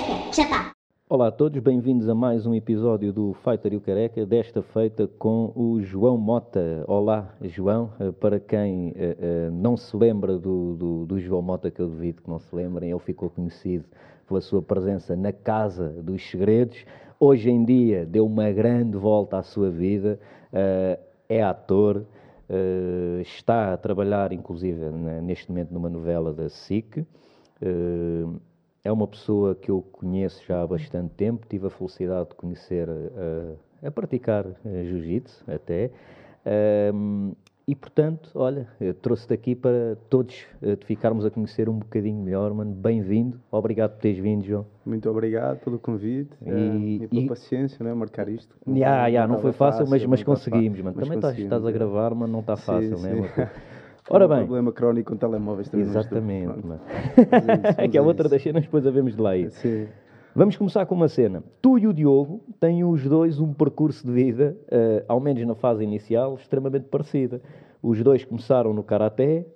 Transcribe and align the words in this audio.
Careca, 0.00 0.32
já 0.32 0.48
tá. 0.48 0.72
Olá 1.08 1.28
a 1.28 1.30
todos, 1.30 1.60
bem-vindos 1.60 2.08
a 2.08 2.14
mais 2.14 2.46
um 2.46 2.54
episódio 2.54 3.12
do 3.12 3.34
Fighter 3.34 3.72
e 3.74 3.76
o 3.76 3.80
Careca, 3.80 4.24
desta 4.24 4.62
feita 4.62 5.06
com 5.18 5.52
o 5.54 5.80
João 5.82 6.16
Mota. 6.16 6.84
Olá, 6.86 7.34
João. 7.42 7.90
Eh, 8.00 8.12
Para 8.12 8.40
quem 8.40 8.92
eh, 8.96 9.16
eh, 9.18 9.50
não 9.52 9.76
se 9.76 9.94
lembra 9.96 10.38
do, 10.38 10.74
do, 10.74 11.06
do 11.06 11.20
João 11.20 11.42
Mota, 11.42 11.70
que 11.70 11.80
eu 11.80 11.88
duvido 11.88 12.22
que 12.22 12.30
não 12.30 12.38
se 12.38 12.54
lembrem, 12.54 12.90
ele 12.90 13.00
ficou 13.00 13.28
conhecido 13.28 13.84
pela 14.26 14.40
sua 14.40 14.62
presença 14.62 15.14
na 15.16 15.32
Casa 15.32 15.88
dos 16.02 16.22
Segredos. 16.30 16.84
Hoje 17.18 17.50
em 17.50 17.64
dia 17.64 18.06
deu 18.06 18.24
uma 18.24 18.50
grande 18.50 18.96
volta 18.96 19.38
à 19.38 19.42
sua 19.42 19.70
vida, 19.70 20.18
eh, 20.52 20.98
é 21.28 21.42
ator, 21.42 22.04
está 23.20 23.72
a 23.72 23.76
trabalhar, 23.76 24.32
inclusive, 24.32 24.90
neste 25.22 25.48
momento 25.48 25.72
numa 25.72 25.88
novela 25.88 26.32
da 26.32 26.48
SIC. 26.48 27.06
Eh, 27.62 28.24
é 28.84 28.90
uma 28.90 29.06
pessoa 29.06 29.54
que 29.54 29.70
eu 29.70 29.82
conheço 29.92 30.42
já 30.46 30.62
há 30.62 30.66
bastante 30.66 31.10
tempo, 31.14 31.46
tive 31.48 31.66
a 31.66 31.70
felicidade 31.70 32.30
de 32.30 32.34
conhecer 32.34 32.88
eh, 32.88 33.86
a 33.86 33.90
praticar 33.90 34.46
eh, 34.64 34.84
jiu-jitsu 34.84 35.44
até. 35.50 35.90
Ahm, 36.46 37.32
e 37.68 37.74
portanto, 37.76 38.30
olha, 38.34 38.66
trouxe-te 39.00 39.32
aqui 39.34 39.54
para 39.54 39.96
todos 40.08 40.44
eh, 40.62 40.74
te 40.76 40.86
ficarmos 40.86 41.24
a 41.26 41.30
conhecer 41.30 41.68
um 41.68 41.78
bocadinho 41.78 42.20
melhor, 42.20 42.52
mano. 42.54 42.72
Bem-vindo, 42.72 43.38
obrigado 43.52 43.92
por 43.92 44.00
teres 44.00 44.18
vindo, 44.18 44.42
João. 44.44 44.66
Muito 44.84 45.08
obrigado 45.08 45.58
pelo 45.60 45.78
convite 45.78 46.30
E- 46.44 46.50
eh, 46.50 47.04
e, 47.04 47.08
pela 47.08 47.22
e- 47.22 47.26
paciência, 47.28 47.84
né? 47.84 47.92
marcar 47.94 48.28
isto. 48.28 48.56
Ya, 48.66 49.06
ya, 49.08 49.26
não 49.28 49.38
foi 49.38 49.50
estava 49.50 49.72
fácil, 49.72 49.86
mas, 49.90 50.04
mas 50.06 50.20
não 50.20 50.24
conseguimos, 50.26 50.78
fácil, 50.78 50.84
mano. 50.84 50.96
mas 50.96 51.04
Também 51.04 51.18
estás, 51.18 51.38
estás 51.38 51.66
a 51.66 51.68
é. 51.68 51.72
gravar, 51.72 52.14
mas 52.14 52.30
não 52.30 52.40
está 52.40 52.56
Sim, 52.56 52.62
fácil, 52.62 52.96
sim. 52.96 53.02
né? 53.02 53.14
mano? 53.14 53.28
Ora 54.10 54.26
um 54.26 54.28
bem, 54.28 54.38
problema 54.38 54.72
crónico 54.72 55.12
com 55.12 55.16
telemóveis 55.18 55.68
também. 55.68 55.86
exatamente, 55.86 56.52
é 57.78 57.84
É 57.84 57.88
que 57.88 57.96
é 57.96 58.02
outra 58.02 58.28
das 58.28 58.42
cenas, 58.42 58.64
depois 58.64 58.86
havemos 58.86 59.14
de 59.14 59.22
lá 59.22 59.36
ir. 59.36 59.50
Sim. 59.50 59.86
Vamos 60.34 60.56
começar 60.56 60.86
com 60.86 60.94
uma 60.94 61.08
cena. 61.08 61.42
Tu 61.60 61.78
e 61.78 61.86
o 61.86 61.92
Diogo 61.92 62.40
têm 62.60 62.84
os 62.84 63.02
dois 63.04 63.40
um 63.40 63.52
percurso 63.52 64.06
de 64.06 64.12
vida, 64.12 64.56
eh, 64.70 65.04
ao 65.08 65.18
menos 65.18 65.44
na 65.44 65.54
fase 65.54 65.82
inicial, 65.82 66.34
extremamente 66.34 66.84
parecida. 66.84 67.40
Os 67.82 68.02
dois 68.02 68.24
começaram 68.24 68.72
no 68.72 68.82
Karaté, 68.82 69.46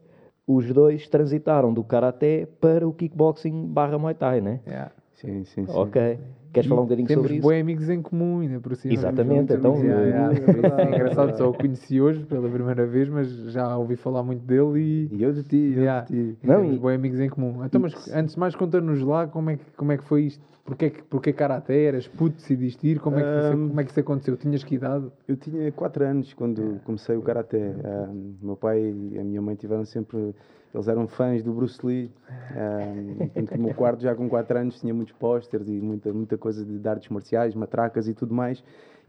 os 0.47 0.72
dois 0.72 1.08
transitaram 1.08 1.72
do 1.72 1.84
Karaté 1.84 2.47
para 2.60 2.86
o 2.86 2.92
kickboxing 2.92 3.66
barra 3.66 3.98
Muay 3.98 4.14
Thai, 4.14 4.41
né? 4.41 4.60
Yeah. 4.66 4.91
Sim, 5.25 5.44
sim, 5.44 5.67
sim. 5.67 5.72
Ok. 5.72 6.19
Queres 6.53 6.69
falar 6.69 6.83
um 6.83 6.84
bocadinho 6.84 7.08
Temos 7.08 7.25
sobre 7.25 7.39
isso? 7.39 7.48
bons 7.48 7.61
amigos 7.61 7.89
em 7.91 8.00
comum, 8.00 8.41
ainda 8.41 8.61
por 8.61 8.77
cima. 8.77 8.94
Exatamente, 8.94 9.48
Temos 9.48 9.81
então, 9.81 9.84
yeah. 9.84 10.33
é 10.36 10.41
verdade, 10.41 10.83
É 10.83 10.94
engraçado, 10.94 11.31
é 11.31 11.36
só 11.36 11.50
o 11.50 11.53
conheci 11.55 12.00
hoje 12.00 12.25
pela 12.27 12.48
primeira 12.48 12.86
vez, 12.86 13.08
mas 13.08 13.28
já 13.50 13.77
ouvi 13.77 13.97
falar 13.97 14.22
muito 14.22 14.42
dele 14.47 14.78
e. 14.78 15.08
E 15.16 15.22
eu 15.25 15.33
de 15.33 15.42
ti, 15.42 15.72
eu 15.75 15.83
Yeah. 15.83 16.06
de 16.06 16.12
ti. 16.33 16.39
Não, 16.44 16.61
temos 16.61 16.77
e- 16.77 16.78
bons 16.78 16.94
amigos 16.94 17.19
em 17.19 17.28
comum. 17.28 17.64
Então, 17.64 17.81
mas 17.81 17.92
antes 18.14 18.34
de 18.34 18.41
mais, 18.41 18.55
conta-nos 18.55 19.00
lá 19.03 19.27
como 19.27 19.50
é, 19.50 19.56
que, 19.56 19.64
como 19.77 19.91
é 19.91 19.97
que 19.98 20.05
foi 20.05 20.27
isto. 20.27 20.44
Porquê, 20.64 20.91
que- 20.91 21.03
porquê 21.03 21.33
Karaté? 21.33 21.86
Eras 21.86 22.06
puto, 22.06 22.36
decidiste 22.36 22.86
ir? 22.88 23.00
Como 23.00 23.19
é, 23.19 23.22
que 23.22 23.28
isso, 23.41 23.53
Ahm. 23.53 23.69
como 23.69 23.81
é 23.81 23.84
que 23.84 23.91
isso 23.91 24.00
aconteceu? 24.00 24.36
Tinhas 24.36 24.62
que 24.62 24.77
idade? 24.77 25.06
Eu 25.27 25.36
tinha 25.36 25.70
4 25.72 26.05
anos 26.05 26.33
quando 26.34 26.81
comecei 26.84 27.16
o 27.16 27.20
Karaté. 27.22 27.75
Um, 27.84 28.34
meu 28.41 28.56
pai 28.56 28.81
e 28.81 29.19
a 29.19 29.25
minha 29.25 29.42
mãe 29.42 29.56
tiveram 29.56 29.84
sempre... 29.84 30.34
Eles 30.75 30.89
eram 30.89 31.06
fãs 31.06 31.42
do 31.42 31.53
Bruce 31.53 31.78
Lee. 31.86 32.11
Um, 32.56 33.55
o 33.56 33.58
meu 33.62 33.75
quarto, 33.75 34.03
já 34.03 34.12
com 34.14 34.28
4 34.28 34.58
anos, 34.58 34.81
tinha 34.81 34.92
muitos 34.92 35.14
pósteres 35.14 35.69
e 35.69 35.81
muita, 35.81 36.12
muita 36.12 36.36
coisa 36.36 36.64
de 36.64 36.89
artes 36.89 37.08
marciais, 37.08 37.55
matracas 37.55 38.08
e 38.08 38.14
tudo 38.14 38.34
mais. 38.34 38.62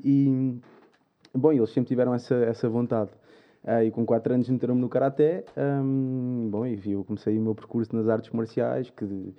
E, 0.03 0.59
bom, 1.33 1.52
eles 1.52 1.72
sempre 1.72 1.88
tiveram 1.88 2.13
essa, 2.13 2.35
essa 2.35 2.69
vontade. 2.69 3.09
Ah, 3.63 3.83
e 3.83 3.89
com 3.89 4.05
4 4.05 4.35
anos 4.35 4.47
meteram-me 4.47 4.80
no 4.80 4.88
Karaté. 4.88 5.44
Um, 5.57 6.49
bom, 6.52 6.67
e 6.67 6.91
eu 6.91 7.03
comecei 7.03 7.35
o 7.35 7.41
meu 7.41 7.56
percurso 7.56 7.95
nas 7.95 8.07
artes 8.07 8.29
marciais, 8.29 8.91
que, 8.91 9.34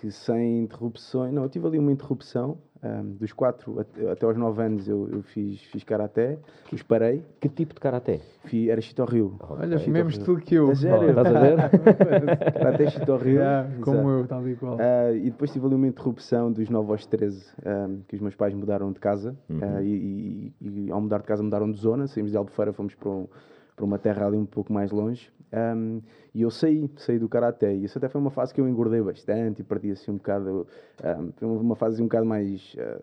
que 0.00 0.10
sem 0.10 0.62
interrupções... 0.62 1.32
Não, 1.32 1.42
eu 1.42 1.48
tive 1.48 1.66
ali 1.66 1.78
uma 1.78 1.90
interrupção. 1.90 2.58
um, 2.80 3.14
dos 3.16 3.32
4 3.32 3.80
até, 3.80 4.10
até 4.12 4.24
aos 4.24 4.36
9 4.36 4.62
anos 4.62 4.88
eu, 4.88 5.08
eu 5.10 5.20
fiz, 5.22 5.60
fiz 5.62 5.82
Karaté, 5.82 6.38
depois 6.62 6.80
parei, 6.84 7.24
Que 7.40 7.48
tipo 7.48 7.74
de 7.74 7.80
Karaté? 7.80 8.20
Fi- 8.44 8.70
era 8.70 8.80
Shitoryu. 8.80 9.34
Olha, 9.40 9.76
Ok. 9.76 9.92
mesmo 9.92 10.10
estilo 10.10 10.36
que 10.38 10.54
eu. 10.54 10.70
A 10.70 10.74
sério? 10.76 11.08
Estás 11.10 11.26
a 11.34 11.40
ver? 11.40 11.56
Karaté 12.54 12.90
Shitoryu. 12.90 13.38
Yeah, 13.40 13.68
como 13.82 14.08
eu, 14.08 14.26
tal 14.28 14.48
e 14.48 14.54
qual. 14.54 14.76
Ah, 14.80 15.10
e 15.12 15.24
depois 15.30 15.50
tive 15.50 15.66
ali 15.66 15.74
uma 15.74 15.88
interrupção 15.88 16.52
dos 16.52 16.68
9 16.70 16.92
aos 16.92 17.04
13, 17.04 17.44
ah, 17.66 17.88
que 18.06 18.14
os 18.14 18.20
meus 18.22 18.36
pais 18.36 18.54
mudaram 18.54 18.92
de 18.92 19.00
casa. 19.00 19.36
Uhum. 19.50 19.58
ah, 19.60 19.82
e, 19.82 20.52
e- 20.60 20.86
e 20.86 20.90
ao 20.92 21.00
mudar 21.00 21.18
de 21.18 21.24
casa 21.24 21.42
mudaram 21.42 21.68
de 21.70 21.78
zona, 21.80 22.06
saímos 22.06 22.30
de 22.30 22.36
Albufeira, 22.38 22.72
fomos 22.72 22.94
para, 22.94 23.08
um- 23.10 23.26
para 23.74 23.84
uma 23.84 23.98
terra 23.98 24.24
ali 24.26 24.36
um 24.36 24.46
pouco 24.46 24.72
mais 24.72 24.92
longe. 24.92 25.30
Ahm, 25.52 26.00
e 26.34 26.42
eu 26.42 26.50
saí, 26.50 26.90
saí 26.96 27.18
do 27.18 27.28
Karaté. 27.28 27.74
E 27.74 27.84
isso 27.84 27.98
até 27.98 28.08
foi 28.08 28.20
uma 28.20 28.30
fase 28.30 28.52
que 28.54 28.60
eu 28.60 28.68
engordei 28.68 29.00
bastante 29.02 29.60
e 29.60 29.64
perdi 29.64 29.90
assim 29.92 30.10
um 30.10 30.16
bocado. 30.16 30.66
ahm, 31.02 31.30
foi 31.36 31.48
uma 31.48 31.76
fase 31.76 32.02
um 32.02 32.06
bocado 32.06 32.26
mais. 32.26 32.76
ah, 32.78 33.00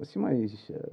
assim, 0.00 0.18
mais. 0.18 0.70
ah, 0.74 0.90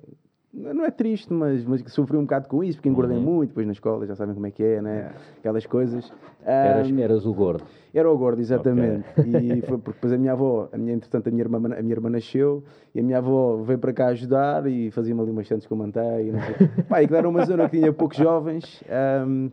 não 0.54 0.86
é 0.86 0.92
triste, 0.92 1.34
mas, 1.34 1.66
mas 1.66 1.82
sofri 1.92 2.16
um 2.16 2.22
bocado 2.22 2.48
com 2.48 2.64
isso, 2.64 2.78
porque 2.78 2.88
engordei 2.90 3.18
Uhum. 3.18 3.24
muito, 3.24 3.50
depois 3.50 3.66
na 3.66 3.74
escola, 3.74 4.06
já 4.06 4.16
sabem 4.16 4.34
como 4.36 4.46
é 4.46 4.52
que 4.52 4.62
é, 4.64 4.82
né? 4.82 5.12
Aquelas 5.40 5.66
coisas. 5.66 6.12
Eras, 6.46 6.90
Ahm, 6.90 7.00
eras 7.00 7.26
o 7.26 7.34
gordo. 7.34 7.64
era 7.94 8.12
o 8.12 8.18
gordo, 8.18 8.40
exatamente. 8.42 9.06
E 9.26 9.62
foi 9.62 9.78
porque 9.78 9.94
depois 9.98 10.14
a 10.14 10.18
minha 10.18 10.34
avó, 10.34 10.68
a 10.72 10.78
minha, 10.78 10.94
entretanto, 10.94 11.28
a 11.28 11.32
minha, 11.32 11.44
irmã, 11.44 11.58
a 11.58 11.82
minha 11.82 11.94
irmã 11.94 12.10
nasceu 12.10 12.64
e 12.94 13.00
a 13.00 13.04
minha 13.04 13.18
avó 13.18 13.58
veio 13.64 13.80
para 13.80 13.94
cá 13.94 14.08
ajudar 14.08 14.68
e 14.68 14.92
fazia-me 14.92 15.22
ali 15.22 15.32
umas 15.32 15.48
santos 15.48 15.66
com 15.68 15.76
manteiga. 15.76 16.22
e 16.22 16.32
Não 16.32 16.40
sei. 16.42 16.56
pá, 16.90 17.02
e 17.02 17.08
que 17.08 17.16
era 17.16 17.28
uma 17.28 17.46
zona 17.46 17.68
que 17.70 17.78
tinha 17.80 17.92
poucos 17.94 18.18
jovens. 18.18 18.84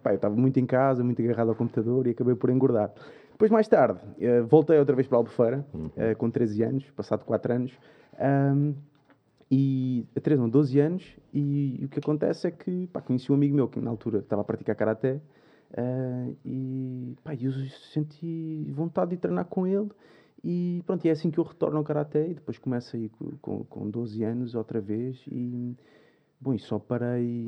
pá, 0.03 0.11
eu 0.11 0.17
estava 0.17 0.35
muito 0.35 0.59
em 0.61 0.67
casa, 0.67 1.03
muito 1.05 1.23
agarrado 1.23 1.49
ao 1.51 1.55
computador 1.55 2.07
e 2.07 2.11
acabei 2.11 2.35
por 2.35 2.51
engordar. 2.51 2.91
Depois, 3.33 3.51
mais 3.51 3.67
tarde, 3.69 3.99
eh, 4.21 4.43
voltei 4.43 4.79
outra 4.79 4.95
vez 4.95 5.07
para 5.09 5.17
a 5.17 5.21
Albufeira, 5.21 5.65
eh, 5.97 6.15
com 6.15 6.29
13 6.29 6.63
anos, 6.63 6.85
passado 6.91 7.25
4 7.25 7.53
anos. 7.55 7.73
ahm, 8.19 8.73
e 9.51 10.07
a 10.17 10.21
13, 10.21 10.41
não, 10.41 10.49
12 10.49 10.79
anos, 10.79 11.17
e, 11.35 11.81
o 11.85 11.89
que 11.89 11.99
acontece 11.99 12.47
é 12.47 12.51
que 12.51 12.87
pá, 12.89 13.01
conheci 13.01 13.33
um 13.33 13.35
amigo 13.35 13.55
meu 13.57 13.69
que 13.69 13.81
na 13.81 13.91
altura 13.91 14.21
estava 14.21 14.43
a 14.43 14.45
praticar 14.45 14.77
karaté 14.77 15.21
ah, 15.77 16.29
e 16.45 17.17
pá, 17.25 17.35
eu 17.35 17.53
senti 17.93 18.71
vontade 18.73 19.13
de 19.13 19.17
treinar 19.17 19.47
com 19.47 19.67
ele. 19.67 19.89
E 20.43 20.83
pronto, 20.87 21.05
e 21.05 21.09
é 21.09 21.13
assim 21.13 21.31
que 21.31 21.39
eu 21.39 21.45
retorno 21.45 21.79
ao 21.79 21.85
karaté 21.85 22.29
e 22.29 22.35
depois 22.35 22.59
começo 22.59 22.97
aí 22.97 23.09
co- 23.11 23.33
com, 23.43 23.65
com 23.65 23.91
12 23.91 24.23
anos 24.25 24.55
outra 24.55 24.81
vez. 24.81 25.23
E 25.31 25.77
bom, 26.41 26.55
e 26.55 26.59
só 26.59 26.79
parei, 26.79 27.47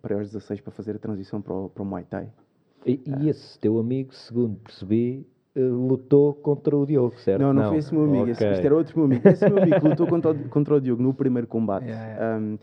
parei 0.00 0.18
aos 0.18 0.28
16 0.30 0.60
para 0.60 0.72
fazer 0.72 0.96
a 0.96 0.98
transição 0.98 1.42
para 1.42 1.52
o, 1.54 1.68
para 1.68 1.82
o 1.82 1.86
Muay 1.86 2.04
Thai. 2.04 2.32
E, 2.86 3.00
e 3.06 3.28
esse 3.28 3.58
teu 3.58 3.78
amigo, 3.78 4.14
segundo 4.14 4.56
percebi, 4.60 5.20
eh, 5.20 5.31
lutou 5.54 6.34
contra 6.34 6.76
o 6.76 6.86
Diogo, 6.86 7.16
certo? 7.18 7.40
Não, 7.40 7.52
não, 7.52 7.68
foi 7.68 7.78
esse 7.78 7.94
meu 7.94 8.04
amigo, 8.04 8.28
esse, 8.30 8.42
Ok. 8.42 8.52
este 8.52 8.66
era 8.66 8.74
outro 8.74 8.96
meu 8.98 9.04
amigo. 9.06 9.28
Esse 9.28 9.48
meu 9.48 9.58
amigo 9.62 9.80
que 9.80 9.88
lutou 9.88 10.06
contra 10.06 10.30
o, 10.30 10.34
contra 10.48 10.74
o 10.74 10.80
Diogo 10.80 11.02
no 11.02 11.12
primeiro 11.12 11.46
combate. 11.46 11.86
Yeah, 11.86 12.38
Um, 12.38 12.58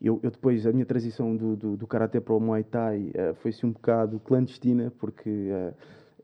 eu, 0.00 0.18
eu 0.22 0.30
depois, 0.30 0.66
a 0.66 0.72
minha 0.72 0.86
transição 0.86 1.36
do, 1.36 1.54
do, 1.56 1.76
do 1.76 1.86
Karaté 1.86 2.20
para 2.20 2.34
o 2.34 2.40
Muay 2.40 2.62
Thai 2.64 3.10
eh, 3.12 3.34
foi-se 3.34 3.66
um 3.66 3.70
bocado 3.70 4.18
clandestina, 4.20 4.90
porque 4.98 5.28
eh, 5.28 5.74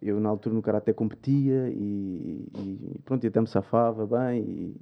eu 0.02 0.20
na 0.20 0.28
altura 0.28 0.54
no 0.54 0.62
Karaté 0.62 0.92
competia 0.92 1.68
e, 1.70 2.46
e 2.54 2.98
pronto, 3.04 3.24
e 3.24 3.26
até 3.28 3.40
me 3.40 3.46
safava 3.46 4.06
bem 4.06 4.42
e, 4.42 4.76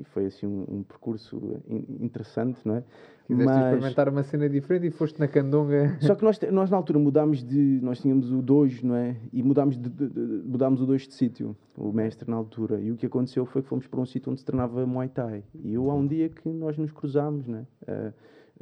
e- 0.00 0.04
foi 0.04 0.26
assim 0.26 0.46
um, 0.46 0.64
um 0.68 0.82
percurso 0.82 1.60
in- 1.68 2.04
interessante, 2.04 2.58
não 2.64 2.76
é? 2.76 2.84
Quiseste 3.26 3.44
experimentar 3.66 4.08
uma 4.08 4.22
cena 4.24 4.48
diferente 4.48 4.88
e 4.88 4.90
foste 4.90 5.18
na 5.20 5.28
candonga. 5.28 5.96
Só 6.02 6.14
que 6.16 6.24
nós, 6.24 6.38
nós 6.50 6.70
na 6.70 6.76
altura 6.76 6.98
mudámos 6.98 7.42
de. 7.42 7.78
Nós 7.80 8.00
tínhamos 8.00 8.32
o 8.32 8.42
dojo, 8.42 8.84
não 8.86 8.96
é? 8.96 9.16
E 9.32 9.42
mudámos, 9.42 9.78
de, 9.78 9.88
de- 9.88 10.08
de- 10.08 10.42
mudámos 10.44 10.80
o 10.82 10.86
dojo 10.86 11.06
de 11.06 11.14
sítio, 11.14 11.56
o 11.78 11.92
mestre 11.92 12.28
na 12.28 12.36
altura. 12.36 12.80
E 12.80 12.90
o 12.90 12.96
que 12.96 13.06
aconteceu 13.06 13.46
foi 13.46 13.62
que 13.62 13.68
fomos 13.68 13.86
para 13.86 14.00
um 14.00 14.04
sítio 14.04 14.30
onde 14.30 14.40
se 14.40 14.44
treinava 14.44 14.84
Muay 14.84 15.08
Thai. 15.08 15.44
E 15.54 15.72
eu 15.72 15.88
há 15.90 15.94
um 15.94 16.06
dia 16.06 16.28
que 16.28 16.48
nós 16.48 16.76
nos 16.76 16.90
cruzámos, 16.90 17.46
não 17.46 17.58
é? 17.58 17.66
Ah, 17.86 18.12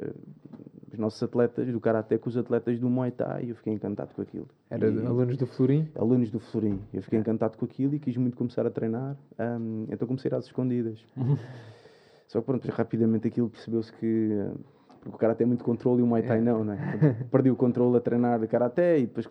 os 0.03 0.80
nossos 1.01 1.23
atletas 1.23 1.67
do 1.67 1.81
Karaté 1.81 2.19
com 2.19 2.29
os 2.29 2.37
atletas 2.37 2.79
do 2.79 2.89
Muay 2.89 3.11
Thai. 3.11 3.45
E 3.47 3.49
eu 3.51 3.57
fiquei 3.57 3.73
encantado 3.73 4.15
com 4.15 4.23
aquilo. 4.23 4.47
Era 4.71 4.87
E- 4.89 5.07
alunos 5.07 5.37
do 5.37 5.47
Florim? 5.47 5.89
alunos 5.97 6.31
do 6.31 6.39
Florim. 6.39 6.81
Eu 6.93 7.03
fiquei 7.03 7.19
encantado 7.19 7.57
com 7.59 7.65
aquilo 7.65 7.95
e 7.95 7.99
quis 7.99 8.17
muito 8.17 8.37
começar 8.37 8.67
a 8.67 8.71
treinar, 8.71 9.17
ahm, 9.39 9.87
então 9.91 10.07
comecei 10.07 10.31
às 10.33 10.45
escondidas. 10.45 11.05
Só 12.29 12.41
que 12.41 12.47
pronto, 12.47 12.69
rapidamente 12.71 13.27
aquilo 13.27 13.49
percebeu-se 13.51 13.93
que. 13.95 14.29
Porque 15.03 15.17
o 15.17 15.19
Karaté 15.19 15.45
é 15.45 15.47
muito 15.47 15.65
controle 15.65 16.01
e 16.01 16.03
o 16.03 16.07
Muay 16.07 16.23
Thai 16.23 16.41
não, 16.43 16.63
né? 16.63 17.27
Perdi 17.33 17.51
o 17.51 17.57
controle 17.57 17.97
a 17.97 18.01
treinar 18.01 18.39
de 18.39 18.47
Karaté 18.47 18.99
e 18.99 19.07
depois 19.07 19.27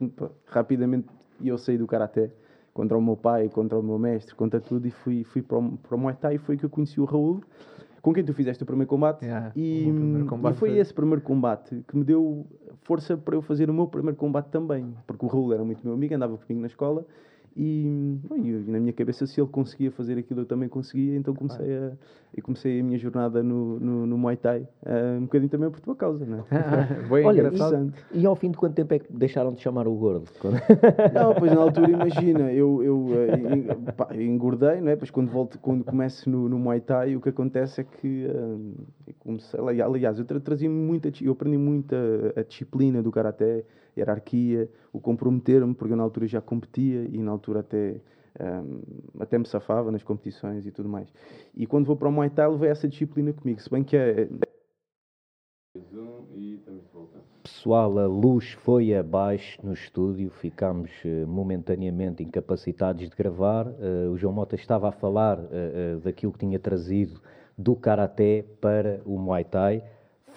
rapidamente 0.48 1.08
eu 1.44 1.58
saí 1.60 1.78
do 1.78 1.86
Karaté 1.86 2.32
contra 2.74 2.98
o 2.98 3.02
meu 3.02 3.16
pai, 3.16 3.48
contra 3.50 3.78
o 3.78 3.84
meu 3.84 4.00
mestre, 4.00 4.34
contra 4.36 4.60
tudo 4.60 4.88
e 4.88 4.92
fui, 4.92 5.24
fui 5.24 5.44
para, 5.44 5.60
o, 5.60 5.78
para 5.78 5.96
o 5.96 6.00
Muay 6.00 6.16
Thai 6.16 6.36
e 6.36 6.38
foi 6.40 6.58
que 6.58 6.64
eu 6.66 6.70
conheci 6.72 7.00
o 7.00 7.06
Raul, 7.06 7.42
com 8.02 8.14
quem 8.14 8.24
tu 8.24 8.34
fizeste 8.34 8.64
o 8.64 8.66
primeiro 8.66 8.90
combate. 8.90 9.24
Yeah, 9.26 9.52
e, 9.56 9.92
primeiro 9.94 10.26
e 10.26 10.28
combate 10.30 10.56
foi 10.58 10.70
foi- 10.70 10.80
esse 10.80 10.94
primeiro 10.94 11.22
combate 11.22 11.84
que 11.88 11.98
me 11.98 12.04
deu 12.04 12.46
força 12.84 13.18
para 13.18 13.36
eu 13.36 13.42
fazer 13.42 13.70
o 13.70 13.74
meu 13.74 13.88
primeiro 13.88 14.16
combate 14.18 14.48
também, 14.48 14.96
porque 15.06 15.26
o 15.26 15.28
Raul 15.30 15.54
era 15.54 15.64
muito 15.64 15.84
meu 15.84 15.94
amigo, 15.94 16.14
andava 16.16 16.38
comigo 16.38 16.62
na 16.62 16.68
escola 16.68 17.06
e, 17.62 18.18
bom, 18.28 18.38
e 18.38 18.50
eu- 18.52 18.64
na 18.68 18.80
minha 18.80 18.94
cabeça 18.94 19.26
se 19.28 19.42
ele 19.42 19.50
conseguia 19.50 19.92
fazer 19.92 20.18
aquilo 20.18 20.40
eu 20.42 20.46
também 20.46 20.70
conseguia, 20.70 21.16
então 21.18 21.34
comecei 21.36 21.76
a, 21.76 21.92
eu 22.36 22.42
comecei 22.44 22.80
a 22.80 22.84
minha 22.84 22.98
jornada 22.98 23.44
no, 23.44 23.78
no, 23.80 24.06
no 24.08 24.18
Muay 24.18 24.38
Thai 24.38 24.62
uh, 24.86 25.18
um 25.18 25.22
bocadinho 25.24 25.50
também 25.50 25.70
por 25.70 25.80
tua 25.82 25.96
causa, 25.96 26.26
não 26.26 26.40
é? 26.40 26.44
Bem 27.12 27.26
Olha, 27.28 27.42
engraçado. 27.42 27.92
E, 28.12 28.22
e 28.22 28.26
ao 28.26 28.36
fim 28.36 28.50
de 28.52 28.58
quanto 28.58 28.76
tempo 28.76 28.94
é 28.94 29.00
que 29.00 29.12
deixaram 29.12 29.52
de 29.54 29.60
chamar 29.62 29.88
o 29.88 29.94
gordo? 29.96 30.30
Quando- 30.40 30.56
Não, 31.14 31.34
pois 31.36 31.52
na 31.52 31.60
altura, 31.60 31.92
imagina, 31.92 32.52
eu, 32.54 32.82
eu 32.82 33.10
eh, 33.16 33.56
en- 33.56 33.92
pá, 33.98 34.16
engordei, 34.16 34.80
não 34.80 34.90
é? 34.90 34.96
Pois 34.96 35.12
quando, 35.12 35.30
volto, 35.30 35.60
quando 35.60 35.84
começo 35.84 36.30
no, 36.30 36.48
no 36.48 36.58
Muay 36.58 36.80
Thai, 36.80 37.16
o 37.16 37.20
que 37.22 37.30
acontece 37.30 37.82
é 37.82 37.84
que 37.84 38.26
eh, 38.26 38.56
eu 39.08 39.14
comecei, 39.20 39.60
ali- 39.60 39.82
aliás, 39.82 40.18
eu 40.18 40.24
tra- 40.26 40.40
trazia 40.40 40.70
muita, 40.70 41.12
eu 41.22 41.34
aprendi 41.34 41.58
muito 41.58 41.94
a, 42.36 42.42
disciplina 42.44 43.02
do 43.04 43.12
Karaté, 43.12 43.66
hierarquia, 44.00 44.70
o 44.92 45.00
comprometer-me, 45.00 45.74
porque 45.74 45.94
eu 45.94 45.98
na 45.98 46.04
altura 46.04 46.28
já 46.28 46.42
competia 46.42 47.06
e 47.10 47.18
na 47.18 47.32
altura 47.32 47.60
até, 47.62 48.02
eh, 48.40 48.64
até 49.20 49.38
me 49.38 49.46
safava 49.46 49.92
nas 49.92 50.04
competições 50.04 50.66
e 50.66 50.72
tudo 50.72 50.90
mais. 50.90 51.12
E 51.56 51.66
quando 51.66 51.86
vou 51.86 51.96
para 51.96 52.10
o 52.10 52.12
Muay 52.12 52.30
Thai, 52.30 52.48
levei 52.50 52.70
essa 52.70 52.88
disciplina 52.88 53.34
comigo, 53.34 53.62
se 53.62 53.70
bem 53.70 53.84
que 53.84 53.96
é... 53.96 54.28
Pessoal, 57.44 57.98
a 58.00 58.06
luz 58.06 58.52
foi 58.52 58.94
abaixo 58.94 59.60
no 59.64 59.74
estúdio, 59.74 60.30
ficámos 60.30 60.92
eh, 61.06 61.26
momentaneamente 61.26 62.24
incapacitados 62.24 63.10
de 63.10 63.16
gravar. 63.16 63.68
Eh, 63.80 64.08
o 64.08 64.18
João 64.18 64.34
Mota 64.34 64.56
estava 64.56 64.90
a 64.90 64.92
falar 64.92 65.40
eh, 65.40 65.46
eh, 65.52 66.00
daquilo 66.04 66.32
que 66.32 66.40
tinha 66.40 66.60
trazido 66.60 67.22
do 67.58 67.76
Karaté 67.76 68.46
para 68.62 69.02
o 69.06 69.18
Muay 69.18 69.44
Thai. 69.44 69.84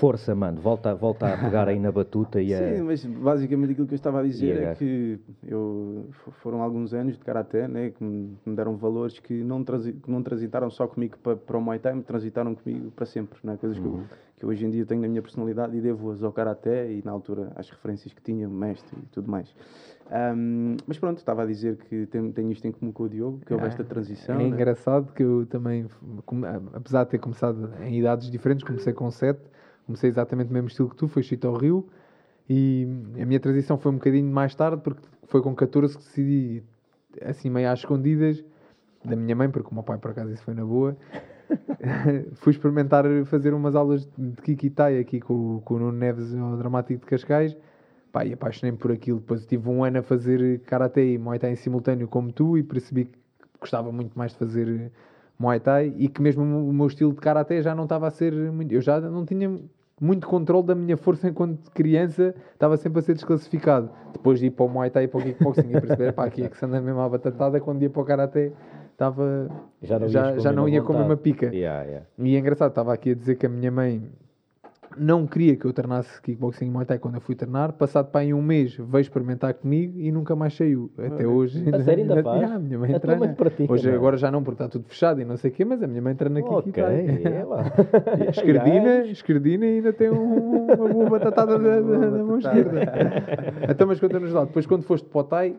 Força, 0.03 0.35
mano, 0.35 0.61
volta, 0.61 0.93
volta 0.97 1.33
a 1.33 1.39
pegar 1.39 1.69
aí 1.69 1.79
na 1.79 1.93
batuta 1.95 2.43
e 2.43 2.53
a... 2.53 2.59
Sim, 2.59 2.83
mas 2.83 3.05
basicamente 3.05 3.71
aquilo 3.71 3.87
que 3.87 3.95
eu 3.95 3.97
estava 3.97 4.19
a 4.19 4.23
dizer 4.25 4.61
é 4.61 4.75
que 4.75 5.21
eu, 5.47 6.07
foram 6.43 6.61
alguns 6.61 6.93
anos 6.93 7.17
de 7.17 7.25
Karaté 7.25 7.69
né, 7.69 7.91
que, 7.91 8.03
me, 8.03 8.37
que 8.43 8.51
deram 8.51 8.77
valores 8.77 9.21
que 9.21 9.45
não, 9.45 9.63
transi, 9.63 9.93
que 9.93 10.11
não 10.11 10.21
transitaram 10.21 10.69
só 10.71 10.89
comigo 10.89 11.17
para, 11.23 11.37
para 11.37 11.57
o 11.57 11.61
Muay 11.61 11.79
Thai, 11.79 11.95
mas 11.95 12.05
transitaram 12.05 12.53
comigo 12.53 12.91
para 12.91 13.07
sempre. 13.07 13.39
Né? 13.45 13.57
Coisas 13.57 13.79
que, 13.79 13.85
eu, 13.87 14.01
que 14.39 14.45
eu 14.45 14.49
hoje 14.49 14.67
em 14.67 14.71
dia 14.71 14.85
tenho 14.85 15.01
na 15.01 15.07
minha 15.07 15.23
personalidade 15.23 15.77
e 15.77 15.81
devo-as 15.81 16.21
ao 16.25 16.33
Karaté 16.33 16.91
e 16.91 17.01
na 17.05 17.13
altura 17.13 17.53
às 17.55 17.71
referências 17.71 18.13
que 18.13 18.21
tinha, 18.21 18.49
o 18.49 18.51
mestre 18.51 18.99
e 19.01 19.07
tudo 19.07 19.31
mais. 19.31 19.55
Ahm, 20.11 20.79
mas 20.85 20.99
pronto, 20.99 21.19
estava 21.19 21.45
a 21.45 21.47
dizer 21.47 21.77
que 21.77 22.07
tenho, 22.07 22.33
tenho 22.33 22.51
isto 22.51 22.67
em 22.67 22.73
comum 22.73 22.91
com 22.91 23.05
o 23.05 23.09
Diogo, 23.09 23.39
que 23.47 23.55
houve 23.55 23.67
esta 23.67 23.85
transição. 23.85 24.35
É 24.35 24.39
né? 24.39 24.49
engraçado 24.49 25.13
que 25.13 25.23
eu 25.23 25.47
também, 25.47 25.87
apesar 26.75 27.05
de 27.05 27.11
ter 27.11 27.19
começado 27.19 27.71
em 27.81 28.01
idades 28.01 28.29
diferentes, 28.29 28.65
comecei 28.65 28.93
com 28.93 29.09
7, 29.09 29.41
comecei 29.87 30.11
exatamente 30.11 30.51
o 30.51 30.53
mesmo 30.53 30.69
estilo 30.69 30.89
que 30.89 30.97
tu, 30.97 31.09
foi 31.09 31.23
Chito 31.23 31.47
ao 31.47 31.55
Rio, 31.55 31.89
e 32.49 32.87
a 33.21 33.25
minha 33.25 33.41
transição 33.41 33.79
foi 33.79 33.93
um 33.93 33.97
bocadinho 33.97 34.31
mais 34.31 34.55
tarde, 34.55 34.83
porque 34.83 35.03
foi 35.25 35.43
com 35.43 35.55
14 35.55 35.97
que 35.97 36.05
decidi, 36.05 36.63
assim 37.23 37.51
meio 37.51 37.71
às 37.71 37.81
escondidas, 37.81 38.45
da 39.05 39.17
minha 39.17 39.35
mãe, 39.35 39.51
porque 39.51 39.69
o 39.71 39.75
meu 39.75 39.83
pai 39.83 39.99
por 39.99 40.11
acaso 40.11 40.33
isso 40.33 40.43
foi 40.43 40.55
na 40.55 40.65
boa, 40.65 40.97
fui 42.37 42.53
experimentar 42.53 43.05
fazer 43.27 43.55
umas 43.55 43.75
aulas 43.75 44.09
de 44.17 44.43
Kikitai 44.43 44.99
aqui 44.99 45.21
com, 45.21 45.61
com 45.61 45.75
o 45.75 45.79
Nuno 45.79 45.99
Neves 45.99 46.35
ao 46.35 46.57
Dramático 46.57 47.01
de 47.01 47.07
Cascais, 47.07 47.57
pá, 48.11 48.25
e 48.25 48.33
apaixonei-me 48.33 48.79
por 48.79 48.93
aquilo. 48.93 49.21
Depois 49.21 49.45
tive 49.47 49.69
um 49.69 49.83
ano 49.83 49.99
a 49.99 50.03
fazer 50.03 50.61
Karaté 50.61 51.05
e 51.05 51.19
Muay 51.19 51.39
Thai 51.39 51.53
em 51.53 51.57
simultâneo 51.57 52.07
como 52.09 52.33
tu 52.33 52.57
e 52.57 52.63
percebi 52.63 53.07
que 53.07 53.19
gostava 53.61 53.91
muito 53.91 54.17
mais 54.17 54.33
de 54.33 54.39
fazer 54.39 54.93
Muay 55.39 55.61
Thai 55.61 55.93
e 55.97 56.09
que 56.09 56.21
mesmo 56.21 56.43
o 56.43 56.73
meu 56.73 56.87
estilo 56.87 57.13
de 57.13 57.21
Karaté 57.21 57.63
já 57.63 57.75
não 57.75 57.85
estava 57.85 58.07
a 58.07 58.11
ser 58.11 58.33
muito... 58.33 58.73
Eu 58.73 58.81
já 58.81 59.01
não 59.01 59.25
tinha 59.25 59.59
muito 60.01 60.27
controle 60.27 60.67
da 60.67 60.75
minha 60.75 60.97
força 60.97 61.29
enquanto 61.31 61.71
criança, 61.71 62.35
estava 62.53 62.77
sempre 62.77 62.99
a 62.99 63.03
ser 63.03 63.15
desclassificado. 63.15 63.91
Depois 64.13 64.39
de 64.39 64.47
ir 64.47 64.51
para 64.51 64.65
o 64.65 64.69
Muay 64.69 64.91
Thai 64.91 65.05
e 65.05 65.09
para 65.09 65.21
o 65.21 65.23
Kickboxing 65.23 65.71
e 65.71 65.81
perceber, 65.81 66.13
pá, 66.13 66.25
aqui 66.25 66.45
é 66.45 66.49
que 66.49 66.57
se 66.57 66.65
anda 66.65 66.81
mesmo 66.81 67.01
à 67.01 67.09
batatada, 67.09 67.61
quando 67.61 67.83
ia 67.83 67.91
para 67.91 68.03
o 68.03 68.05
Karaté 68.05 68.53
estava... 68.93 69.49
Já 69.83 69.99
não, 69.99 70.09
já, 70.09 70.39
já 70.39 70.53
não 70.53 70.69
ia 70.69 70.83
com 70.83 70.93
a 70.93 70.99
mesma 70.99 71.17
pica. 71.17 71.47
Yeah, 71.47 71.83
yeah. 71.85 72.07
E 72.19 72.37
é 72.37 72.39
engraçado, 72.39 72.71
estava 72.71 72.93
aqui 72.93 73.11
a 73.11 73.15
dizer 73.15 73.37
que 73.37 73.47
a 73.47 73.49
minha 73.49 73.71
mãe 73.71 74.03
não 74.97 75.27
queria 75.27 75.57
que 75.57 75.65
eu 75.65 75.73
treinasse 75.73 76.21
kickboxing 76.23 76.67
e 76.67 76.71
Muay 76.71 76.85
Thai 76.87 76.99
quando 76.99 77.15
eu 77.17 77.21
fui 77.21 77.35
treinar. 77.35 77.73
Passado 77.73 78.11
para 78.11 78.21
aí 78.23 78.33
um 78.35 78.43
mês, 78.43 78.75
veio 78.77 79.01
experimentar 79.01 79.55
comigo 79.55 79.99
e 79.99 80.11
nunca 80.13 80.35
mais 80.37 80.55
saiu. 80.57 80.91
Até 80.99 81.27
hoje. 81.27 81.65
A 81.75 81.83
sério 81.83 82.03
ainda 82.03 82.23
faz? 82.23 82.37
Yeah, 82.41 82.57
a 82.57 82.59
minha 82.59 82.79
mãe 82.79 82.89
A 82.91 82.93
tua 82.93 83.01
treina. 83.01 83.27
mãe 83.27 83.35
pratica, 83.35 83.73
hoje 83.73 83.89
não 83.89 83.97
agora 83.97 84.17
já 84.17 84.31
não, 84.31 84.43
porque 84.43 84.63
está 84.63 84.69
tudo 84.69 84.85
fechado 84.89 85.21
e 85.21 85.25
não 85.25 85.37
sei 85.37 85.51
o 85.51 85.55
quê, 85.55 85.65
mas 85.65 85.83
a 85.83 85.87
minha 85.87 86.03
mãe 86.03 86.15
treina 86.15 86.41
aqui. 86.41 86.49
Ok, 86.49 86.83
é 86.83 87.45
lá. 87.45 87.65
Esquerdina, 88.31 89.07
esquerdina 89.07 89.67
e 89.67 89.77
ainda 89.77 89.93
tem 89.93 90.11
um- 90.11 90.67
uma 90.73 90.89
boa 90.89 91.11
batatada 91.11 91.59
da, 91.59 91.81
da- 91.81 92.11
da 92.11 92.25
mão 92.25 92.39
esquerda. 92.39 92.81
então, 93.71 93.87
mas 93.87 93.99
conta-nos 94.01 94.33
lá, 94.33 94.45
depois 94.45 94.67
quando 94.67 94.83
foste 94.85 95.07
para 95.09 95.21
o 95.21 95.25
Thai, 95.25 95.57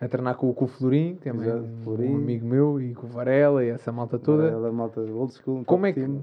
a 0.00 0.06
treinar 0.08 0.36
com, 0.36 0.48
o- 0.48 0.54
com 0.54 0.64
o 0.64 0.68
Florim, 0.68 1.16
que 1.20 1.28
é 1.28 1.32
Exato, 1.32 1.58
um, 1.64 1.82
Florim. 1.84 2.14
amigo 2.14 2.46
meu, 2.46 2.80
e 2.80 2.94
com 2.94 3.06
o 3.06 3.10
Varela 3.10 3.64
e 3.64 3.68
essa 3.68 3.90
malta 3.90 4.18
toda. 4.18 4.44
Ela, 4.48 4.70
malta 4.70 5.00
old 5.00 5.32
school. 5.34 5.64
Como 5.64 5.86
é 5.86 5.92
que. 5.92 6.00
team. 6.00 6.20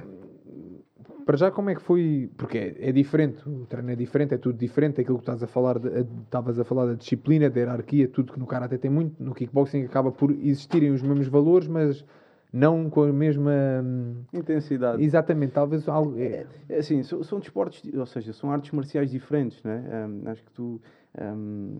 Para 1.26 1.38
já, 1.38 1.50
como 1.50 1.70
é 1.72 1.76
que 1.76 1.82
foi? 1.82 2.30
Porque 2.38 2.58
é, 2.58 2.90
é 2.90 2.92
diferente, 2.92 3.48
o 3.50 3.66
treino 3.66 3.90
é 3.92 3.96
diferente, 3.96 4.34
é 4.36 4.38
tudo 4.38 4.58
diferente. 4.58 5.02
Aquilo 5.02 5.18
que 5.18 5.24
estás 5.24 5.42
a 5.42 5.48
falar, 5.48 5.80
de- 5.80 5.88
a- 5.90 6.06
estavas 6.24 6.60
a 6.60 6.64
falar 6.64 6.86
da 6.86 6.94
disciplina, 6.94 7.50
da 7.50 7.60
hierarquia, 7.60 8.08
tudo 8.08 8.32
que 8.34 8.40
no 8.40 8.46
karate 8.46 8.78
tem 8.78 8.92
muito. 8.92 9.22
No 9.24 9.34
kickboxing 9.34 9.84
acaba 9.86 10.12
por 10.12 10.32
existirem 10.32 10.92
os 10.92 11.02
mesmos 11.02 11.28
valores, 11.28 11.68
mas 11.68 12.06
não 12.54 12.90
com 12.90 13.04
a 13.04 13.12
mesma. 13.12 13.52
hum, 13.84 14.18
Intensidade. 14.34 15.04
Exatamente, 15.04 15.52
talvez 15.54 15.88
algo. 15.90 16.16
é- 16.20 16.46
É 16.70 16.78
assim, 16.78 17.02
são, 17.02 17.24
são 17.24 17.40
desportos, 17.40 17.82
ou 17.96 18.06
seja, 18.06 18.32
são 18.32 18.52
artes 18.52 18.72
marciais 18.72 19.10
diferentes, 19.10 19.64
né? 19.64 19.84
Ahm, 19.92 20.28
acho 20.30 20.44
que 20.44 20.52
tu, 20.52 20.80
ahm, 21.18 21.76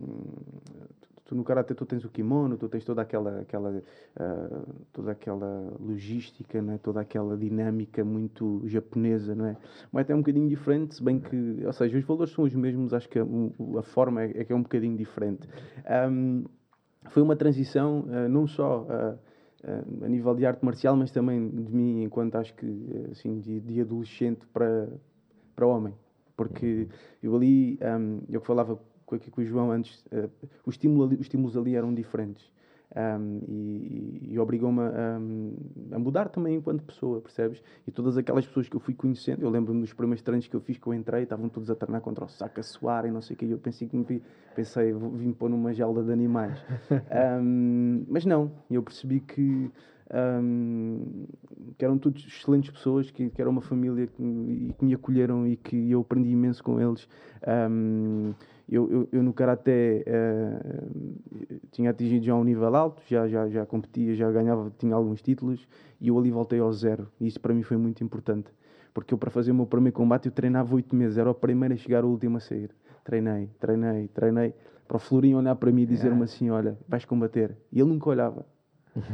tu, 1.00 1.08
tu 1.26 1.34
no 1.34 1.42
karate 1.44 1.74
tu 1.74 1.84
tens 1.84 2.04
o 2.04 2.08
kimono, 2.08 2.56
tu 2.56 2.68
tens 2.68 2.84
toda 2.84 3.02
aquela, 3.02 3.40
aquela, 3.40 3.82
ah, 4.16 4.62
toda 4.92 5.10
aquela 5.10 5.72
logística, 5.80 6.62
né? 6.62 6.78
Toda 6.82 7.00
aquela 7.00 7.36
dinâmica 7.36 8.04
muito 8.04 8.62
japonesa, 8.66 9.34
não 9.34 9.46
é? 9.46 9.56
Mas 9.92 10.08
é 10.08 10.14
um 10.14 10.18
bocadinho 10.18 10.48
diferente, 10.48 10.94
se 10.94 11.02
bem 11.02 11.18
que, 11.18 11.62
ou 11.64 11.72
seja, 11.72 11.98
os 11.98 12.04
valores 12.04 12.32
são 12.32 12.44
os 12.44 12.54
mesmos, 12.54 12.94
acho 12.94 13.08
que 13.08 13.18
a, 13.18 13.24
a 13.78 13.82
forma 13.82 14.22
é, 14.22 14.40
é 14.40 14.44
que 14.44 14.52
é 14.52 14.56
um 14.56 14.62
bocadinho 14.62 14.96
diferente. 14.96 15.48
Ahm, 15.84 16.44
foi 17.10 17.22
uma 17.22 17.36
transição 17.36 18.04
ah, 18.08 18.28
não 18.28 18.46
só 18.46 18.86
ah, 18.88 19.16
ah, 19.64 20.04
a 20.04 20.08
nível 20.08 20.34
de 20.34 20.46
arte 20.46 20.64
marcial, 20.64 20.96
mas 20.96 21.10
também 21.10 21.48
de 21.48 21.74
mim 21.74 22.02
enquanto 22.04 22.36
acho 22.36 22.54
que 22.54 23.06
assim 23.10 23.40
de, 23.40 23.60
de 23.60 23.80
adolescente 23.80 24.46
para 24.52 24.88
para 25.56 25.66
homem, 25.66 25.94
porque 26.36 26.86
eu 27.22 27.34
ali 27.34 27.78
ahm, 27.80 28.20
eu 28.28 28.40
que 28.40 28.46
falava 28.46 28.78
com, 29.06 29.18
com 29.18 29.40
o 29.40 29.44
João 29.44 29.70
antes, 29.70 30.04
eh, 30.10 30.28
o 30.64 30.70
estímulo 30.70 31.06
os 31.06 31.20
estímulos 31.20 31.56
ali 31.56 31.74
eram 31.76 31.94
diferentes. 31.94 32.50
Ahm, 32.94 33.40
e, 33.48 34.28
e 34.32 34.38
obrigou-me 34.38 34.80
a, 34.80 35.16
a 35.96 35.98
mudar 35.98 36.28
também 36.28 36.56
enquanto 36.56 36.82
pessoa, 36.84 37.20
percebes? 37.20 37.62
E 37.86 37.90
todas 37.90 38.16
aquelas 38.16 38.46
pessoas 38.46 38.68
que 38.68 38.76
eu 38.76 38.80
fui 38.80 38.94
conhecendo, 38.94 39.42
eu 39.42 39.50
lembro-me 39.50 39.80
dos 39.80 39.92
primeiros 39.92 40.22
treinos 40.22 40.46
que 40.46 40.54
eu 40.54 40.60
fiz, 40.60 40.78
que 40.78 40.86
eu 40.86 40.94
entrei, 40.94 41.24
estavam 41.24 41.48
todos 41.48 41.68
a 41.70 41.74
treinar 41.74 42.00
contra 42.00 42.24
o 42.24 42.28
saco, 42.28 42.60
a 42.60 42.62
suar 42.62 43.04
e 43.04 43.10
não 43.10 43.20
sei 43.20 43.34
o 43.34 43.38
que, 43.38 43.44
e 43.44 43.50
eu 43.50 43.58
pensei 43.58 43.88
que 43.88 43.96
me 43.96 44.04
vi, 44.04 44.22
pensei, 44.54 44.92
vim 44.92 45.32
pôr 45.32 45.50
numa 45.50 45.74
jaula 45.74 46.02
de 46.02 46.12
animais. 46.12 46.58
Ahm, 47.10 48.04
mas 48.08 48.24
não, 48.24 48.52
eu 48.70 48.82
percebi 48.82 49.20
que, 49.20 49.70
ahm, 50.10 51.26
que 51.76 51.84
eram 51.84 51.98
todos 51.98 52.24
excelentes 52.26 52.70
pessoas, 52.70 53.10
que, 53.10 53.30
que 53.30 53.40
era 53.40 53.50
uma 53.50 53.60
família 53.60 54.06
que, 54.06 54.22
me- 54.22 54.68
e 54.68 54.72
que 54.72 54.84
me 54.84 54.94
acolheram 54.94 55.46
e 55.46 55.56
que 55.56 55.90
eu 55.90 56.00
aprendi 56.00 56.30
imenso 56.30 56.62
com 56.62 56.80
eles. 56.80 57.08
Ahm, 57.46 58.32
eu, 58.68 58.90
eu, 58.90 59.08
eu 59.12 59.22
no 59.22 59.32
Karaté 59.32 60.02
eh, 60.06 60.88
tinha 61.70 61.90
atingido 61.90 62.24
já 62.24 62.34
um 62.34 62.42
nível 62.44 62.74
alto, 62.74 63.02
já, 63.06 63.28
já, 63.28 63.48
já 63.48 63.64
competia, 63.64 64.14
já 64.14 64.30
ganhava, 64.30 64.72
tinha 64.78 64.94
alguns 64.94 65.22
títulos 65.22 65.68
e 66.00 66.08
eu 66.08 66.18
ali 66.18 66.30
voltei 66.30 66.58
ao 66.58 66.72
zero. 66.72 67.08
E 67.20 67.26
isso 67.26 67.40
para 67.40 67.54
mim 67.54 67.62
foi 67.62 67.76
muito 67.76 68.02
importante. 68.02 68.50
Porque 68.92 69.12
eu, 69.12 69.18
para 69.18 69.30
fazer 69.30 69.50
o 69.52 69.54
meu 69.54 69.66
primeiro 69.66 69.94
combate, 69.94 70.26
eu 70.26 70.32
treinava 70.32 70.74
oito 70.74 70.96
meses, 70.96 71.18
era 71.18 71.30
o 71.30 71.34
primeiro 71.34 71.74
a 71.74 71.76
chegar, 71.76 72.04
o 72.04 72.08
último 72.08 72.38
a 72.38 72.40
sair. 72.40 72.70
Treinei, 73.04 73.50
treinei, 73.60 74.08
treinei. 74.08 74.54
Para 74.88 74.96
o 74.96 75.00
Florinho 75.00 75.38
olhar 75.38 75.54
para 75.56 75.70
mim 75.70 75.82
e 75.82 75.86
dizer-me 75.86 76.22
assim: 76.24 76.48
Olha, 76.50 76.78
vais 76.88 77.04
combater. 77.04 77.56
E 77.70 77.78
ele 77.80 77.88
nunca 77.90 78.08
olhava. 78.08 78.46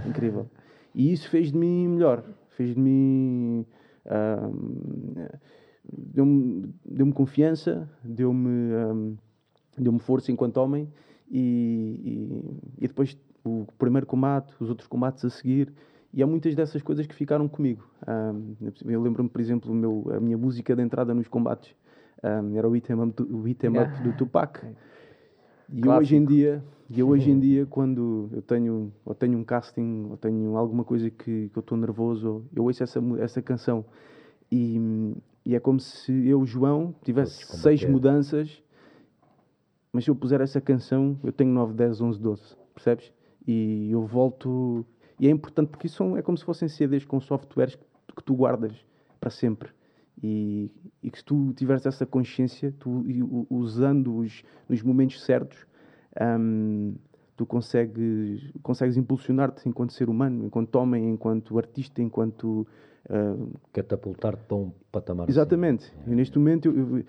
Incrível. 0.06 0.48
E 0.94 1.12
isso 1.12 1.28
fez 1.28 1.50
de 1.50 1.58
mim 1.58 1.88
melhor. 1.88 2.22
Fez 2.50 2.74
de 2.74 2.80
mim. 2.80 3.64
ahm, 4.06 5.26
deu-me 5.92 6.74
deu-me 6.84 7.12
confiança, 7.12 7.88
deu-me 8.04 8.74
ahm, 8.74 9.14
deu-me 9.78 9.98
força 9.98 10.30
enquanto 10.30 10.56
homem. 10.58 10.88
E, 11.30 11.40
e, 12.78 12.84
e 12.84 12.88
depois 12.88 13.16
o 13.44 13.66
primeiro 13.78 14.06
combate, 14.06 14.52
os 14.60 14.68
outros 14.68 14.86
combates 14.88 15.24
a 15.24 15.30
seguir. 15.30 15.72
E 16.14 16.22
há 16.22 16.26
muitas 16.26 16.54
dessas 16.54 16.82
coisas 16.82 17.06
que 17.06 17.14
ficaram 17.14 17.48
comigo. 17.48 17.88
Ahm, 18.06 18.52
eu 18.84 19.00
lembro-me, 19.00 19.30
por 19.30 19.40
exemplo, 19.40 19.72
o 19.72 19.74
meu, 19.74 20.10
a 20.14 20.20
minha 20.20 20.36
música 20.36 20.76
de 20.76 20.82
entrada 20.82 21.14
nos 21.14 21.26
combates 21.26 21.74
ahm, 22.22 22.54
era 22.56 22.68
o 22.68 22.72
Hit 22.72 22.92
'em 22.92 23.00
Up, 23.00 23.14
do- 23.16 23.36
o 23.36 23.42
Hit 23.42 23.66
'em 23.66 23.80
Up 23.80 24.02
do 24.02 24.12
Tupac. 24.12 24.60
E 25.72 25.80
Clássico. 25.80 26.00
hoje 26.00 26.16
em 26.16 26.24
dia, 26.26 26.62
e 26.92 27.00
eu 27.00 27.08
hoje 27.08 27.30
em 27.30 27.38
dia 27.40 27.66
quando 27.66 28.28
eu 28.32 28.42
tenho, 28.42 28.92
ou 29.04 29.14
tenho 29.14 29.38
um 29.38 29.44
casting, 29.44 30.06
ou 30.10 30.16
tenho 30.16 30.56
alguma 30.56 30.84
coisa 30.84 31.10
que, 31.10 31.48
que 31.48 31.56
eu 31.56 31.60
estou 31.60 31.76
nervoso, 31.78 32.44
eu 32.54 32.64
ouço 32.64 32.82
essa, 32.82 33.00
essa 33.18 33.40
canção 33.40 33.84
e, 34.50 35.14
e 35.46 35.54
é 35.54 35.60
como 35.60 35.80
se 35.80 36.12
eu, 36.28 36.44
João, 36.44 36.94
tivesse 37.02 37.46
Todos 37.46 37.62
seis 37.62 37.80
combater. 37.80 37.92
mudanças, 37.92 38.62
mas 39.90 40.04
se 40.04 40.10
eu 40.10 40.14
puser 40.14 40.40
essa 40.42 40.60
canção, 40.60 41.18
eu 41.24 41.32
tenho 41.32 41.50
9, 41.52 41.72
10, 41.72 42.00
11, 42.00 42.20
12, 42.20 42.56
percebes? 42.74 43.12
E 43.46 43.90
eu 43.90 44.04
volto, 44.04 44.84
e 45.18 45.26
é 45.26 45.30
importante 45.30 45.68
porque 45.68 45.86
isso 45.86 46.16
é 46.16 46.22
como 46.22 46.36
se 46.36 46.44
fossem 46.44 46.68
CDs 46.68 47.04
com 47.04 47.18
softwares 47.20 47.74
que, 47.74 47.84
que 48.14 48.22
tu 48.22 48.34
guardas 48.34 48.84
para 49.18 49.30
sempre. 49.30 49.70
E, 50.22 50.70
e 51.02 51.10
que 51.10 51.18
se 51.18 51.24
tu 51.24 51.52
tiveres 51.54 51.86
essa 51.86 52.04
consciência, 52.06 52.72
tu 52.78 53.04
usando-os 53.50 54.44
nos 54.68 54.82
momentos 54.82 55.24
certos, 55.24 55.66
um, 56.20 56.94
tu 57.36 57.46
consegues, 57.46 58.52
consegues 58.62 58.96
impulsionar-te 58.96 59.68
enquanto 59.68 59.92
ser 59.92 60.08
humano, 60.08 60.46
enquanto 60.46 60.76
homem, 60.76 61.10
enquanto 61.10 61.58
artista, 61.58 62.02
enquanto. 62.02 62.66
Uh, 63.08 63.58
Catapultar-te 63.72 64.44
para 64.44 64.56
um 64.56 64.72
patamar. 64.90 65.28
Exatamente. 65.28 65.86
Assim. 65.86 66.12
E 66.12 66.14
neste 66.14 66.38
momento 66.38 66.68
eu, 66.68 67.04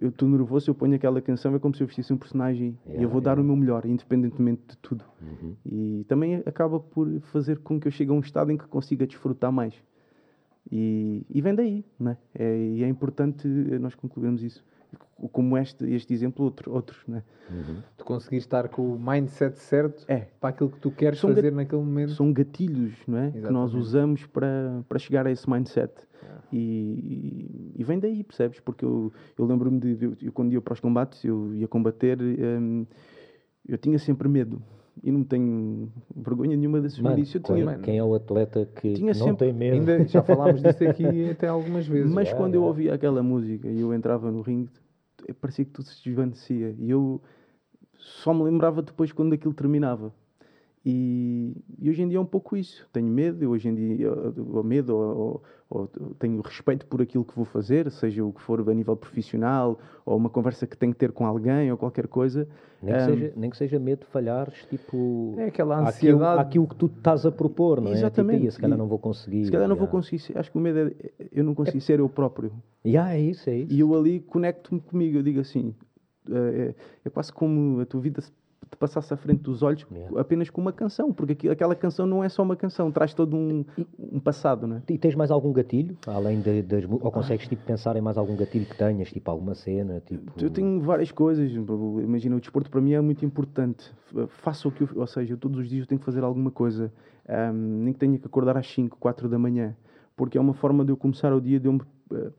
eu 0.00 0.08
estou 0.08 0.28
nervoso, 0.28 0.70
eu 0.70 0.74
ponho 0.74 0.94
aquela 0.94 1.20
canção, 1.20 1.54
é 1.54 1.58
como 1.58 1.74
se 1.74 1.82
eu 1.82 1.86
vestisse 1.86 2.12
um 2.12 2.16
personagem 2.16 2.78
yeah, 2.86 3.00
e 3.00 3.04
eu 3.04 3.10
vou 3.10 3.20
yeah. 3.20 3.34
dar 3.34 3.38
o 3.38 3.44
meu 3.44 3.56
melhor, 3.56 3.84
independentemente 3.84 4.62
de 4.68 4.78
tudo. 4.78 5.04
Uhum. 5.20 5.54
E 5.66 6.04
também 6.08 6.42
acaba 6.46 6.80
por 6.80 7.20
fazer 7.32 7.58
com 7.58 7.78
que 7.78 7.88
eu 7.88 7.92
chegue 7.92 8.10
a 8.10 8.14
um 8.14 8.20
estado 8.20 8.50
em 8.50 8.56
que 8.56 8.66
consiga 8.66 9.06
desfrutar 9.06 9.52
mais. 9.52 9.74
E, 10.72 11.26
e 11.28 11.42
vem 11.42 11.54
daí, 11.54 11.84
né? 12.00 12.16
É, 12.34 12.56
e 12.56 12.82
é 12.82 12.88
importante 12.88 13.46
nós 13.46 13.94
concluirmos 13.94 14.42
isso. 14.42 14.64
Como 15.32 15.56
este, 15.56 15.84
este 15.92 16.12
exemplo, 16.12 16.44
outro, 16.44 16.72
outros, 16.72 17.06
né? 17.06 17.22
Uhum. 17.50 17.76
Tu 17.96 18.04
conseguir 18.04 18.36
estar 18.36 18.68
com 18.68 18.94
o 18.94 18.98
mindset 18.98 19.58
certo 19.58 20.04
é. 20.08 20.28
para 20.40 20.50
aquilo 20.50 20.70
que 20.70 20.80
tu 20.80 20.90
queres 20.90 21.18
são 21.18 21.34
fazer 21.34 21.52
naquele 21.52 21.82
momento. 21.82 22.12
São 22.12 22.32
gatilhos, 22.32 22.94
não 23.06 23.18
é? 23.18 23.30
Que 23.30 23.50
nós 23.50 23.74
usamos 23.74 24.26
para, 24.26 24.82
para 24.88 24.98
chegar 24.98 25.26
a 25.26 25.30
esse 25.30 25.48
mindset. 25.48 25.92
É. 26.22 26.26
E, 26.52 27.74
e, 27.76 27.84
vem 27.84 27.98
daí, 27.98 28.24
percebes? 28.24 28.60
Porque 28.60 28.84
eu, 28.84 29.12
eu 29.38 29.44
lembro-me 29.44 29.78
de, 29.78 29.96
de, 29.96 30.26
eu, 30.26 30.32
quando 30.32 30.52
ia 30.52 30.60
para 30.60 30.72
os 30.74 30.80
combates, 30.80 31.24
eu 31.24 31.54
ia 31.54 31.68
combater, 31.68 32.18
hum, 32.20 32.86
eu 33.68 33.78
tinha 33.78 33.98
sempre 33.98 34.28
medo 34.28 34.62
e 35.02 35.10
não 35.10 35.24
tenho 35.24 35.90
vergonha 36.14 36.56
nenhuma 36.56 36.80
desses 36.80 36.98
mano, 36.98 37.18
Eu 37.18 37.40
tinha, 37.40 37.78
quem 37.78 37.98
é 37.98 38.04
o 38.04 38.14
atleta 38.14 38.66
que 38.76 39.00
não 39.02 39.14
sempre, 39.14 39.46
tem 39.46 39.52
medo? 39.52 39.76
Ainda, 39.76 40.06
já 40.06 40.22
falámos 40.22 40.62
disso 40.62 40.84
aqui 40.84 41.04
até 41.30 41.48
algumas 41.48 41.86
vezes. 41.86 42.12
Mas 42.12 42.28
é, 42.28 42.34
quando 42.34 42.54
é. 42.54 42.56
eu 42.56 42.62
ouvia 42.62 42.94
aquela 42.94 43.22
música 43.22 43.68
e 43.68 43.80
eu 43.80 43.92
entrava 43.92 44.30
no 44.30 44.40
ringue, 44.40 44.70
parecia 45.40 45.64
que 45.64 45.70
tudo 45.70 45.86
se 45.86 46.02
desvanecia. 46.04 46.74
E 46.78 46.90
eu 46.90 47.20
só 47.96 48.32
me 48.32 48.42
lembrava 48.44 48.82
depois 48.82 49.12
quando 49.12 49.32
aquilo 49.32 49.54
terminava. 49.54 50.12
E, 50.86 51.56
e, 51.80 51.88
hoje 51.88 52.02
em 52.02 52.08
dia 52.08 52.18
é 52.18 52.20
um 52.20 52.26
pouco 52.26 52.54
isso. 52.56 52.86
Tenho 52.92 53.06
medo, 53.06 53.48
hoje 53.48 53.68
em 53.68 53.74
dia, 53.74 54.12
ou 54.12 54.62
medo, 54.62 54.94
ou, 54.94 55.16
ou, 55.16 55.42
ou, 55.70 56.14
tenho 56.18 56.42
respeito 56.42 56.86
por 56.86 57.00
aquilo 57.00 57.24
que 57.24 57.34
vou 57.34 57.46
fazer, 57.46 57.90
seja 57.90 58.22
o 58.22 58.30
que 58.30 58.42
for 58.42 58.60
a 58.68 58.74
nível 58.74 58.94
profissional, 58.94 59.78
ou 60.04 60.14
uma 60.14 60.28
conversa 60.28 60.66
que 60.66 60.76
tenho 60.76 60.92
que 60.92 60.98
ter 60.98 61.10
com 61.10 61.24
alguém, 61.24 61.72
ou 61.72 61.78
qualquer 61.78 62.06
coisa. 62.06 62.46
Nem 62.82 62.94
que, 62.94 63.00
um, 63.00 63.06
seja, 63.06 63.32
nem 63.34 63.50
que 63.50 63.56
seja 63.56 63.78
medo 63.78 64.00
de 64.00 64.06
falhares, 64.06 64.66
tipo. 64.66 65.34
É 65.38 65.46
aquela 65.46 65.80
ansiedade. 65.88 66.40
Aquilo, 66.40 66.64
aquilo 66.64 66.68
que 66.68 66.76
tu 66.76 66.86
estás 66.86 67.24
a 67.24 67.32
propor, 67.32 67.80
não 67.80 67.90
é? 67.90 67.94
Exatamente. 67.94 68.40
Tipo, 68.40 68.52
se 68.52 68.60
calhar 68.60 68.76
não 68.76 68.86
vou 68.86 68.98
conseguir. 68.98 69.46
Se 69.46 69.50
calhar 69.50 69.68
não 69.68 69.76
vou 69.76 69.88
conseguir. 69.88 70.36
Acho 70.36 70.52
que 70.52 70.58
o 70.58 70.60
medo 70.60 70.78
é. 70.78 71.10
Eu 71.32 71.44
não 71.44 71.54
consigo 71.54 71.78
é, 71.78 71.80
ser 71.80 71.98
eu 71.98 72.10
próprio. 72.10 72.52
Yeah, 72.84 73.14
é 73.14 73.20
isso, 73.20 73.48
é 73.48 73.56
isso. 73.56 73.72
E 73.72 73.80
eu 73.80 73.94
ali 73.94 74.20
conecto-me 74.20 74.82
comigo. 74.82 75.16
Eu 75.16 75.22
digo 75.22 75.40
assim: 75.40 75.74
é, 76.30 76.34
é, 76.36 76.74
é 77.06 77.10
quase 77.10 77.32
como 77.32 77.80
a 77.80 77.86
tua 77.86 78.02
vida 78.02 78.22
te 78.74 78.76
passasse 78.76 79.12
à 79.14 79.16
frente 79.16 79.40
dos 79.40 79.62
olhos 79.62 79.86
yeah. 79.90 80.20
apenas 80.20 80.50
com 80.50 80.60
uma 80.60 80.72
canção, 80.72 81.12
porque 81.12 81.48
aquela 81.48 81.74
canção 81.74 82.06
não 82.06 82.22
é 82.22 82.28
só 82.28 82.42
uma 82.42 82.56
canção, 82.56 82.90
traz 82.90 83.14
todo 83.14 83.36
um, 83.36 83.64
um 83.98 84.20
passado, 84.20 84.66
não 84.66 84.76
é? 84.76 84.82
E 84.88 84.98
tens 84.98 85.14
mais 85.14 85.30
algum 85.30 85.52
gatilho, 85.52 85.96
além 86.06 86.40
de, 86.40 86.62
das 86.62 86.84
ou 86.84 87.10
consegues 87.10 87.48
tipo, 87.48 87.64
pensar 87.64 87.96
em 87.96 88.00
mais 88.00 88.18
algum 88.18 88.36
gatilho 88.36 88.66
que 88.66 88.76
tenhas, 88.76 89.10
tipo 89.10 89.30
alguma 89.30 89.54
cena? 89.54 90.00
Tipo... 90.00 90.32
Eu 90.42 90.50
tenho 90.50 90.80
várias 90.80 91.10
coisas, 91.12 91.50
imagina, 91.50 92.36
o 92.36 92.40
desporto 92.40 92.70
para 92.70 92.80
mim 92.80 92.92
é 92.92 93.00
muito 93.00 93.24
importante, 93.24 93.90
faço 94.28 94.68
o 94.68 94.72
que 94.72 94.82
eu, 94.82 94.88
ou 94.96 95.06
seja, 95.06 95.32
eu 95.32 95.38
todos 95.38 95.58
os 95.58 95.68
dias 95.68 95.82
eu 95.82 95.86
tenho 95.86 95.98
que 95.98 96.04
fazer 96.04 96.22
alguma 96.24 96.50
coisa, 96.50 96.92
um, 97.52 97.84
nem 97.84 97.92
que 97.92 97.98
tenha 97.98 98.18
que 98.18 98.26
acordar 98.26 98.56
às 98.56 98.66
5, 98.66 98.98
4 98.98 99.28
da 99.28 99.38
manhã, 99.38 99.74
porque 100.16 100.36
é 100.36 100.40
uma 100.40 100.54
forma 100.54 100.84
de 100.84 100.90
eu 100.90 100.96
começar 100.96 101.32
o 101.32 101.40
dia 101.40 101.60
de 101.60 101.68
eu, 101.68 101.74
uh, 101.74 102.32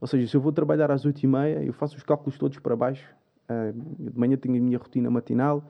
ou 0.00 0.06
seja, 0.06 0.26
se 0.26 0.36
eu 0.36 0.40
vou 0.40 0.52
trabalhar 0.52 0.90
às 0.90 1.04
8 1.04 1.22
e 1.22 1.26
meia, 1.26 1.62
eu 1.62 1.72
faço 1.72 1.96
os 1.96 2.02
cálculos 2.02 2.38
todos 2.38 2.58
para 2.58 2.74
baixo, 2.74 3.06
de 3.98 4.18
manhã 4.18 4.36
tenho 4.36 4.56
a 4.56 4.60
minha 4.60 4.78
rotina 4.78 5.10
matinal, 5.10 5.64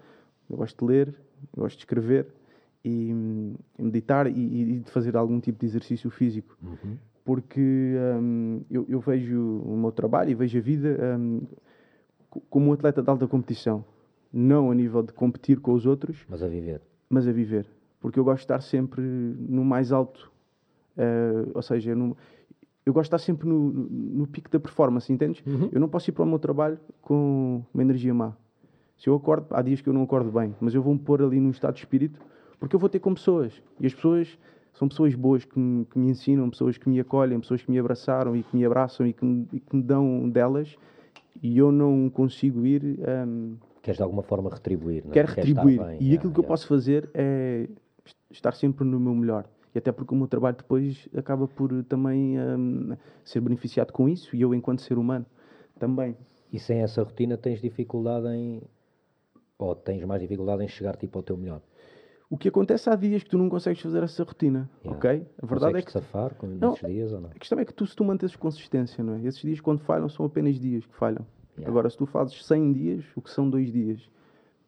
eu 0.49 0.57
gosto 0.57 0.85
de 0.85 0.93
ler, 0.93 1.15
gosto 1.57 1.77
de 1.77 1.83
escrever 1.83 2.27
e, 2.85 3.11
e 3.79 3.83
meditar 3.83 4.27
e, 4.27 4.31
e, 4.33 4.79
de 4.81 4.91
fazer 4.91 5.17
algum 5.17 5.41
tipo 5.41 5.59
de 5.59 5.67
exercício 5.67 6.11
físico. 6.11 6.57
Uhum. 6.63 6.97
Porque 7.25 7.95
um, 8.21 8.63
eu, 8.71 8.85
eu, 8.89 9.01
vejo 9.01 9.61
o 9.65 9.77
meu 9.77 9.93
trabalho 9.93 10.31
e 10.31 10.35
vejo 10.35 10.59
a 10.59 10.61
vida 10.61 10.99
um, 11.19 11.43
como 12.51 12.71
um 12.71 12.73
atleta 12.73 13.03
de 13.03 13.09
alta 13.09 13.29
competição. 13.29 13.85
Não 14.33 14.71
a 14.71 14.75
nível 14.75 15.03
de 15.03 15.13
competir 15.13 15.61
com 15.61 15.73
os 15.73 15.87
outros, 15.87 16.25
mas 16.29 16.43
a 16.43 16.49
viver. 16.49 16.81
Mas 17.09 17.29
a 17.29 17.33
viver. 17.33 17.67
Porque 18.01 18.19
eu 18.19 18.25
gosto 18.25 18.39
de 18.39 18.45
estar 18.45 18.61
sempre 18.61 19.03
no 19.03 19.65
mais 19.65 19.93
alto. 19.93 20.33
Uh, 20.97 21.51
ou 21.55 21.63
seja, 21.63 21.95
no, 21.95 22.17
eu 22.85 22.93
gosto 22.93 23.11
de 23.11 23.17
estar 23.17 23.19
sempre 23.19 23.49
no, 23.49 23.71
no, 23.71 23.89
no 23.89 24.27
pico 24.27 24.51
da 24.51 24.59
performance, 24.59 25.13
entendes? 25.13 25.45
Uhum. 25.47 25.69
Eu 25.71 25.81
não 25.81 25.89
posso 25.89 26.11
ir 26.11 26.13
para 26.13 26.25
o 26.25 26.27
meu 26.27 26.39
trabalho 26.39 26.79
com 27.01 27.63
uma 27.73 27.83
energia 27.83 28.13
má. 28.13 28.35
Se 29.03 29.09
eu 29.09 29.17
acordo, 29.17 29.49
há 29.51 29.61
dias 29.63 29.81
que 29.81 29.89
eu 29.89 29.93
não 29.93 30.05
acordo 30.05 30.31
bem, 30.31 30.55
mas 30.61 30.77
eu 30.77 30.81
vou-me 30.81 31.01
pôr 31.01 31.21
ali 31.23 31.41
num 31.41 31.51
estado 31.51 31.75
de 31.75 31.81
espírito, 31.81 32.21
porque 32.61 32.77
eu 32.77 32.79
vou 32.79 32.89
ter 32.89 33.01
com 33.01 33.13
pessoas. 33.13 33.61
E 33.81 33.85
as 33.85 33.93
pessoas 33.93 34.39
são 34.73 34.87
pessoas 34.87 35.13
boas 35.17 35.45
que 35.45 35.59
me, 35.59 35.85
que 35.87 35.99
me 35.99 36.09
ensinam, 36.09 36.49
pessoas 36.49 36.79
que 36.79 36.89
me 36.89 37.01
acolhem, 37.01 37.41
pessoas 37.41 37.63
que 37.63 37.69
me 37.69 37.81
abraçaram 37.81 38.37
e 38.37 38.45
que 38.45 38.57
me 38.57 38.65
abraçam 38.65 39.05
e 39.05 39.13
que 39.13 39.25
me, 39.25 39.49
e 39.53 39.59
que 39.59 39.75
me 39.75 39.83
dão 39.83 40.31
delas. 40.31 40.77
E 41.43 41.59
eu 41.59 41.73
não 41.73 42.09
consigo 42.11 42.65
ir. 42.65 43.01
Um, 43.27 43.57
Queres 43.83 43.97
de 43.97 44.05
alguma 44.05 44.23
forma 44.23 44.49
retribuir, 44.49 45.03
não 45.03 45.11
é? 45.11 45.15
Quero 45.15 45.33
retribuir. 45.33 45.85
Bem, 45.85 45.99
e 46.01 46.15
aquilo 46.15 46.33
que 46.33 46.39
eu 46.39 46.45
posso 46.45 46.69
fazer 46.69 47.11
é 47.13 47.69
estar 48.31 48.53
sempre 48.53 48.85
no 48.85 49.01
meu 49.01 49.17
melhor. 49.17 49.47
E 49.75 49.79
até 49.79 49.91
porque 49.91 50.15
o 50.15 50.17
meu 50.17 50.29
trabalho 50.29 50.57
depois 50.57 51.09
acaba 51.17 51.49
por 51.49 51.73
também 51.89 52.39
um, 52.39 52.97
ser 53.25 53.41
beneficiado 53.41 53.93
com 53.93 54.09
isso, 54.09 54.37
e 54.37 54.43
eu, 54.43 54.55
enquanto 54.55 54.81
ser 54.81 54.97
humano, 54.97 55.27
também. 55.77 56.17
E 56.53 56.61
sem 56.61 56.83
essa 56.83 57.03
rotina 57.03 57.37
tens 57.37 57.61
dificuldade 57.61 58.29
em 58.29 58.63
ou 59.65 59.75
tens 59.75 60.05
mais 60.05 60.21
dificuldade 60.21 60.63
em 60.63 60.69
chegar 60.69 60.97
tipo 60.97 61.19
ao 61.19 61.23
teu 61.23 61.37
melhor? 61.37 61.61
O 62.29 62.39
que 62.39 62.49
acontece 62.49 62.89
há 62.89 62.97
dias 62.97 63.23
que 63.23 63.29
tu 63.29 63.37
não 63.37 63.49
consegues 63.51 63.83
fazer 63.83 64.03
essa 64.03 64.25
rotina, 64.25 64.71
yeah. 64.83 64.97
ok? 64.97 65.27
A 65.43 65.47
verdade 65.47 65.73
Consegues 65.73 65.83
é 65.83 65.83
que 65.83 65.93
safar 65.93 66.35
com 66.35 66.47
não, 66.47 66.73
dias 66.73 67.13
ou 67.13 67.21
não? 67.21 67.29
A 67.29 67.35
questão 67.35 67.59
é 67.59 67.65
que 67.65 67.75
tu 67.75 67.87
se 67.87 67.95
tu 67.95 68.05
manteres 68.05 68.35
consistência, 68.35 69.05
não 69.05 69.17
é? 69.17 69.27
Esses 69.27 69.43
dias 69.43 69.61
quando 69.61 69.81
falham 69.81 70.09
são 70.09 70.25
apenas 70.25 70.59
dias 70.59 70.87
que 70.87 70.97
falham. 70.97 71.27
Yeah. 71.59 71.71
Agora 71.71 71.91
se 71.91 71.97
tu 71.99 72.07
fazes 72.07 72.43
100 72.47 72.73
dias, 72.73 73.05
o 73.15 73.21
que 73.21 73.31
são 73.31 73.51
dois 73.51 73.71
dias? 73.71 74.09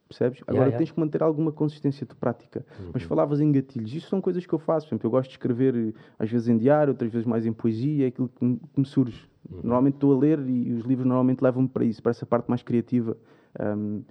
Percebes? 0.07 0.43
Agora 0.47 0.67
yeah, 0.67 0.77
tens 0.77 0.91
que 0.91 1.01
manter 1.01 1.23
alguma 1.23 1.51
consistência 1.51 2.07
de 2.07 2.15
prática. 2.15 2.67
Uhum. 2.79 2.91
Mas 2.93 3.03
falavas 3.05 3.41
em 3.41 3.51
gatilhos, 3.51 3.95
isso 3.95 4.11
são 4.11 4.21
coisas 4.21 4.45
que 4.45 4.53
eu 4.53 4.59
faço. 4.59 4.87
Por 4.87 4.95
exemplo, 4.95 5.07
eu 5.07 5.11
gosto 5.11 5.31
de 5.31 5.37
escrever 5.37 5.95
às 6.19 6.31
vezes 6.31 6.49
em 6.49 6.59
diário, 6.59 6.93
outras 6.93 7.11
vezes 7.11 7.27
mais 7.27 7.47
em 7.47 7.53
poesia, 7.55 8.05
é 8.05 8.09
aquilo 8.09 8.29
que 8.29 8.45
me, 8.45 8.59
que 8.59 8.81
me 8.81 8.85
surge. 8.85 9.27
Uhum. 9.51 9.61
Normalmente 9.63 9.95
estou 9.95 10.15
a 10.15 10.19
ler 10.19 10.39
e 10.47 10.71
os 10.73 10.85
livros 10.85 11.07
normalmente 11.07 11.41
levam-me 11.41 11.69
para 11.69 11.85
isso, 11.87 12.03
para 12.03 12.11
essa 12.11 12.27
parte 12.27 12.47
mais 12.49 12.63
criativa. 12.63 13.17
Um, 13.59 13.65
um, 13.77 14.05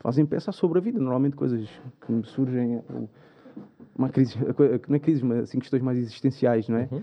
fazem 0.00 0.26
pensar 0.26 0.52
sobre 0.52 0.78
a 0.78 0.82
vida. 0.82 0.98
Normalmente 0.98 1.36
coisas 1.36 1.68
que 2.04 2.12
me 2.12 2.24
surgem, 2.24 2.82
uma 3.96 4.08
crise, 4.08 4.36
não 4.88 4.96
é 4.96 4.98
crise, 4.98 5.24
mas 5.24 5.44
assim, 5.44 5.58
questões 5.58 5.82
mais 5.82 5.98
existenciais, 5.98 6.68
não 6.68 6.78
é? 6.78 6.88
Uhum. 6.90 7.02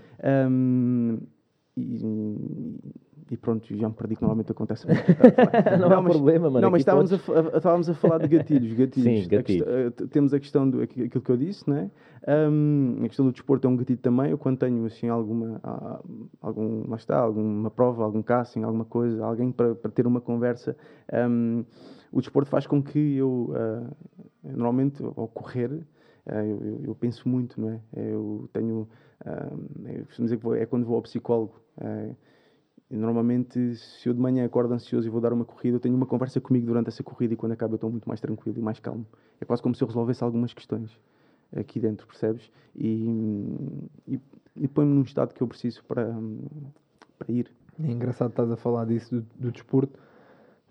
Um, 0.50 1.18
e, 1.76 2.04
e, 3.32 3.36
pronto, 3.38 3.74
já 3.74 3.88
me 3.88 3.94
perdi 3.94 4.14
que 4.14 4.20
normalmente 4.20 4.52
acontece. 4.52 4.86
não, 4.86 5.88
não 5.88 5.98
há 5.98 6.02
mas, 6.02 6.12
problema, 6.12 6.50
mano. 6.50 6.60
Não, 6.60 6.70
mas 6.70 6.82
estávamos, 6.82 7.10
a, 7.14 7.56
estávamos 7.56 7.88
a 7.88 7.94
falar 7.94 8.18
de 8.18 8.28
gatilhos. 8.28 8.72
gatilhos. 8.76 9.22
Sim, 9.24 9.28
gatilhos. 9.28 9.66
A 9.66 9.90
quest... 9.90 10.10
temos 10.10 10.34
a 10.34 10.38
questão 10.38 10.68
do 10.68 10.82
aquilo 10.82 11.08
que 11.08 11.30
eu 11.30 11.36
disse, 11.38 11.68
né? 11.68 11.90
Um, 12.28 12.98
a 13.02 13.08
questão 13.08 13.24
do 13.24 13.32
desporto 13.32 13.66
é 13.66 13.70
um 13.70 13.76
gatilho 13.76 13.98
também. 14.00 14.32
Eu 14.32 14.36
quando 14.36 14.58
tenho 14.58 14.84
assim 14.84 15.08
alguma, 15.08 15.58
algum, 16.42 16.86
lá 16.90 16.96
está, 16.96 17.20
alguma 17.20 17.70
prova, 17.70 18.04
algum 18.04 18.22
casting, 18.22 18.64
alguma 18.64 18.84
coisa, 18.84 19.24
alguém 19.24 19.50
para, 19.50 19.74
para 19.76 19.90
ter 19.90 20.06
uma 20.06 20.20
conversa. 20.20 20.76
Um, 21.10 21.64
o 22.12 22.20
desporto 22.20 22.50
faz 22.50 22.66
com 22.66 22.82
que 22.82 23.16
eu, 23.16 23.50
uh, 23.50 23.96
normalmente, 24.44 25.02
ao 25.02 25.26
correr, 25.26 25.72
uh, 25.72 26.32
eu, 26.32 26.62
eu, 26.62 26.80
eu, 26.88 26.94
penso 26.94 27.26
muito, 27.26 27.58
não 27.58 27.70
é? 27.70 27.80
Eu 27.96 28.46
tenho, 28.52 28.86
uh, 29.24 29.58
eu 29.86 30.04
dizer 30.18 30.36
que 30.36 30.42
vou, 30.42 30.54
é 30.54 30.66
quando 30.66 30.84
vou 30.84 30.96
ao 30.96 31.02
psicólogo. 31.02 31.62
Normalmente, 32.96 33.76
se 33.76 34.08
eu 34.08 34.14
de 34.14 34.20
manhã 34.20 34.44
acordo 34.44 34.74
ansioso 34.74 35.06
e 35.06 35.10
vou 35.10 35.20
dar 35.20 35.32
uma 35.32 35.44
corrida, 35.44 35.76
eu 35.76 35.80
tenho 35.80 35.94
uma 35.94 36.06
conversa 36.06 36.40
comigo 36.40 36.66
durante 36.66 36.88
essa 36.88 37.02
corrida 37.02 37.34
e 37.34 37.36
quando 37.36 37.52
acaba 37.52 37.74
eu 37.74 37.76
estou 37.76 37.90
muito 37.90 38.08
mais 38.08 38.20
tranquilo 38.20 38.58
e 38.58 38.62
mais 38.62 38.78
calmo. 38.78 39.06
É 39.40 39.44
quase 39.44 39.62
como 39.62 39.74
se 39.74 39.82
eu 39.82 39.88
resolvesse 39.88 40.22
algumas 40.22 40.52
questões 40.52 40.90
aqui 41.54 41.80
dentro, 41.80 42.06
percebes? 42.06 42.50
E, 42.74 43.54
e, 44.06 44.20
e 44.56 44.68
põe-me 44.68 44.94
num 44.94 45.02
estado 45.02 45.34
que 45.34 45.42
eu 45.42 45.48
preciso 45.48 45.84
para, 45.84 46.14
para 47.18 47.32
ir. 47.32 47.50
É 47.82 47.90
engraçado 47.90 48.30
estás 48.30 48.50
a 48.50 48.56
falar 48.56 48.84
disso 48.86 49.14
do, 49.14 49.26
do 49.38 49.52
desporto 49.52 49.98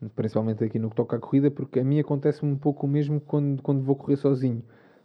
principalmente 0.09 0.63
aqui 0.63 0.79
no 0.79 0.89
que 0.89 0.95
toca 0.95 1.17
à 1.17 1.19
corrida, 1.19 1.51
porque 1.51 1.79
a 1.79 1.83
mim 1.83 1.99
acontece-me 1.99 2.51
um 2.51 2.57
pouco 2.57 2.85
o 2.85 2.89
mesmo 2.89 3.19
quando, 3.19 3.61
quando 3.61 3.83
vou 3.83 3.95
correr 3.95 4.15
sozinho. 4.15 4.63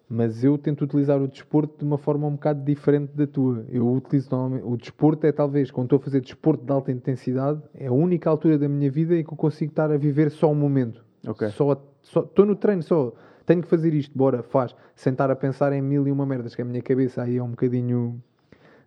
Mas 0.08 0.44
eu 0.44 0.56
tento 0.56 0.82
utilizar 0.84 1.20
o 1.20 1.26
desporto 1.26 1.78
de 1.78 1.84
uma 1.84 1.98
forma 1.98 2.28
um 2.28 2.32
bocado 2.32 2.64
diferente 2.64 3.10
da 3.12 3.26
tua. 3.26 3.64
Eu 3.68 3.90
utilizo. 3.92 4.28
O 4.64 4.76
desporto 4.76 5.26
é 5.26 5.32
talvez, 5.32 5.70
quando 5.70 5.86
estou 5.86 5.98
a 5.98 6.00
fazer 6.00 6.20
desporto 6.20 6.64
de 6.64 6.70
alta 6.70 6.92
intensidade, 6.92 7.60
é 7.74 7.88
a 7.88 7.92
única 7.92 8.30
altura 8.30 8.56
da 8.56 8.68
minha 8.68 8.90
vida 8.90 9.16
em 9.16 9.24
que 9.24 9.32
eu 9.32 9.36
consigo 9.36 9.72
estar 9.72 9.90
a 9.90 9.96
viver 9.96 10.30
só 10.30 10.50
um 10.50 10.54
momento. 10.54 11.04
Ok. 11.26 11.48
Só 11.50 11.72
estou 12.02 12.46
no 12.46 12.54
treino, 12.54 12.84
só 12.84 13.12
tenho 13.44 13.62
que 13.62 13.68
fazer 13.68 13.92
isto, 13.94 14.16
bora, 14.16 14.44
faz. 14.44 14.76
Sentar 14.94 15.28
a 15.30 15.34
pensar 15.34 15.72
em 15.72 15.82
mil 15.82 16.06
e 16.06 16.12
uma 16.12 16.24
merdas, 16.24 16.54
que 16.54 16.62
a 16.62 16.64
minha 16.64 16.82
cabeça 16.82 17.22
aí 17.22 17.36
é 17.36 17.42
um 17.42 17.50
bocadinho. 17.50 18.22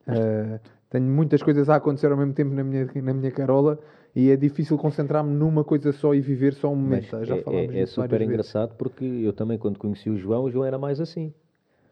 Uh, 0.07 0.59
tenho 0.89 1.05
muitas 1.05 1.43
coisas 1.43 1.69
a 1.69 1.75
acontecer 1.75 2.11
ao 2.11 2.17
mesmo 2.17 2.33
tempo 2.33 2.53
na 2.53 2.63
minha, 2.63 2.89
na 2.95 3.13
minha 3.13 3.31
carola 3.31 3.77
e 4.15 4.29
é 4.31 4.35
difícil 4.35 4.77
concentrar-me 4.77 5.31
numa 5.33 5.63
coisa 5.63 5.91
só 5.91 6.13
e 6.13 6.21
viver 6.21 6.53
só 6.53 6.69
um 6.69 6.75
momento. 6.75 7.07
Mas 7.11 7.27
Já 7.27 7.35
é, 7.35 7.41
falámos 7.41 7.75
é, 7.75 7.79
é 7.81 7.85
super 7.85 8.09
várias 8.09 8.19
vezes. 8.19 8.29
engraçado 8.33 8.75
porque 8.75 9.05
eu 9.05 9.33
também, 9.33 9.57
quando 9.57 9.77
conheci 9.79 10.09
o 10.09 10.17
João, 10.17 10.43
o 10.45 10.51
João 10.51 10.65
era 10.65 10.77
mais 10.77 10.99
assim. 10.99 11.33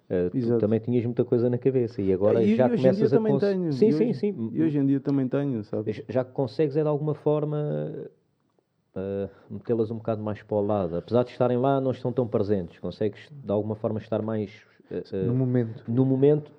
Uh, 0.09 0.57
também 0.57 0.79
tinhas 0.79 1.03
muita 1.03 1.25
coisa 1.25 1.49
na 1.49 1.57
cabeça 1.57 2.01
e 2.01 2.13
agora 2.13 2.41
e, 2.41 2.55
já 2.55 2.67
e 2.67 2.71
hoje 2.71 2.81
começas 2.83 3.11
a 3.13 3.17
também 3.17 3.33
cons- 3.33 3.41
tenho. 3.43 3.73
Sim, 3.73 3.87
e 3.89 3.93
sim, 3.93 4.03
hoje, 4.09 4.13
sim. 4.13 4.49
E 4.53 4.63
hoje 4.63 4.77
em 4.79 4.85
dia 4.85 4.99
também 5.01 5.27
tenho, 5.27 5.63
sabe? 5.65 5.91
Já- 5.91 6.03
Já 6.07 6.23
consegues 6.23 6.77
é 6.77 6.81
de 6.81 6.87
alguma 6.87 7.13
forma 7.13 7.93
uh, 8.95 9.29
metê-las 9.49 9.91
um 9.91 9.97
bocado 9.97 10.21
mais 10.23 10.41
para 10.41 10.55
o 10.57 10.61
lado. 10.65 10.95
Apesar 10.97 11.23
de 11.23 11.31
estarem 11.31 11.57
lá, 11.57 11.79
não 11.81 11.91
estão 11.91 12.11
tão 12.13 12.25
presentes. 12.27 12.79
Consegues 12.79 13.29
de 13.31 13.51
alguma 13.51 13.75
forma 13.75 13.99
estar 13.99 14.21
mais 14.21 14.49
uh, 14.91 15.25
No 15.25 15.33
momento. 15.35 15.83
no 15.87 16.05
momento, 16.05 16.51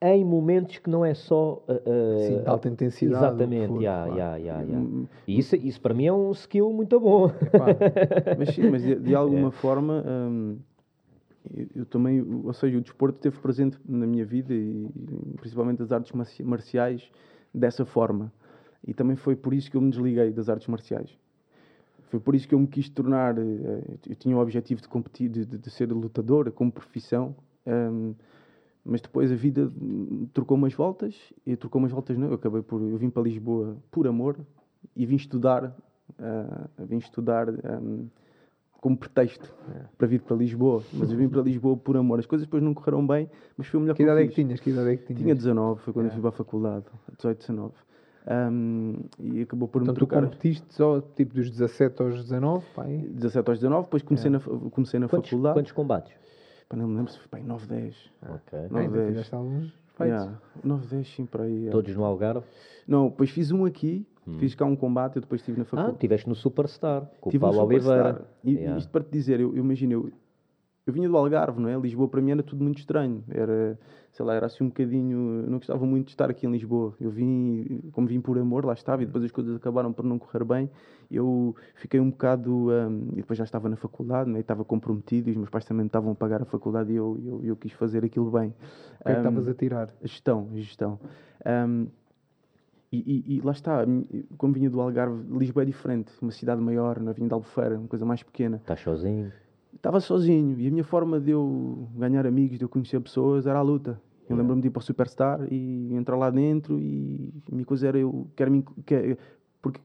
em 0.00 0.24
momentos 0.24 0.78
que 0.78 0.88
não 0.90 1.04
é 1.04 1.14
só. 1.14 1.62
uh, 1.68 2.18
Sim, 2.26 2.42
alta 2.46 2.68
intensidade, 2.68 3.14
o 3.16 3.48
que 3.48 3.54
Exatamente, 3.54 3.66
for, 3.68 3.82
ya, 3.82 4.04
claro. 4.04 4.18
ya, 4.18 4.36
ya, 4.38 4.62
ya. 4.62 4.78
Hum, 4.78 5.06
E 5.26 5.38
isso, 5.38 5.56
isso 5.56 5.80
para 5.80 5.94
mim 5.94 6.06
é 6.06 6.12
um 6.12 6.30
skill 6.32 6.72
muito 6.72 6.98
bom. 7.00 7.28
Mas 8.38 8.48
sim, 8.50 8.70
mas 8.70 8.82
de, 8.82 8.94
de 8.96 9.14
alguma 9.14 9.48
É. 9.48 9.52
forma, 9.52 10.04
hum, 10.06 10.56
eu, 11.54 11.66
eu 11.76 11.86
também, 11.86 12.20
ou 12.44 12.52
seja, 12.52 12.78
o 12.78 12.80
desporto 12.80 13.16
esteve 13.16 13.38
presente 13.38 13.78
na 13.88 14.06
minha 14.06 14.24
vida 14.24 14.52
e, 14.54 14.86
e 14.86 15.36
principalmente 15.38 15.82
as 15.82 15.92
artes 15.92 16.12
marci- 16.12 16.42
marciais 16.42 17.10
dessa 17.52 17.84
forma. 17.84 18.32
E 18.86 18.92
também 18.92 19.16
foi 19.16 19.34
por 19.36 19.54
isso 19.54 19.70
que 19.70 19.76
eu 19.76 19.80
me 19.80 19.90
desliguei 19.90 20.30
das 20.32 20.48
artes 20.48 20.66
marciais. 20.68 21.10
Foi 22.10 22.20
por 22.20 22.34
isso 22.34 22.46
que 22.46 22.54
eu 22.54 22.58
me 22.58 22.66
quis 22.66 22.88
tornar. 22.88 23.36
eh, 23.38 23.42
Eu 24.08 24.14
tinha 24.14 24.36
o 24.36 24.40
objetivo 24.40 24.80
de 24.80 24.88
competir, 24.88 25.28
de, 25.28 25.44
de- 25.44 25.58
de 25.58 25.70
ser 25.70 25.90
lutador 25.92 26.50
como 26.52 26.70
profissão. 26.70 27.34
hum, 27.66 28.14
mas 28.84 29.00
depois 29.00 29.32
a 29.32 29.34
vida 29.34 29.70
trocou 30.32 30.56
umas 30.56 30.74
voltas 30.74 31.14
e 31.46 31.56
trocou 31.56 31.80
umas 31.80 31.90
voltas 31.92 32.16
não 32.18 32.28
eu 32.28 32.34
acabei 32.34 32.62
por 32.62 32.80
eu 32.82 32.96
vim 32.98 33.10
para 33.10 33.22
Lisboa 33.22 33.76
por 33.90 34.06
amor 34.06 34.36
e 34.94 35.06
vim 35.06 35.16
estudar 35.16 35.74
ah, 36.18 36.68
vim 36.80 36.98
estudar 36.98 37.48
hum, 37.48 38.06
como 38.80 38.96
pretexto 38.96 39.50
para 39.96 40.06
vir 40.06 40.20
para 40.20 40.36
Lisboa 40.36 40.82
mas 40.92 41.10
eu 41.10 41.16
vim 41.16 41.28
para 41.28 41.40
Lisboa 41.40 41.76
por 41.76 41.96
amor 41.96 42.18
as 42.18 42.26
coisas 42.26 42.46
depois 42.46 42.62
não 42.62 42.74
correram 42.74 43.06
bem 43.06 43.30
mas 43.56 43.66
foi 43.68 43.78
o 43.78 43.80
melhor 43.82 43.94
que 43.94 44.02
que, 44.02 44.08
eu 44.08 44.12
idade 44.12 44.24
é 44.26 44.28
que 44.28 44.34
tinhas? 44.34 44.60
Que 44.60 44.70
idade 44.70 44.90
é 44.90 44.96
que 44.96 45.04
tinhas? 45.06 45.22
tinha 45.22 45.34
19 45.34 45.80
foi 45.80 45.92
quando 45.94 46.06
eu 46.06 46.12
fui 46.12 46.20
para 46.20 46.28
a 46.28 46.32
faculdade 46.32 46.84
18 47.16 47.38
19 47.38 47.72
Hum, 48.26 49.00
e 49.20 49.42
acabou 49.42 49.68
por 49.68 49.82
Então 49.82 49.92
me 49.92 49.98
tu 49.98 50.06
trocar 50.06 50.22
competiste 50.24 50.74
só 50.74 50.98
tipo 50.98 51.34
dos 51.34 51.50
17 51.50 52.00
aos 52.02 52.22
19, 52.22 52.64
pá, 52.74 52.84
aí? 52.84 52.96
17 53.02 53.50
aos 53.50 53.58
19 53.58 53.84
depois 53.84 54.02
comecei 54.02 54.30
na, 54.30 54.40
fa- 54.40 54.50
comecei 54.70 54.98
na 54.98 55.08
Quantos, 55.08 55.28
faculdade 55.28 55.54
quantos 55.56 55.72
combates? 55.72 56.14
Pá, 56.74 56.80
não 56.80 56.88
me 56.88 56.96
lembro 56.96 57.12
se 57.12 57.18
foi 57.20 57.28
pá, 57.28 57.38
9 57.46 57.66
10 57.66 58.12
Ok. 58.28 58.58
Não, 58.70 58.80
ainda 58.80 58.92
dez. 58.96 59.08
fizeste 59.08 59.34
alguns 59.34 59.72
feitos. 59.96 60.24
yeah, 60.24 60.40
9 60.64 60.86
10 60.88 61.08
sim 61.14 61.24
para 61.26 61.44
aí 61.44 61.52
yeah. 61.52 61.70
Todos 61.72 61.94
no 61.94 62.04
Algarve? 62.04 62.44
Não, 62.86 63.08
depois 63.08 63.30
fiz 63.30 63.50
um 63.52 63.64
aqui, 63.64 64.04
fiz 64.38 64.54
cá 64.54 64.64
um 64.64 64.74
combate, 64.76 65.16
eu 65.16 65.22
depois 65.22 65.40
estive 65.40 65.56
na 65.58 65.62
Ah, 65.62 65.66
faculdade. 65.66 65.94
estiveste 65.94 66.28
no 66.28 66.34
Superstar, 66.34 67.08
com 67.20 67.30
Tive 67.30 67.40
Paulo 67.42 67.60
Superstar. 67.60 67.94
Oliveira. 67.96 68.28
E 68.42 68.52
Yeah. 68.54 68.78
isto 68.78 68.90
para 68.90 69.04
te 69.04 69.10
dizer, 69.10 69.38
eu, 69.40 69.50
eu 69.54 69.64
imagino, 69.64 69.92
eu, 69.92 70.10
eu 70.86 70.92
vinha 70.92 71.08
do 71.08 71.16
Algarve, 71.16 71.60
não 71.60 71.68
é? 71.68 71.76
Lisboa 71.78 72.08
para 72.08 72.20
mim 72.20 72.32
era 72.32 72.42
tudo 72.42 72.62
muito 72.62 72.78
estranho. 72.78 73.24
Era, 73.28 73.78
sei 74.12 74.24
lá, 74.24 74.34
era 74.34 74.46
assim 74.46 74.64
um 74.64 74.68
bocadinho. 74.68 75.42
Eu 75.44 75.50
não 75.50 75.58
gostava 75.58 75.84
muito 75.86 76.06
de 76.06 76.12
estar 76.12 76.28
aqui 76.28 76.46
em 76.46 76.50
Lisboa. 76.50 76.94
Eu 77.00 77.10
vim, 77.10 77.80
como 77.92 78.06
vim 78.06 78.20
por 78.20 78.38
amor, 78.38 78.64
lá 78.66 78.74
estava, 78.74 79.02
e 79.02 79.06
depois 79.06 79.24
as 79.24 79.30
coisas 79.30 79.56
acabaram 79.56 79.92
por 79.92 80.04
não 80.04 80.18
correr 80.18 80.44
bem. 80.44 80.70
Eu 81.10 81.56
fiquei 81.74 82.00
um 82.00 82.10
bocado. 82.10 82.68
hum, 82.70 83.08
e 83.12 83.16
depois 83.16 83.38
já 83.38 83.44
estava 83.44 83.68
na 83.68 83.76
faculdade, 83.76 84.28
né? 84.30 84.38
e 84.38 84.40
estava 84.40 84.64
comprometido, 84.64 85.28
e 85.28 85.32
os 85.32 85.36
meus 85.36 85.48
pais 85.50 85.64
também 85.64 85.84
me 85.84 85.88
estavam 85.88 86.12
a 86.12 86.14
pagar 86.14 86.42
a 86.42 86.44
faculdade, 86.44 86.92
e 86.92 86.96
eu, 86.96 87.18
eu, 87.24 87.40
eu 87.44 87.56
quis 87.56 87.72
fazer 87.72 88.04
aquilo 88.04 88.30
bem. 88.30 88.48
O 89.00 89.04
que 89.04 89.10
é 89.10 89.14
que 89.14 89.18
estavas 89.20 89.48
a 89.48 89.54
tirar? 89.54 89.88
a 90.02 90.06
gestão, 90.06 90.48
a 90.52 90.56
gestão. 90.56 91.00
Ahm, 91.44 91.86
e, 92.92 93.24
e- 93.26 93.36
e 93.36 93.40
lá 93.40 93.52
está, 93.52 93.84
como 94.38 94.52
vinha 94.52 94.70
do 94.70 94.80
Algarve, 94.80 95.24
Lisboa 95.36 95.62
é 95.62 95.66
diferente, 95.66 96.12
uma 96.22 96.30
cidade 96.30 96.60
maior, 96.60 97.00
na 97.00 97.12
Vinha 97.12 97.26
de 97.26 97.34
Albufeira, 97.34 97.78
uma 97.78 97.88
coisa 97.88 98.04
mais 98.04 98.22
pequena. 98.22 98.58
Estás 98.58 98.80
sozinho? 98.80 99.32
Estava 99.84 100.00
sozinho 100.00 100.58
e 100.58 100.66
a 100.66 100.70
minha 100.70 100.82
forma 100.82 101.20
de 101.20 101.32
eu 101.32 101.86
ganhar 101.94 102.26
amigos, 102.26 102.56
de 102.58 102.64
eu 102.64 102.70
conhecer 102.70 102.98
pessoas, 103.00 103.46
era 103.46 103.58
a 103.58 103.62
luta. 103.62 104.00
Eu 104.30 104.34
lembro-me 104.34 104.62
de 104.62 104.68
ir 104.68 104.70
para 104.70 104.80
o 104.80 104.82
Superstar 104.82 105.46
e 105.52 105.94
entrar 105.94 106.16
lá 106.16 106.30
dentro 106.30 106.80
e 106.80 107.30
a 107.52 107.54
minha 107.54 107.66
coisa 107.66 107.88
era 107.88 107.98
eu 107.98 108.26
quero 108.34 108.50
me 108.50 108.58
inclu- 108.60 108.82
que- 108.82 109.18
porque 109.60 109.82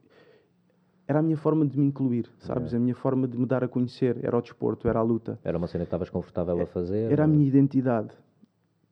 era 1.06 1.20
a 1.20 1.22
minha 1.22 1.36
forma 1.36 1.66
de 1.66 1.78
me 1.78 1.86
incluir, 1.86 2.30
sabes? 2.38 2.74
A 2.74 2.80
minha 2.80 2.96
forma 2.96 3.28
de 3.28 3.38
me 3.38 3.46
dar 3.46 3.62
a 3.62 3.68
conhecer, 3.68 4.18
era 4.24 4.38
o 4.38 4.42
desporto, 4.42 4.88
era 4.88 5.00
a 5.00 5.04
luta. 5.04 5.38
Era 5.44 5.58
uma 5.58 5.68
cena 5.68 5.84
que 5.84 5.88
estavas 5.88 6.10
confortável 6.10 6.62
a 6.62 6.66
fazer? 6.66 7.12
Era 7.12 7.26
a 7.26 7.28
minha 7.28 7.46
identidade. 7.46 8.12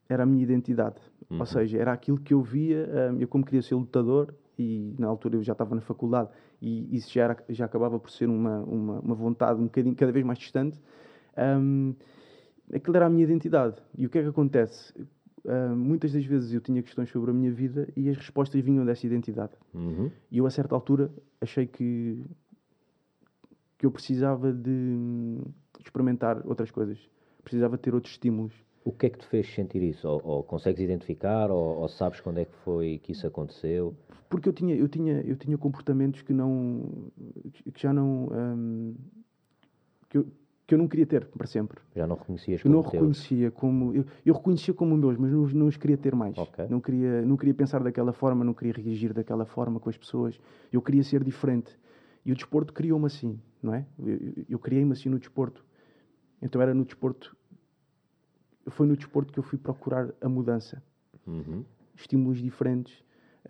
Era 0.09 0.23
a 0.23 0.25
minha 0.25 0.43
identidade. 0.43 0.97
Uhum. 1.29 1.39
Ou 1.39 1.45
seja, 1.45 1.77
era 1.77 1.93
aquilo 1.93 2.17
que 2.19 2.33
eu 2.33 2.41
via. 2.41 2.85
hum, 3.13 3.17
eu, 3.21 3.29
como 3.29 3.45
queria 3.45 3.61
ser 3.61 3.75
lutador, 3.75 4.33
e 4.59 4.93
na 4.99 5.07
altura 5.07 5.37
eu 5.37 5.41
já 5.41 5.53
estava 5.53 5.73
na 5.73 5.79
faculdade, 5.79 6.29
e 6.61 6.95
isso 6.95 7.11
já, 7.13 7.23
era, 7.23 7.37
já 7.49 7.65
acabava 7.65 7.99
por 7.99 8.09
ser 8.09 8.27
uma, 8.27 8.59
uma, 8.61 8.99
uma 8.99 9.15
vontade 9.15 9.59
um 9.59 9.65
bocadinho, 9.65 9.95
cada 9.95 10.11
vez 10.11 10.25
mais 10.25 10.39
distante. 10.39 10.79
hum, 11.37 11.93
aquilo 12.73 12.95
era 12.97 13.05
a 13.05 13.09
minha 13.09 13.23
identidade. 13.23 13.75
E 13.97 14.05
o 14.05 14.09
que 14.09 14.17
é 14.17 14.23
que 14.23 14.29
acontece? 14.29 14.93
Hum, 15.45 15.75
muitas 15.75 16.11
das 16.11 16.25
vezes 16.25 16.53
eu 16.53 16.59
tinha 16.59 16.81
questões 16.81 17.09
sobre 17.09 17.31
a 17.31 17.33
minha 17.33 17.51
vida 17.51 17.87
e 17.95 18.09
as 18.09 18.17
respostas 18.17 18.61
vinham 18.61 18.85
dessa 18.85 19.05
identidade. 19.05 19.53
Uhum. 19.73 20.11
E 20.31 20.39
eu, 20.39 20.45
a 20.45 20.49
certa 20.49 20.75
altura, 20.75 21.11
achei 21.39 21.65
que, 21.67 22.25
que 23.77 23.85
eu 23.85 23.91
precisava 23.91 24.51
de 24.51 24.69
hum, 24.69 25.41
experimentar 25.79 26.45
outras 26.45 26.71
coisas. 26.71 26.99
Precisava 27.43 27.77
ter 27.77 27.93
outros 27.93 28.13
estímulos. 28.13 28.53
O 28.87 28.91
que 28.93 29.07
é 29.07 29.09
que 29.09 29.17
te 29.19 29.25
fez 29.27 29.53
sentir 29.53 29.83
isso? 29.83 30.07
Ou, 30.07 30.21
ou 30.23 30.43
consegues 30.43 30.79
identificar, 30.81 31.51
ou, 31.51 31.79
ou 31.81 31.89
sabes 31.89 32.21
quando 32.21 32.37
é 32.37 32.45
que 32.45 32.55
foi 32.63 32.99
que 33.03 33.11
isso 33.11 33.27
aconteceu? 33.27 33.93
Porque 34.29 34.47
eu 34.47 34.53
tinha, 34.53 34.73
eu 34.75 34.87
tinha, 34.87 35.19
eu 35.21 35.35
tinha 35.35 35.57
comportamentos 35.57 36.21
que 36.21 36.31
não. 36.31 37.09
que 37.73 37.81
já 37.81 37.91
não. 37.91 38.29
hum, 38.31 38.95
que, 40.09 40.17
eu, 40.19 40.27
que 40.65 40.73
eu 40.73 40.77
não 40.77 40.87
queria 40.87 41.05
ter 41.05 41.25
para 41.25 41.45
sempre. 41.47 41.79
Já 41.95 42.07
não 42.07 42.15
reconhecias 42.15 42.63
Eu 42.63 42.71
não 42.71 42.81
como 42.81 42.91
reconhecia 42.93 43.51
como. 43.51 43.93
Eu, 43.93 44.05
eu 44.25 44.33
reconhecia 44.33 44.73
como 44.73 44.95
meus, 44.95 45.17
mas 45.17 45.31
não, 45.31 45.43
os- 45.43 45.53
não 45.53 45.67
os 45.67 45.75
queria 45.77 45.97
ter 45.97 46.15
mais. 46.15 46.37
Ok. 46.37 46.65
Não, 46.69 46.79
queria, 46.79 47.21
não 47.23 47.35
queria 47.35 47.53
pensar 47.53 47.83
daquela 47.83 48.13
forma, 48.13 48.45
não 48.45 48.53
queria 48.53 48.73
reagir 48.81 49.13
daquela 49.13 49.45
forma 49.45 49.79
com 49.79 49.89
as 49.89 49.97
pessoas. 49.97 50.39
Eu 50.71 50.81
queria 50.81 51.03
ser 51.03 51.23
diferente. 51.23 51.77
E 52.25 52.31
o 52.31 52.35
desporto 52.35 52.71
criou-me 52.73 53.05
assim, 53.05 53.39
não 53.61 53.73
é? 53.73 53.85
Eu, 53.99 54.07
eu- 54.15 54.45
eu 54.51 54.59
criei-me 54.59 54.93
assim 54.93 55.09
no 55.09 55.19
desporto. 55.19 55.63
Então 56.41 56.61
era 56.61 56.73
no 56.73 56.83
desporto. 56.85 57.36
Foi 58.69 58.85
no 58.87 58.95
desporto 58.95 59.31
que 59.33 59.39
eu 59.39 59.43
fui 59.43 59.57
procurar 59.57 60.09
a 60.21 60.29
mudança. 60.29 60.81
Uhum. 61.25 61.63
Estímulos 61.95 62.39
diferentes. 62.39 62.93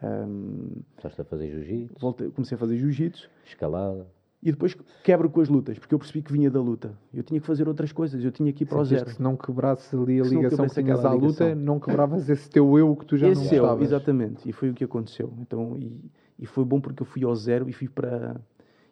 hum, 0.03 0.81
Começaste 0.95 1.21
a 1.21 1.25
fazer 1.25 1.49
jiu-jitsu, 1.51 2.13
comecei 2.33 2.55
a 2.55 2.59
fazer 2.59 2.77
jiu-jitsu. 2.77 3.29
escalada. 3.45 4.07
E 4.43 4.51
depois 4.51 4.77
quebro 5.03 5.29
com 5.31 5.41
as 5.41 5.49
lutas, 5.49 5.79
porque 5.79 5.93
eu 5.95 5.97
percebi 5.99 6.21
que 6.21 6.31
vinha 6.31 6.49
da 6.49 6.61
luta. 6.61 6.95
Eu 7.11 7.23
tinha 7.23 7.39
que 7.41 7.45
fazer 7.47 7.67
outras 7.67 7.91
coisas, 7.91 8.23
eu 8.23 8.31
tinha 8.31 8.53
que 8.53 8.63
ir 8.63 8.67
para 8.67 8.77
o 8.79 8.85
Sentiste 8.85 8.99
zero. 8.99 9.09
que 9.09 9.15
se 9.15 9.21
não 9.21 9.35
quebrasses 9.35 9.91
ali 9.93 10.21
a 10.21 10.23
Se 10.23 10.29
não 10.33 10.37
ligação 10.41 10.65
que 10.67 10.75
quebrasse 10.75 10.83
tinhas 10.83 11.05
à 11.05 11.11
luta, 11.11 11.55
não 11.55 11.79
quebravas 11.79 12.29
esse 12.29 12.47
teu 12.49 12.77
eu 12.77 12.95
que 12.95 13.05
tu 13.05 13.17
já 13.17 13.27
Esse 13.29 13.43
não 13.43 13.51
eu, 13.51 13.61
gostavas. 13.61 13.83
exatamente. 13.87 14.47
E 14.47 14.53
foi 14.53 14.69
o 14.69 14.73
que 14.75 14.83
aconteceu. 14.83 15.33
Então, 15.39 15.75
e, 15.75 15.99
e 16.37 16.45
foi 16.45 16.63
bom 16.63 16.79
porque 16.79 17.01
eu 17.01 17.05
fui 17.07 17.23
ao 17.23 17.35
zero 17.35 17.67
e 17.67 17.73
fui 17.73 17.89
para. 17.89 18.39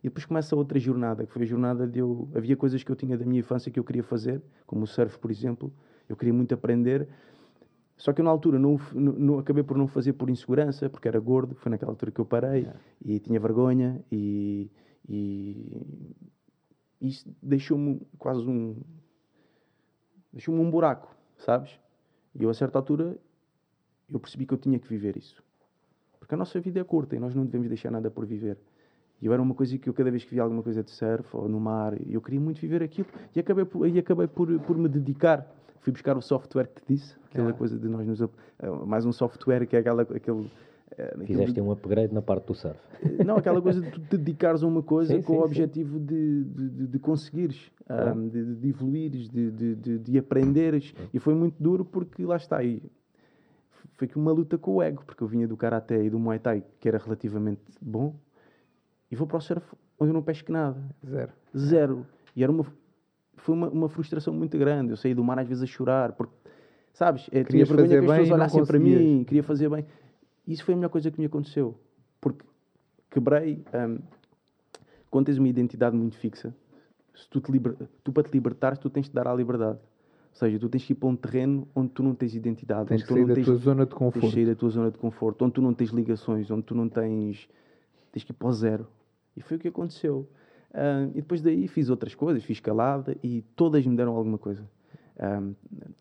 E 0.03 0.07
depois 0.07 0.25
começa 0.25 0.55
outra 0.55 0.79
jornada, 0.79 1.25
que 1.27 1.31
foi 1.31 1.43
a 1.43 1.45
jornada 1.45 1.87
de 1.87 1.99
eu. 1.99 2.27
Havia 2.35 2.57
coisas 2.57 2.83
que 2.83 2.91
eu 2.91 2.95
tinha 2.95 3.15
da 3.15 3.23
minha 3.25 3.39
infância 3.39 3.71
que 3.71 3.79
eu 3.79 3.83
queria 3.83 4.03
fazer, 4.03 4.41
como 4.65 4.83
o 4.83 4.87
surf, 4.87 5.17
por 5.19 5.29
exemplo. 5.29 5.71
Eu 6.07 6.15
queria 6.15 6.33
muito 6.33 6.53
aprender. 6.53 7.07
Só 7.97 8.11
que 8.11 8.21
eu, 8.21 8.25
na 8.25 8.31
altura, 8.31 8.59
não, 8.59 8.79
não, 8.93 9.13
não- 9.13 9.39
acabei 9.39 9.63
por 9.63 9.77
não 9.77 9.87
fazer 9.87 10.13
por 10.13 10.29
insegurança, 10.29 10.89
porque 10.89 11.07
era 11.07 11.19
gordo. 11.19 11.55
Foi 11.55 11.69
naquela 11.69 11.91
altura 11.91 12.11
que 12.11 12.19
eu 12.19 12.25
parei 12.25 12.67
e 13.03 13.19
tinha 13.19 13.39
vergonha. 13.39 14.03
E. 14.11 14.69
e 15.07 15.81
isso 17.01 17.29
deixou-me 17.41 18.01
quase 18.17 18.41
um. 18.47 18.75
Deixou-me 20.33 20.59
um 20.59 20.69
buraco, 20.69 21.15
sabes? 21.37 21.79
E 22.37 22.43
eu, 22.43 22.49
a 22.49 22.53
certa 22.53 22.77
altura, 22.77 23.17
eu 24.09 24.19
percebi 24.19 24.45
que 24.45 24.53
eu 24.53 24.57
tinha 24.57 24.77
que 24.77 24.87
viver 24.87 25.15
isso. 25.15 25.41
Porque 26.19 26.33
a 26.33 26.37
nossa 26.37 26.59
vida 26.59 26.79
é 26.79 26.83
curta 26.83 27.15
e 27.15 27.19
nós 27.19 27.33
não 27.33 27.45
devemos 27.45 27.69
deixar 27.69 27.91
nada 27.91 28.11
por 28.11 28.25
viver. 28.25 28.57
E 29.21 29.25
eu 29.27 29.33
era 29.33 29.41
uma 29.41 29.55
coisa 29.55 29.77
que 29.77 29.87
eu, 29.87 29.93
cada 29.93 30.11
vez 30.11 30.25
que 30.25 30.31
via 30.31 30.43
alguma 30.43 30.61
coisa 30.61 30.83
de 30.83 30.91
surf 30.91 31.35
ou 31.37 31.47
no 31.47 31.59
mar, 31.59 31.93
eu 32.05 32.21
queria 32.21 32.39
muito 32.39 32.59
viver 32.59 32.83
aquilo. 32.83 33.07
E 33.33 33.39
acabei 33.39 33.63
por, 33.63 33.87
e 33.87 33.97
acabei 33.97 34.27
por, 34.27 34.59
por 34.61 34.77
me 34.77 34.89
dedicar. 34.89 35.47
Fui 35.79 35.91
buscar 35.91 36.17
o 36.17 36.21
software 36.21 36.67
que 36.67 36.81
te 36.81 36.93
disse, 36.93 37.15
aquela 37.29 37.49
Ah. 37.51 37.53
coisa 37.53 37.77
de 37.77 37.87
nós 37.87 38.07
nos. 38.07 38.21
eh, 38.21 38.27
Mais 38.85 39.05
um 39.05 39.11
software 39.11 39.65
que 39.67 39.75
é 39.75 39.79
aquela, 39.79 40.01
aquele. 40.03 40.49
eh, 40.97 41.15
Fizeste 41.25 41.61
um 41.61 41.71
upgrade 41.71 42.13
na 42.13 42.21
parte 42.21 42.47
do 42.47 42.55
surf. 42.55 42.79
não, 43.23 43.37
aquela 43.37 43.61
coisa 43.61 43.81
de 43.81 43.89
tu 43.91 43.99
te 43.99 44.17
dedicares 44.17 44.63
a 44.63 44.67
uma 44.67 44.81
coisa 44.81 45.13
Sim, 45.15 45.21
com 45.21 45.33
sim, 45.33 45.39
o 45.39 45.43
objetivo 45.43 45.99
de, 45.99 46.43
de, 46.45 46.87
de- 46.87 46.99
conseguires, 46.99 47.71
Claro. 47.85 48.11
ahm, 48.11 48.29
de, 48.29 48.55
de 48.55 48.67
evoluires, 48.69 49.29
de, 49.29 49.51
de, 49.51 49.75
de, 49.75 49.99
de 49.99 50.17
aprenderes. 50.17 50.93
E 51.13 51.19
foi 51.19 51.33
muito 51.35 51.55
duro 51.61 51.85
porque 51.85 52.25
lá 52.25 52.35
está. 52.37 52.63
E 52.63 52.81
foi 53.93 54.07
que 54.07 54.17
uma 54.17 54.31
luta 54.31 54.57
com 54.57 54.75
o 54.75 54.81
ego, 54.81 55.03
porque 55.05 55.23
eu 55.23 55.27
vinha 55.27 55.47
do 55.47 55.55
Karaté 55.55 56.03
e 56.03 56.09
do 56.09 56.17
Muay 56.19 56.39
Thai, 56.39 56.63
que 56.79 56.87
era 56.87 56.97
relativamente 56.97 57.61
bom, 57.81 58.15
e 59.11 59.15
vou 59.15 59.27
para 59.27 59.37
o 59.37 59.41
surf 59.41 59.75
onde 59.99 60.09
eu 60.09 60.13
não 60.13 60.21
pesco 60.23 60.51
nada. 60.51 60.77
Zero. 61.07 61.31
Zero. 61.55 62.05
E 62.35 62.43
era 62.43 62.51
uma, 62.51 62.65
foi 63.45 63.53
uma, 63.55 63.69
uma 63.69 63.87
frustração 63.89 64.33
muito 64.33 64.57
grande. 64.57 64.91
Eu 64.91 64.97
saí 64.97 65.13
do 65.13 65.23
mar 65.23 65.37
às 65.39 65.47
vezes 65.47 65.63
a 65.63 65.67
chorar, 65.67 66.13
porque, 66.13 66.33
sabes, 66.93 67.27
eh, 67.27 67.29
tinha 67.31 67.45
Querias 67.45 67.69
vergonha 67.69 67.87
fazer 67.89 67.99
que 67.99 68.05
as 68.05 68.11
pessoas 68.11 68.29
não 68.29 68.35
olhassem 68.37 68.65
para 68.65 68.79
mim, 68.79 69.23
queria 69.23 69.43
fazer 69.43 69.69
bem. 69.69 69.85
Isso 70.47 70.63
foi 70.63 70.73
a 70.73 70.77
melhor 70.77 70.89
coisa 70.89 71.11
que 71.11 71.19
me 71.19 71.25
aconteceu. 71.25 71.79
Porque 72.19 72.43
quebrei. 73.11 73.63
hum, 73.73 73.99
quando 75.11 75.27
tens 75.27 75.37
uma 75.37 75.47
identidade 75.47 75.95
muito 75.95 76.17
fixa, 76.17 76.53
se 77.15 77.29
tu, 77.29 77.39
te 77.39 77.51
liber- 77.51 77.75
tu 78.03 78.11
para 78.11 78.23
te 78.23 78.31
libertares, 78.33 78.79
tu 78.79 78.89
tens 78.89 79.07
de 79.07 79.13
dar 79.13 79.27
à 79.27 79.33
liberdade. 79.33 79.77
Ou 79.79 80.37
seja, 80.39 80.59
tu 80.59 80.67
tens 80.67 80.83
que 80.83 80.91
ir 80.91 80.95
para 80.95 81.07
um 81.07 81.15
terreno 81.15 81.65
onde 81.73 81.89
tu 81.91 82.03
não 82.03 82.13
tens 82.13 82.35
identidade, 82.35 82.89
Tens 82.89 82.95
onde 82.95 83.03
que 83.03 83.07
tu 83.07 83.13
sair 83.13 83.21
não 83.21 83.27
da 83.29 83.33
tens, 83.35 83.45
tua 83.45 83.55
zona 83.55 83.85
de 83.85 83.91
tens 83.91 83.97
conforto. 83.99 84.27
de 84.27 84.33
sair 84.33 84.45
da 84.47 84.55
tua 84.55 84.69
zona 84.69 84.91
de 84.91 84.97
conforto, 84.97 85.45
onde 85.45 85.53
tu 85.53 85.61
não 85.61 85.73
tens 85.73 85.91
ligações, 85.91 86.51
onde 86.51 86.63
tu 86.63 86.75
não 86.75 86.89
tens. 86.89 87.47
tens 88.11 88.23
que 88.25 88.31
ir 88.31 88.35
para 88.35 88.47
o 88.49 88.51
zero. 88.53 88.87
E 89.37 89.41
foi 89.41 89.55
o 89.55 89.59
que 89.59 89.67
aconteceu. 89.69 90.27
E 91.13 91.21
depois 91.21 91.41
daí 91.41 91.67
fiz 91.67 91.89
outras 91.89 92.13
coisas, 92.13 92.43
fiz 92.43 92.57
escalada 92.57 93.15
e 93.23 93.41
todas 93.55 93.85
me 93.85 93.95
deram 93.95 94.15
alguma 94.15 94.37
coisa. 94.37 94.63
Ah, 95.17 95.41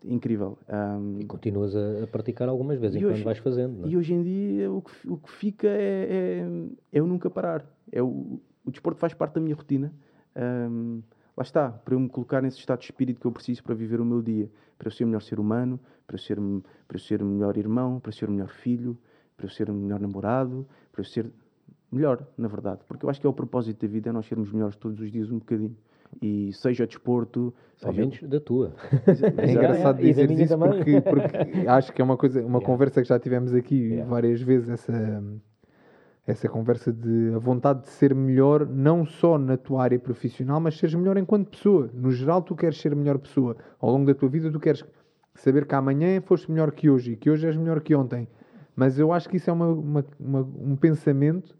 incrível. 0.04 0.58
Ah, 0.68 0.98
E 1.20 1.24
continuas 1.24 1.74
a, 1.76 2.02
a 2.02 2.06
praticar 2.06 2.48
algumas 2.48 2.78
vezes 2.80 2.96
E 2.96 2.98
enquanto 2.98 3.22
vais 3.24 3.38
fazendo. 3.38 3.86
é? 3.86 3.88
e 3.88 3.96
hoje 3.96 4.12
em 4.12 4.22
dia 4.22 4.72
o 4.72 4.82
que, 4.82 5.08
o 5.08 5.16
que 5.16 5.30
fica 5.30 5.68
é, 5.68 6.42
é, 6.42 6.46
é 6.92 7.00
eu 7.00 7.06
nunca 7.06 7.30
parar. 7.30 7.64
É 7.92 8.02
o, 8.02 8.40
o 8.64 8.70
desporto 8.70 8.98
faz 8.98 9.14
parte 9.14 9.34
da 9.34 9.40
minha 9.40 9.54
rotina. 9.54 9.92
Ahm, 10.34 11.00
lá 11.36 11.42
está, 11.42 11.70
para 11.70 11.94
eu 11.94 12.00
me 12.00 12.08
colocar 12.08 12.42
nesse 12.42 12.58
estado 12.58 12.80
de 12.80 12.86
espírito 12.86 13.20
que 13.20 13.26
eu 13.26 13.32
preciso 13.32 13.62
para 13.62 13.74
viver 13.74 14.00
o 14.00 14.04
meu 14.04 14.20
dia, 14.20 14.50
para 14.76 14.88
eu 14.88 14.92
ser 14.92 15.04
o 15.04 15.06
melhor 15.06 15.22
ser 15.22 15.38
humano, 15.38 15.78
para 16.06 16.16
eu 16.16 16.20
ser, 16.20 16.36
para 16.88 16.96
eu 16.96 17.00
ser 17.00 17.22
o 17.22 17.24
melhor 17.24 17.56
irmão, 17.56 18.00
para 18.00 18.08
eu 18.08 18.14
ser 18.14 18.28
o 18.28 18.32
melhor 18.32 18.48
filho, 18.48 18.98
para 19.36 19.46
eu 19.46 19.50
ser 19.50 19.70
o 19.70 19.74
melhor 19.74 20.00
namorado, 20.00 20.66
para 20.90 21.00
eu 21.00 21.04
ser 21.04 21.30
melhor, 21.94 22.26
na 22.36 22.48
verdade. 22.48 22.80
Porque 22.88 23.04
eu 23.06 23.10
acho 23.10 23.20
que 23.20 23.26
é 23.26 23.30
o 23.30 23.32
propósito 23.32 23.86
da 23.86 23.92
vida, 23.92 24.10
é 24.10 24.12
nós 24.12 24.26
sermos 24.26 24.50
melhores 24.52 24.76
todos 24.76 25.00
os 25.00 25.10
dias 25.10 25.30
um 25.30 25.38
bocadinho. 25.38 25.76
E 26.22 26.52
seja 26.52 26.84
o 26.84 26.86
desporto, 26.86 27.52
Ao 27.82 27.90
seja... 27.90 28.00
menos 28.00 28.22
da 28.22 28.38
tua. 28.40 28.72
É 29.38 29.50
engraçado 29.52 30.00
dizer 30.00 30.30
isso 30.30 30.56
porque, 30.58 31.00
porque 31.00 31.66
acho 31.68 31.92
que 31.92 32.00
é 32.00 32.04
uma 32.04 32.16
coisa, 32.16 32.40
uma 32.40 32.58
Yeah. 32.58 32.66
conversa 32.66 33.02
que 33.02 33.08
já 33.08 33.18
tivemos 33.18 33.52
aqui 33.54 33.74
Yeah. 33.88 34.08
várias 34.10 34.40
vezes, 34.40 34.68
essa, 34.68 35.22
essa 36.26 36.48
conversa 36.48 36.92
de 36.92 37.32
a 37.34 37.38
vontade 37.38 37.82
de 37.82 37.88
ser 37.88 38.14
melhor, 38.14 38.66
não 38.66 39.04
só 39.04 39.36
na 39.38 39.56
tua 39.56 39.82
área 39.82 39.98
profissional, 39.98 40.60
mas 40.60 40.76
seres 40.78 40.94
melhor 40.94 41.16
enquanto 41.18 41.50
pessoa. 41.50 41.90
No 41.92 42.10
geral, 42.10 42.42
tu 42.42 42.54
queres 42.54 42.78
ser 42.80 42.92
a 42.92 42.96
melhor 42.96 43.18
pessoa. 43.18 43.56
Ao 43.80 43.90
longo 43.90 44.06
da 44.06 44.14
tua 44.14 44.28
vida, 44.28 44.50
tu 44.50 44.60
queres 44.60 44.84
saber 45.34 45.66
que 45.66 45.74
amanhã 45.74 46.20
foste 46.20 46.50
melhor 46.50 46.70
que 46.70 46.88
hoje 46.88 47.12
e 47.12 47.16
que 47.16 47.28
hoje 47.28 47.46
és 47.46 47.56
melhor 47.56 47.80
que 47.80 47.94
ontem. 47.94 48.28
Mas 48.76 48.98
eu 48.98 49.12
acho 49.12 49.28
que 49.28 49.36
isso 49.36 49.50
é 49.50 49.52
uma, 49.52 49.66
uma- 49.68 50.04
uma- 50.18 50.48
um 50.60 50.76
pensamento 50.76 51.56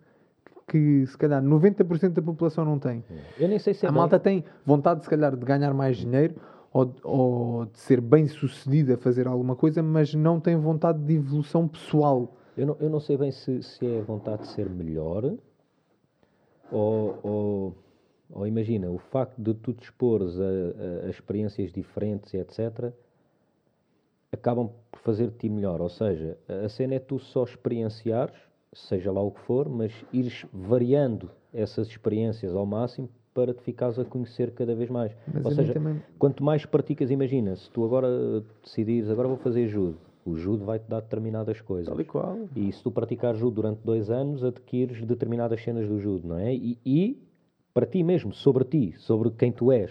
que, 0.67 1.07
se 1.07 1.17
calhar, 1.19 1.43
90% 1.43 2.11
da 2.15 2.23
população 2.23 2.65
não 2.65 2.79
tem. 2.79 3.05
Eu 3.39 3.49
nem 3.49 3.59
sei 3.59 3.75
se 3.75 3.85
é 3.85 3.89
A 3.89 3.93
bem- 3.93 3.99
malta 4.01 4.19
tem 4.19 4.45
vontade, 4.65 5.03
se 5.05 5.11
calhar, 5.11 5.37
de 5.37 5.45
ganhar 5.45 5.73
mais 5.75 5.97
dinheiro 5.99 6.35
ou, 6.73 6.85
de- 6.87 7.01
ou 7.05 7.67
de 7.67 7.79
ser 7.79 8.01
bem 8.01 8.27
sucedida 8.27 8.95
a 8.95 8.97
fazer 8.99 9.27
alguma 9.27 9.55
coisa, 9.55 9.83
mas 9.83 10.15
não 10.15 10.41
tem 10.41 10.57
vontade 10.57 10.99
de 10.99 11.15
evolução 11.15 11.69
pessoal. 11.69 12.35
Eu 12.57 12.67
não, 12.67 12.77
eu 12.81 12.89
não 12.91 13.01
sei 13.01 13.17
bem 13.17 13.31
se, 13.31 13.63
se 13.63 13.87
é 13.87 14.01
vontade 14.01 14.43
de 14.43 14.49
ser 14.49 14.69
melhor 14.71 15.25
ou, 16.71 17.19
ou, 17.23 17.77
ou 18.33 18.47
imagina, 18.47 18.91
o 18.91 18.99
facto 18.99 19.41
de 19.41 19.55
tu 19.55 19.73
te 19.73 19.85
expores 19.85 20.39
a, 20.41 20.45
a- 20.45 21.07
a 21.07 21.11
experiências 21.11 21.73
diferentes 21.73 22.33
e 22.33 22.39
etc. 22.39 22.93
acabam 24.33 24.71
por 24.91 25.01
fazer-te 25.01 25.49
melhor. 25.49 25.81
Ou 25.81 25.89
seja, 25.89 26.37
a 26.65 26.69
cena 26.69 26.95
é 26.95 26.99
tu 26.99 27.19
só 27.19 27.45
experienciares, 27.45 28.35
seja 28.75 29.11
lá 29.13 29.23
o 29.23 29.31
que 29.31 29.41
for, 29.41 29.69
mas 29.69 29.93
ires 30.13 30.45
variando 30.53 31.31
essas 31.53 31.89
experiências 31.89 32.55
ao 32.55 32.67
máximo 32.67 33.09
para 33.33 33.53
te 33.53 33.63
ficares 33.63 33.99
a 33.99 34.05
conhecer 34.05 34.53
cada 34.53 34.75
vez 34.75 34.89
mais. 34.91 35.13
Mas 35.33 35.45
Ou 35.47 35.51
seja, 35.53 35.73
também- 35.75 36.01
quanto 36.19 36.43
mais 36.45 36.65
praticas, 36.67 37.11
imagina, 37.11 37.57
se 37.57 37.71
tu 37.71 37.85
agora 37.85 38.09
decidires, 38.63 39.11
agora 39.11 39.27
vou 39.29 39.37
fazer 39.37 39.67
judo, 39.67 39.97
o 40.25 40.37
judo 40.37 40.65
vai-te 40.65 40.89
dar 40.89 41.01
determinadas 41.01 41.61
coisas. 41.61 41.89
Tal 41.93 42.01
e 42.01 42.05
qual. 42.05 42.39
E 42.55 42.71
se 42.73 42.83
tu 42.83 42.91
praticares 42.91 43.39
judo 43.41 43.57
durante 43.57 43.81
dois 43.85 44.09
anos, 44.11 44.45
adquires 44.45 45.05
determinadas 45.05 45.63
cenas 45.63 45.89
do 45.89 45.99
judo, 45.99 46.29
não 46.29 46.39
é? 46.39 46.55
E, 46.55 46.79
e 46.87 47.19
para 47.73 47.87
ti 47.87 48.03
mesmo, 48.05 48.33
sobre 48.33 48.65
ti, 48.65 48.95
sobre 48.99 49.31
quem 49.31 49.51
tu 49.51 49.73
és, 49.73 49.91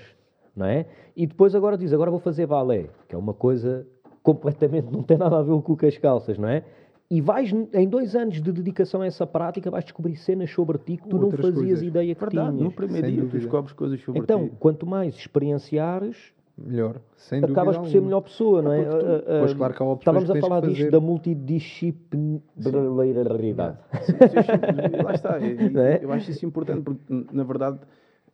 não 0.56 0.66
é? 0.66 0.86
E 1.16 1.28
depois 1.28 1.54
agora 1.54 1.78
diz, 1.78 1.92
agora 1.92 2.10
vou 2.10 2.20
fazer 2.22 2.48
balé, 2.48 2.90
que 3.10 3.16
é 3.16 3.18
uma 3.18 3.34
coisa 3.34 3.86
completamente, 4.24 4.90
não 4.90 5.04
tem 5.04 5.18
nada 5.18 5.38
a 5.38 5.42
ver 5.44 5.62
com 5.62 5.78
as 5.86 5.98
calças, 5.98 6.38
não 6.38 6.48
é? 6.48 6.64
E 7.12 7.20
vais, 7.22 7.52
em 7.74 7.88
dois 7.88 8.16
anos 8.16 8.42
de 8.42 8.52
dedicação 8.52 9.02
a 9.02 9.06
essa 9.06 9.28
prática, 9.28 9.70
vais 9.70 9.84
descobrir 9.84 10.16
cenas 10.16 10.50
sobre 10.50 10.78
ti 10.80 10.98
que 10.98 11.08
tu 11.08 11.18
não 11.18 11.26
Outras 11.26 11.42
fazias 11.42 11.66
coisas. 11.68 11.84
ideia 11.84 12.16
que 12.16 12.22
Verdade, 12.22 12.52
no 12.52 12.58
tinhas. 12.58 12.74
primeiro 12.74 13.06
Sem 13.08 13.14
dia 13.16 13.22
tu 13.22 13.26
dúvida. 13.28 13.44
descobres 13.44 13.74
coisas 13.74 14.02
sobre 14.02 14.22
Então, 14.22 14.50
ti. 14.50 14.56
quanto 14.60 14.88
mais 14.88 15.14
experienciares, 15.16 16.34
Melhor, 16.58 17.02
sem 17.18 17.42
dúvida. 17.42 17.60
acabas 17.62 17.78
por 17.78 17.88
ser 17.90 18.02
melhor 18.02 18.22
pessoa, 18.22 18.62
não 18.62 18.72
é? 18.72 18.84
tu- 18.86 18.96
Ah, 18.96 19.24
ah, 19.28 19.40
pois 19.40 19.54
claro 19.54 19.74
que 19.74 19.84
há 19.84 19.86
opções 19.86 20.00
Estávamos 20.02 20.32
que 20.32 20.38
a 20.38 20.42
falar 20.42 20.62
disto 20.62 20.92
da 20.92 21.00
multidisciplinaridade. 21.00 23.78
Sim, 24.02 24.14
sim, 24.30 24.44
sim, 24.44 25.02
lá 25.04 25.14
está. 25.14 25.40
E- 25.40 25.66
e 25.66 25.70
Não 25.72 25.82
é? 25.82 26.00
Eu 26.04 26.12
acho 26.12 26.32
isso 26.32 26.46
importante 26.46 26.82
porque, 26.84 27.02
na 27.32 27.44
verdade, 27.44 27.80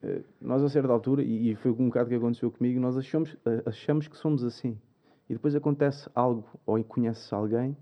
eh, 0.04 0.22
nós 0.42 0.64
a 0.64 0.70
certa 0.70 0.92
altura, 0.92 1.24
e 1.24 1.52
e 1.52 1.56
foi 1.56 1.72
um 1.72 1.88
bocado 1.88 2.10
que 2.10 2.16
aconteceu 2.16 2.52
comigo, 2.52 2.80
nós 2.80 2.98
achamos, 2.98 3.36
eh, 3.46 3.62
achamos 3.66 4.08
que 4.08 4.18
somos 4.18 4.44
assim. 4.44 4.78
E 5.30 5.34
depois 5.34 5.56
acontece 5.56 6.10
algo, 6.16 6.44
ou 6.66 6.84
conheces 6.84 7.32
alguém, 7.32 7.76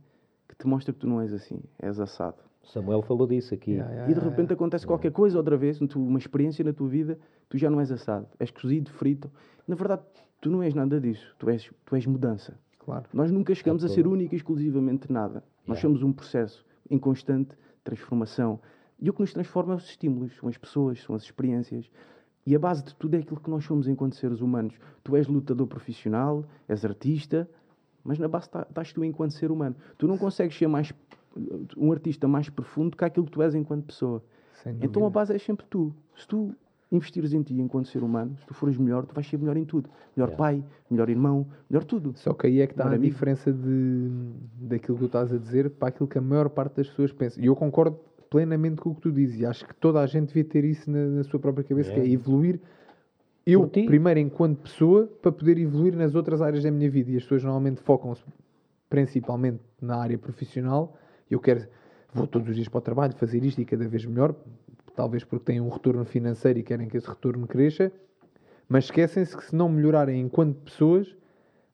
que 0.47 0.55
te 0.55 0.67
mostra 0.67 0.93
que 0.93 0.99
tu 0.99 1.07
não 1.07 1.21
és 1.21 1.33
assim, 1.33 1.59
és 1.79 1.99
assado. 1.99 2.37
Samuel 2.63 3.01
falou 3.01 3.25
disso 3.27 3.53
aqui. 3.53 3.71
Yeah, 3.71 3.89
yeah, 3.91 4.11
E 4.11 4.13
de 4.13 4.19
yeah, 4.19 4.29
repente 4.29 4.53
acontece 4.53 4.85
qualquer 4.85 5.11
coisa 5.11 5.37
outra 5.37 5.55
vez, 5.55 5.79
uma 5.95 6.19
experiência 6.19 6.63
na 6.65 6.73
tua 6.73 6.87
vida, 6.89 7.17
tu 7.47 7.57
já 7.57 7.69
não 7.69 7.79
és 7.79 7.91
assado, 7.91 8.27
és 8.39 8.51
cozido, 8.51 8.91
frito. 8.91 9.31
Na 9.67 9.75
verdade, 9.75 10.03
tu 10.41 10.49
não 10.49 10.61
és 10.61 10.73
nada 10.73 10.99
disso, 10.99 11.33
tu 11.39 11.49
és, 11.49 11.71
tu 11.85 11.95
és 11.95 12.05
mudança. 12.05 12.51
yeah. 12.51 12.61
Claro. 12.79 13.05
Nós 13.13 13.31
nunca 13.31 13.53
chegamos 13.53 13.83
a 13.83 13.87
todo. 13.87 13.95
ser 13.95 14.07
única 14.07 14.33
e 14.35 14.37
exclusivamente 14.37 15.11
nada. 15.11 15.43
Nós 15.65 15.77
Yeah. 15.77 15.81
somos 15.81 16.03
um 16.03 16.13
processo 16.13 16.65
em 16.89 16.97
constante 16.97 17.55
transformação. 17.83 18.59
E 18.99 19.09
o 19.09 19.13
que 19.13 19.21
nos 19.21 19.33
transforma 19.33 19.73
é 19.73 19.77
os 19.77 19.85
estímulos, 19.89 20.35
são 20.37 20.49
as 20.49 20.57
pessoas, 20.57 21.01
são 21.03 21.15
as 21.15 21.23
experiências. 21.23 21.89
E 22.45 22.55
a 22.55 22.59
base 22.59 22.83
de 22.83 22.95
tudo 22.95 23.15
é 23.15 23.19
aquilo 23.19 23.39
que 23.39 23.49
nós 23.49 23.63
somos 23.65 23.87
enquanto 23.87 24.15
seres 24.15 24.39
humanos. 24.41 24.73
Tu 25.03 25.15
és 25.15 25.27
lutador 25.27 25.67
profissional, 25.67 26.45
és 26.67 26.83
artista, 26.85 27.47
mas 28.07 28.17
na 28.17 28.27
base 28.27 28.49
tá- 28.49 28.65
estás 28.67 28.91
tu 28.93 29.03
enquanto 29.03 29.31
ser 29.31 29.51
humano. 29.51 29.75
Tu 29.97 30.07
não 30.07 30.17
consegues 30.17 30.57
ser 30.57 30.67
mais 30.67 30.91
um 31.77 31.91
artista 31.91 32.27
mais 32.27 32.49
profundo 32.49 32.97
que 32.97 33.05
aquilo 33.05 33.25
que 33.25 33.31
tu 33.31 33.41
és 33.43 33.53
enquanto 33.53 33.85
pessoa. 33.85 34.23
Então 34.81 35.05
a 35.05 35.09
base 35.09 35.35
é 35.35 35.37
sempre 35.37 35.65
tu. 35.69 35.93
Se 36.15 36.27
tu 36.27 36.51
investires 36.91 37.33
em 37.33 37.43
ti 37.43 37.53
enquanto 37.59 37.87
ser 37.89 38.01
humano, 38.01 38.35
se 38.39 38.45
tu 38.47 38.53
fores 38.53 38.77
melhor, 38.77 39.05
tu 39.05 39.13
vais 39.13 39.27
ser 39.27 39.37
melhor 39.37 39.55
em 39.57 39.65
tudo. 39.65 39.89
Melhor 40.15 40.29
Yeah. 40.29 40.35
pai, 40.37 40.63
melhor 40.89 41.09
irmão, 41.09 41.45
melhor 41.69 41.83
tudo. 41.83 42.13
Só 42.15 42.33
que 42.33 42.47
aí 42.47 42.61
é 42.61 42.65
que 42.65 42.73
está 42.73 42.89
a 42.89 42.97
diferença 42.97 43.51
de, 43.53 44.09
daquilo 44.61 44.97
que 44.97 45.03
tu 45.03 45.05
estás 45.07 45.31
a 45.33 45.37
dizer 45.37 45.69
para 45.71 45.89
aquilo 45.89 46.07
que 46.07 46.17
a 46.17 46.21
maior 46.21 46.49
parte 46.49 46.77
das 46.77 46.87
pessoas 46.87 47.11
pensa. 47.11 47.39
E 47.39 47.45
eu 47.45 47.55
concordo 47.55 47.99
plenamente 48.29 48.81
com 48.81 48.89
o 48.91 48.95
que 48.95 49.01
tu 49.01 49.11
dizes. 49.11 49.39
E 49.39 49.45
acho 49.45 49.65
que 49.67 49.75
toda 49.75 49.99
a 50.01 50.07
gente 50.07 50.27
devia 50.29 50.43
ter 50.45 50.63
isso 50.65 50.89
na, 50.89 51.05
na 51.07 51.23
sua 51.23 51.39
própria 51.39 51.63
cabeça, 51.63 51.91
que 51.91 51.99
é 51.99 52.03
É. 52.03 52.09
evoluir 52.09 52.59
eu, 53.51 53.67
ti. 53.67 53.85
primeiro, 53.85 54.19
enquanto 54.19 54.59
pessoa, 54.59 55.07
para 55.21 55.31
poder 55.31 55.57
evoluir 55.57 55.95
nas 55.95 56.15
outras 56.15 56.41
áreas 56.41 56.63
da 56.63 56.71
minha 56.71 56.89
vida. 56.89 57.11
E 57.11 57.17
as 57.17 57.23
pessoas 57.23 57.43
normalmente 57.43 57.81
focam-se 57.81 58.23
principalmente 58.89 59.59
na 59.81 59.97
área 59.97 60.17
profissional. 60.17 60.97
Eu 61.29 61.39
quero, 61.39 61.67
vou 62.13 62.27
todos 62.27 62.49
os 62.49 62.55
dias 62.55 62.67
para 62.67 62.77
o 62.77 62.81
trabalho 62.81 63.13
fazer 63.15 63.43
isto 63.43 63.61
e 63.61 63.65
cada 63.65 63.87
vez 63.87 64.05
melhor, 64.05 64.35
talvez 64.95 65.23
porque 65.23 65.45
têm 65.45 65.61
um 65.61 65.69
retorno 65.69 66.03
financeiro 66.05 66.59
e 66.59 66.63
querem 66.63 66.87
que 66.87 66.97
esse 66.97 67.07
retorno 67.07 67.47
cresça, 67.47 67.91
mas 68.67 68.85
esquecem-se 68.85 69.35
que 69.35 69.45
se 69.45 69.55
não 69.55 69.69
melhorarem 69.69 70.19
enquanto 70.19 70.55
pessoas, 70.61 71.15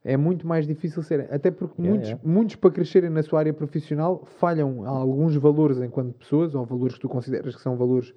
é 0.03 0.17
muito 0.17 0.45
mais 0.45 0.67
difícil 0.67 1.01
serem. 1.01 1.27
Até 1.31 1.49
porque 1.49 1.81
Yeah, 1.81 1.89
muitos, 1.91 2.09
yeah. 2.09 2.29
muitos, 2.29 2.55
para 2.55 2.71
crescerem 2.71 3.09
na 3.09 3.23
sua 3.23 3.39
área 3.39 3.53
profissional, 3.53 4.25
falham 4.25 4.83
a 4.85 4.89
alguns 4.89 5.35
valores 5.35 5.79
enquanto 5.79 6.13
pessoas, 6.13 6.53
ou 6.53 6.65
valores 6.65 6.95
que 6.95 7.01
tu 7.01 7.09
consideras 7.09 7.55
que 7.55 7.61
são 7.61 7.77
valores 7.77 8.13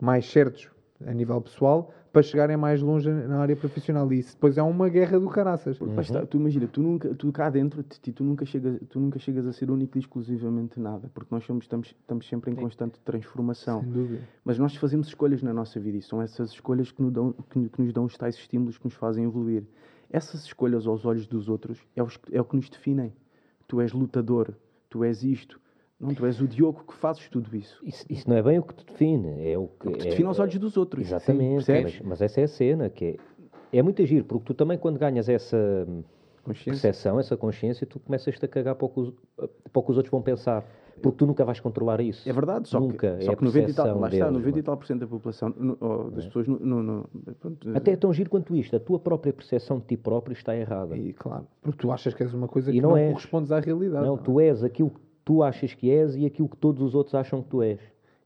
mais 0.00 0.30
certos 0.30 0.70
a 1.04 1.12
nível 1.12 1.40
pessoal, 1.40 1.92
para 2.14 2.22
chegarem 2.22 2.56
mais 2.56 2.80
longe 2.80 3.10
na 3.10 3.38
área 3.40 3.56
profissional. 3.56 4.10
E 4.12 4.20
isso 4.20 4.34
depois 4.34 4.56
é 4.56 4.62
uma 4.62 4.88
guerra 4.88 5.18
do 5.18 5.28
caraças. 5.28 5.76
Porque 5.76 6.00
está, 6.00 6.24
tu 6.24 6.36
imagina, 6.36 6.68
tu, 6.68 6.80
nunca, 6.80 7.12
tu 7.12 7.32
cá 7.32 7.50
dentro 7.50 7.82
de 7.82 7.98
ti, 7.98 8.12
tu 8.12 8.22
nunca, 8.22 8.46
chegas, 8.46 8.78
tu 8.88 9.00
nunca 9.00 9.18
chegas 9.18 9.44
a 9.44 9.52
ser 9.52 9.68
único 9.68 9.98
e 9.98 10.00
exclusivamente 10.00 10.78
nada, 10.78 11.10
porque 11.12 11.34
nós 11.34 11.44
somos, 11.44 11.64
estamos, 11.64 11.88
estamos 11.88 12.28
sempre 12.28 12.52
em 12.52 12.54
constante 12.54 13.00
transformação. 13.00 13.80
Sem 13.80 13.90
dúvida. 13.90 14.22
Mas 14.44 14.60
nós 14.60 14.76
fazemos 14.76 15.08
escolhas 15.08 15.42
na 15.42 15.52
nossa 15.52 15.80
vida 15.80 15.98
e 15.98 16.02
são 16.02 16.22
essas 16.22 16.50
escolhas 16.50 16.92
que 16.92 17.02
nos 17.02 17.12
dão, 17.12 17.32
que, 17.50 17.68
que 17.68 17.82
nos 17.82 17.92
dão 17.92 18.04
os 18.04 18.16
tais 18.16 18.36
estímulos 18.36 18.78
que 18.78 18.84
nos 18.84 18.94
fazem 18.94 19.24
evoluir. 19.24 19.64
Essas 20.08 20.44
escolhas 20.44 20.86
aos 20.86 21.04
olhos 21.04 21.26
dos 21.26 21.48
outros 21.48 21.84
é, 21.96 22.02
os 22.02 22.16
é 22.30 22.40
o 22.40 22.44
que 22.44 22.54
nos 22.54 22.70
definem. 22.70 23.12
Tu 23.66 23.80
és 23.80 23.92
lutador, 23.92 24.54
tu 24.88 25.02
és 25.02 25.24
isto. 25.24 25.60
Não, 26.04 26.14
tu 26.14 26.26
és 26.26 26.40
o 26.40 26.46
Diogo 26.46 26.84
que 26.86 26.94
fazes 26.94 27.28
tudo 27.28 27.54
isso. 27.56 27.80
Isso, 27.84 28.04
isso 28.08 28.28
não 28.28 28.36
é 28.36 28.42
bem 28.42 28.58
o 28.58 28.62
que 28.62 28.74
te 28.74 28.84
define, 28.84 29.50
é 29.50 29.56
o 29.58 29.66
que, 29.68 29.88
O 29.88 29.92
que 29.92 29.98
te 29.98 30.06
é- 30.06 30.10
define 30.10 30.28
aos 30.28 30.38
olhos 30.38 30.56
dos 30.58 30.76
outros. 30.76 31.06
Exatamente, 31.06 31.64
Sim, 31.64 31.82
mas, 31.82 32.00
mas 32.00 32.22
essa 32.22 32.40
é 32.40 32.44
a 32.44 32.48
cena, 32.48 32.88
que 32.90 33.18
é, 33.72 33.78
é 33.78 33.82
muito 33.82 34.02
agir, 34.02 34.22
porque 34.24 34.44
tu 34.46 34.54
também 34.54 34.76
quando 34.78 34.98
ganhas 34.98 35.28
essa 35.28 35.86
Consciência. 36.42 36.72
percepção, 36.72 37.18
essa 37.18 37.36
consciência, 37.38 37.86
tu 37.86 37.98
começas-te 37.98 38.44
a 38.44 38.48
cagar 38.48 38.74
para 38.74 38.84
o, 38.84 38.88
que 38.90 39.00
os, 39.00 39.12
para 39.36 39.80
o 39.80 39.82
que 39.82 39.90
os 39.90 39.96
outros 39.96 40.10
vão 40.10 40.20
pensar, 40.20 40.62
porque 41.02 41.16
tu 41.16 41.26
nunca 41.26 41.42
vais 41.42 41.58
controlar 41.58 42.02
isso. 42.02 42.28
É 42.28 42.32
verdade, 42.34 42.68
só 42.68 42.78
nunca, 42.78 43.16
que, 43.16 43.24
só 43.24 43.32
é 43.32 43.36
que 43.36 43.42
90 43.42 43.70
e 43.70 43.72
tal, 43.74 43.98
lá 43.98 44.08
está, 44.08 44.26
deles, 44.26 44.32
90 44.32 44.48
e 44.48 44.52
mano. 44.52 44.62
tal 44.62 44.76
por 44.76 44.86
cento 44.86 45.00
da 45.00 45.06
população, 45.06 45.48
no- 45.56 46.10
das 46.10 46.26
pessoas, 46.26 46.46
no, 46.46 46.82
no- 46.82 47.08
pronto, 47.40 47.70
Até 47.74 47.92
é 47.92 47.96
tão 47.96 48.12
giro 48.12 48.28
quanto 48.28 48.54
isto, 48.54 48.76
a 48.76 48.78
tua 48.80 48.98
própria 48.98 49.32
percepção 49.32 49.78
de 49.78 49.86
ti 49.86 49.96
próprio 49.96 50.34
está 50.34 50.54
errada. 50.54 50.94
E 50.98 51.14
claro, 51.14 51.46
porque 51.62 51.78
tu 51.78 51.90
achas 51.90 52.12
que 52.12 52.22
és 52.22 52.34
uma 52.34 52.46
coisa 52.46 52.70
E 52.70 52.74
que 52.74 52.80
não 52.82 52.90
não, 52.94 53.08
correspondes 53.08 53.50
à 53.50 53.58
realidade. 53.58 54.04
Não, 54.04 54.16
não 54.16 54.20
é? 54.22 54.24
tu 54.24 54.38
és 54.38 54.62
aquilo 54.62 54.92
tu 55.24 55.42
achas 55.42 55.72
que 55.74 55.90
és 55.90 56.16
e 56.16 56.26
aquilo 56.26 56.48
que 56.48 56.56
todos 56.56 56.82
os 56.82 56.94
outros 56.94 57.14
acham 57.14 57.42
que 57.42 57.48
tu 57.48 57.62
és. 57.62 57.78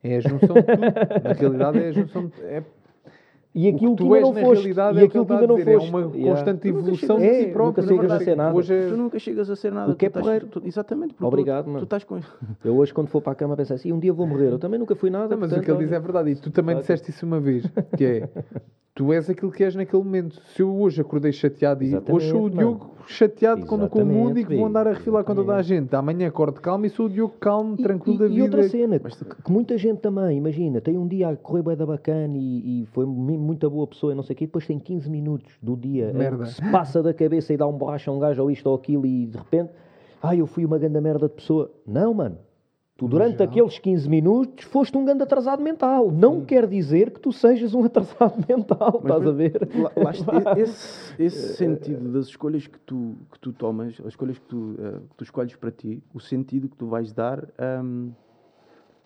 É 0.02 0.16
a 0.16 0.20
junção 0.20 0.54
de 0.54 0.62
tudo. 0.62 1.24
Na 1.24 1.32
realidade 1.32 1.78
é 1.78 1.88
a 1.88 1.92
junção 1.92 2.26
de... 2.26 2.40
é 2.44 2.62
E 3.54 3.66
aquilo 3.68 3.92
o 3.92 3.96
que, 3.96 4.02
que 4.04 4.08
tu 4.08 4.14
ainda 4.14 4.16
és 4.16 4.22
não 4.22 4.32
na 4.34 4.40
foste. 4.46 4.60
realidade 4.62 4.98
e 4.98 5.00
é 5.00 5.04
o 5.04 5.08
que 5.10 5.18
aquilo 5.18 5.26
que 5.26 5.32
ainda 5.32 5.46
não 5.46 5.54
a 5.56 5.58
foste. 5.58 5.86
é 5.86 5.90
uma 5.90 6.00
Yeah. 6.16 6.28
constante 6.36 6.68
evolução 6.68 7.18
chegas- 7.18 7.22
de 7.22 7.28
É, 7.28 7.46
si 7.46 7.52
próprio. 7.52 7.82
nunca 7.84 7.94
chegas 7.94 8.10
a 8.12 8.24
ser 8.24 8.36
nada. 8.36 8.56
Hoje 8.56 8.74
é- 8.74 8.88
Tu 8.88 8.96
nunca 8.96 9.18
chegas 9.18 9.50
a 9.50 9.56
ser 9.56 9.72
nada. 9.72 9.92
O 9.92 9.96
que 9.96 10.06
é 10.06 10.08
tu 10.08 10.18
estás- 10.20 10.24
porreiro. 10.26 10.46
tu- 10.46 10.62
Exatamente. 10.64 11.14
porque 11.14 11.24
Obrigado, 11.26 11.64
tu, 11.64 11.68
mano. 11.70 11.80
Tu 11.80 11.84
estás 11.84 12.04
com... 12.04 12.20
Eu 12.64 12.76
hoje, 12.76 12.94
quando 12.94 13.08
for 13.08 13.20
para 13.20 13.32
a 13.32 13.36
cama, 13.36 13.56
penso 13.56 13.74
assim: 13.74 13.92
um 13.92 13.98
dia 13.98 14.12
vou 14.12 14.26
morrer. 14.26 14.52
Eu 14.52 14.58
também 14.58 14.78
nunca 14.78 14.94
fui 14.94 15.10
nada. 15.10 15.28
Não, 15.34 15.38
mas 15.38 15.50
o 15.50 15.54
portanto, 15.54 15.64
que 15.64 15.70
ele 15.72 15.78
diz 15.84 15.92
é 15.92 15.98
verdade. 15.98 16.30
E 16.30 16.36
tu 16.36 16.50
também 16.50 16.76
disseste 16.76 17.10
isso 17.10 17.26
uma 17.26 17.40
vez, 17.40 17.64
que 17.96 18.04
é 18.04 18.28
tu 18.98 19.12
és 19.12 19.30
aquilo 19.30 19.52
que 19.52 19.62
és 19.62 19.76
naquele 19.76 20.02
momento. 20.02 20.42
Se 20.56 20.60
eu 20.60 20.76
hoje 20.76 21.00
acordei 21.00 21.30
chateado 21.30 21.84
e 21.84 21.86
Exatamente, 21.86 22.12
hoje 22.16 22.30
sou 22.32 22.46
o. 22.46 22.50
Diogo 22.50 22.90
chateado 23.06 23.64
com, 23.64 23.88
com 23.88 24.02
o 24.02 24.04
mundo 24.04 24.40
e 24.40 24.44
que 24.44 24.56
vou 24.56 24.66
andar 24.66 24.88
a 24.88 24.92
refilar 24.92 25.22
com 25.22 25.36
toda 25.36 25.54
a 25.54 25.62
gente. 25.62 25.94
Amanhã 25.94 26.26
acordo 26.26 26.60
calmo 26.60 26.84
e 26.84 26.90
sou 26.90 27.06
o 27.06 27.08
Diogo 27.08 27.34
calmo, 27.38 27.76
E- 27.78 27.82
tranquilo 27.84 28.16
e, 28.16 28.18
da 28.18 28.26
e 28.26 28.28
vida. 28.30 28.42
outra 28.42 28.62
cena, 28.68 29.00
Mas 29.00 29.14
que, 29.14 29.52
muita 29.52 29.78
gente 29.78 30.00
também, 30.00 30.36
imagina, 30.36 30.80
tem 30.80 30.98
um 30.98 31.06
dia 31.06 31.28
a 31.28 31.36
correr 31.36 31.62
bem 31.62 31.76
da 31.76 31.86
bacana 31.86 32.36
e, 32.36 32.82
e 32.82 32.86
foi 32.86 33.06
muita 33.06 33.70
boa 33.70 33.86
pessoa 33.86 34.12
e 34.12 34.16
não 34.16 34.24
sei 34.24 34.34
o 34.34 34.36
quê, 34.36 34.46
depois 34.46 34.66
tem 34.66 34.80
15 34.80 35.08
minutos 35.08 35.56
do 35.62 35.76
dia 35.76 36.12
Merda. 36.12 36.44
que 36.46 36.50
se 36.54 36.70
passa 36.72 37.00
da 37.00 37.14
cabeça 37.14 37.52
e 37.54 37.56
dá 37.56 37.68
um 37.68 37.72
borracha 37.78 38.10
a 38.10 38.14
um 38.14 38.18
gajo 38.18 38.42
ou 38.42 38.50
isto 38.50 38.66
ou 38.66 38.74
aquilo 38.74 39.06
e 39.06 39.26
de 39.26 39.38
repente, 39.38 39.70
ah, 40.20 40.34
eu 40.34 40.46
fui 40.48 40.64
uma 40.64 40.76
grande 40.76 41.00
merda 41.00 41.28
de 41.28 41.34
pessoa. 41.34 41.70
Não, 41.86 42.12
mano. 42.12 42.36
Tu 42.98 43.06
durante 43.06 43.40
aqueles 43.40 43.78
15 43.78 44.08
minutos 44.08 44.64
foste 44.64 44.98
um 44.98 45.04
grande 45.04 45.22
atrasado 45.22 45.62
mental. 45.62 46.10
Não 46.10 46.44
quer 46.44 46.66
dizer 46.66 47.12
que 47.12 47.20
tu 47.20 47.30
sejas 47.30 47.72
um 47.72 47.84
atrasado 47.86 48.44
mental, 48.48 48.98
estás 49.00 49.24
a 49.24 49.30
ver? 49.30 49.68
Lá- 49.72 49.92
lá 50.02 50.10
esse, 50.58 51.14
esse 51.22 51.54
sentido 51.54 52.10
das 52.12 52.26
escolhas 52.26 52.66
que 52.66 52.78
tu, 52.80 53.14
que 53.30 53.38
tu 53.38 53.52
tomas, 53.52 54.00
as 54.00 54.08
escolhas 54.08 54.36
que 54.36 54.46
tu, 54.46 54.74
eh, 54.80 54.98
que 55.10 55.16
tu 55.16 55.22
escolhes 55.22 55.54
para 55.54 55.70
ti, 55.70 56.02
o 56.12 56.18
sentido 56.18 56.68
que 56.68 56.76
tu 56.76 56.88
vais 56.88 57.12
dar, 57.12 57.46
hum, 57.84 58.10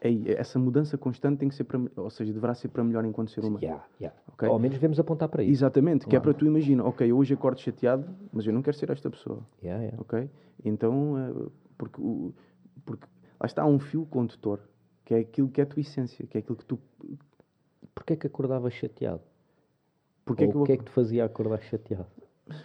é, 0.01 0.41
essa 0.41 0.59
mudança 0.59 0.97
constante 0.97 1.41
tem 1.41 1.51
que 1.51 1.55
ser 1.55 1.65
para, 1.65 1.79
ou 1.95 2.09
seja, 2.09 2.33
deverá 2.33 2.55
ser 2.55 2.69
para 2.69 2.83
melhor 2.83 3.05
enquanto 3.05 3.31
ser 3.31 3.41
humano. 3.45 3.63
Yeah, 3.63 3.85
yeah. 4.01 4.19
Ok. 4.33 4.49
Ao 4.49 4.59
menos 4.59 4.79
devemos 4.79 4.99
apontar 4.99 5.29
para 5.29 5.43
isso. 5.43 5.53
Exatamente, 5.53 6.07
que 6.07 6.17
é 6.17 6.19
para 6.21 6.33
tu 6.33 6.47
imagina, 6.47 6.83
ok, 6.83 7.13
hoje 7.13 7.35
acordo 7.35 7.61
chateado, 7.61 8.09
mas 8.33 8.47
eu 8.47 8.55
não 8.55 8.63
quero 8.63 8.75
ser 8.79 8.89
esta 8.91 9.11
pessoa, 9.11 9.41
Yeah, 9.63 9.83
yeah. 9.85 10.01
ok? 10.01 10.31
Então, 10.65 11.19
eh, 11.19 11.51
porque, 11.77 12.01
o, 12.01 12.33
porque 12.87 13.07
lá 13.43 13.47
está 13.47 13.67
um 13.67 13.81
fio 13.81 14.07
condutor, 14.07 14.61
que 15.05 15.13
é 15.15 15.19
aquilo 15.19 15.49
que 15.49 15.61
é 15.61 15.65
a 15.65 15.67
tua 15.67 15.81
essência, 15.81 16.25
que 16.27 16.39
é 16.39 16.41
aquilo 16.41 16.57
que 16.57 16.65
tu... 16.65 16.79
Porquê 17.93 18.13
é 18.13 18.17
que 18.17 18.27
acordavas 18.29 18.73
chateado? 18.73 19.21
Porque 20.25 20.45
é 20.45 20.47
Ou 20.47 20.53
que 20.53 20.59
o 20.59 20.61
eu, 20.61 20.67
que 20.67 20.73
é 20.73 20.77
que 20.77 20.85
te 20.85 20.91
fazia 20.91 21.25
acordar 21.25 21.61
chateado? 21.61 22.07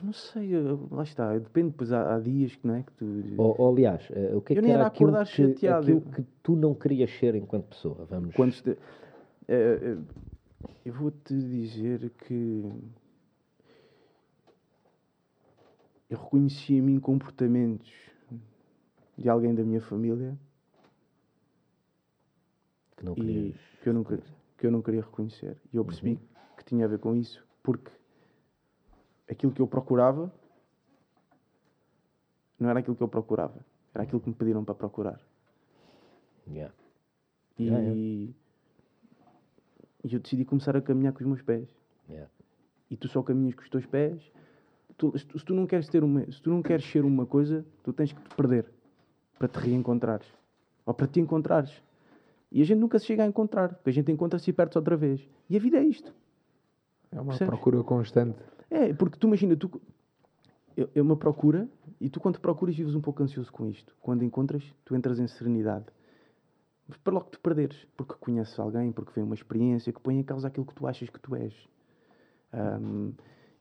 Não 0.03 0.13
sei, 0.13 0.51
lá 0.91 1.01
está, 1.01 1.35
depende, 1.37 1.69
depois 1.71 1.91
há, 1.91 2.15
há 2.15 2.19
dias 2.19 2.55
que 2.55 2.67
não 2.67 2.75
é 2.75 2.83
que 2.83 2.91
tu... 2.91 3.05
Ou, 3.37 3.55
ou, 3.59 3.71
aliás, 3.73 4.07
eh, 4.11 4.35
o 4.35 4.41
que 4.41 4.53
é 4.53 4.57
Eu 4.57 4.61
que 4.61 4.69
era 4.69 4.79
era 4.79 4.87
aquilo, 4.87 5.09
acordar 5.09 5.25
que, 5.25 5.31
chateado, 5.31 5.81
aquilo 5.81 5.97
eu- 6.05 6.11
que 6.13 6.21
tu 6.43 6.55
não 6.55 6.75
querias 6.75 7.09
ser 7.11 7.33
enquanto 7.33 7.65
pessoa? 7.69 8.05
Vamos. 8.05 8.35
Quando 8.35 8.51
este- 8.51 8.77
eh, 9.47 9.79
eh, 9.81 9.97
eu 10.85 10.93
vou-te 10.93 11.33
dizer 11.33 12.11
que 12.11 12.63
eu 16.09 16.17
reconheci 16.17 16.75
em 16.75 16.81
mim 16.81 16.99
comportamentos 16.99 17.91
de 19.17 19.27
alguém 19.27 19.53
da 19.55 19.63
minha 19.63 19.81
família 19.81 20.37
que 22.97 23.05
não 23.05 23.13
que 23.15 23.53
eu 23.85 23.93
não, 23.93 24.03
que- 24.03 24.19
que 24.57 24.67
eu 24.67 24.71
não 24.71 24.81
queria 24.81 25.01
reconhecer. 25.01 25.57
E 25.71 25.77
eu 25.77 25.85
percebi 25.85 26.11
Uhum. 26.13 26.19
que 26.57 26.65
tinha 26.65 26.85
a 26.85 26.87
ver 26.87 26.99
com 26.99 27.15
isso, 27.15 27.45
porque 27.63 27.91
aquilo 29.29 29.51
que 29.53 29.61
eu 29.61 29.67
procurava 29.67 30.33
não 32.59 32.69
era 32.69 32.79
aquilo 32.79 32.95
que 32.95 33.03
eu 33.03 33.07
procurava, 33.07 33.63
era 33.93 34.03
aquilo 34.03 34.19
que 34.19 34.29
me 34.29 34.35
pediram 34.35 34.65
para 34.65 34.73
procurar. 34.75 35.21
Yeah. 36.47 36.73
E, 37.59 37.65
Yeah, 37.65 37.83
yeah. 37.83 38.33
eu 40.03 40.19
decidi 40.19 40.45
começar 40.45 40.75
a 40.75 40.81
caminhar 40.81 41.13
com 41.13 41.19
os 41.19 41.25
meus 41.27 41.41
pés. 41.41 41.69
Yeah. 42.09 42.29
E 42.89 42.95
tu 42.97 43.07
só 43.07 43.21
caminhas 43.21 43.53
com 43.55 43.61
os 43.61 43.69
teus 43.69 43.85
pés. 43.85 44.21
Tu, 44.97 45.13
se 45.19 45.25
tu 45.45 45.53
não 45.53 45.67
queres 45.67 45.87
ter 45.89 46.03
uma, 46.03 46.25
se 46.31 46.41
tu 46.41 46.49
não 46.49 46.63
queres 46.63 46.85
ser 46.89 47.03
uma 47.05 47.25
coisa, 47.25 47.63
tu 47.83 47.93
tens 47.93 48.11
que 48.13 48.21
te 48.21 48.35
perder 48.35 48.65
para 49.37 49.47
te 49.47 49.59
reencontrares 49.59 50.27
ou 50.85 50.93
para 50.93 51.05
te 51.07 51.19
encontrares. 51.19 51.83
E 52.51 52.61
a 52.61 52.65
gente 52.65 52.79
nunca 52.79 52.97
se 52.99 53.05
chega 53.05 53.23
a 53.23 53.27
encontrar, 53.27 53.75
porque 53.75 53.89
a 53.89 53.93
gente 53.93 54.11
encontra-se 54.11 54.49
e 54.49 54.53
perde-se 54.53 54.77
outra 54.77 54.95
vez. 54.95 55.27
E 55.49 55.57
a 55.57 55.59
vida 55.59 55.77
é 55.77 55.83
isto. 55.83 56.13
É 57.11 57.19
uma 57.19 57.29
Percebes? 57.29 57.53
procura 57.55 57.83
constante. 57.83 58.39
É, 58.69 58.93
porque 58.93 59.17
tu 59.17 59.27
imagina, 59.27 59.55
tu, 59.55 59.81
é 60.77 60.87
é 60.95 61.01
uma 61.01 61.15
procura 61.17 61.67
e 61.99 62.09
tu 62.09 62.19
quando 62.19 62.39
procuras 62.39 62.75
vives 62.75 62.95
um 62.95 63.01
pouco 63.01 63.21
ansioso 63.23 63.51
com 63.51 63.67
isto. 63.67 63.95
Quando 64.01 64.23
encontras, 64.23 64.63
tu 64.85 64.95
entras 64.95 65.19
em 65.19 65.27
serenidade. 65.27 65.85
Mas 66.87 66.97
para 66.99 67.13
logo 67.13 67.29
te 67.29 67.39
perderes, 67.39 67.85
porque 67.97 68.13
conheces 68.19 68.57
alguém, 68.59 68.91
porque 68.93 69.11
vem 69.13 69.23
uma 69.23 69.35
experiência 69.35 69.91
que 69.91 69.99
põe 69.99 70.17
em 70.19 70.23
causa 70.23 70.47
aquilo 70.47 70.65
que 70.65 70.73
tu 70.73 70.87
achas 70.87 71.09
que 71.09 71.19
tu 71.19 71.35
és. 71.35 71.53
Ahm, 72.53 73.11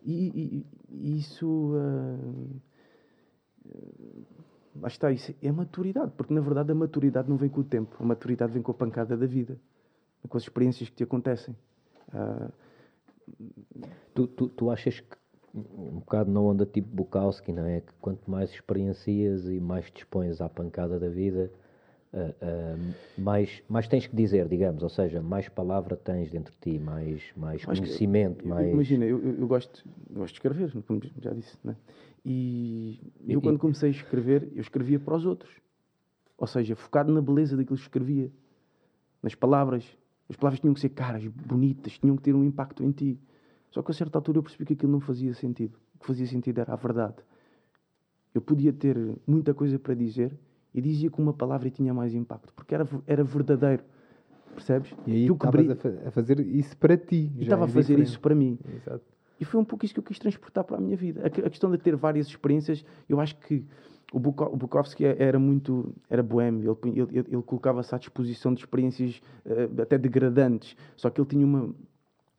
e, 0.05 0.29
e- 0.29 0.66
e 0.90 1.16
isso. 1.18 1.72
ahm, 1.75 2.61
lá 4.81 4.89
está, 4.89 5.11
isso 5.12 5.35
é 5.43 5.51
maturidade, 5.53 6.12
porque 6.17 6.33
na 6.35 6.41
verdade 6.41 6.73
a 6.73 6.75
maturidade 6.75 7.29
não 7.29 7.37
vem 7.37 7.49
com 7.49 7.61
o 7.61 7.65
tempo, 7.65 7.97
a 8.01 8.05
maturidade 8.05 8.53
vem 8.53 8.62
com 8.62 8.71
a 8.71 8.75
pancada 8.75 9.17
da 9.17 9.27
vida, 9.27 9.59
com 10.29 10.37
as 10.37 10.43
experiências 10.43 10.89
que 10.89 10.97
te 10.97 11.05
acontecem. 11.05 11.55
Ah, 12.12 12.49
Tu, 14.15 14.27
tu, 14.29 14.49
tu 14.49 14.71
achas 14.71 15.01
que, 15.01 15.17
um 15.55 15.99
bocado 16.01 16.31
na 16.31 16.41
onda 16.41 16.65
tipo 16.67 16.89
Bukowski, 16.95 17.53
não 17.53 17.65
é? 17.67 17.81
Que 17.81 17.93
quanto 18.01 18.31
mais 18.31 18.51
experiencias 18.51 19.47
e 19.47 19.59
mais 19.61 19.91
te 19.91 19.99
expões 19.99 20.41
à 20.41 20.49
pancada 20.49 20.99
da 20.99 21.09
vida, 21.09 21.51
ah, 22.15 22.35
ah, 22.41 22.77
mais, 23.19 23.62
mais 23.69 23.89
tens 23.89 24.07
que 24.07 24.15
dizer, 24.17 24.49
digamos, 24.49 24.83
ou 24.83 24.89
seja, 24.89 25.21
mais 25.21 25.49
palavra 25.49 25.97
tens 25.97 26.31
dentro 26.31 26.53
de 26.55 26.59
ti, 26.61 26.79
mais, 26.79 27.23
mais 27.37 27.57
Acho 27.62 27.83
que- 27.83 27.89
conhecimento, 27.89 28.45
Eu- 28.45 28.49
mais. 28.49 28.73
Imagina, 28.73 29.05
eu, 29.05 29.19
eu, 29.23 29.41
eu 29.41 29.47
gosto, 29.47 29.85
eu 30.11 30.17
gosto 30.17 30.33
de 30.35 30.39
escrever, 30.39 30.73
como 30.87 31.01
já 31.21 31.33
disse, 31.33 31.57
né? 31.65 31.77
E 32.29 32.99
eu, 33.29 33.41
quando 33.41 33.57
comecei 33.57 33.89
a 33.89 33.93
escrever, 33.93 34.51
eu 34.53 34.61
escrevia 34.61 34.99
para 34.99 35.15
os 35.15 35.25
outros. 35.25 35.55
Ou 36.37 36.47
seja, 36.49 36.75
focado 36.75 37.12
na 37.12 37.23
beleza 37.23 37.57
daquilo 37.57 37.77
que 37.77 37.83
escrevia, 37.85 38.33
nas 39.23 39.37
palavras. 39.37 39.97
As 40.29 40.35
palavras 40.35 40.59
tinham 40.59 40.75
que 40.75 40.81
ser 40.81 40.89
caras, 40.89 41.25
bonitas, 41.25 41.97
tinham 42.01 42.17
que 42.17 42.23
ter 42.25 42.35
um 42.35 42.43
impacto 42.43 42.83
em 42.83 42.91
ti. 42.91 43.21
Só 43.71 43.81
que 43.81 43.93
a 43.93 43.95
certa 43.95 44.19
altura 44.19 44.39
eu 44.39 44.43
percebi 44.43 44.65
que 44.65 44.73
aquilo 44.73 44.91
não 44.91 44.99
fazia 44.99 45.33
sentido. 45.35 45.79
O 45.95 45.99
que 46.01 46.07
fazia 46.07 46.27
sentido 46.27 46.59
era 46.61 46.73
a 46.73 46.77
verdade. 46.77 47.15
Eu 48.35 48.41
podia 48.41 48.73
ter 48.73 48.99
muita 49.25 49.55
coisa 49.55 49.79
para 49.79 49.95
dizer 49.95 50.37
e 50.75 50.81
dizia 50.81 51.09
com 51.09 51.23
uma 51.23 51.33
palavra 51.33 51.71
tinha 51.71 51.95
mais 51.95 52.12
impacto, 52.12 52.53
porque 52.55 52.75
era, 52.75 52.89
era 53.07 53.23
verdadeiro. 53.23 53.85
Percebes? 54.53 54.93
E 55.07 55.12
aí 55.12 55.27
Que 55.27 55.27
que 55.29 55.33
estavas 55.33 55.71
a, 55.71 55.77
fa- 55.77 56.09
a 56.09 56.11
fazer 56.11 56.41
isso 56.41 56.77
para 56.77 56.97
ti. 56.97 57.31
estava 57.39 57.62
é 57.62 57.67
a 57.67 57.69
fazer 57.69 57.83
diferente. 57.83 58.09
isso 58.09 58.21
para 58.21 58.35
mim. 58.35 58.59
Exato. 58.75 59.05
E 59.40 59.44
foi 59.44 59.61
um 59.61 59.64
pouco 59.64 59.85
isso 59.85 59.92
que 59.94 60.01
eu 60.01 60.05
quis 60.05 60.18
transportar 60.18 60.64
para 60.64 60.77
a 60.77 60.81
minha 60.81 60.96
vida. 60.96 61.22
A, 61.22 61.27
a 61.27 61.51
questão 61.51 61.70
de 61.70 61.79
ter 61.79 61.94
várias 61.96 62.27
experiências, 62.27 62.85
eu 63.09 63.20
acho 63.20 63.37
que 63.37 63.64
o, 64.12 64.18
Buko, 64.18 64.44
o 64.44 64.57
Bukowski 64.57 65.05
é- 65.05 65.16
era 65.18 65.38
muito, 65.38 65.92
era 66.09 66.22
boêmio, 66.22 66.79
ele, 66.85 67.01
ele, 67.01 67.18
ele- 67.18 67.42
colocava-se 67.42 67.94
à 67.94 67.99
disposição 67.99 68.55
de 68.55 68.61
experiências 68.61 69.20
eh, 69.44 69.68
até 69.83 69.99
degradantes, 69.99 70.77
só 70.96 71.11
que 71.11 71.20
ele 71.20 71.29
tinha 71.29 71.44
uma, 71.44 71.75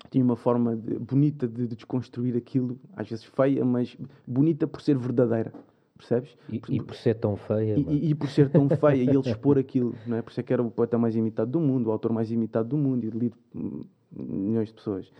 tinha 0.09 0.23
uma 0.23 0.35
forma 0.37 0.75
de- 0.75 0.97
bonita 0.97 1.47
de, 1.47 1.67
de 1.67 1.75
desconstruir 1.75 2.35
aquilo, 2.37 2.79
às 2.95 3.07
vezes 3.09 3.25
feia, 3.25 3.63
mas 3.65 3.95
bonita 4.25 4.65
por 4.65 4.81
ser 4.81 4.97
verdadeira, 4.97 5.53
percebes? 5.97 6.35
E, 6.49 6.61
e 6.69 6.81
por 6.81 6.95
ser 6.95 7.15
tão 7.15 7.35
feia. 7.35 7.75
E, 7.77 7.81
e- 7.81 8.09
e 8.11 8.15
por 8.15 8.29
ser 8.29 8.49
tão 8.49 8.69
feia 8.79 9.03
e 9.03 9.09
ele 9.09 9.19
expor 9.19 9.57
aquilo, 9.59 9.93
não 10.05 10.17
é? 10.17 10.21
Por 10.21 10.31
isso 10.31 10.39
é 10.39 10.43
que 10.43 10.53
era 10.53 10.63
o 10.63 10.71
poeta 10.71 10.97
mais 10.97 11.15
imitado 11.15 11.51
do 11.51 11.59
mundo, 11.59 11.87
o 11.87 11.91
autor 11.91 12.11
mais 12.13 12.31
imitado 12.31 12.69
do 12.69 12.77
mundo 12.77 13.03
e 13.05 13.09
lido 13.09 13.35
por 13.51 13.59
hum, 13.61 13.81
milhões 14.15 14.69
de 14.69 14.73
pessoas. 14.73 15.11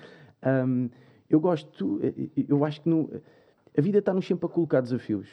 Hum, 0.65 0.89
eu 1.29 1.39
gosto, 1.39 1.99
eh, 2.03 2.13
eh, 2.37 2.45
eu 2.47 2.63
acho 2.65 2.81
que 2.81 2.89
no- 2.89 3.09
a 3.77 3.81
vida 3.81 3.99
está-nos 3.99 4.25
sempre 4.25 4.45
a 4.45 4.49
colocar 4.49 4.81
desafios 4.81 5.27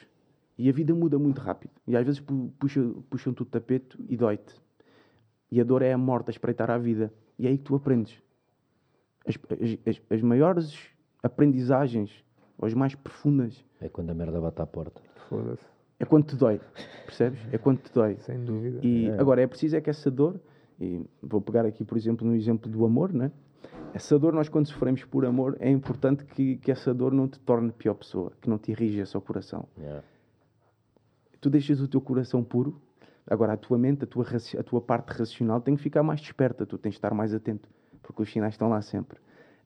e 0.58 0.68
a 0.68 0.72
vida 0.72 0.94
muda 0.94 1.18
muito 1.18 1.40
rápido 1.40 1.72
e 1.86 1.96
às 1.96 2.04
vezes 2.04 2.20
pu- 2.20 2.52
puxa- 2.58 2.92
puxam-te 3.10 3.42
o 3.42 3.44
tapete 3.44 3.96
e 4.08 4.16
dói-te. 4.16 4.54
E 5.50 5.60
a 5.60 5.64
dor 5.64 5.82
é 5.82 5.92
a 5.92 5.98
morte 5.98 6.28
a 6.28 6.32
espreitar 6.32 6.70
à 6.70 6.78
vida 6.78 7.12
e 7.38 7.46
é 7.46 7.50
aí 7.50 7.58
que 7.58 7.64
tu 7.64 7.74
aprendes. 7.76 8.20
As, 9.26 9.36
as- 9.86 10.00
as- 10.10 10.22
maiores 10.22 10.76
aprendizagens, 11.22 12.24
ou 12.58 12.66
as 12.66 12.74
mais 12.74 12.94
profundas, 12.94 13.64
É 13.80 13.88
quando 13.88 14.10
a 14.10 14.14
merda 14.14 14.40
bate 14.40 14.60
à 14.62 14.66
porta. 14.66 15.00
Foda-se. 15.28 15.64
é 15.98 16.04
quando 16.04 16.26
te 16.26 16.36
dói, 16.36 16.60
percebes? 17.06 17.38
É 17.52 17.56
quando 17.58 17.78
te 17.78 17.92
dói. 17.92 18.16
Sem 18.20 18.44
dúvida. 18.44 18.80
E 18.82 19.06
É. 19.08 19.18
agora 19.20 19.40
é 19.42 19.46
preciso 19.46 19.76
é 19.76 19.80
que 19.80 19.88
essa 19.90 20.10
dor, 20.10 20.38
e 20.78 21.00
vou 21.22 21.40
pegar 21.40 21.64
aqui, 21.64 21.84
por 21.84 21.96
exemplo, 21.96 22.26
no 22.26 22.34
exemplo 22.34 22.70
do 22.70 22.84
amor, 22.84 23.12
né? 23.12 23.30
Essa 23.94 24.18
dor, 24.18 24.32
nós 24.32 24.48
quando 24.48 24.66
sofremos 24.66 25.04
por 25.04 25.24
amor, 25.24 25.56
é 25.60 25.70
importante 25.70 26.24
que, 26.24 26.56
que 26.56 26.70
essa 26.70 26.92
dor 26.92 27.12
não 27.12 27.28
te 27.28 27.38
torne 27.38 27.70
pior 27.72 27.94
pessoa, 27.94 28.32
que 28.40 28.50
não 28.50 28.58
te 28.58 28.72
irrija 28.72 29.04
o 29.16 29.20
coração. 29.20 29.68
Yeah. 29.78 30.02
Tu 31.40 31.48
deixas 31.48 31.80
o 31.80 31.86
teu 31.86 32.00
coração 32.00 32.42
puro, 32.42 32.80
agora 33.26 33.52
a 33.52 33.56
tua 33.56 33.78
mente, 33.78 34.04
a 34.04 34.06
tua, 34.06 34.26
a 34.58 34.62
tua 34.62 34.80
parte 34.80 35.10
racional 35.10 35.60
tem 35.60 35.76
que 35.76 35.82
ficar 35.82 36.02
mais 36.02 36.20
desperta, 36.20 36.66
tu 36.66 36.76
tens 36.76 36.90
de 36.90 36.98
estar 36.98 37.14
mais 37.14 37.32
atento, 37.32 37.68
porque 38.02 38.22
os 38.22 38.32
sinais 38.32 38.54
estão 38.54 38.68
lá 38.68 38.82
sempre. 38.82 39.18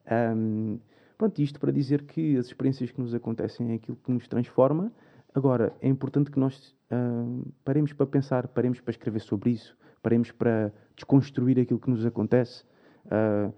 Ahm, 0.06 0.78
pronto, 1.16 1.40
isto 1.40 1.58
para 1.58 1.72
dizer 1.72 2.02
que 2.02 2.36
as 2.36 2.46
experiências 2.46 2.90
que 2.90 3.00
nos 3.00 3.14
acontecem 3.14 3.72
é 3.72 3.74
aquilo 3.76 3.96
que 3.96 4.12
nos 4.12 4.28
transforma, 4.28 4.92
Agora, 5.34 5.72
é 5.80 5.88
importante 5.88 6.30
que 6.30 6.38
nós 6.40 6.74
uh, 6.90 7.52
paremos 7.64 7.92
para 7.92 8.06
pensar, 8.06 8.48
paremos 8.48 8.80
para 8.80 8.90
escrever 8.90 9.20
sobre 9.20 9.50
isso, 9.50 9.76
paremos 10.02 10.30
para 10.32 10.72
desconstruir 10.96 11.60
aquilo 11.60 11.78
que 11.78 11.90
nos 11.90 12.04
acontece, 12.04 12.64
uh, 13.06 13.52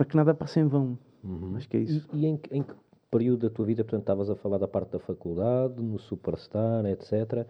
para 0.00 0.06
que 0.06 0.16
nada 0.16 0.32
passe 0.32 0.58
em 0.58 0.66
vão. 0.66 0.98
Uhum. 1.22 1.56
Acho 1.56 1.68
que 1.68 1.76
é 1.76 1.80
isso. 1.80 2.08
E, 2.14 2.20
e 2.20 2.26
em, 2.26 2.40
em, 2.52 2.62
que 2.62 2.72
período 3.10 3.50
da 3.50 3.54
tua 3.54 3.66
vida, 3.66 3.84
portanto, 3.84 4.00
estavas 4.00 4.30
a 4.30 4.34
falar 4.34 4.56
da 4.56 4.66
parte 4.66 4.92
da 4.92 4.98
faculdade, 4.98 5.82
no 5.82 5.98
Superstar, 5.98 6.86
etc. 6.86 7.46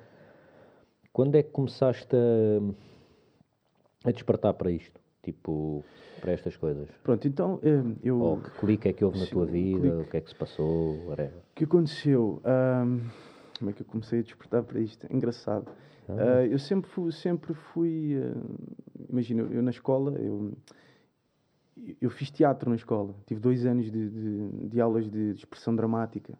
Quando 1.12 1.36
é 1.36 1.44
que 1.44 1.50
começaste 1.50 2.16
a, 2.16 4.08
a 4.08 4.10
despertar 4.10 4.54
para 4.54 4.68
isto? 4.72 5.00
Tipo, 5.22 5.84
para 6.20 6.32
estas 6.32 6.56
coisas? 6.56 6.88
Pronto, 7.04 7.28
então 7.28 7.60
eh, 7.62 7.84
eu. 8.02 8.20
Ou 8.20 8.40
que 8.40 8.50
clique 8.58 8.88
é 8.88 8.92
que 8.92 9.04
houve 9.04 9.20
na 9.20 9.26
tua 9.26 9.46
vida? 9.46 9.80
Clique. 9.82 9.96
O 9.96 10.10
que 10.10 10.16
é 10.16 10.20
que 10.20 10.30
se 10.30 10.34
passou? 10.34 10.96
Whatever. 11.06 11.36
O 11.36 11.54
que 11.54 11.62
aconteceu? 11.62 12.42
Um, 12.44 13.00
como 13.60 13.70
é 13.70 13.72
que 13.72 13.82
eu 13.82 13.86
comecei 13.86 14.18
a 14.18 14.22
despertar 14.22 14.64
para 14.64 14.80
isto? 14.80 15.06
Engraçado. 15.08 15.70
Ah. 16.08 16.14
Uh, 16.14 16.46
eu 16.50 16.58
sempre 16.58 16.90
fui. 16.90 17.12
Sempre 17.12 17.54
fui 17.54 18.16
uh, 18.16 19.08
imagina, 19.08 19.42
eu 19.42 19.62
na 19.62 19.70
escola. 19.70 20.18
Eu, 20.18 20.52
eu 22.00 22.10
fiz 22.10 22.30
teatro 22.30 22.68
na 22.70 22.76
escola. 22.76 23.14
Tive 23.26 23.40
dois 23.40 23.66
anos 23.66 23.90
de, 23.90 24.08
de, 24.08 24.68
de 24.68 24.80
aulas 24.80 25.08
de, 25.10 25.32
expressão 25.32 25.74
dramática. 25.74 26.38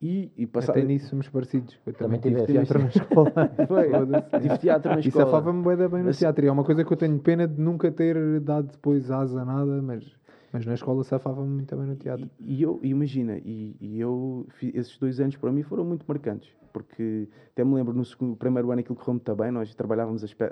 E, 0.00 0.30
e 0.36 0.46
passar... 0.46 0.72
Até 0.72 0.82
nisso 0.82 1.08
somos 1.08 1.28
parecidos. 1.28 1.78
Eu 1.86 1.92
também, 1.94 2.20
também 2.20 2.44
tive 2.44 2.52
teatro 2.52 2.78
na 2.78 2.88
escola. 2.88 3.32
Foi, 3.66 4.40
tive 4.40 4.58
teatro 4.58 4.92
na 4.92 5.00
escola. 5.00 5.24
E 5.24 5.26
safava-me 5.26 5.64
bem, 5.64 5.88
bem 5.88 6.02
no 6.02 6.12
teatro. 6.12 6.44
E 6.44 6.48
é 6.48 6.52
uma 6.52 6.64
coisa 6.64 6.84
que 6.84 6.92
eu 6.92 6.96
tenho 6.96 7.18
pena 7.18 7.48
de 7.48 7.60
nunca 7.60 7.90
ter 7.90 8.40
dado 8.40 8.72
depois 8.72 9.10
asa 9.10 9.40
a 9.40 9.44
nada, 9.44 9.80
mas, 9.82 10.04
mas 10.52 10.66
na 10.66 10.74
escola 10.74 11.02
safava-me 11.02 11.48
muito 11.48 11.74
bem 11.74 11.86
no 11.86 11.96
teatro. 11.96 12.28
E, 12.38 12.56
e 12.56 12.62
eu, 12.62 12.78
imagina, 12.82 13.38
e, 13.38 13.74
e 13.80 14.00
eu, 14.00 14.46
esses 14.74 14.98
dois 14.98 15.18
anos 15.18 15.36
para 15.36 15.50
mim 15.50 15.62
foram 15.62 15.84
muito 15.84 16.04
marcantes. 16.06 16.54
Porque 16.76 17.26
até 17.52 17.64
me 17.64 17.74
lembro 17.74 17.94
no 17.94 18.04
segundo, 18.04 18.36
primeiro 18.36 18.70
ano 18.70 18.80
aquilo 18.80 18.96
correu 18.96 19.14
muito 19.14 19.34
bem. 19.34 19.50
Nós 19.50 19.74
trabalhávamos 19.74 20.34
pe 20.34 20.44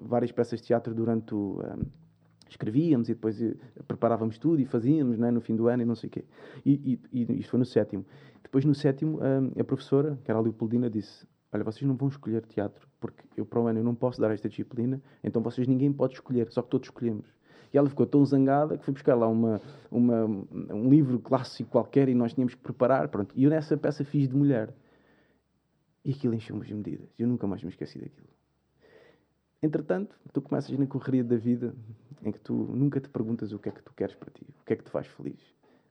várias 0.00 0.32
peças 0.32 0.60
de 0.60 0.66
teatro 0.66 0.92
durante 0.92 1.32
o. 1.32 1.60
Um, 1.62 2.09
escrevíamos 2.50 3.08
e 3.08 3.14
depois 3.14 3.40
eh, 3.40 3.54
preparávamos 3.86 4.38
tudo 4.38 4.60
e 4.60 4.64
fazíamos 4.64 5.18
né, 5.18 5.30
no 5.30 5.40
fim 5.40 5.56
do 5.56 5.68
ano 5.68 5.82
e 5.82 5.86
não 5.86 5.94
sei 5.94 6.08
o 6.08 6.10
quê. 6.10 6.24
E, 6.64 7.00
e, 7.12 7.22
e 7.22 7.40
isto 7.40 7.50
foi 7.50 7.58
no 7.58 7.64
sétimo. 7.64 8.04
Depois, 8.42 8.64
no 8.64 8.74
sétimo, 8.74 9.20
a, 9.22 9.60
a 9.60 9.64
professora, 9.64 10.18
que 10.24 10.30
era 10.30 10.38
a 10.38 10.42
Leopoldina, 10.42 10.90
disse: 10.90 11.26
Olha, 11.52 11.64
vocês 11.64 11.82
não 11.82 11.96
vão 11.96 12.08
escolher 12.08 12.44
teatro, 12.46 12.88
porque 13.00 13.22
eu 13.36 13.44
para 13.44 13.60
o 13.60 13.66
ano 13.66 13.78
eu 13.78 13.84
não 13.84 13.94
posso 13.94 14.20
dar 14.20 14.30
esta 14.30 14.48
disciplina, 14.48 15.00
então 15.22 15.42
vocês 15.42 15.66
ninguém 15.66 15.92
pode 15.92 16.14
escolher, 16.14 16.50
só 16.50 16.62
que 16.62 16.68
todos 16.68 16.86
escolhemos. 16.86 17.26
E 17.72 17.78
ela 17.78 17.88
ficou 17.88 18.04
tão 18.04 18.24
zangada 18.24 18.76
que 18.76 18.84
foi 18.84 18.92
buscar 18.92 19.14
lá 19.14 19.28
uma, 19.28 19.60
uma, 19.90 20.24
um 20.24 20.90
livro 20.90 21.20
clássico 21.20 21.70
qualquer 21.70 22.08
e 22.08 22.14
nós 22.14 22.34
tínhamos 22.34 22.54
que 22.54 22.60
preparar. 22.60 23.08
Pronto. 23.08 23.32
E 23.36 23.44
eu 23.44 23.50
nessa 23.50 23.76
peça 23.76 24.04
fiz 24.04 24.28
de 24.28 24.34
mulher. 24.34 24.74
E 26.04 26.10
aquilo 26.10 26.34
encheu-me 26.34 26.62
as 26.62 26.70
medidas. 26.70 27.08
Eu 27.16 27.28
nunca 27.28 27.46
mais 27.46 27.62
me 27.62 27.70
esqueci 27.70 27.98
daquilo. 27.98 28.29
Entretanto, 29.62 30.18
tu 30.32 30.40
começas 30.40 30.76
na 30.78 30.86
correria 30.86 31.22
da 31.22 31.36
vida 31.36 31.74
em 32.22 32.32
que 32.32 32.40
tu 32.40 32.54
nunca 32.54 33.00
te 33.00 33.08
perguntas 33.08 33.52
o 33.52 33.58
que 33.58 33.68
é 33.68 33.72
que 33.72 33.82
tu 33.82 33.92
queres 33.94 34.14
para 34.14 34.30
ti, 34.30 34.46
o 34.62 34.64
que 34.64 34.72
é 34.72 34.76
que 34.76 34.84
te 34.84 34.90
faz 34.90 35.06
feliz. 35.06 35.40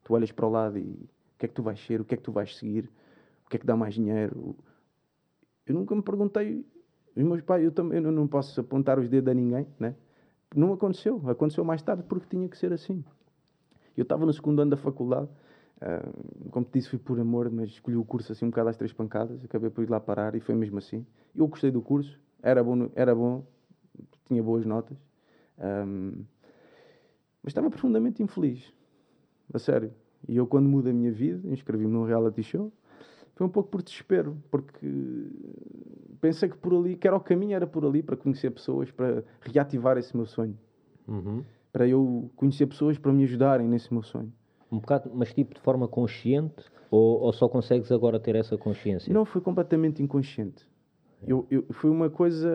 Tu 0.03 0.13
olhas 0.13 0.32
para 0.32 0.45
o 0.47 0.49
lado 0.49 0.77
e 0.79 1.08
que 1.39 1.45
é 1.45 1.47
que 1.47 1.55
tu 1.55 1.63
vais 1.63 1.79
ser, 1.79 2.01
o 2.01 2.05
que 2.05 2.13
é 2.13 2.17
que 2.17 2.23
tu 2.23 2.32
vais 2.32 2.55
seguir, 2.58 2.89
o 3.45 3.49
que 3.49 3.55
é 3.55 3.60
que 3.60 3.65
dá 3.65 3.75
mais 3.75 3.93
dinheiro. 3.93 4.55
Eu 5.65 5.73
nunca 5.73 5.95
me 5.95 6.01
perguntei, 6.01 6.65
os 7.15 7.23
meus 7.23 7.41
pais, 7.41 7.63
eu 7.63 7.71
também 7.71 8.03
eu 8.03 8.12
não 8.12 8.27
posso 8.27 8.60
apontar 8.60 8.99
os 8.99 9.08
dedos 9.08 9.32
a 9.32 9.34
ninguém, 9.34 9.65
né? 9.79 9.95
Não 10.53 10.73
aconteceu, 10.73 11.21
aconteceu 11.29 11.63
mais 11.63 11.82
tarde 11.82 12.03
porque 12.03 12.27
tinha 12.27 12.49
que 12.49 12.58
ser 12.58 12.73
assim. 12.73 13.03
Eu 13.95 14.03
estava 14.03 14.25
no 14.25 14.34
segundo 14.34 14.62
ano 14.62 14.71
da 14.71 14.77
faculdade, 14.77 15.29
uh, 15.77 16.49
como 16.49 16.65
te 16.65 16.73
disse, 16.73 16.89
fui 16.89 16.99
por 16.99 17.19
amor, 17.19 17.49
mas 17.49 17.69
escolhi 17.69 17.95
o 17.95 18.03
curso 18.03 18.32
assim 18.32 18.45
um 18.45 18.49
bocado 18.49 18.69
às 18.69 18.77
três 18.77 18.91
pancadas, 18.91 19.43
acabei 19.45 19.69
por 19.69 19.84
ir 19.84 19.89
lá 19.89 19.99
parar 19.99 20.36
e 20.36 20.39
foi 20.39 20.55
mesmo 20.55 20.79
assim. 20.79 21.05
Eu 21.36 21.47
gostei 21.47 21.71
do 21.71 21.82
curso, 21.82 22.19
era 22.41 22.63
bom, 22.63 22.89
era 22.95 23.13
bom 23.15 23.45
tinha 24.30 24.42
boas 24.42 24.65
notas, 24.65 24.98
um, 25.58 26.24
mas 27.44 27.52
estava 27.52 27.70
profundamente 27.70 28.24
infeliz, 28.24 28.72
a 29.54 29.60
sério. 29.60 29.92
E 30.28 30.38
eu, 30.38 30.46
quando 30.46 30.70
mudo 30.70 30.89
a 30.89 30.94
minha 30.94 31.12
vida, 31.12 31.50
inscrevi-me 31.52 31.92
num 31.92 32.06
reality 32.06 32.44
show, 32.44 32.72
foi 33.36 33.48
um 33.48 33.50
pouco 33.50 33.70
por 33.70 33.82
desespero, 33.82 34.38
porque 34.52 34.88
pensei 36.20 36.50
que 36.50 36.58
por 36.58 36.74
ali, 36.74 36.96
que 36.96 37.08
era 37.08 37.15
o 37.15 37.20
caminho, 37.20 37.56
era 37.56 37.65
por 37.65 37.86
ali 37.86 38.04
para 38.04 38.15
conhecer 38.15 38.52
pessoas, 38.52 38.92
para 38.92 39.24
reativar 39.42 39.98
esse 39.98 40.15
meu 40.15 40.26
sonho. 40.26 40.58
Uhum. 41.08 41.44
Para 41.72 41.88
eu 41.88 42.30
conhecer 42.36 42.68
pessoas 42.68 42.98
para 42.98 43.12
me 43.13 43.24
ajudarem 43.24 43.68
nesse 43.68 43.94
meu 43.94 44.04
sonho. 44.04 44.32
Um 44.72 44.80
bocado, 44.80 45.10
mas 45.13 45.34
tipo 45.34 45.56
de 45.56 45.62
forma 45.62 45.88
consciente? 45.88 46.65
Ou, 46.92 47.22
ou 47.22 47.34
só 47.34 47.48
consegues 47.48 47.92
agora 47.92 48.20
ter 48.20 48.36
essa 48.36 48.58
consciência? 48.58 49.13
Não, 49.13 49.24
foi 49.24 49.42
completamente 49.42 50.04
inconsciente. 50.04 50.68
Eu, 51.27 51.45
eu, 51.51 51.65
foi 51.71 51.89
uma 51.89 52.10
coisa, 52.10 52.49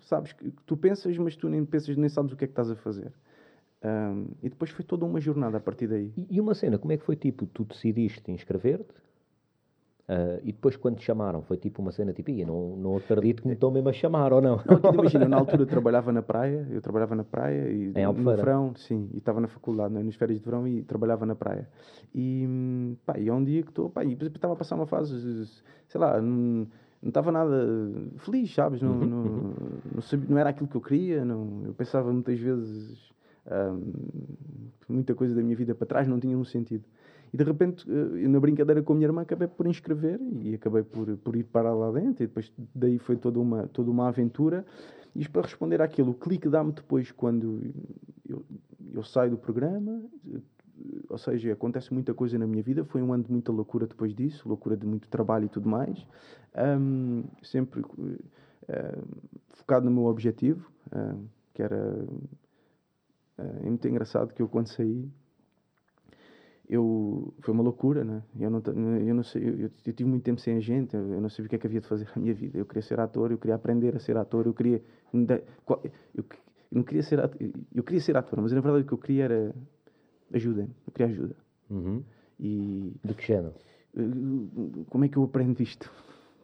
sabes, 0.00 0.32
que 0.32 0.50
tu 0.64 0.76
pensas, 0.76 1.16
mas 1.18 1.36
tu 1.36 1.48
nem 1.48 1.64
pensas, 1.64 1.96
nem 1.96 2.08
sabes 2.08 2.32
o 2.32 2.36
que 2.36 2.44
é 2.44 2.46
que 2.46 2.52
estás 2.52 2.70
a 2.70 2.76
fazer. 2.76 3.12
Um, 3.84 4.26
e 4.42 4.48
depois 4.48 4.70
foi 4.70 4.84
toda 4.84 5.04
uma 5.04 5.20
jornada 5.20 5.58
a 5.58 5.60
partir 5.60 5.86
daí. 5.86 6.12
E, 6.30 6.40
uma 6.40 6.54
cena, 6.54 6.78
como 6.78 6.92
é 6.92 6.96
que 6.96 7.04
foi 7.04 7.14
tipo? 7.14 7.46
Tu 7.46 7.64
decidiste 7.64 8.30
inscrever-te 8.32 8.90
uh, 10.08 10.40
e 10.42 10.50
depois 10.50 10.76
quando 10.76 10.96
te 10.96 11.04
chamaram 11.04 11.42
foi 11.42 11.56
tipo 11.56 11.80
uma 11.80 11.92
cena 11.92 12.12
tipo, 12.12 12.32
não, 12.44 12.76
não 12.76 12.96
acredito 12.96 13.42
que 13.42 13.48
me 13.48 13.54
estão 13.54 13.70
mesmo 13.70 13.88
a 13.88 13.92
chamar 13.92 14.32
ou 14.32 14.40
não? 14.40 14.56
Não, 14.66 14.94
imagina, 14.94 15.28
na 15.28 15.36
altura 15.36 15.62
eu 15.62 15.66
trabalhava 15.66 16.12
na 16.12 16.22
praia, 16.22 16.66
eu 16.70 16.80
trabalhava 16.80 17.14
na 17.14 17.22
praia 17.22 17.70
e 17.70 17.92
em 17.94 18.04
no 18.04 18.34
verão, 18.34 18.74
sim, 18.74 19.08
e 19.12 19.18
estava 19.18 19.40
na 19.40 19.46
faculdade, 19.46 19.94
né, 19.94 20.02
nas 20.02 20.16
férias 20.16 20.40
de 20.40 20.44
verão 20.44 20.66
e 20.66 20.82
trabalhava 20.82 21.24
na 21.24 21.36
praia. 21.36 21.68
E, 22.12 22.96
pá, 23.06 23.16
e 23.16 23.28
é 23.28 23.32
um 23.32 23.44
dia 23.44 23.62
que 23.62 23.68
estou, 23.68 23.88
pá, 23.88 24.04
e 24.04 24.14
estava 24.14 24.54
a 24.54 24.56
passar 24.56 24.74
uma 24.74 24.86
fase, 24.86 25.46
sei 25.86 26.00
lá, 26.00 26.20
não 27.02 27.08
estava 27.08 27.30
nada 27.30 27.66
feliz, 28.18 28.52
sabes? 28.54 28.82
Não, 28.82 28.92
uhum, 28.92 29.06
não, 29.06 29.22
uhum. 29.22 29.52
Não, 29.94 30.02
sabia, 30.02 30.26
não, 30.28 30.38
era 30.38 30.50
aquilo 30.50 30.68
que 30.68 30.76
eu 30.76 30.80
queria, 30.80 31.24
não, 31.24 31.62
eu 31.64 31.74
pensava 31.74 32.12
muitas 32.12 32.38
vezes 32.38 33.08
muita 34.88 35.14
coisa 35.14 35.34
da 35.34 35.42
minha 35.42 35.56
vida 35.56 35.74
para 35.74 35.86
trás 35.86 36.06
não 36.08 36.18
tinha 36.18 36.36
um 36.36 36.44
sentido. 36.44 36.84
E 37.32 37.36
de 37.36 37.44
repente, 37.44 37.88
uh, 37.90 38.28
na 38.28 38.40
brincadeira 38.40 38.82
com 38.82 38.92
a 38.92 38.96
minha 38.96 39.06
irmã, 39.06 39.22
acabei 39.22 39.48
por 39.48 39.66
inscrever 39.66 40.18
e 40.42 40.54
acabei 40.54 40.82
por, 40.82 41.16
por 41.18 41.36
ir 41.36 41.44
para 41.44 41.74
lá 41.74 41.90
dentro. 41.92 42.24
E 42.24 42.26
depois 42.26 42.52
daí 42.74 42.98
foi 42.98 43.16
toda 43.16 43.38
uma, 43.38 43.66
toda 43.68 43.90
uma 43.90 44.08
aventura. 44.08 44.64
E 45.14 45.20
isto 45.20 45.30
para 45.30 45.42
responder 45.42 45.82
àquilo, 45.82 46.10
o 46.10 46.14
clique 46.14 46.48
dá-me 46.48 46.72
depois 46.72 47.10
quando 47.10 47.60
eu, 48.28 48.42
eu 48.94 49.02
saio 49.02 49.32
do 49.32 49.38
programa, 49.38 50.02
ou 51.08 51.18
seja, 51.18 51.52
acontece 51.52 51.92
muita 51.92 52.14
coisa 52.14 52.38
na 52.38 52.46
minha 52.46 52.62
vida. 52.62 52.84
Foi 52.84 53.02
um 53.02 53.12
ano 53.12 53.24
de 53.24 53.32
muita 53.32 53.52
loucura 53.52 53.86
depois 53.86 54.14
disso, 54.14 54.48
loucura 54.48 54.76
de 54.76 54.86
muito 54.86 55.08
trabalho 55.08 55.46
e 55.46 55.48
tudo 55.48 55.68
mais. 55.68 56.06
Um, 56.56 57.24
sempre 57.42 57.80
uh, 57.80 59.08
focado 59.50 59.84
no 59.84 59.90
meu 59.90 60.04
objetivo, 60.04 60.70
uh, 60.92 61.18
que 61.54 61.62
era 61.62 62.06
é 63.38 63.68
muito 63.68 63.86
engraçado 63.86 64.34
que 64.34 64.42
eu 64.42 64.48
quando 64.48 64.66
saí, 64.66 65.08
eu 66.68 67.32
foi 67.40 67.54
uma 67.54 67.62
loucura, 67.62 68.04
né? 68.04 68.22
Eu 68.38 68.50
não, 68.50 68.60
eu 68.98 69.14
não 69.14 69.22
sei, 69.22 69.42
eu, 69.42 69.70
eu, 69.86 69.92
tive 69.94 70.04
muito 70.04 70.24
tempo 70.24 70.40
sem 70.40 70.56
a 70.56 70.60
gente, 70.60 70.94
eu 70.94 71.20
não 71.20 71.30
sabia 71.30 71.46
o 71.46 71.48
que 71.48 71.56
é 71.56 71.58
que 71.58 71.66
havia 71.66 71.80
de 71.80 71.86
fazer 71.86 72.06
na 72.14 72.20
minha 72.20 72.34
vida. 72.34 72.58
Eu 72.58 72.66
queria 72.66 72.82
ser 72.82 73.00
ator, 73.00 73.30
eu 73.30 73.38
queria 73.38 73.54
aprender 73.54 73.96
a 73.96 74.00
ser 74.00 74.16
ator, 74.16 74.44
eu 74.46 74.52
queria 74.52 74.82
eu 75.12 76.24
não 76.70 76.82
queria 76.82 77.02
ser 77.02 77.20
ator, 77.20 77.40
eu 77.74 77.82
queria 77.82 78.00
ser 78.00 78.16
ator, 78.16 78.40
mas 78.42 78.52
na 78.52 78.60
verdade 78.60 78.84
o 78.84 78.86
que 78.86 78.92
eu 78.92 78.98
queria 78.98 79.24
era 79.24 79.54
ajuda, 80.32 80.68
eu 80.86 80.92
queria 80.92 81.12
ajuda. 81.12 81.36
Uhum. 81.70 82.02
E 82.40 82.92
de 83.04 83.14
que 83.14 83.26
género? 83.26 83.54
Como 84.88 85.04
é 85.04 85.08
que 85.08 85.16
eu 85.16 85.24
aprendo 85.24 85.60
isto? 85.60 85.90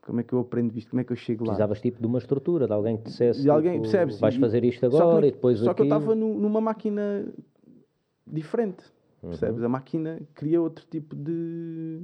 Como 0.03 0.21
é 0.21 0.23
que 0.23 0.33
eu 0.33 0.41
aprendo 0.41 0.77
isto? 0.77 0.91
Como 0.91 1.01
é 1.01 1.05
que 1.05 1.13
eu 1.13 1.17
chego 1.17 1.45
lá? 1.45 1.51
Precisavas 1.51 1.81
tipo 1.81 2.01
de 2.01 2.07
uma 2.07 2.19
estrutura, 2.19 2.67
de 2.67 2.73
alguém 2.73 2.97
que 2.97 3.05
dissesse 3.05 3.43
de 3.43 3.51
alguém, 3.51 3.73
tipo, 3.73 3.83
percebes? 3.83 4.21
vais 4.21 4.37
fazer 4.37 4.65
isto 4.65 4.85
agora 4.85 5.27
e 5.27 5.31
depois 5.31 5.59
Só 5.59 5.71
aqui... 5.71 5.77
que 5.77 5.83
eu 5.83 5.97
estava 5.97 6.15
numa 6.15 6.61
máquina 6.61 7.27
diferente, 8.27 8.85
percebes? 9.23 9.61
Uhum. 9.61 9.67
A 9.67 9.69
máquina 9.69 10.21
cria 10.35 10.61
outro 10.61 10.85
tipo 10.91 11.17
de 11.17 12.01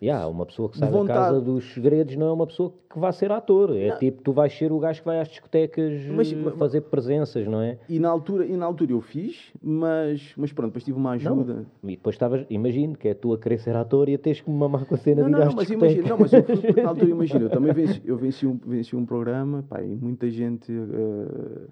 Yeah, 0.00 0.26
uma 0.26 0.44
pessoa 0.44 0.68
que 0.68 0.76
sai 0.76 0.90
da 0.90 1.04
casa 1.06 1.40
dos 1.40 1.72
segredos 1.72 2.16
não 2.16 2.26
é 2.26 2.32
uma 2.32 2.46
pessoa 2.46 2.72
que 2.90 2.98
vai 2.98 3.12
ser 3.14 3.32
ator. 3.32 3.74
É 3.74 3.88
não. 3.88 3.98
tipo, 3.98 4.22
tu 4.22 4.30
vais 4.30 4.52
ser 4.52 4.70
o 4.70 4.78
gajo 4.78 5.00
que 5.00 5.06
vai 5.06 5.20
às 5.20 5.28
discotecas 5.28 6.04
mas, 6.06 6.30
fazer 6.58 6.82
presenças, 6.82 7.46
não 7.46 7.62
é? 7.62 7.78
E 7.88 7.98
na 7.98 8.10
altura, 8.10 8.44
e 8.44 8.54
na 8.56 8.66
altura 8.66 8.92
eu 8.92 9.00
fiz, 9.00 9.50
mas, 9.62 10.34
mas 10.36 10.52
pronto, 10.52 10.68
depois 10.68 10.84
tive 10.84 10.98
uma 10.98 11.12
ajuda. 11.12 11.66
Não. 11.82 11.90
E 11.90 11.96
depois 11.96 12.14
estavas, 12.14 12.44
imagino 12.50 12.94
que 12.94 13.08
é 13.08 13.14
tu 13.14 13.32
a 13.32 13.38
querer 13.38 13.58
ser 13.58 13.74
ator 13.74 14.08
e 14.10 14.14
a 14.14 14.18
teres 14.18 14.42
que 14.42 14.50
me 14.50 14.56
mamar 14.56 14.84
com 14.84 14.94
a 14.94 14.98
cena 14.98 15.22
não, 15.22 15.30
de 15.30 15.32
não, 15.32 15.46
não, 15.46 15.54
mas 15.54 15.70
imagina, 15.70 16.08
não, 16.08 16.18
mas 16.18 16.32
eu, 16.32 16.42
na 16.82 16.88
altura 16.90 17.10
imagino, 17.10 17.44
eu 17.46 17.50
também 17.50 17.72
venci, 17.72 18.02
eu 18.04 18.16
venci 18.18 18.46
um, 18.46 18.58
venci 18.66 18.94
um 18.94 19.06
programa, 19.06 19.64
pá, 19.66 19.82
e 19.82 19.96
muita 19.96 20.28
gente. 20.28 20.70
Uh, 20.70 21.68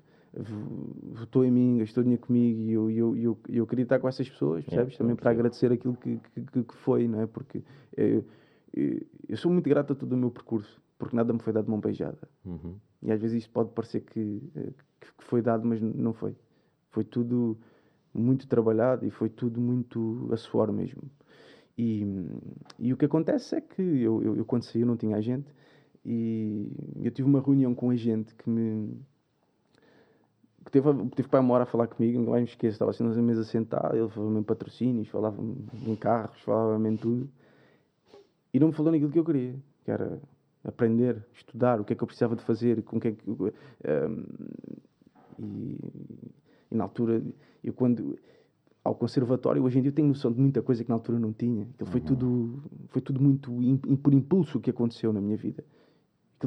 votou 1.12 1.44
em 1.44 1.50
mim, 1.50 1.78
gastou 1.78 2.02
dinheiro 2.02 2.22
comigo 2.22 2.60
e 2.60 2.72
eu, 2.72 2.90
eu, 2.90 3.16
eu, 3.16 3.38
eu 3.48 3.66
queria 3.66 3.84
estar 3.84 4.00
com 4.00 4.08
essas 4.08 4.28
pessoas, 4.28 4.64
percebes? 4.64 4.94
É, 4.94 4.98
Também 4.98 5.14
para 5.14 5.30
agradecer 5.30 5.70
aquilo 5.70 5.96
que, 5.96 6.18
que, 6.34 6.64
que 6.64 6.76
foi, 6.76 7.06
não 7.06 7.20
é? 7.20 7.26
Porque 7.26 7.62
eu, 7.96 8.24
eu, 9.28 9.36
sou 9.36 9.52
muito 9.52 9.68
grato 9.68 9.92
a 9.92 9.96
todo 9.96 10.12
o 10.12 10.16
meu 10.16 10.30
percurso, 10.30 10.80
porque 10.98 11.14
nada 11.14 11.32
me 11.32 11.38
foi 11.38 11.52
dado 11.52 11.66
de 11.66 11.70
mão 11.70 11.80
beijada. 11.80 12.28
Uhum. 12.44 12.76
E 13.02 13.12
às 13.12 13.20
vezes 13.20 13.42
isto 13.42 13.52
pode 13.52 13.70
parecer 13.70 14.00
que, 14.00 14.42
que 15.00 15.24
foi 15.24 15.40
dado, 15.40 15.66
mas 15.66 15.80
não 15.80 16.12
foi. 16.12 16.34
Foi 16.90 17.04
tudo 17.04 17.56
muito 18.12 18.48
trabalhado 18.48 19.06
e 19.06 19.10
foi 19.10 19.28
tudo 19.28 19.60
muito 19.60 20.28
a 20.32 20.36
suor 20.36 20.72
mesmo. 20.72 21.02
E, 21.76 22.04
e 22.78 22.92
o 22.92 22.96
que 22.96 23.04
acontece 23.04 23.56
é 23.56 23.60
que 23.60 23.82
eu, 23.82 24.22
eu, 24.22 24.36
eu, 24.36 24.44
quando 24.44 24.62
saí 24.62 24.82
eu 24.82 24.86
não 24.86 24.96
tinha 24.96 25.16
agente 25.16 25.52
e 26.04 26.70
eu 27.02 27.10
tive 27.10 27.28
uma 27.28 27.40
reunião 27.40 27.74
com 27.74 27.88
um 27.88 27.90
agente 27.90 28.34
que 28.34 28.48
me 28.48 28.96
teve, 30.70 30.88
teve 31.14 31.28
para 31.28 31.40
uma 31.40 31.54
hora 31.54 31.62
a 31.64 31.66
falar 31.66 31.86
comigo, 31.86 32.20
não 32.20 32.32
me 32.32 32.44
esqueço, 32.44 32.74
estava 32.74 32.90
assim 32.90 33.04
na 33.04 33.22
mesa 33.22 33.44
sentado, 33.44 33.96
ele 33.96 34.08
falava-me 34.08 34.40
em 34.40 34.42
patrocínios, 34.42 35.08
falava-me 35.08 35.66
em 35.86 35.96
carros, 35.96 36.40
falava-me 36.42 36.90
em 36.90 36.96
tudo 36.96 37.28
e 38.54 38.60
não 38.60 38.68
me 38.68 38.72
falou 38.72 38.92
naquilo 38.92 39.10
que 39.10 39.18
eu 39.18 39.24
queria, 39.24 39.56
que 39.84 39.90
era 39.90 40.20
aprender, 40.62 41.26
estudar, 41.32 41.80
o 41.80 41.84
que 41.84 41.92
é 41.92 41.96
que 41.96 42.02
eu 42.02 42.06
precisava 42.06 42.36
de 42.36 42.42
fazer, 42.42 42.82
com 42.84 43.00
que 43.00 43.08
é 43.08 43.12
que, 43.12 43.28
um, 43.28 43.48
e, 45.40 45.78
e, 46.70 46.74
na 46.74 46.84
altura, 46.84 47.20
eu 47.64 47.72
quando 47.72 48.16
ao 48.84 48.94
conservatório, 48.94 49.62
hoje 49.64 49.78
em 49.78 49.82
dia 49.82 49.90
eu 49.90 49.94
tenho 49.94 50.08
noção 50.08 50.30
de 50.30 50.40
muita 50.40 50.62
coisa 50.62 50.84
que 50.84 50.88
na 50.88 50.94
altura 50.94 51.18
não 51.18 51.32
tinha. 51.32 51.66
Foi 51.86 52.00
uhum. 52.00 52.06
tudo, 52.06 52.62
foi 52.90 53.02
tudo 53.02 53.20
muito 53.20 53.50
in, 53.62 53.76
por 53.76 54.12
impulso 54.14 54.60
que 54.60 54.70
aconteceu 54.70 55.12
na 55.12 55.20
minha 55.20 55.36
vida. 55.36 55.64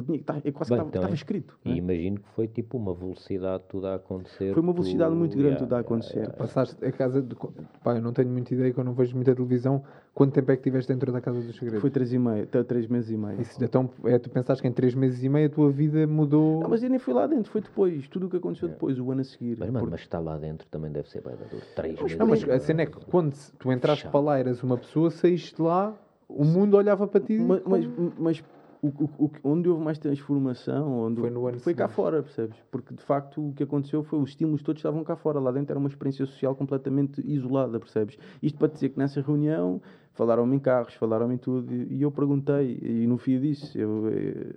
Tinha, 0.02 0.22
eu 0.44 0.52
quase 0.52 0.70
Bem, 0.70 0.78
estava, 0.86 1.04
então, 1.04 1.14
escrito. 1.14 1.58
E 1.64 1.72
é? 1.72 1.76
imagino 1.76 2.20
que 2.20 2.28
foi 2.30 2.48
tipo 2.48 2.76
uma 2.76 2.94
velocidade 2.94 3.64
tudo 3.68 3.86
a 3.86 3.94
acontecer. 3.94 4.52
Foi 4.52 4.62
uma 4.62 4.72
velocidade 4.72 5.10
tu... 5.10 5.16
muito 5.16 5.32
grande 5.32 5.54
yeah, 5.54 5.64
tudo 5.64 5.74
a 5.74 5.80
acontecer. 5.80 6.18
Yeah, 6.18 6.32
yeah. 6.32 6.38
Passaste 6.38 6.84
a 6.84 6.92
casa 6.92 7.22
de. 7.22 7.34
Pá, 7.82 7.96
eu 7.96 8.02
não 8.02 8.12
tenho 8.12 8.28
muita 8.28 8.54
ideia, 8.54 8.72
que 8.72 8.78
eu 8.78 8.84
não 8.84 8.92
vejo 8.92 9.14
muita 9.14 9.34
televisão. 9.34 9.82
Quanto 10.14 10.32
tempo 10.32 10.50
é 10.50 10.56
que 10.56 10.62
estiveste 10.62 10.92
dentro 10.92 11.12
da 11.12 11.20
Casa 11.20 11.40
dos 11.40 11.54
Segredos? 11.54 11.80
Foi 11.80 11.90
três 11.90 12.12
e 12.12 12.18
meio, 12.18 12.44
três 12.46 12.88
meses 12.88 13.10
e 13.10 13.16
meio. 13.16 13.40
Isso, 13.40 13.62
então, 13.62 13.88
é, 14.04 14.18
tu 14.18 14.28
pensaste 14.28 14.60
que 14.60 14.66
em 14.66 14.72
três 14.72 14.92
meses 14.92 15.22
e 15.22 15.28
meio 15.28 15.46
a 15.46 15.48
tua 15.48 15.70
vida 15.70 16.08
mudou. 16.08 16.60
Não, 16.60 16.68
mas 16.68 16.82
eu 16.82 16.90
nem 16.90 16.98
fui 16.98 17.14
lá 17.14 17.26
dentro, 17.28 17.52
foi 17.52 17.60
depois. 17.60 18.08
Tudo 18.08 18.26
o 18.26 18.28
que 18.30 18.36
aconteceu 18.36 18.68
depois, 18.68 18.98
o 18.98 19.12
ano 19.12 19.20
a 19.20 19.24
seguir. 19.24 19.56
Mas, 19.60 19.70
mano, 19.70 19.86
mas 19.88 20.00
estar 20.00 20.18
lá 20.18 20.36
dentro 20.36 20.66
também 20.68 20.90
deve 20.90 21.08
ser 21.08 21.22
bem 21.22 21.36
duro. 21.36 21.62
Três 21.76 21.94
mas, 21.94 22.02
meses. 22.02 22.18
Não, 22.18 22.26
mas 22.26 22.48
a 22.48 22.58
cena 22.58 22.82
é 22.82 22.86
que 22.86 22.98
quando 23.06 23.36
tu 23.58 23.70
entraste 23.70 24.08
para 24.08 24.20
lá, 24.20 24.38
eras 24.38 24.60
uma 24.64 24.76
pessoa, 24.76 25.08
saíste 25.10 25.54
de 25.54 25.62
lá, 25.62 25.94
o 26.28 26.44
mundo 26.44 26.76
olhava 26.76 27.06
para 27.06 27.20
ti. 27.20 27.38
Mas, 27.38 27.62
mas, 27.64 27.88
mas 28.18 28.44
o, 28.82 28.88
o, 28.88 29.30
onde 29.42 29.68
houve 29.68 29.82
mais 29.82 29.98
transformação 29.98 31.00
onde 31.00 31.20
foi, 31.20 31.30
no 31.30 31.46
ano 31.46 31.58
foi 31.58 31.74
cá 31.74 31.88
fora, 31.88 32.22
percebes? 32.22 32.56
Porque 32.70 32.94
de 32.94 33.02
facto 33.02 33.48
o 33.48 33.52
que 33.52 33.62
aconteceu 33.62 34.02
foi 34.02 34.20
os 34.20 34.30
estímulos 34.30 34.62
todos 34.62 34.80
estavam 34.80 35.02
cá 35.02 35.16
fora, 35.16 35.40
lá 35.40 35.50
dentro 35.50 35.72
era 35.72 35.78
uma 35.78 35.88
experiência 35.88 36.24
social 36.26 36.54
completamente 36.54 37.20
isolada, 37.26 37.78
percebes? 37.78 38.18
Isto 38.42 38.58
para 38.58 38.68
dizer 38.68 38.90
que 38.90 38.98
nessa 38.98 39.20
reunião 39.20 39.80
falaram-me 40.12 40.56
em 40.56 40.58
carros, 40.58 40.94
falaram-me 40.94 41.34
em 41.34 41.38
tudo 41.38 41.74
e 41.74 42.02
eu 42.02 42.10
perguntei, 42.10 42.78
e 42.80 43.06
no 43.06 43.18
fim 43.18 43.40
disse: 43.40 43.78
eu, 43.78 44.08
eu, 44.08 44.12
eh, 44.12 44.54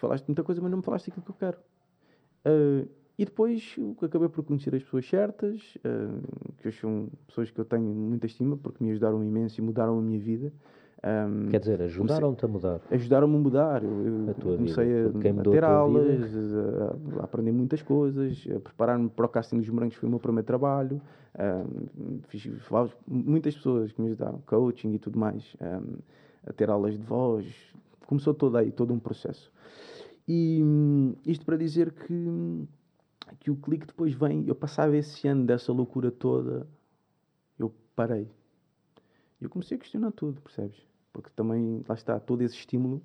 falaste 0.00 0.26
muita 0.26 0.42
coisa, 0.42 0.60
mas 0.60 0.70
não 0.70 0.78
me 0.78 0.84
falaste 0.84 1.10
aquilo 1.10 1.24
que 1.24 1.30
eu 1.30 1.36
quero. 1.36 1.58
Uh, 2.46 2.88
e 3.18 3.24
depois 3.24 3.76
acabei 4.00 4.28
por 4.28 4.44
conhecer 4.44 4.72
as 4.74 4.82
pessoas 4.82 5.08
certas, 5.08 5.76
uh, 5.78 6.54
que 6.58 6.70
são 6.70 7.08
pessoas 7.26 7.50
que 7.50 7.60
eu 7.60 7.64
tenho 7.64 7.82
muita 7.82 8.26
estima 8.26 8.56
porque 8.56 8.82
me 8.82 8.92
ajudaram 8.92 9.24
imenso 9.24 9.60
e 9.60 9.62
mudaram 9.62 9.98
a 9.98 10.02
minha 10.02 10.20
vida. 10.20 10.52
Um, 11.04 11.48
Quer 11.48 11.60
dizer, 11.60 11.82
ajudaram-te 11.82 12.44
a 12.44 12.48
mudar? 12.48 12.80
Ajudaram-me 12.90 13.36
a 13.36 13.38
mudar. 13.38 13.84
Eu, 13.84 14.30
a 14.30 14.34
comecei 14.34 15.04
a, 15.04 15.08
a, 15.08 15.42
ter 15.44 15.62
aulas, 15.62 16.34
a, 16.34 17.20
a, 17.20 17.24
aprender 17.24 17.52
muitas 17.52 17.82
coisas, 17.82 18.44
a 18.54 18.58
preparar-me 18.58 19.08
para 19.08 19.26
o 19.26 19.28
casting 19.28 19.58
dos 19.58 19.68
morangos 19.68 19.94
foi 19.94 20.08
o 20.08 20.10
meu 20.10 20.18
primeiro 20.18 20.46
trabalho. 20.46 21.00
Um, 21.38 22.20
fiz 22.26 22.50
muitas 23.06 23.54
pessoas 23.54 23.92
que 23.92 24.00
me 24.00 24.08
ajudaram, 24.08 24.40
coaching 24.44 24.92
e 24.92 24.98
tudo 24.98 25.18
mais, 25.18 25.56
um, 25.60 25.98
a 26.44 26.52
ter 26.52 26.68
aulas 26.68 26.98
de 26.98 27.04
voz. 27.04 27.46
Começou 28.06 28.34
todo 28.34 28.56
aí, 28.56 28.72
todo 28.72 28.92
um 28.92 28.98
processo. 28.98 29.52
E 30.26 30.60
isto 31.24 31.46
para 31.46 31.56
dizer 31.56 31.92
que, 31.92 32.66
que 33.38 33.50
o 33.52 33.56
clique 33.56 33.86
depois 33.86 34.12
vem. 34.14 34.44
Eu 34.48 34.54
passava 34.54 34.96
esse 34.96 35.28
ano 35.28 35.46
dessa 35.46 35.72
loucura 35.72 36.10
toda, 36.10 36.66
eu 37.56 37.72
parei. 37.94 38.28
Eu 39.40 39.48
comecei 39.48 39.76
a 39.76 39.80
questionar 39.80 40.10
tudo, 40.10 40.40
percebes? 40.40 40.87
Porque 41.12 41.30
também, 41.34 41.84
lá 41.88 41.94
está, 41.94 42.18
todo 42.20 42.42
esse 42.42 42.54
estímulo 42.54 43.02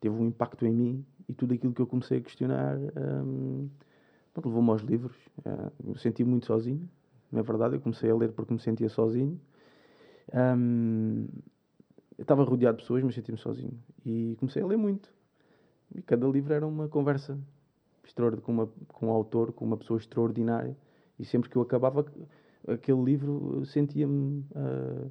teve 0.00 0.14
um 0.14 0.26
impacto 0.26 0.64
em 0.64 0.72
mim 0.72 1.06
e 1.28 1.32
tudo 1.32 1.54
aquilo 1.54 1.72
que 1.72 1.82
eu 1.82 1.86
comecei 1.86 2.18
a 2.18 2.20
questionar 2.20 2.76
um, 2.78 3.68
levou-me 4.44 4.70
aos 4.70 4.82
livros. 4.82 5.16
Uh, 5.38 5.72
eu 5.88 5.96
senti 5.96 6.24
muito 6.24 6.46
sozinho, 6.46 6.88
é 7.32 7.42
verdade? 7.42 7.76
Eu 7.76 7.80
comecei 7.80 8.10
a 8.10 8.14
ler 8.14 8.32
porque 8.32 8.52
me 8.52 8.60
sentia 8.60 8.88
sozinho. 8.88 9.40
Um, 10.32 11.26
eu 12.16 12.22
estava 12.22 12.42
rodeado 12.42 12.76
de 12.76 12.82
pessoas, 12.82 13.02
mas 13.02 13.14
sentia-me 13.14 13.38
sozinho. 13.38 13.78
E 14.04 14.36
comecei 14.38 14.62
a 14.62 14.66
ler 14.66 14.76
muito. 14.76 15.12
E 15.94 16.02
cada 16.02 16.26
livro 16.26 16.52
era 16.52 16.66
uma 16.66 16.88
conversa 16.88 17.38
com, 18.42 18.52
uma, 18.52 18.66
com 18.88 19.06
um 19.06 19.10
autor, 19.10 19.52
com 19.52 19.64
uma 19.64 19.76
pessoa 19.76 19.98
extraordinária. 19.98 20.76
E 21.18 21.24
sempre 21.24 21.48
que 21.48 21.56
eu 21.56 21.62
acabava 21.62 22.04
aquele 22.66 23.02
livro, 23.02 23.64
sentia-me. 23.66 24.44
Uh, 24.50 25.10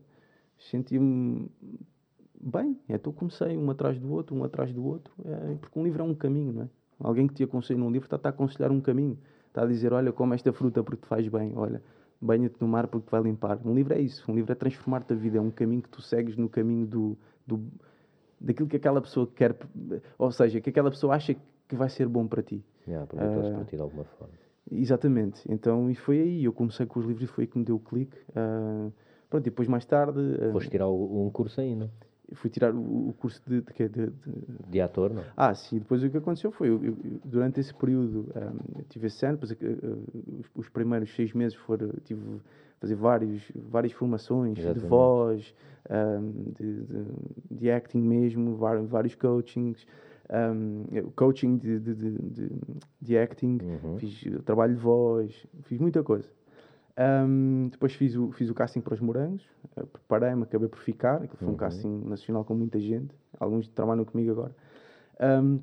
sentia-me 0.57 1.49
bem, 2.39 2.77
então 2.87 3.11
comecei 3.11 3.57
um 3.57 3.69
atrás 3.69 3.99
do 3.99 4.11
outro, 4.11 4.35
um 4.35 4.43
atrás 4.43 4.71
do 4.71 4.85
outro, 4.85 5.13
é, 5.25 5.55
porque 5.55 5.79
um 5.79 5.83
livro 5.83 6.01
é 6.01 6.05
um 6.05 6.13
caminho, 6.13 6.53
não 6.53 6.61
é? 6.63 6.69
Alguém 6.99 7.27
que 7.27 7.33
te 7.33 7.43
aconselha 7.43 7.79
num 7.79 7.91
livro 7.91 8.07
está, 8.07 8.17
a 8.27 8.31
aconselhar 8.31 8.71
um 8.71 8.81
caminho, 8.81 9.17
está 9.47 9.63
a 9.63 9.65
dizer, 9.65 9.93
olha, 9.93 10.11
come 10.11 10.35
esta 10.35 10.51
fruta 10.51 10.83
porque 10.83 11.01
te 11.03 11.07
faz 11.07 11.27
bem, 11.27 11.53
olha, 11.55 11.81
banha-te 12.19 12.59
no 12.59 12.67
mar 12.67 12.87
porque 12.87 13.07
te 13.07 13.11
vai 13.11 13.21
limpar. 13.21 13.59
Um 13.63 13.73
livro 13.73 13.93
é 13.93 14.01
isso, 14.01 14.29
um 14.31 14.35
livro 14.35 14.51
é 14.51 14.55
transformar-te 14.55 15.13
a 15.13 15.15
vida, 15.15 15.37
é 15.37 15.41
um 15.41 15.51
caminho 15.51 15.83
que 15.83 15.89
tu 15.89 16.01
segues 16.01 16.35
no 16.35 16.49
caminho 16.49 16.87
do, 16.87 17.17
do, 17.45 17.67
daquilo 18.39 18.67
que 18.67 18.77
aquela 18.77 19.01
pessoa 19.01 19.27
quer, 19.27 19.55
ou 20.17 20.31
seja, 20.31 20.59
que 20.59 20.69
aquela 20.69 20.89
pessoa 20.89 21.15
acha 21.15 21.35
que 21.67 21.75
vai 21.75 21.89
ser 21.89 22.07
bom 22.07 22.27
para 22.27 22.41
ti. 22.41 22.63
Yeah, 22.87 23.03
aproveitou-se 23.03 23.51
uh, 23.51 23.55
para 23.55 23.65
ti 23.65 23.75
de 23.75 23.81
alguma 23.81 24.03
forma. 24.03 24.33
Exatamente, 24.71 25.41
então 25.49 25.89
e 25.89 25.95
foi 25.95 26.19
aí, 26.19 26.43
eu 26.43 26.53
comecei 26.53 26.85
com 26.85 26.99
os 26.99 27.05
livros 27.05 27.29
e 27.29 27.31
foi 27.31 27.43
aí 27.43 27.47
que 27.47 27.57
me 27.57 27.63
deu 27.63 27.75
o 27.75 27.79
clique. 27.79 28.17
Uh, 28.29 28.91
pronto, 29.29 29.45
e 29.45 29.49
depois 29.49 29.67
mais 29.67 29.85
tarde... 29.85 30.19
Uh, 30.19 30.51
Foste 30.51 30.71
tirar 30.71 30.89
um 30.89 31.29
curso 31.31 31.61
ainda? 31.61 31.91
Fui 32.33 32.49
tirar 32.49 32.73
o, 32.73 33.09
o 33.09 33.13
curso 33.13 33.41
de, 33.45 33.61
de, 33.61 33.89
de, 33.89 34.07
de, 34.07 34.11
de 34.69 34.81
ator, 34.81 35.13
não? 35.13 35.23
Ah, 35.35 35.53
sim. 35.53 35.79
Depois 35.79 36.03
o 36.03 36.09
que 36.09 36.17
aconteceu 36.17 36.51
foi, 36.51 36.69
eu, 36.69 36.83
eu, 36.83 36.97
durante 37.23 37.59
esse 37.59 37.73
período, 37.73 38.29
um, 38.35 38.81
tive 38.89 39.07
esse 39.07 39.25
ano, 39.25 39.37
depois, 39.37 39.51
uh, 39.51 40.39
os, 40.39 40.45
os, 40.55 40.69
primeiros 40.69 41.13
seis 41.15 41.33
meses 41.33 41.55
foram, 41.55 41.89
tive 42.03 42.21
fazer 42.79 42.95
vários, 42.95 43.51
várias 43.55 43.93
formações 43.93 44.57
Exatamente. 44.57 44.83
de 44.83 44.89
voz, 44.89 45.55
um, 45.89 46.51
de, 46.53 46.85
de, 47.49 47.71
acting 47.71 48.01
mesmo, 48.01 48.55
vários, 48.55 49.15
coachings, 49.15 49.85
um, 50.29 51.09
coaching 51.15 51.57
de, 51.57 51.79
de, 51.79 51.95
de, 53.01 53.17
acting, 53.17 53.57
uhum. 53.61 53.97
fiz 53.97 54.23
trabalho 54.45 54.75
de 54.75 54.81
voz, 54.81 55.47
fiz 55.63 55.79
muita 55.79 56.03
coisa. 56.03 56.29
Um, 56.99 57.69
depois 57.71 57.93
fiz 57.93 58.15
o, 58.15 58.31
fiz 58.31 58.49
o 58.49 58.55
casting 58.55 58.81
para 58.81 58.95
os 58.95 58.99
morangos, 58.99 59.43
preparei-me, 59.85 60.43
acabei 60.43 60.67
por 60.67 60.79
ficar. 60.79 61.15
Aquilo 61.17 61.37
foi 61.37 61.47
uhum. 61.47 61.53
um 61.53 61.57
casting 61.57 62.03
nacional 62.05 62.43
com 62.43 62.53
muita 62.53 62.79
gente, 62.79 63.15
alguns 63.39 63.67
trabalham 63.67 64.05
comigo 64.05 64.31
agora. 64.31 64.55
Um, 65.19 65.59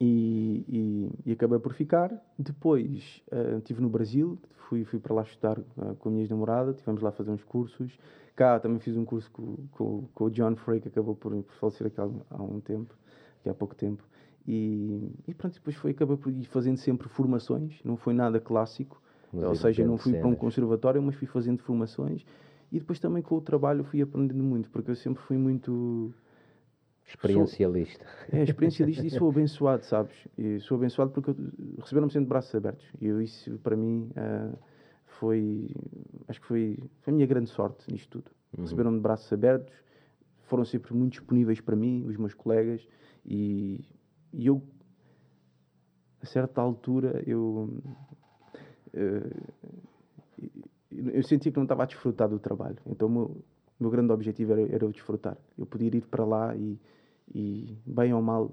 e, 0.00 0.64
e, 0.68 1.30
e, 1.30 1.32
acabei 1.32 1.58
por 1.58 1.72
ficar. 1.74 2.12
Depois 2.38 3.22
uh, 3.30 3.58
estive 3.58 3.80
no 3.80 3.88
Brasil, 3.88 4.38
fui, 4.68 4.84
fui 4.84 4.98
para 4.98 5.14
lá 5.14 5.22
estudar 5.22 5.58
uh, 5.58 5.94
com 6.00 6.08
a 6.08 6.12
minha 6.12 6.24
ex-namorada, 6.24 6.72
estivemos 6.72 7.00
lá 7.02 7.10
a 7.10 7.12
fazer 7.12 7.30
uns 7.30 7.44
cursos. 7.44 7.96
Cá 8.34 8.58
também 8.58 8.80
fiz 8.80 8.96
um 8.96 9.04
curso 9.04 9.30
com, 9.30 9.56
com, 9.70 10.08
com 10.12 10.24
o 10.24 10.30
John 10.30 10.56
Frey, 10.56 10.80
que 10.80 10.88
acabou 10.88 11.14
por, 11.14 11.30
por 11.30 11.54
falecer 11.54 11.86
aqui 11.86 12.00
há, 12.00 12.08
há 12.30 12.42
um 12.42 12.58
tempo, 12.60 12.94
aqui 13.40 13.48
há 13.48 13.54
pouco 13.54 13.76
tempo. 13.76 14.02
E, 14.46 15.08
e 15.28 15.34
pronto, 15.34 15.54
depois 15.54 15.76
foi, 15.76 15.92
acabei 15.92 16.16
por 16.16 16.32
ir 16.32 16.46
fazendo 16.46 16.78
sempre 16.78 17.08
formações, 17.08 17.80
não 17.84 17.96
foi 17.96 18.12
nada 18.12 18.40
clássico. 18.40 19.00
Mas 19.32 19.44
Ou 19.44 19.54
seja, 19.54 19.86
não 19.86 19.96
fui 19.96 20.12
para 20.12 20.28
um 20.28 20.34
conservatório, 20.34 21.00
mas 21.00 21.14
fui 21.14 21.26
fazendo 21.26 21.62
formações 21.62 22.26
e 22.72 22.78
depois 22.80 22.98
também 22.98 23.22
com 23.22 23.36
o 23.36 23.40
trabalho 23.40 23.84
fui 23.84 24.00
aprendendo 24.00 24.42
muito, 24.42 24.70
porque 24.70 24.90
eu 24.90 24.96
sempre 24.96 25.22
fui 25.22 25.36
muito. 25.36 26.12
Experiencialista. 27.06 28.06
Sou, 28.30 28.38
é, 28.38 28.42
experiencialista 28.44 29.06
e 29.06 29.10
sou 29.10 29.28
abençoado, 29.28 29.84
sabes? 29.84 30.16
E 30.38 30.58
sou 30.60 30.78
abençoado 30.78 31.10
porque 31.10 31.34
receberam-me 31.78 32.10
sempre 32.10 32.24
de 32.24 32.28
braços 32.30 32.54
abertos. 32.54 32.86
E 32.98 33.06
eu, 33.06 33.20
isso, 33.20 33.58
para 33.58 33.76
mim, 33.76 34.10
uh, 34.16 34.56
foi. 35.04 35.68
Acho 36.26 36.40
que 36.40 36.46
foi, 36.46 36.78
foi 37.02 37.12
a 37.12 37.14
minha 37.14 37.26
grande 37.26 37.50
sorte 37.50 37.92
nisto 37.92 38.08
tudo. 38.22 38.30
Uhum. 38.56 38.64
Receberam-me 38.64 38.96
de 38.96 39.02
braços 39.02 39.30
abertos, 39.30 39.74
foram 40.44 40.64
sempre 40.64 40.94
muito 40.94 41.12
disponíveis 41.12 41.60
para 41.60 41.76
mim, 41.76 42.06
os 42.06 42.16
meus 42.16 42.32
colegas, 42.32 42.88
e, 43.26 43.84
e 44.32 44.46
eu, 44.46 44.62
a 46.22 46.26
certa 46.26 46.62
altura, 46.62 47.22
eu 47.26 47.68
uh, 48.94 49.52
eu 51.12 51.22
sentia 51.22 51.50
que 51.50 51.58
não 51.58 51.64
estava 51.64 51.82
a 51.82 51.86
desfrutar 51.86 52.28
do 52.28 52.38
trabalho. 52.38 52.76
Então 52.86 53.08
o 53.08 53.10
meu, 53.10 53.36
meu 53.78 53.90
grande 53.90 54.12
objetivo 54.12 54.52
era, 54.52 54.62
era 54.62 54.84
eu 54.84 54.92
desfrutar. 54.92 55.36
Eu 55.58 55.66
podia 55.66 55.88
ir 55.88 56.02
para 56.02 56.24
lá 56.24 56.54
e, 56.56 56.78
e, 57.34 57.76
bem 57.86 58.12
ou 58.12 58.22
mal, 58.22 58.52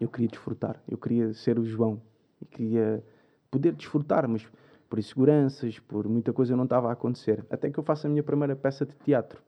eu 0.00 0.08
queria 0.08 0.28
desfrutar. 0.28 0.82
Eu 0.88 0.98
queria 0.98 1.32
ser 1.34 1.58
o 1.58 1.64
João 1.64 2.00
e 2.40 2.44
queria 2.44 3.02
poder 3.50 3.72
desfrutar, 3.72 4.28
mas 4.28 4.46
por 4.88 4.98
inseguranças, 4.98 5.78
por 5.78 6.08
muita 6.08 6.32
coisa 6.32 6.56
não 6.56 6.64
estava 6.64 6.88
a 6.88 6.92
acontecer. 6.92 7.44
Até 7.50 7.70
que 7.70 7.78
eu 7.78 7.84
faço 7.84 8.06
a 8.06 8.10
minha 8.10 8.22
primeira 8.22 8.54
peça 8.54 8.84
de 8.84 8.94
teatro. 8.96 9.42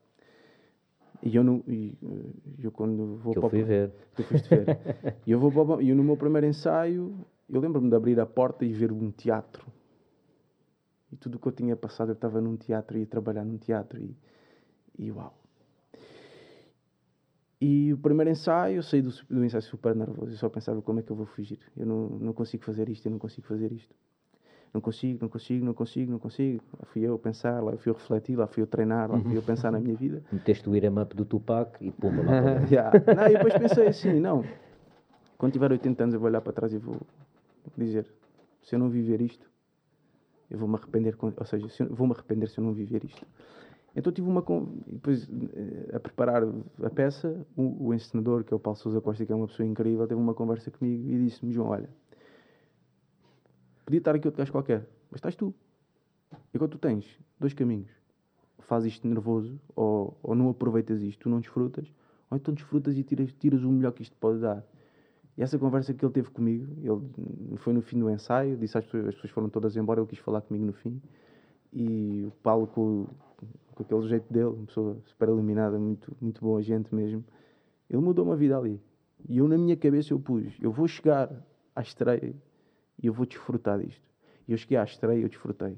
E 1.22 1.34
eu, 1.34 1.42
não, 1.42 1.62
e, 1.66 1.96
eh, 2.02 2.64
eu 2.64 2.70
quando 2.70 3.16
vou 3.16 3.32
que 3.32 3.40
para 3.40 3.46
eu 3.46 3.50
fui 3.50 3.62
ver. 3.62 3.92
Tu 4.14 4.22
foste 4.22 4.48
ver. 4.48 4.78
e 5.26 5.30
eu 5.30 5.40
vou 5.40 5.50
para, 5.50 5.82
e 5.82 5.92
no 5.94 6.04
meu 6.04 6.16
primeiro 6.16 6.46
ensaio, 6.46 7.14
eu 7.48 7.60
lembro-me 7.60 7.88
de 7.88 7.96
abrir 7.96 8.20
a 8.20 8.26
porta 8.26 8.64
e 8.64 8.72
ver 8.72 8.92
um 8.92 9.10
teatro 9.10 9.66
e 11.16 11.18
tudo 11.18 11.36
o 11.36 11.38
que 11.38 11.48
eu 11.48 11.52
tinha 11.52 11.74
passado, 11.74 12.10
eu 12.10 12.14
estava 12.14 12.40
num 12.40 12.56
teatro, 12.56 12.98
ia 12.98 13.06
trabalhar 13.06 13.44
num 13.44 13.56
teatro 13.56 13.98
e, 14.00 14.14
E 14.98 15.10
uau. 15.10 15.34
E 17.58 17.90
o 17.94 17.96
primeiro 17.96 18.30
ensaio, 18.30 18.76
eu 18.76 18.82
saí 18.82 19.00
do, 19.00 19.10
do 19.30 19.42
ensaio 19.42 19.62
super 19.62 19.96
nervoso. 19.96 20.32
Eu 20.32 20.36
só 20.36 20.48
pensava 20.50 20.82
como 20.82 21.00
é 21.00 21.02
que 21.02 21.10
eu 21.10 21.16
vou 21.16 21.24
fugir. 21.24 21.58
Eu 21.74 21.86
não, 21.86 22.08
não 22.08 22.32
consigo 22.34 22.62
fazer 22.64 22.90
isto, 22.90 23.06
eu 23.06 23.10
não 23.10 23.18
consigo 23.18 23.46
fazer 23.46 23.72
isto. 23.72 23.94
Não 24.74 24.80
consigo, 24.80 25.18
não 25.22 25.28
consigo, 25.30 25.64
não 25.64 25.72
consigo, 25.72 26.12
não 26.12 26.18
consigo. 26.18 26.62
Lá 26.78 26.84
fui 26.84 27.00
eu 27.00 27.18
pensar, 27.18 27.62
lá 27.62 27.74
fui 27.78 27.90
eu 27.90 27.94
refletir, 27.94 28.36
lá 28.36 28.46
fui 28.46 28.62
eu 28.62 28.66
treinar, 28.66 29.10
lá 29.10 29.18
fui 29.18 29.38
eu 29.38 29.42
pensar 29.42 29.72
na 29.72 29.80
minha 29.80 29.96
vida. 29.96 30.22
Meteste 30.30 30.68
o 30.68 30.76
iram 30.76 31.00
up 31.00 31.16
do 31.16 31.24
Tupac 31.24 31.82
e 31.82 31.90
pumba 31.90 32.22
lá 32.22 32.28
para. 32.42 32.68
Yeah. 32.68 32.92
Não, 33.14 33.26
e 33.26 33.32
depois 33.32 33.54
pensei 33.56 33.86
assim, 33.86 34.20
não. 34.20 34.44
Quando 35.38 35.54
tiver 35.54 35.72
80 35.72 36.02
anos 36.02 36.14
eu 36.14 36.20
vou 36.20 36.28
olhar 36.28 36.42
para 36.42 36.52
trás 36.52 36.74
e 36.74 36.78
vou 36.78 37.00
dizer, 37.74 38.06
se 38.62 38.74
eu 38.74 38.78
não 38.78 38.90
viver 38.90 39.22
isto, 39.22 39.48
eu 40.50 40.58
vou 40.58 40.68
me 40.68 40.76
arrepender, 40.76 41.16
ou 41.20 41.46
seja, 41.46 41.66
vou 41.90 42.06
me 42.06 42.12
arrepender 42.12 42.48
se 42.48 42.58
eu 42.58 42.64
não 42.64 42.72
viver 42.72 43.04
isto. 43.04 43.26
Então 43.94 44.12
tive 44.12 44.28
uma 44.28 44.44
depois 44.86 45.26
eh, 45.26 45.96
a 45.96 45.98
preparar 45.98 46.42
a 46.82 46.90
peça, 46.90 47.46
o, 47.56 47.88
o 47.88 47.94
encenador, 47.94 48.44
que 48.44 48.52
é 48.52 48.56
o 48.56 48.60
Paulo 48.60 48.78
Sousa 48.78 49.00
Costa, 49.00 49.24
que 49.24 49.32
é 49.32 49.34
uma 49.34 49.46
pessoa 49.46 49.66
incrível, 49.66 50.06
teve 50.06 50.20
uma 50.20 50.34
conversa 50.34 50.70
comigo 50.70 51.08
e 51.08 51.24
disse-me, 51.24 51.50
João, 51.50 51.68
olha, 51.68 51.88
podia 53.86 53.98
estar 53.98 54.14
aqui 54.14 54.28
outro 54.28 54.38
gajo 54.38 54.52
qualquer, 54.52 54.86
mas 55.10 55.18
estás 55.18 55.34
tu. 55.34 55.54
E 56.52 56.56
agora 56.56 56.70
tu 56.70 56.78
tens 56.78 57.18
dois 57.40 57.54
caminhos. 57.54 57.90
Fazes 58.58 58.94
isto 58.94 59.08
nervoso, 59.08 59.58
ou, 59.74 60.18
ou 60.22 60.34
não 60.34 60.50
aproveitas 60.50 61.00
isto, 61.00 61.20
tu 61.20 61.28
não 61.30 61.40
desfrutas, 61.40 61.90
ou 62.30 62.36
então 62.36 62.52
desfrutas 62.52 62.98
e 62.98 63.02
tiras, 63.02 63.32
tiras 63.32 63.62
o 63.62 63.70
melhor 63.70 63.92
que 63.92 64.02
isto 64.02 64.16
pode 64.18 64.40
dar. 64.40 64.62
E 65.36 65.42
essa 65.42 65.58
conversa 65.58 65.92
que 65.92 66.04
ele 66.04 66.12
teve 66.12 66.30
comigo, 66.30 66.66
ele 66.82 67.56
foi 67.58 67.72
no 67.74 67.82
fim 67.82 67.98
do 67.98 68.08
ensaio, 68.10 68.56
disse 68.56 68.78
às 68.78 68.84
pessoas, 68.84 69.08
as 69.08 69.14
pessoas 69.14 69.30
foram 69.32 69.48
todas 69.50 69.76
embora, 69.76 70.00
ele 70.00 70.08
quis 70.08 70.18
falar 70.18 70.40
comigo 70.40 70.64
no 70.64 70.72
fim. 70.72 71.00
E 71.72 72.24
o 72.26 72.30
Paulo, 72.42 72.66
com, 72.66 73.06
com 73.74 73.82
aquele 73.82 74.08
jeito 74.08 74.32
dele, 74.32 74.46
uma 74.46 74.66
pessoa 74.66 74.96
super 75.04 75.28
iluminada, 75.28 75.78
muito, 75.78 76.16
muito 76.20 76.40
boa 76.40 76.62
gente 76.62 76.94
mesmo, 76.94 77.22
ele 77.90 78.00
mudou 78.00 78.24
uma 78.24 78.36
vida 78.36 78.56
ali. 78.56 78.80
E 79.28 79.38
eu, 79.38 79.46
na 79.48 79.58
minha 79.58 79.76
cabeça, 79.76 80.12
eu 80.14 80.18
pus: 80.18 80.54
eu 80.60 80.70
vou 80.72 80.88
chegar 80.88 81.30
à 81.74 81.82
estreia 81.82 82.34
e 83.02 83.06
eu 83.06 83.12
vou 83.12 83.26
desfrutar 83.26 83.78
disto. 83.78 84.00
E 84.48 84.52
eu 84.52 84.58
cheguei 84.58 84.78
à 84.78 84.84
estreia 84.84 85.18
e 85.18 85.22
eu 85.22 85.28
desfrutei. 85.28 85.76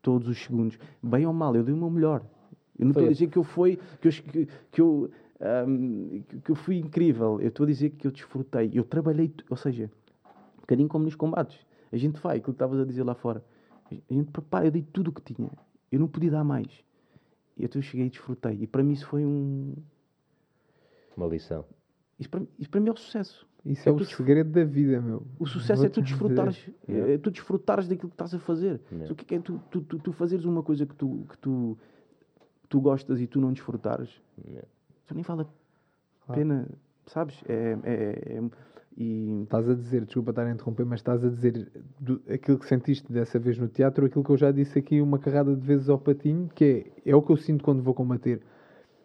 Todos 0.00 0.28
os 0.28 0.38
segundos. 0.38 0.78
Bem 1.02 1.26
ou 1.26 1.32
mal, 1.32 1.56
eu 1.56 1.64
dei 1.64 1.74
o 1.74 1.76
meu 1.76 1.90
melhor. 1.90 2.22
Eu 2.78 2.84
não 2.84 2.90
estou 2.90 3.04
a 3.04 3.06
a- 3.08 3.12
dizer 3.12 3.28
que 3.28 3.38
eu 3.38 3.44
fui, 3.44 3.78
que 4.00 4.08
eu, 4.08 4.12
que, 4.12 4.48
que 4.70 4.80
eu, 4.80 5.10
ahm, 5.40 6.22
que- 6.44 6.54
fui 6.54 6.76
incrível. 6.78 7.40
Eu 7.40 7.48
estou 7.48 7.64
a 7.64 7.66
dizer 7.66 7.90
que 7.90 8.06
eu 8.06 8.10
desfrutei. 8.10 8.70
Eu 8.74 8.84
trabalhei, 8.84 9.32
ou 9.50 9.56
seja, 9.56 9.90
um 10.58 10.60
bocadinho 10.60 10.88
como 10.88 11.04
nos 11.04 11.14
combates. 11.14 11.58
A 11.92 11.96
gente 11.96 12.20
vai, 12.20 12.36
aquilo 12.38 12.52
que 12.54 12.56
estavas 12.56 12.80
a 12.80 12.84
dizer 12.84 13.02
lá 13.04 13.14
fora. 13.14 13.44
A 13.90 13.94
gente 14.14 14.30
prepara, 14.30 14.66
eu 14.66 14.70
dei 14.70 14.82
tudo 14.82 15.08
o 15.08 15.12
que 15.12 15.20
tinha. 15.34 15.50
Eu 15.92 16.00
não 16.00 16.08
podia 16.08 16.30
dar 16.30 16.42
mais. 16.44 16.66
E 17.56 17.64
então 17.64 17.78
eu 17.78 17.82
cheguei 17.82 18.06
e 18.06 18.10
desfrutei. 18.10 18.58
E 18.62 18.66
para 18.66 18.82
mim 18.82 18.92
isso 18.92 19.06
foi 19.06 19.24
um. 19.24 19.74
Uma 21.16 21.26
lição. 21.26 21.64
Isso 22.18 22.28
para, 22.30 22.42
isso 22.58 22.70
para 22.70 22.80
mim 22.80 22.88
é 22.88 22.92
o 22.92 22.96
sucesso. 22.96 23.46
Isso 23.64 23.88
é, 23.88 23.92
É 23.92 23.94
o 23.94 24.04
segredo 24.04 24.50
da 24.50 24.64
vida, 24.64 25.00
meu. 25.00 25.26
O 25.38 25.46
sucesso 25.46 25.86
é 25.86 25.88
tu 25.88 26.02
desfrutares, 26.02 26.68
é, 26.86 27.16
tu 27.18 27.30
desfrutares 27.30 27.88
daquilo 27.88 28.08
que 28.10 28.14
estás 28.14 28.34
a 28.34 28.38
fazer. 28.38 28.80
Yeah. 28.92 29.12
O 29.12 29.16
que 29.16 29.22
é 29.24 29.26
que 29.26 29.34
é 29.36 29.38
tu, 29.40 29.60
tu, 29.70 29.80
tu, 29.80 29.98
tu 29.98 30.12
fazeres 30.12 30.44
uma 30.44 30.62
coisa 30.62 30.84
que 30.84 30.94
tu, 30.94 31.24
que 31.30 31.38
tu, 31.38 31.78
tu 32.68 32.80
gostas 32.80 33.20
e 33.20 33.26
tu 33.26 33.40
não 33.40 33.52
desfrutares? 33.52 34.10
Yeah. 34.46 34.66
Isso 35.04 35.14
nem 35.14 35.22
vale 35.22 35.42
a 35.42 35.46
Claro. 36.26 36.40
pena, 36.40 36.68
sabes? 37.06 37.42
É, 37.48 37.76
é, 37.84 38.36
é- 38.38 38.42
e 38.96 39.42
Estás 39.42 39.68
a 39.68 39.74
dizer, 39.74 40.04
desculpa 40.04 40.30
estar 40.30 40.46
a 40.46 40.50
interromper, 40.52 40.86
mas 40.86 41.00
estás 41.00 41.24
a 41.24 41.28
dizer 41.28 41.68
do- 41.98 42.22
aquilo 42.32 42.58
que 42.58 42.66
sentiste 42.66 43.12
dessa 43.12 43.38
vez 43.40 43.58
no 43.58 43.66
teatro, 43.68 44.06
aquilo 44.06 44.22
que 44.22 44.30
eu 44.30 44.36
já 44.36 44.52
disse 44.52 44.78
aqui 44.78 45.00
uma 45.00 45.18
carrada 45.18 45.54
de 45.54 45.60
vezes 45.66 45.88
ao 45.88 45.98
patinho, 45.98 46.48
que 46.54 46.92
é, 47.04 47.10
é 47.10 47.14
o 47.16 47.20
que 47.20 47.32
eu 47.32 47.36
sinto 47.36 47.64
quando 47.64 47.82
vou 47.82 47.92
combater. 47.92 48.40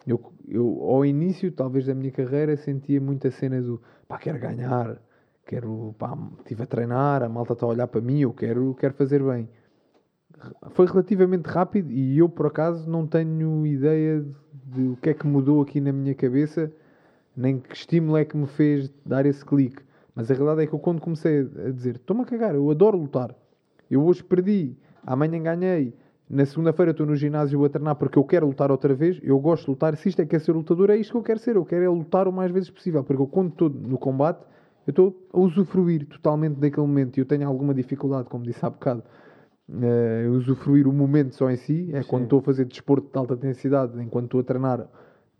Eu, 0.06 0.22
eu, 0.48 0.80
ao 0.84 1.04
início, 1.06 1.52
talvez, 1.52 1.86
da 1.88 1.96
minha 1.96 2.12
carreira, 2.12 2.56
sentia 2.56 3.02
muita 3.02 3.32
cena 3.32 3.60
do 3.62 3.82
pá, 4.08 4.18
quero 4.20 4.40
ganhar, 4.40 5.02
quero, 5.46 5.94
pá, 5.98 6.16
estive 6.40 6.64
a 6.64 6.68
treinar, 6.68 7.24
a 7.24 7.28
malta 7.30 7.54
está 7.54 7.66
a 7.66 7.70
olhar 7.70 7.88
para 7.88 8.00
mim, 8.00 8.20
eu 8.22 8.32
quero, 8.32 8.76
quero 8.76 8.94
fazer 8.94 9.24
bem. 9.24 9.50
Foi 10.72 10.86
relativamente 10.86 11.46
rápido 11.48 11.92
e 11.92 12.18
eu, 12.18 12.30
por 12.30 12.48
acaso, 12.48 12.90
não 12.90 13.06
tenho 13.06 13.66
ideia 13.66 14.26
de, 14.66 14.82
o 14.90 14.98
que 14.98 15.10
é 15.10 15.14
que 15.14 15.28
mudou 15.28 15.62
aqui 15.62 15.82
na 15.82 15.92
minha 15.92 16.14
cabeça, 16.14 16.72
nem 17.36 17.60
que 17.60 17.76
estímulo 17.76 18.18
é 18.18 18.26
que 18.26 18.38
me 18.38 18.48
fez 18.48 18.92
dar 19.06 19.26
esse 19.26 19.44
clique. 19.44 19.82
Mas 20.16 20.30
a 20.30 20.34
realidade 20.34 20.64
é 20.64 20.68
que 20.68 20.74
eu, 20.74 20.80
quando 20.80 21.02
comecei 21.02 21.42
a 21.42 21.70
dizer, 21.72 21.96
estou-me 21.96 22.24
a 22.24 22.26
cagar, 22.26 22.56
eu 22.56 22.70
adoro 22.70 22.98
lutar, 22.98 23.34
eu 23.90 24.04
hoje 24.06 24.24
perdi, 24.24 24.76
amanhã 25.06 25.42
ganhei, 25.42 25.94
na 26.30 26.46
segunda-feira 26.46 26.92
estou 26.92 27.06
no 27.06 27.16
ginásio 27.16 27.64
a 27.66 27.70
treinar 27.70 27.96
porque 27.96 28.20
eu 28.20 28.24
quero 28.24 28.46
lutar 28.46 28.70
outra 28.70 28.94
vez, 28.94 29.20
eu 29.24 29.40
gosto 29.40 29.66
de 29.66 29.72
lutar, 29.72 29.96
se 29.98 30.10
isto 30.10 30.22
é 30.22 30.26
que 30.26 30.36
é 30.36 30.40
ser 30.40 30.52
lutador, 30.52 30.90
é 30.90 30.98
isto 30.98 31.12
que 31.12 31.18
eu 31.18 31.24
quero 31.24 31.40
ser, 31.40 31.56
eu 31.56 31.66
quero 31.66 31.84
é 31.84 31.90
lutar 31.90 32.28
o 32.28 32.32
mais 32.32 32.52
vezes 32.52 32.70
possível, 32.70 33.04
porque 33.04 33.22
eu 33.22 33.28
quando 33.28 33.50
estou 33.50 33.70
no 33.70 33.98
combate, 33.98 34.46
eu 34.86 34.92
estou 34.92 35.28
a 35.34 35.40
usufruir 35.40 36.06
totalmente 36.06 36.56
daquele 36.56 36.86
momento 36.86 37.18
e 37.18 37.22
eu 37.22 37.26
tenho 37.26 37.48
alguma 37.48 37.74
dificuldade, 37.74 38.30
como 38.30 38.44
disse 38.44 38.64
há 38.64 38.70
bocado, 38.70 39.04
eh, 39.82 40.28
usufruir 40.30 40.88
o 40.88 40.94
momento 40.94 41.36
só 41.36 41.50
em 41.50 41.56
si, 41.56 41.90
é 41.94 42.04
quando 42.04 42.24
estou 42.24 42.40
a 42.40 42.42
fazer 42.42 42.66
desporto 42.66 43.12
de 43.12 43.18
alta 43.18 43.34
intensidade, 43.36 44.02
enquanto 44.02 44.26
estou 44.26 44.40
a 44.40 44.44
treinar, 44.44 44.88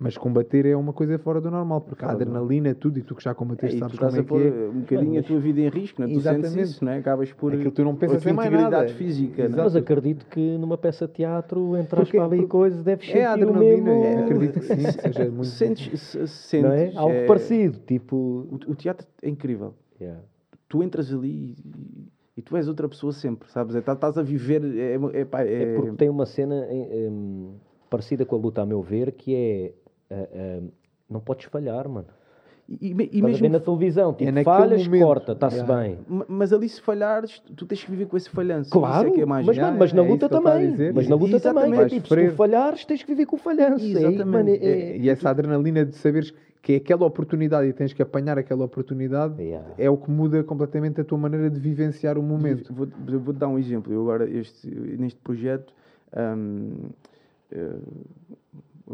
mas 0.02 0.18
combater 0.18 0.66
é 0.66 0.78
uma 0.78 0.94
coisa 0.94 1.20
fora 1.20 1.42
do 1.42 1.52
normal, 1.52 1.82
porque 1.82 2.06
a 2.06 2.12
adrenalina, 2.12 2.74
tudo, 2.74 3.00
e 3.00 3.02
tu 3.04 3.14
que 3.16 3.22
já 3.24 3.32
É, 3.32 3.34
combateste 3.34 3.76
tu 3.76 3.80
sabes 3.80 3.94
estás 3.96 4.12
como 4.14 4.22
é 4.22 4.24
a 4.24 4.28
pôr 4.28 4.40
que 4.42 4.48
é. 4.48 4.70
um 4.70 4.80
bocadinho 4.80 5.20
a 5.20 5.24
tua 5.24 5.40
vida 5.42 5.60
em 5.60 5.68
risco, 5.68 6.02
não 6.02 6.08
é? 6.08 6.14
Tu 6.14 6.22
sentes 6.22 6.40
Exatamente. 6.46 6.70
isso, 6.70 6.86
não 6.86 6.92
é? 6.94 6.98
Acabas 7.00 7.34
por. 7.34 7.54
Aquilo 7.54 7.72
tu 7.72 7.84
não 7.84 7.96
pensas 7.98 8.26
em 8.26 8.32
mais 8.32 8.50
nada. 8.50 8.88
física, 8.88 9.50
não 9.50 9.60
é? 9.60 9.64
Mas 9.64 9.76
acredito 9.76 10.26
que 10.28 10.58
numa 10.58 10.78
peça 10.78 11.06
de 11.06 11.14
teatro, 11.16 11.76
entras 11.76 12.04
Porque- 12.08 12.18
para 12.18 12.26
ali 12.28 12.36
e 12.38 12.40
porque- 12.44 12.52
coisas, 12.52 12.82
deves 12.82 13.06
sentir 13.08 13.18
É 13.20 13.26
a 13.26 13.32
o 13.32 13.34
adrenalina, 13.34 13.84
mesmo... 13.94 14.04
é, 14.06 14.24
acredito 14.24 14.60
que 14.62 14.66
sim, 14.68 14.76
seja 15.02 15.26
muito... 15.26 15.46
Sentes, 15.48 16.00
se- 16.02 16.28
sentes 16.28 16.64
Não 16.64 16.72
é? 16.72 16.92
Algo 16.96 17.14
é- 17.16 17.26
parecido, 17.26 17.80
tipo... 17.86 18.16
O, 18.16 18.60
o 18.72 18.76
teatro 18.76 19.06
é 19.22 19.28
incrível. 19.30 19.74
Yeah. 20.00 20.22
Tu 20.70 20.82
entras 20.82 21.12
ali 21.14 21.56
e, 21.58 22.08
e 22.40 22.42
tu 22.42 22.56
és 22.56 22.70
outra 22.70 22.88
pessoa 22.88 23.12
sempre, 23.12 23.52
sabes? 23.52 23.76
É, 23.76 23.82
tá- 23.82 23.92
Estás 23.92 24.18
a 24.18 24.22
viver. 24.24 24.64
É, 24.64 25.20
é, 25.20 25.26
pá, 25.26 25.44
É 25.44 25.64
é- 25.64 25.76
porque 25.76 25.92
tem 25.98 26.08
uma 26.10 26.26
cena 26.26 26.66
parecida 27.90 28.26
com 28.26 28.36
a 28.38 28.40
luta, 28.40 28.62
a 28.62 28.66
meu 28.66 28.82
ver, 28.82 29.12
que 29.12 29.36
é... 29.36 29.74
ah, 30.10 30.30
ah, 30.34 30.64
não 31.10 31.20
podes 31.20 31.46
falhar, 31.48 31.90
mano. 31.90 32.08
E, 32.82 33.10
e 33.14 33.22
mesmo 33.22 33.42
ver 33.42 33.50
na 33.50 33.60
televisão, 33.60 34.14
tipo, 34.14 34.26
naquele 34.32 34.44
falhas, 34.44 34.86
momento. 34.86 35.04
corta, 35.06 35.32
está-se 35.32 35.58
Yeah. 35.58 35.82
bem. 35.82 35.98
Ma- 36.08 36.26
Mas 36.28 36.54
ali 36.54 36.70
se 36.70 36.80
falhares, 36.82 37.42
tu 37.56 37.66
tens 37.66 37.84
que 37.84 37.90
viver 37.90 38.06
com 38.06 38.16
esse 38.16 38.30
falhanço. 38.30 38.70
Claro, 38.70 39.08
Isso 39.08 39.14
é 39.14 39.16
que 39.16 39.22
é 39.22 39.26
mais 39.26 39.46
mas, 39.46 39.58
mano, 39.58 39.78
mas 39.80 39.94
na 39.94 40.04
é 40.04 40.08
luta 40.08 40.30
também. 40.30 40.76
Mas 40.94 41.08
na 41.08 41.16
luta 41.16 41.40
também. 41.40 41.64
Exatamente. 41.64 41.74
É, 41.74 41.78
Vais 41.78 41.92
tipo, 41.94 42.08
se 42.08 42.30
tu 42.30 42.36
falhares, 42.36 42.86
tens 42.86 43.02
que 43.02 43.08
viver 43.12 43.26
com 43.26 43.36
o 43.38 43.40
falhanço. 43.40 43.84
É, 43.86 43.90
Exatamente. 43.90 44.26
mano, 44.26 44.50
é- 44.50 44.54
É- 44.56 44.98
E 44.98 45.10
essa 45.10 45.30
adrenalina 45.30 45.84
de 45.86 45.96
saberes 45.96 46.32
que 46.62 46.74
é 46.74 46.76
aquela 46.76 47.06
oportunidade 47.06 47.68
e 47.70 47.74
tens 47.74 47.94
que 47.94 48.02
apanhar 48.02 48.38
aquela 48.38 48.66
oportunidade 48.66 49.42
Yeah. 49.42 49.66
é 49.78 49.90
o 49.90 49.96
que 49.98 50.12
muda 50.12 50.44
completamente 50.44 51.00
a 51.02 51.04
tua 51.06 51.18
maneira 51.18 51.50
de 51.50 51.60
vivenciar 51.60 52.18
o 52.18 52.22
momento. 52.22 52.74
Vou, 52.74 52.88
eu 53.08 53.20
vou-te 53.20 53.38
dar 53.38 53.48
um 53.48 53.58
exemplo. 53.58 53.92
Eu 53.94 54.02
agora, 54.02 54.30
este, 54.30 54.70
neste 54.70 55.20
projeto, 55.22 55.74
hum, 56.16 56.90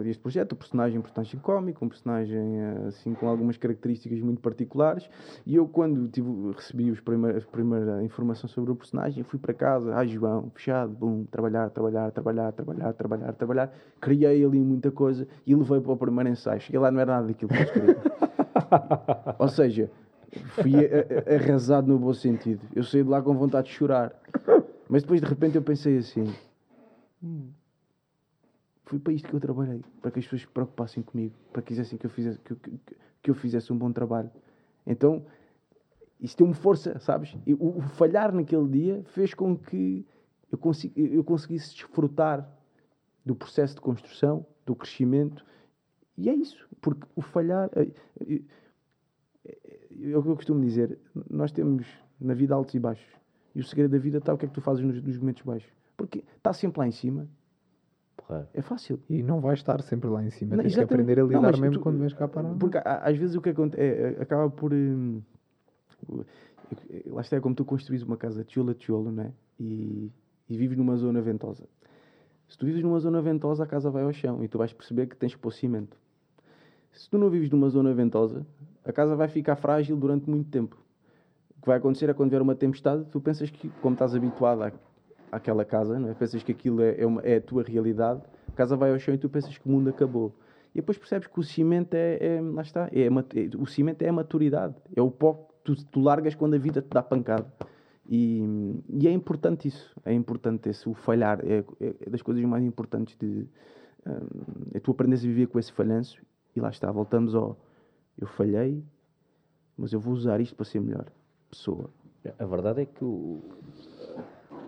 eh, 0.03 0.09
este 0.09 0.21
projeto, 0.21 0.51
o 0.53 0.55
personagem 0.55 0.97
é 0.97 0.99
um 0.99 1.01
personagem 1.03 1.39
cómico, 1.39 1.83
um 1.85 1.89
personagem 1.89 2.59
eh, 2.59 2.83
assim 2.87 3.13
com 3.13 3.27
algumas 3.27 3.57
características 3.57 4.19
muito 4.21 4.41
particulares, 4.41 5.09
e 5.45 5.55
eu 5.55 5.67
quando 5.67 6.07
tive, 6.07 6.29
recebi 6.55 6.91
os 6.91 6.99
primeir, 6.99 7.37
a 7.37 7.41
primeira 7.51 8.03
informação 8.03 8.49
sobre 8.49 8.71
o 8.71 8.75
personagem, 8.75 9.23
fui 9.23 9.39
para 9.39 9.53
casa, 9.53 9.95
ai 9.95 10.07
João, 10.07 10.51
fechado, 10.53 10.91
bum, 10.93 11.25
trabalhar, 11.25 11.69
trabalhar, 11.69 12.11
trabalhar, 12.11 12.51
trabalhar, 12.51 12.93
trabalhar, 12.93 13.33
trabalhar, 13.33 13.73
criei 14.01 14.43
ali 14.45 14.59
muita 14.59 14.91
coisa 14.91 15.27
e 15.45 15.55
levei 15.55 15.79
para 15.79 15.91
o 15.91 15.97
primeiro 15.97 16.29
ensaio. 16.29 16.59
Cheguei 16.61 16.79
lá, 16.79 16.91
não 16.91 16.99
era 16.99 17.13
nada 17.15 17.27
daquilo 17.27 17.49
que 17.51 17.61
eu 17.61 17.67
queria. 17.67 17.97
Ou 19.39 19.47
seja, 19.47 19.89
fui 20.61 20.73
a- 20.75 21.31
a- 21.31 21.35
arrasado 21.35 21.87
no 21.87 21.97
bom 21.99 22.13
sentido. 22.13 22.61
Eu 22.75 22.83
saí 22.83 23.03
de 23.03 23.09
lá 23.09 23.21
com 23.21 23.33
vontade 23.35 23.67
de 23.67 23.73
chorar. 23.73 24.13
Mas 24.89 25.01
depois 25.03 25.19
de 25.21 25.27
repente 25.27 25.55
eu 25.55 25.61
pensei 25.61 25.97
assim: 25.97 26.31
"Hum, 27.23 27.47
foi 28.86 28.99
para 28.99 29.13
isto 29.13 29.27
que 29.27 29.33
eu 29.36 29.39
trabalhei, 29.39 29.81
para 30.01 30.11
que 30.11 30.19
as 30.19 30.25
pessoas 30.25 30.41
se 30.41 30.47
preocupassem 30.47 31.01
comigo, 31.03 31.33
para 31.51 31.61
que 31.61 31.69
quisessem 31.69 31.97
que 31.97 32.05
eu 32.05 32.09
fizesse, 32.09 32.39
que, 32.39 32.55
que- 32.55 32.79
que 33.21 33.31
eu 33.31 33.36
fizesse 33.36 33.73
um 33.73 33.77
bom 33.77 33.91
trabalho. 33.91 34.29
Então, 34.86 35.25
isso 36.19 36.38
deu-me 36.38 36.53
força, 36.53 36.99
sabes? 36.99 37.36
E 37.45 37.53
o, 37.55 37.77
o 37.77 37.81
falhar 37.81 38.31
naquele 38.33 38.67
dia 38.69 39.03
fez 39.05 39.33
com 39.33 39.57
que 39.57 40.05
eu, 40.51 40.57
consi- 40.57 40.93
eu 40.95 41.23
conseguisse 41.23 41.73
desfrutar 41.73 42.47
do 43.25 43.36
processo 43.36 43.75
de 43.75 43.81
construção, 43.81 44.45
do 44.65 44.75
crescimento. 44.75 45.43
E 46.17 46.29
é 46.29 46.33
isso, 46.36 46.67
porque 46.79 47.07
o 47.15 47.21
falhar. 47.21 47.69
eh, 47.75 47.91
eh, 48.27 48.41
é 50.11 50.17
o 50.17 50.21
que 50.23 50.29
eu 50.29 50.36
costumo 50.36 50.61
dizer, 50.61 50.99
nós 51.29 51.51
temos 51.51 51.88
na 52.19 52.33
vida 52.33 52.53
altos 52.53 52.75
e 52.75 52.79
baixos. 52.79 53.07
E 53.53 53.59
o 53.59 53.63
segredo 53.63 53.91
da 53.91 53.97
vida 53.97 54.17
está 54.17 54.33
o 54.33 54.38
que 54.38 54.45
é 54.45 54.47
que 54.47 54.53
tu 54.53 54.61
fazes 54.61 54.83
nos, 54.83 55.01
nos 55.01 55.17
momentos 55.17 55.43
baixos. 55.43 55.71
Porque 55.97 56.23
está 56.38 56.51
sempre 56.53 56.79
lá 56.79 56.88
em 56.88 56.91
cima, 56.91 57.27
Porra. 58.28 58.49
é 58.53 58.61
fácil. 58.61 58.99
E 59.09 59.21
não 59.21 59.39
vais 59.39 59.59
estar 59.59 59.82
sempre 59.82 60.09
lá 60.09 60.23
em 60.23 60.30
cima. 60.32 60.55
Não, 60.55 60.63
Tens 60.63 60.73
que 60.73 60.80
exatamente. 60.80 60.93
aprender 61.01 61.19
a 61.19 61.23
Não, 61.23 61.28
lidar 61.30 61.41
mas 61.41 61.59
mesmo 61.59 61.76
tu- 61.78 61.80
quando 61.82 61.97
vens 61.99 62.13
cá 62.13 62.28
parar. 62.28 62.55
Porque 62.55 62.78
a- 62.78 63.01
às 63.03 63.17
vezes 63.17 63.36
o 63.36 63.41
que 63.41 63.49
acontece 63.49 63.82
é, 63.84 64.13
é, 64.17 64.21
acaba 64.21 64.49
por. 64.49 64.73
hum, 64.73 65.21
é- 66.89 67.03
lá 67.09 67.21
está, 67.21 67.36
é 67.38 67.39
como 67.39 67.55
tu 67.55 67.63
construís 67.65 68.03
uma 68.03 68.17
casa 68.17 68.41
de 68.43 68.49
tijolo 68.49 68.71
a 68.71 68.73
tijolo, 68.73 69.11
não 69.11 69.23
é? 69.23 69.32
E, 69.59 70.11
e 70.49 70.57
vives 70.57 70.78
numa 70.78 70.95
zona 70.95 71.21
ventosa. 71.21 71.67
Se 72.47 72.57
tu 72.57 72.65
vives 72.65 72.84
numa 72.84 72.99
zona 72.99 73.21
ventosa, 73.21 73.63
a 73.63 73.67
casa 73.67 73.89
vai 73.89 74.03
ao 74.03 74.13
chão 74.13 74.43
e 74.43 74.47
tu 74.47 74.57
vais 74.57 74.71
perceber 74.73 75.07
que 75.07 75.15
tens 75.15 75.34
que 75.34 75.39
pôr 75.41 75.51
cimento. 75.51 75.97
Se 76.91 77.09
tu 77.09 77.17
não 77.17 77.30
vives 77.30 77.49
numa 77.49 77.69
zona 77.69 77.93
ventosa, 77.93 78.45
a 78.84 78.91
casa 78.93 79.15
vai 79.15 79.28
ficar 79.28 79.55
frágil 79.55 79.97
durante 79.97 80.30
muito 80.30 80.49
tempo. 80.49 80.78
O 81.57 81.61
que 81.61 81.67
vai 81.67 81.78
acontecer 81.78 82.09
é 82.09 82.13
quando 82.13 82.30
vier 82.30 82.41
uma 82.41 82.55
tempestade, 82.55 83.05
tu 83.11 83.19
pensas 83.19 83.49
que, 83.49 83.69
como 83.82 83.93
estás 83.95 84.13
habituado 84.15 84.61
à, 84.63 84.71
àquela 85.36 85.65
casa, 85.65 85.99
não 85.99 86.09
é? 86.09 86.13
pensas 86.13 86.41
que 86.43 86.51
aquilo 86.51 86.81
é, 86.81 87.01
é, 87.01 87.05
uma, 87.05 87.21
é 87.21 87.38
a 87.38 87.41
tua 87.41 87.63
realidade, 87.63 88.21
a 88.47 88.51
casa 88.51 88.75
vai 88.75 88.91
ao 88.91 88.99
chão 88.99 89.13
e 89.13 89.17
tu 89.17 89.29
pensas 89.29 89.57
que 89.57 89.67
o 89.67 89.71
mundo 89.71 89.89
acabou. 89.89 90.33
E 90.73 90.79
depois 90.79 90.97
percebes 90.97 91.27
que 91.27 91.39
o 91.39 91.43
cimento 91.43 91.93
é, 91.93 92.38
é 92.38 92.41
lá 92.41 92.61
está, 92.61 92.89
é, 92.91 93.05
é, 93.05 93.09
o 93.57 93.65
cimento 93.65 94.01
é 94.01 94.09
a 94.09 94.13
maturidade, 94.13 94.75
é 94.95 95.01
o 95.01 95.09
pó 95.11 95.33
que 95.33 95.53
tu, 95.63 95.86
tu 95.86 95.99
largas 95.99 96.36
quando 96.36 96.55
a 96.55 96.57
vida 96.57 96.81
te 96.81 96.89
dá 96.89 97.01
pancada. 97.01 97.45
E, 98.07 98.43
e, 98.89 99.07
é 99.07 99.11
importante 99.11 99.67
isso, 99.67 99.95
é 100.05 100.13
importante 100.13 100.69
esse, 100.69 100.88
o 100.88 100.93
falhar, 100.93 101.39
é, 101.43 101.63
é, 101.79 102.09
das 102.09 102.21
coisas 102.21 102.43
mais 102.43 102.63
importantes 102.63 103.17
de 103.17 103.47
um, 104.05 104.75
é 104.75 104.79
tu 104.79 104.91
aprendes 104.91 105.23
a 105.23 105.27
viver 105.27 105.47
com 105.47 105.57
esse 105.57 105.71
falhanço 105.71 106.21
e 106.55 106.59
lá 106.59 106.69
está, 106.69 106.91
voltamos 106.91 107.33
ao 107.33 107.57
eu 108.17 108.27
falhei, 108.27 108.81
mas 109.77 109.91
eu 109.91 109.99
vou 109.99 110.13
usar 110.13 110.39
isto 110.39 110.55
para 110.55 110.65
ser 110.65 110.79
melhor 110.79 111.05
pessoa. 111.49 111.89
A 112.39 112.45
verdade 112.45 112.81
é 112.81 112.86
que 112.86 113.03
o, 113.03 113.41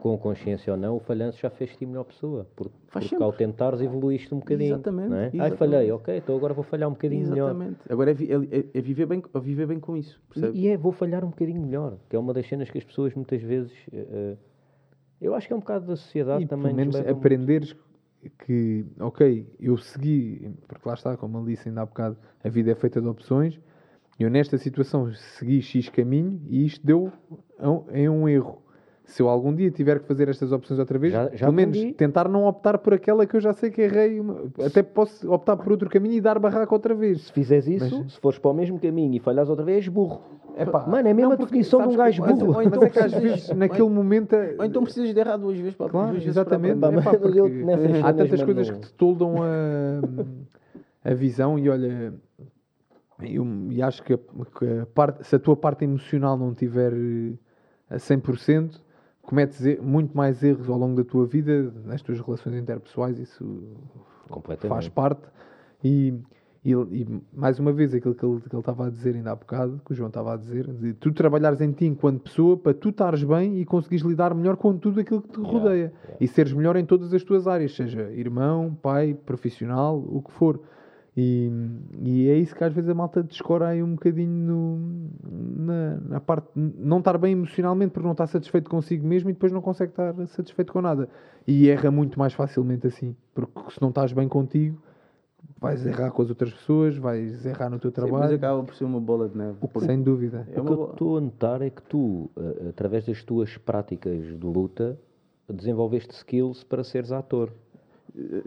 com 0.07 0.17
consciência 0.17 0.71
ou 0.71 0.79
não, 0.79 0.95
o 0.95 0.99
falhanço 0.99 1.39
já 1.39 1.49
fez-te 1.49 1.85
melhor 1.85 2.05
pessoa. 2.05 2.47
Porque, 2.55 2.73
porque 2.91 3.15
ao 3.15 3.33
tentares 3.33 3.81
evoluíste 3.81 4.33
um 4.33 4.39
bocadinho. 4.39 4.75
Exatamente. 4.75 5.09
Não 5.09 5.17
é? 5.17 5.27
exatamente. 5.27 5.51
Ai, 5.51 5.57
falhei, 5.57 5.91
ok, 5.91 6.17
então 6.17 6.35
agora 6.37 6.53
vou 6.53 6.63
falhar 6.63 6.87
um 6.87 6.93
bocadinho 6.93 7.23
exatamente. 7.23 7.59
melhor. 7.59 7.75
Agora 7.89 8.11
é, 8.11 8.13
é, 8.13 8.65
é, 8.73 8.81
viver 8.81 9.05
bem, 9.05 9.21
é 9.33 9.39
viver 9.39 9.67
bem 9.67 9.79
com 9.79 9.97
isso. 9.97 10.19
E, 10.35 10.63
e, 10.63 10.67
é, 10.69 10.77
vou 10.77 10.91
falhar 10.91 11.25
um 11.25 11.29
bocadinho 11.29 11.61
melhor, 11.61 11.97
que 12.09 12.15
é 12.15 12.19
uma 12.19 12.33
das 12.33 12.47
cenas 12.47 12.69
que 12.69 12.77
as 12.77 12.83
pessoas 12.83 13.13
muitas 13.13 13.41
vezes. 13.41 13.71
Uh, 13.87 14.37
eu 15.19 15.33
acho 15.35 15.47
que 15.47 15.53
é 15.53 15.55
um 15.55 15.59
bocado 15.59 15.87
da 15.87 15.95
sociedade 15.95 16.43
e, 16.43 16.47
também. 16.47 16.67
Pelo 16.67 16.75
menos 16.75 16.95
aprenderes 16.95 17.73
muito. 17.73 18.37
que, 18.45 18.85
ok, 18.99 19.47
eu 19.59 19.77
segui, 19.77 20.51
porque 20.67 20.87
lá 20.87 20.93
está, 20.93 21.17
como 21.17 21.39
ele 21.39 21.55
disse 21.55 21.67
ainda 21.67 21.81
há 21.81 21.85
bocado, 21.85 22.17
a 22.43 22.49
vida 22.49 22.71
é 22.71 22.75
feita 22.75 23.01
de 23.01 23.07
opções. 23.07 23.59
Eu 24.19 24.31
nesta 24.31 24.57
situação 24.57 25.13
segui 25.13 25.61
X 25.61 25.89
caminho 25.89 26.41
e 26.47 26.65
isto 26.65 26.85
deu 26.85 27.11
em 27.91 28.09
um 28.09 28.27
erro 28.27 28.63
se 29.07 29.21
eu 29.21 29.29
algum 29.29 29.55
dia 29.55 29.71
tiver 29.71 29.99
que 30.01 30.05
fazer 30.05 30.27
estas 30.27 30.51
opções 30.51 30.77
outra 30.77 30.99
vez, 30.99 31.13
já, 31.13 31.29
já 31.29 31.45
pelo 31.45 31.53
menos 31.53 31.77
aprendi. 31.77 31.95
tentar 31.95 32.27
não 32.27 32.45
optar 32.45 32.77
por 32.77 32.93
aquela 32.93 33.25
que 33.25 33.37
eu 33.37 33.39
já 33.39 33.53
sei 33.53 33.71
que 33.71 33.81
errei. 33.81 34.21
Até 34.65 34.83
posso 34.83 35.31
optar 35.31 35.55
por 35.55 35.71
outro 35.71 35.89
caminho 35.89 36.15
e 36.15 36.21
dar 36.21 36.37
barraca 36.37 36.75
outra 36.75 36.93
vez. 36.93 37.21
Se 37.21 37.31
fizeres 37.31 37.67
isso, 37.67 37.99
Mas... 38.03 38.13
se 38.13 38.19
fores 38.19 38.37
para 38.37 38.51
o 38.51 38.53
mesmo 38.53 38.77
caminho 38.77 39.15
e 39.15 39.19
falhas 39.19 39.49
outra 39.49 39.63
vez, 39.63 39.87
burro. 39.87 40.21
Epá, 40.57 40.85
Mano, 40.85 41.07
é 41.07 41.13
mesmo 41.13 41.31
a 41.31 41.35
definição 41.37 41.87
de 41.87 41.93
um 41.93 41.95
gajo 41.95 42.21
burro. 42.21 42.55
Ou 42.55 42.61
então, 42.61 42.81
Mas 42.81 42.89
é 42.89 42.89
que 42.89 42.99
às 42.99 43.13
vezes, 43.13 43.49
naquele 43.51 43.89
momento. 43.89 44.33
É- 44.33 44.55
ou 44.59 44.65
então 44.65 44.83
precisas 44.83 45.13
de 45.13 45.19
errar 45.19 45.37
duas 45.37 45.57
vezes 45.57 45.75
para 45.75 45.89
claro, 45.89 46.11
duas 46.11 46.27
exatamente. 46.27 46.77
Para 46.77 46.99
Epá, 46.99 47.11
há 48.03 48.13
tantas 48.13 48.43
coisas 48.43 48.69
que 48.69 48.79
te 48.79 48.93
toldam 48.93 49.35
a, 49.41 51.09
a 51.09 51.13
visão 51.13 51.57
e 51.57 51.69
olha. 51.69 52.13
Eu, 53.21 53.47
e 53.71 53.81
acho 53.81 54.03
que, 54.03 54.13
a, 54.13 54.17
que 54.17 54.79
a 54.81 54.85
parte, 54.85 55.25
se 55.25 55.35
a 55.35 55.39
tua 55.39 55.55
parte 55.55 55.85
emocional 55.85 56.37
não 56.37 56.53
tiver 56.53 56.93
a 57.89 57.95
100%, 57.95 58.81
cometes 59.27 59.61
muito 59.81 60.15
mais 60.15 60.41
erros 60.41 60.69
ao 60.69 60.77
longo 60.77 60.95
da 60.95 61.03
tua 61.03 61.25
vida, 61.25 61.73
nas 61.85 62.01
tuas 62.01 62.19
relações 62.21 62.55
interpessoais, 62.55 63.19
isso 63.19 63.61
faz 64.69 64.87
parte. 64.87 65.21
E, 65.83 66.13
e, 66.63 66.71
e, 66.71 67.21
mais 67.33 67.59
uma 67.59 67.73
vez, 67.73 67.93
aquilo 67.93 68.15
que 68.15 68.25
ele, 68.25 68.39
que 68.39 68.55
ele 68.55 68.59
estava 68.59 68.87
a 68.87 68.89
dizer 68.89 69.15
ainda 69.15 69.31
há 69.31 69.35
bocado, 69.35 69.81
que 69.85 69.91
o 69.91 69.95
João 69.95 70.07
estava 70.07 70.33
a 70.33 70.37
dizer, 70.37 70.71
de 70.71 70.93
tu 70.93 71.11
trabalhares 71.11 71.59
em 71.59 71.73
ti 71.73 71.85
enquanto 71.85 72.21
pessoa 72.21 72.55
para 72.55 72.73
tu 72.73 72.87
estares 72.87 73.21
bem 73.21 73.59
e 73.59 73.65
conseguires 73.65 74.05
lidar 74.05 74.33
melhor 74.33 74.55
com 74.55 74.77
tudo 74.77 75.01
aquilo 75.01 75.21
que 75.21 75.29
te 75.29 75.41
rodeia 75.41 75.73
yeah, 75.73 75.97
yeah. 76.03 76.17
e 76.21 76.27
seres 76.27 76.53
melhor 76.53 76.77
em 76.77 76.85
todas 76.85 77.13
as 77.13 77.21
tuas 77.21 77.47
áreas, 77.47 77.75
seja 77.75 78.09
irmão, 78.13 78.77
pai, 78.81 79.13
profissional, 79.13 79.97
o 79.97 80.21
que 80.21 80.31
for. 80.31 80.57
E, 81.19 81.51
e, 82.03 82.29
é 82.29 82.35
isso 82.37 82.55
que 82.55 82.63
às 82.63 82.71
vezes 82.71 82.87
a 82.87 82.93
malta 82.93 83.23
descora 83.23 83.69
aí 83.69 83.81
um 83.81 83.95
bocadinho 83.95 84.29
no, 84.29 85.09
na, 85.65 85.97
na, 86.09 86.19
parte 86.19 86.47
não 86.53 86.99
estar 86.99 87.17
bem 87.17 87.31
emocionalmente 87.31 87.91
porque 87.91 88.05
não 88.05 88.11
está 88.11 88.27
satisfeito 88.27 88.69
consigo 88.69 89.07
mesmo 89.07 89.27
e 89.31 89.33
depois 89.33 89.51
não 89.51 89.59
consegue 89.59 89.93
estar 89.93 90.13
satisfeito 90.27 90.71
com 90.71 90.79
nada. 90.79 91.09
E 91.47 91.69
erra 91.69 91.89
muito 91.89 92.19
mais 92.19 92.33
facilmente 92.33 92.85
assim, 92.85 93.15
porque 93.33 93.71
se 93.71 93.81
não 93.81 93.89
estás 93.89 94.13
bem 94.13 94.27
contigo, 94.27 94.79
vais 95.59 95.83
errar 95.87 96.11
com 96.11 96.21
as 96.21 96.29
outras 96.29 96.53
pessoas, 96.53 96.95
vais 96.97 97.43
errar 97.47 97.71
no 97.71 97.79
teu 97.79 97.91
trabalho. 97.91 98.15
Sim, 98.17 98.21
mas 98.21 98.33
acaba 98.33 98.63
por 98.63 98.75
ser 98.75 98.85
uma 98.85 98.99
bola 98.99 99.27
de 99.27 99.35
neve. 99.35 99.57
O 99.59 99.67
que, 99.67 99.79
Sem 99.79 99.99
dúvida. 99.99 100.47
É 100.53 100.61
o 100.61 100.65
que 100.65 100.71
eu 100.71 100.91
estou 100.91 101.17
a 101.17 101.21
notar 101.21 101.63
é 101.63 101.71
que 101.71 101.81
tu, 101.81 102.29
através 102.69 103.07
das 103.07 103.23
tuas 103.23 103.57
práticas 103.57 104.23
de 104.23 104.45
luta, 104.45 104.99
desenvolveste 105.51 106.13
skills 106.13 106.63
para 106.63 106.83
seres 106.83 107.11
ator. 107.11 107.51
Eh, 108.15 108.43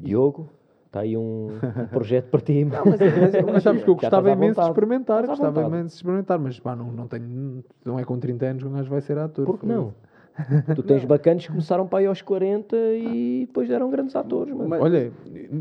Diogo? 0.00 0.50
Está 0.96 1.00
aí 1.02 1.16
um, 1.16 1.48
um, 1.82 1.86
projeto 1.88 2.30
para 2.30 2.40
ti. 2.40 2.64
Não, 2.64 2.84
mas, 2.86 2.98
mas, 3.00 3.44
mas 3.52 3.62
sabes 3.62 3.84
que 3.84 3.90
eu 3.90 3.94
gostava 3.94 4.30
imenso 4.30 4.60
de 4.60 4.66
experimentar, 4.66 5.26
gostava 5.26 5.62
imenso 5.62 5.88
de 5.88 5.94
experimentar, 5.94 6.38
mas 6.38 6.58
pá, 6.58 6.74
não, 6.74 6.90
não 6.90 7.06
tenho, 7.06 7.62
não 7.84 7.98
é 7.98 8.04
com 8.04 8.18
30 8.18 8.46
anos 8.46 8.62
que 8.62 8.68
um 8.68 8.72
gajo 8.72 8.88
vai 8.88 9.00
ser 9.02 9.18
ator. 9.18 9.44
Por 9.44 9.58
que 9.58 9.66
não? 9.66 9.92
Tu 10.74 10.82
tens 10.82 11.02
não. 11.02 11.08
bacanas 11.08 11.44
que 11.44 11.50
começaram 11.50 11.86
para 11.86 12.00
aí 12.00 12.06
aos 12.06 12.20
40 12.20 12.76
e 12.76 13.46
depois 13.46 13.70
eram 13.70 13.90
grandes 13.90 14.14
atores. 14.14 14.54
Mas... 14.54 14.80
Olha, 14.80 15.10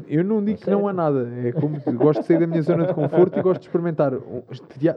eu 0.08 0.24
não 0.24 0.44
digo 0.44 0.60
que 0.60 0.70
não 0.70 0.88
há 0.88 0.94
nada. 0.94 1.30
É 1.44 1.52
como 1.52 1.80
gosto 1.94 2.22
de 2.22 2.28
sair 2.28 2.40
da 2.40 2.48
minha 2.48 2.62
zona 2.62 2.88
de 2.88 2.94
conforto 2.94 3.40
e 3.40 3.42
gosto 3.42 3.62
de 3.62 3.68
experimentar. 3.68 4.14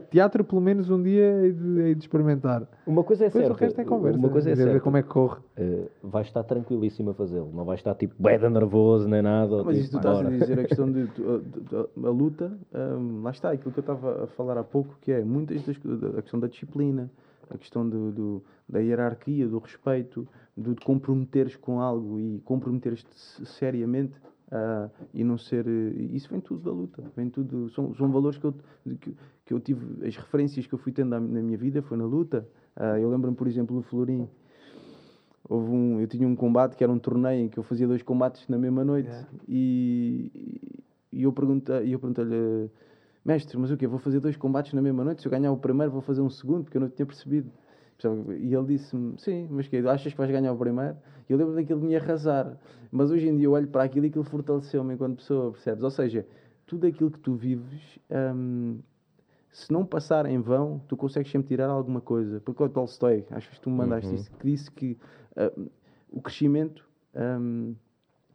Teatro, 0.09 0.43
pelo 0.43 0.61
menos, 0.61 0.89
um 0.89 1.01
dia 1.01 1.41
hei 1.43 1.53
de, 1.53 1.79
hei 1.81 1.95
de 1.95 2.01
experimentar. 2.01 2.67
Uma 2.85 3.03
coisa 3.03 3.25
é 3.25 3.29
certa. 3.29 3.51
o 3.51 3.55
resto 3.55 3.79
é 3.79 3.85
conversa. 3.85 4.19
Uma 4.19 4.29
coisa 4.29 4.51
é 4.51 4.55
certa. 4.55 4.73
ver 4.73 4.81
como 4.81 4.97
é 4.97 5.01
que 5.01 5.09
corre. 5.09 5.39
Uh, 5.57 5.89
vais 6.03 6.27
estar 6.27 6.43
tranquilíssimo 6.43 7.11
a 7.11 7.13
fazê-lo. 7.13 7.51
Não 7.53 7.63
vais 7.63 7.79
estar 7.79 7.95
tipo 7.95 8.15
beda 8.19 8.49
nervoso 8.49 9.07
nem 9.07 9.21
nada. 9.21 9.63
Mas 9.63 9.77
tipo, 9.77 9.85
isso 9.85 9.91
tu 9.91 9.97
estás 9.97 10.25
a 10.25 10.29
dizer, 10.29 10.59
a 10.59 10.63
questão 10.63 10.91
de, 10.91 11.03
de, 11.07 11.39
de, 11.39 11.61
de 11.61 12.05
a 12.05 12.09
luta, 12.09 12.51
um, 12.73 13.21
lá 13.23 13.31
está, 13.31 13.51
aquilo 13.51 13.71
que 13.71 13.79
eu 13.79 13.81
estava 13.81 14.23
a 14.23 14.27
falar 14.27 14.57
há 14.57 14.63
pouco, 14.63 14.97
que 15.01 15.11
é 15.11 15.21
muitas 15.21 15.61
das, 15.63 15.77
a 16.17 16.21
questão 16.21 16.39
da 16.39 16.47
disciplina 16.47 17.09
a 17.49 17.57
questão 17.57 17.87
do, 17.87 18.11
do, 18.11 18.43
da 18.67 18.79
hierarquia, 18.79 19.47
do 19.47 19.57
respeito, 19.57 20.27
do 20.55 20.75
de 20.75 20.85
comprometeres 20.85 21.55
com 21.55 21.79
algo 21.81 22.19
e 22.19 22.39
comprometeres-te 22.41 23.45
seriamente 23.45 24.13
uh, 24.49 24.89
e 25.13 25.23
não 25.23 25.37
ser. 25.37 25.65
Uh, 25.65 25.93
isso 26.13 26.29
vem 26.29 26.39
tudo 26.39 26.63
da 26.63 26.71
luta, 26.71 27.03
vem 27.15 27.29
tudo. 27.29 27.69
São, 27.69 27.93
são 27.95 28.11
valores 28.11 28.37
que 28.37 28.45
eu, 28.45 28.53
que, 28.99 29.15
que, 29.45 29.53
eu 29.53 29.59
tive, 29.59 30.05
as 30.05 30.15
referências 30.15 30.67
que 30.67 30.73
eu 30.73 30.79
fui 30.79 30.91
tendo 30.91 31.09
na, 31.09 31.19
minha 31.19 31.57
vida 31.57 31.81
foi 31.81 31.97
na 31.97 32.05
luta. 32.05 32.47
Uh, 32.75 32.97
eu 32.97 33.09
lembro-me, 33.09 33.35
por 33.35 33.47
exemplo, 33.47 33.75
do 33.75 33.81
Florim. 33.81 34.27
Houve 35.47 35.71
um, 35.71 35.99
eu 35.99 36.07
tinha 36.07 36.27
um 36.27 36.35
combate 36.35 36.75
que 36.75 36.83
era 36.83 36.93
um 36.93 36.99
torneio 36.99 37.45
em 37.45 37.49
que 37.49 37.57
eu 37.57 37.63
fazia 37.63 37.87
dois 37.87 38.03
combates 38.03 38.47
na 38.47 38.57
mesma 38.57 38.83
noite 38.83 39.09
yeah. 39.09 39.27
e, 39.47 40.31
e 41.11 41.23
eu 41.23 41.33
perguntei-lhe. 41.33 42.69
Mestre, 43.23 43.57
mas 43.57 43.69
o 43.69 43.77
quê? 43.77 43.85
Vou 43.85 43.99
fazer 43.99 44.19
dois 44.19 44.37
combates 44.37 44.73
na 44.73 44.81
mesma 44.81 45.03
noite? 45.03 45.21
Se 45.21 45.27
eu 45.27 45.31
ganhar 45.31 45.51
o 45.51 45.57
primeiro, 45.57 45.91
vou 45.91 46.01
fazer 46.01 46.21
um 46.21 46.29
segundo, 46.29 46.63
porque 46.63 46.77
eu 46.77 46.81
não 46.81 46.89
tinha 46.89 47.05
percebido. 47.05 47.51
E 48.39 48.55
ele 48.55 48.65
disse-me, 48.65 49.19
sim, 49.19 49.47
mas 49.51 49.67
que 49.67 49.77
achas 49.77 50.13
que 50.13 50.17
vais 50.17 50.31
ganhar 50.31 50.53
o 50.53 50.57
primeiro? 50.57 50.95
E 51.27 51.33
eu 51.33 51.37
lembro 51.37 51.53
daquilo 51.53 51.81
de 51.81 51.85
me 51.85 51.95
arrasar. 51.95 52.57
Mas 52.91 53.11
hoje 53.11 53.27
em 53.27 53.35
dia 53.35 53.45
eu 53.45 53.51
olho 53.51 53.67
para 53.67 53.83
aquilo 53.83 54.05
e 54.05 54.09
aquilo 54.09 54.23
fortaleceu-me 54.23 54.93
enquanto 54.93 55.17
pessoa, 55.17 55.51
percebes? 55.51 55.83
Ou 55.83 55.91
seja, 55.91 56.25
tudo 56.65 56.87
aquilo 56.87 57.11
que 57.11 57.19
tu 57.19 57.35
vives, 57.35 57.99
hum, 58.09 58.79
se 59.51 59.71
não 59.71 59.85
passar 59.85 60.25
em 60.25 60.39
vão, 60.39 60.81
tu 60.87 60.95
consegues 60.95 61.29
sempre 61.29 61.49
tirar 61.49 61.67
alguma 61.67 61.99
coisa. 61.99 62.39
Porque 62.39 62.63
o 62.63 62.69
Tolstói, 62.69 63.25
acho 63.31 63.49
que 63.49 63.59
tu 63.59 63.69
me 63.69 63.75
mandaste 63.75 64.07
uhum. 64.07 64.15
isso, 64.15 64.31
que 64.31 64.45
disse 64.45 64.71
que 64.71 64.97
uh, 65.35 65.69
o 66.09 66.21
crescimento... 66.21 66.87
Um, 67.13 67.75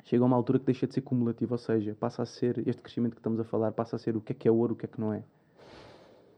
chega 0.05 0.23
a 0.23 0.27
uma 0.27 0.37
altura 0.37 0.59
que 0.59 0.67
deixa 0.67 0.87
de 0.87 0.95
ser 0.95 1.01
cumulativo, 1.01 1.53
ou 1.55 1.59
seja, 1.59 1.97
passa 1.99 2.23
a 2.23 2.27
ser, 2.27 2.67
este 2.69 2.81
crescimento 2.81 3.15
que 3.15 3.21
estamos 3.21 3.41
a 3.41 3.45
falar, 3.45 3.73
passa 3.73 3.97
a 3.97 3.99
ser 3.99 4.17
o 4.17 4.21
que 4.21 4.33
é 4.33 4.35
que 4.35 4.47
é 4.47 4.51
ouro, 4.51 4.75
o 4.75 4.77
que 4.77 4.85
é 4.85 4.89
que 4.89 5.01
não 5.01 5.13
é. 5.13 5.23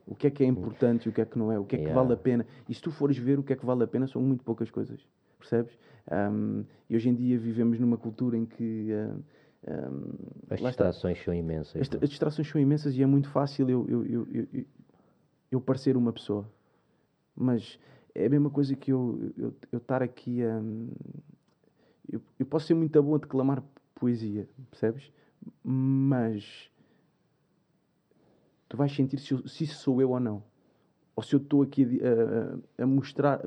O 0.06 0.14
que 0.14 0.28
é 0.28 0.30
que 0.30 0.44
é 0.44 0.46
importante 0.46 1.06
e 1.06 1.08
o 1.08 1.12
que 1.12 1.20
é 1.20 1.24
que 1.24 1.36
não 1.36 1.50
é, 1.50 1.58
o 1.58 1.64
que 1.64 1.74
é 1.74 1.78
que 1.78 1.84
yeah. 1.84 2.00
vale 2.00 2.14
a 2.14 2.16
pena. 2.16 2.46
E 2.68 2.74
se 2.74 2.80
tu 2.80 2.92
fores 2.92 3.18
ver 3.18 3.40
o 3.40 3.42
que 3.42 3.52
é 3.52 3.56
que 3.56 3.66
vale 3.66 3.82
a 3.82 3.86
pena, 3.88 4.06
são 4.06 4.22
muito 4.22 4.44
poucas 4.44 4.70
coisas, 4.70 5.00
percebes? 5.36 5.76
Um, 6.08 6.64
e 6.88 6.94
hoje 6.94 7.08
em 7.08 7.14
dia 7.14 7.36
vivemos 7.36 7.80
numa 7.80 7.96
cultura 7.96 8.36
em 8.36 8.46
que. 8.46 8.88
Uh, 8.92 9.22
um, 9.68 10.12
as 10.48 10.60
distrações 10.60 11.20
são 11.24 11.34
imensas. 11.34 11.82
As, 11.82 12.02
as, 12.02 12.08
distrações 12.08 12.48
são 12.48 12.60
imensas 12.60 12.94
e 12.94 13.02
é 13.02 13.06
muito 13.06 13.28
fácil 13.30 13.68
eu, 13.68 13.84
eu, 13.88 14.06
eu, 14.06 14.28
eu, 14.32 14.64
eu 15.50 15.60
parecer 15.60 15.96
uma 15.96 16.12
pessoa. 16.12 16.48
Mas 17.34 17.76
é 18.14 18.26
a 18.26 18.30
mesma 18.30 18.48
coisa 18.48 18.76
que 18.76 18.92
eu, 18.92 19.32
eu, 19.36 19.54
eu 19.72 19.78
estar 19.78 20.04
aqui 20.04 20.44
a. 20.44 20.56
Um, 20.56 20.88
eu, 22.10 22.20
eu 22.38 22.46
posso 22.46 22.66
ser 22.66 22.74
muito 22.74 23.00
bom 23.02 23.14
a 23.14 23.18
declamar 23.18 23.62
poesia, 23.94 24.48
percebes? 24.70 25.10
Mas 25.62 26.70
tu 28.68 28.76
vais 28.76 28.94
sentir 28.94 29.18
se, 29.18 29.32
eu, 29.32 29.46
se 29.46 29.64
isso 29.64 29.76
sou 29.76 30.00
eu 30.00 30.10
ou 30.10 30.20
não. 30.20 30.42
Ou 31.14 31.22
se 31.22 31.34
eu 31.34 31.38
estou 31.38 31.62
aqui 31.62 31.98
a, 32.02 32.82
a, 32.82 32.84
a 32.84 32.86
mostrar. 32.86 33.40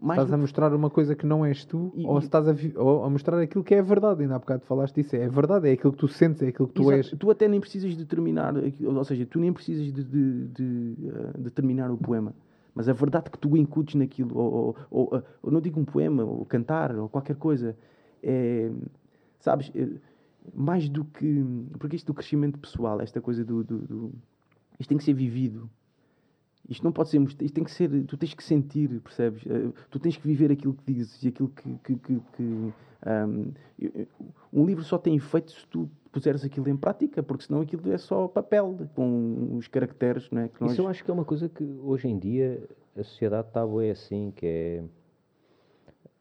Mais 0.00 0.18
estás 0.18 0.32
a 0.32 0.36
mostrar 0.36 0.72
uma 0.72 0.88
coisa 0.88 1.16
que 1.16 1.26
não 1.26 1.44
és 1.44 1.64
tu, 1.64 1.92
e, 1.96 2.06
ou, 2.06 2.18
estás 2.18 2.46
a, 2.48 2.54
ou 2.76 3.02
a 3.02 3.10
mostrar 3.10 3.40
aquilo 3.40 3.64
que 3.64 3.74
é 3.74 3.82
verdade. 3.82 4.22
Ainda 4.22 4.36
há 4.36 4.38
bocado 4.38 4.64
falaste 4.64 4.94
disso. 4.94 5.16
É 5.16 5.28
verdade, 5.28 5.68
é 5.68 5.72
aquilo 5.72 5.92
que 5.92 5.98
tu 5.98 6.06
sentes, 6.06 6.40
é 6.42 6.48
aquilo 6.48 6.68
que 6.68 6.74
tu 6.74 6.82
Exato. 6.82 6.96
és. 6.96 7.10
Tu 7.18 7.30
até 7.30 7.48
nem 7.48 7.58
precisas 7.58 7.96
determinar, 7.96 8.54
ou 8.56 9.04
seja, 9.04 9.26
tu 9.26 9.40
nem 9.40 9.52
precisas 9.52 9.92
de, 9.92 10.04
de, 10.04 10.46
de, 10.46 10.94
de 10.94 11.08
uh, 11.08 11.38
determinar 11.38 11.90
o 11.90 11.96
poema 11.96 12.32
mas 12.76 12.90
a 12.90 12.92
verdade 12.92 13.30
que 13.30 13.38
tu 13.38 13.56
incutes 13.56 13.94
naquilo, 13.94 14.36
ou, 14.36 14.52
ou, 14.52 14.76
ou, 14.90 15.22
ou, 15.42 15.50
não 15.50 15.62
digo 15.62 15.80
um 15.80 15.84
poema, 15.86 16.22
ou 16.22 16.44
cantar, 16.44 16.94
ou 16.94 17.08
qualquer 17.08 17.34
coisa, 17.36 17.74
é, 18.26 18.72
sabes, 19.38 19.70
eh, 19.74 19.88
mais 20.52 20.88
do 20.88 21.04
que. 21.04 21.44
Porque 21.78 21.94
isto 21.94 22.08
do 22.08 22.14
crescimento 22.14 22.58
pessoal, 22.58 23.00
esta 23.00 23.20
coisa 23.20 23.44
do. 23.44 23.62
do, 23.62 23.78
do 23.78 24.12
isto 24.78 24.88
tem 24.88 24.98
que 24.98 25.04
ser 25.04 25.14
vivido. 25.14 25.70
Isto 26.68 26.82
não 26.82 26.90
pode 26.90 27.08
ser. 27.08 27.22
Isto 27.22 27.52
tem 27.52 27.62
que 27.62 27.70
ser. 27.70 28.04
Tu 28.04 28.16
tens 28.16 28.34
que 28.34 28.42
sentir, 28.42 29.00
percebes? 29.00 29.46
Eh, 29.46 29.70
tu 29.88 30.00
tens 30.00 30.16
que 30.16 30.26
viver 30.26 30.50
aquilo 30.50 30.74
que 30.74 30.92
dizes 30.92 31.22
e 31.22 31.28
aquilo 31.28 31.48
que. 31.50 31.78
que, 31.84 31.96
que, 31.96 32.20
que 32.36 32.72
um, 33.06 33.52
um, 34.52 34.66
livro 34.66 34.82
só 34.82 34.98
tem 34.98 35.14
efeito 35.14 35.52
se 35.52 35.64
tu 35.68 35.88
puseres 36.10 36.44
aquilo 36.44 36.68
em 36.68 36.76
prática, 36.76 37.22
porque 37.22 37.44
senão 37.44 37.60
aquilo 37.60 37.92
é 37.92 37.98
só 37.98 38.26
papel, 38.26 38.76
com 38.96 39.56
os 39.56 39.68
caracteres, 39.68 40.28
não 40.30 40.42
é? 40.42 40.50
Nós... 40.58 40.72
Isso 40.72 40.80
eu 40.80 40.88
acho 40.88 41.04
que 41.04 41.10
é 41.10 41.14
uma 41.14 41.24
coisa 41.24 41.48
que 41.48 41.62
hoje 41.62 42.08
em 42.08 42.18
dia 42.18 42.68
a 42.96 43.04
sociedade 43.04 43.46
está 43.46 43.60
é 43.80 43.90
assim, 43.90 44.32
que 44.34 44.46
é. 44.46 44.84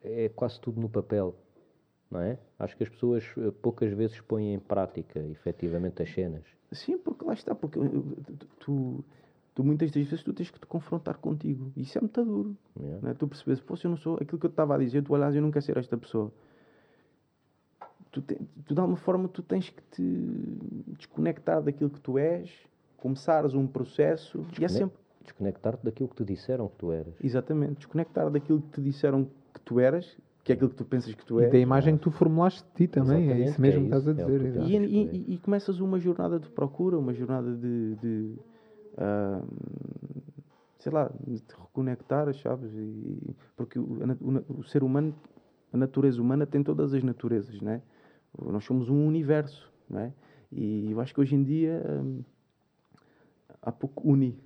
É 0.08 0.30
quase 0.30 0.62
tudo 0.62 0.80
no 0.80 0.88
papel 0.88 1.36
não 2.10 2.22
é? 2.22 2.38
Acho 2.60 2.76
que 2.78 2.84
as 2.84 2.90
pessoas 2.90 3.24
eh, 3.38 3.52
poucas 3.62 3.92
vezes 3.94 4.20
põem 4.22 4.54
em 4.54 4.60
prática, 4.60 5.20
efetivamente, 5.20 6.02
as 6.02 6.14
cenas. 6.14 6.44
Sim, 6.72 6.98
porque 6.98 7.26
lá 7.26 7.34
está, 7.34 7.54
porque 7.56 7.80
eh, 7.80 8.46
tu, 8.60 9.04
tu 9.54 9.64
muitas 9.64 9.92
das 9.92 10.06
vezes 10.06 10.24
tu 10.24 10.34
tens 10.34 10.50
que 10.50 10.60
te 10.60 10.66
confrontar 10.66 11.18
contigo. 11.18 11.72
E 11.76 11.82
isso 11.82 11.98
é 11.98 12.02
muito 12.02 12.24
duro. 12.24 12.58
Yeah. 12.80 13.10
É? 13.10 13.14
Tu 13.14 13.28
percebes, 13.28 13.60
pô, 13.62 13.76
se 13.76 13.86
eu 13.86 13.90
não 13.90 13.98
sou 13.98 14.16
aquilo 14.16 14.40
que 14.40 14.46
eu 14.46 14.50
estava 14.50 14.76
a 14.76 14.78
dizer, 14.78 15.04
tu 15.04 15.14
olhas, 15.14 15.36
eu 15.36 15.42
não 15.42 15.52
quero 15.52 15.66
ser 15.66 15.78
esta 15.78 15.98
pessoa. 15.98 16.32
Tu, 18.12 18.22
te, 18.22 18.36
tu, 18.66 18.74
de 18.74 18.80
alguma 18.80 18.98
forma, 18.98 19.28
tu 19.28 19.42
tens 19.42 19.70
que 19.70 19.82
te 19.92 20.04
desconectar 20.98 21.62
daquilo 21.62 21.90
que 21.90 22.00
tu 22.00 22.18
és, 22.18 22.50
começares 22.98 23.54
um 23.54 23.68
processo 23.68 24.40
Desconect, 24.40 24.62
e 24.62 24.66
é 24.66 24.70
sempre... 24.70 24.98
Desconectar-te 25.22 25.84
daquilo 25.84 26.08
que 26.08 26.16
te 26.16 26.24
disseram 26.24 26.68
que 26.68 26.76
tu 26.76 26.92
eras. 26.92 27.14
Exatamente, 27.22 27.78
desconectar 27.78 28.30
daquilo 28.30 28.62
que 28.62 28.70
te 28.70 28.82
disseram 28.82 29.28
que 29.52 29.60
tu 29.62 29.80
eras 29.80 30.16
que 30.46 30.52
é 30.52 30.56
aquilo 30.56 30.70
que 30.70 30.76
tu 30.76 30.86
pensas 30.86 31.14
que 31.14 31.26
tu 31.26 31.40
és. 31.40 31.50
E 31.50 31.52
da 31.52 31.58
imagem 31.58 31.98
que 31.98 32.04
tu 32.04 32.12
formulaste 32.12 32.64
de 32.64 32.76
ti 32.76 32.88
também, 32.88 33.32
é 33.32 33.40
isso 33.40 33.60
mesmo 33.60 33.82
que 33.82 33.86
estás 33.88 34.08
a 34.08 34.14
dizer. 34.14 34.58
É 34.58 34.64
e, 34.64 34.78
e, 34.78 35.34
e, 35.34 35.38
começas 35.40 35.80
uma 35.80 36.00
jornada 36.00 36.40
de 36.40 36.48
procura, 36.50 37.00
uma 37.00 37.16
jornada 37.16 37.52
de, 37.56 37.96
de 37.96 38.36
uh, 38.94 39.44
sei 40.78 40.92
lá, 40.92 41.12
de 41.20 41.40
te 41.40 41.56
reconectar, 41.60 42.32
sabes? 42.36 42.72
E, 42.76 43.36
porque 43.58 43.80
o, 43.80 43.84
o, 43.84 44.60
o, 44.60 44.64
ser 44.66 44.84
humano, 44.84 45.16
a 45.74 45.78
natureza 45.78 46.22
humana 46.22 46.46
tem 46.46 46.64
todas 46.64 46.94
as 46.94 47.02
naturezas, 47.02 47.60
né? 47.60 47.82
Nós 48.40 48.64
somos 48.66 48.88
um 48.88 49.08
universo, 49.08 49.74
não 49.90 50.00
é? 50.00 50.14
E 50.52 50.92
eu 50.92 51.02
acho 51.02 51.12
que 51.12 51.22
hoje 51.22 51.34
em 51.34 51.44
dia 51.44 51.84
um, 52.04 52.24
há 53.64 53.72
pouco 53.72 54.08
uni, 54.08 54.40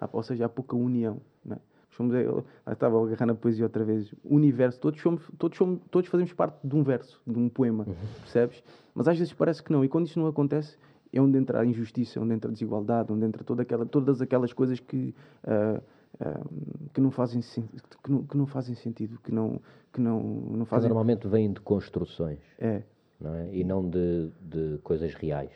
há, 0.00 0.08
ou 0.12 0.22
seja, 0.22 0.44
há 0.44 0.48
pouca 0.48 0.76
união, 0.76 1.20
não 1.44 1.56
é? 1.56 1.60
Somos, 1.90 2.14
eu 2.14 2.44
estava 2.70 2.98
a 2.98 3.02
agarrar 3.02 3.26
na 3.26 3.34
poesia 3.34 3.64
outra 3.64 3.84
vez. 3.84 4.12
O 4.24 4.36
universo, 4.36 4.80
todos, 4.80 5.00
somos, 5.00 5.22
todos, 5.38 5.58
somos, 5.58 5.80
todos 5.90 6.08
fazemos 6.08 6.32
parte 6.32 6.56
de 6.62 6.74
um 6.74 6.82
verso, 6.82 7.20
de 7.26 7.38
um 7.38 7.48
poema, 7.48 7.84
uhum. 7.86 7.94
percebes? 8.20 8.62
Mas 8.94 9.08
às 9.08 9.18
vezes 9.18 9.32
parece 9.32 9.62
que 9.62 9.72
não. 9.72 9.84
E 9.84 9.88
quando 9.88 10.06
isso 10.06 10.18
não 10.18 10.26
acontece, 10.26 10.76
é 11.12 11.20
onde 11.20 11.36
entra 11.36 11.60
a 11.60 11.66
injustiça, 11.66 12.20
onde 12.20 12.34
entra 12.34 12.50
a 12.50 12.52
desigualdade, 12.52 13.12
onde 13.12 13.24
entra 13.24 13.42
toda 13.42 13.62
aquela, 13.62 13.84
todas 13.84 14.22
aquelas 14.22 14.52
coisas 14.52 14.78
que, 14.78 15.14
uh, 15.44 15.82
uh, 16.24 16.90
que, 16.92 17.00
não 17.00 17.10
fazem, 17.10 17.40
que, 17.40 18.10
não, 18.10 18.22
que 18.24 18.36
não 18.36 18.46
fazem 18.46 18.74
sentido, 18.74 19.18
que 19.22 19.32
não, 19.32 19.60
que 19.92 20.00
não, 20.00 20.20
não 20.22 20.64
fazem... 20.64 20.88
Que 20.88 20.94
normalmente 20.94 21.26
vêm 21.26 21.52
de 21.52 21.60
construções. 21.60 22.38
É. 22.58 22.82
Não 23.20 23.34
é? 23.34 23.54
E 23.54 23.64
não 23.64 23.88
de, 23.88 24.30
de 24.40 24.78
coisas 24.82 25.12
reais. 25.14 25.50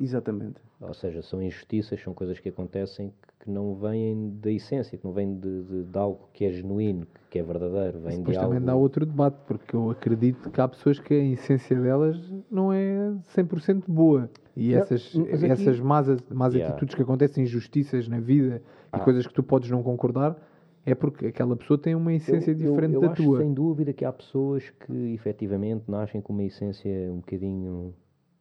Exatamente. 0.00 0.60
Ou 0.80 0.94
seja, 0.94 1.22
são 1.22 1.42
injustiças, 1.42 2.00
são 2.00 2.14
coisas 2.14 2.38
que 2.38 2.48
acontecem 2.48 3.12
que 3.40 3.50
não 3.50 3.74
vêm 3.74 4.38
da 4.40 4.50
essência, 4.50 4.96
que 4.96 5.04
não 5.04 5.12
vêm 5.12 5.34
de, 5.38 5.62
de, 5.62 5.84
de, 5.84 5.98
algo 5.98 6.28
que 6.32 6.44
é 6.44 6.52
genuíno, 6.52 7.06
que 7.30 7.38
é 7.38 7.42
verdadeiro. 7.42 8.00
Vem 8.00 8.18
depois 8.18 8.36
de 8.36 8.42
também 8.42 8.56
algo... 8.56 8.66
dá 8.66 8.74
outro 8.74 9.06
debate, 9.06 9.38
porque 9.46 9.74
eu 9.74 9.90
acredito 9.90 10.50
que 10.50 10.60
há 10.60 10.68
pessoas 10.68 10.98
que 10.98 11.14
a 11.14 11.24
essência 11.24 11.80
delas 11.80 12.16
não 12.50 12.72
é 12.72 13.12
100% 13.36 13.84
boa. 13.88 14.30
E 14.56 14.72
não, 14.72 14.78
essas, 14.78 15.16
aqui... 15.16 15.46
essas 15.46 15.80
más, 15.80 16.06
más 16.30 16.54
yeah. 16.54 16.72
atitudes 16.72 16.94
que 16.94 17.02
acontecem, 17.02 17.44
injustiças 17.44 18.08
na 18.08 18.20
vida 18.20 18.62
ah. 18.92 18.98
e 18.98 19.00
coisas 19.00 19.26
que 19.26 19.34
tu 19.34 19.42
podes 19.42 19.70
não 19.70 19.82
concordar, 19.82 20.36
é 20.84 20.94
porque 20.94 21.26
aquela 21.26 21.56
pessoa 21.56 21.78
tem 21.78 21.94
uma 21.94 22.12
essência 22.12 22.52
eu, 22.52 22.54
diferente 22.54 22.94
eu, 22.94 23.02
eu 23.02 23.06
da 23.06 23.12
acho 23.12 23.22
tua. 23.22 23.38
sem 23.38 23.52
dúvida 23.52 23.92
que 23.92 24.04
há 24.04 24.12
pessoas 24.12 24.70
que 24.70 25.12
efetivamente 25.12 25.84
nascem 25.88 26.20
com 26.20 26.32
uma 26.32 26.44
essência 26.44 26.90
um 27.12 27.16
bocadinho 27.16 27.94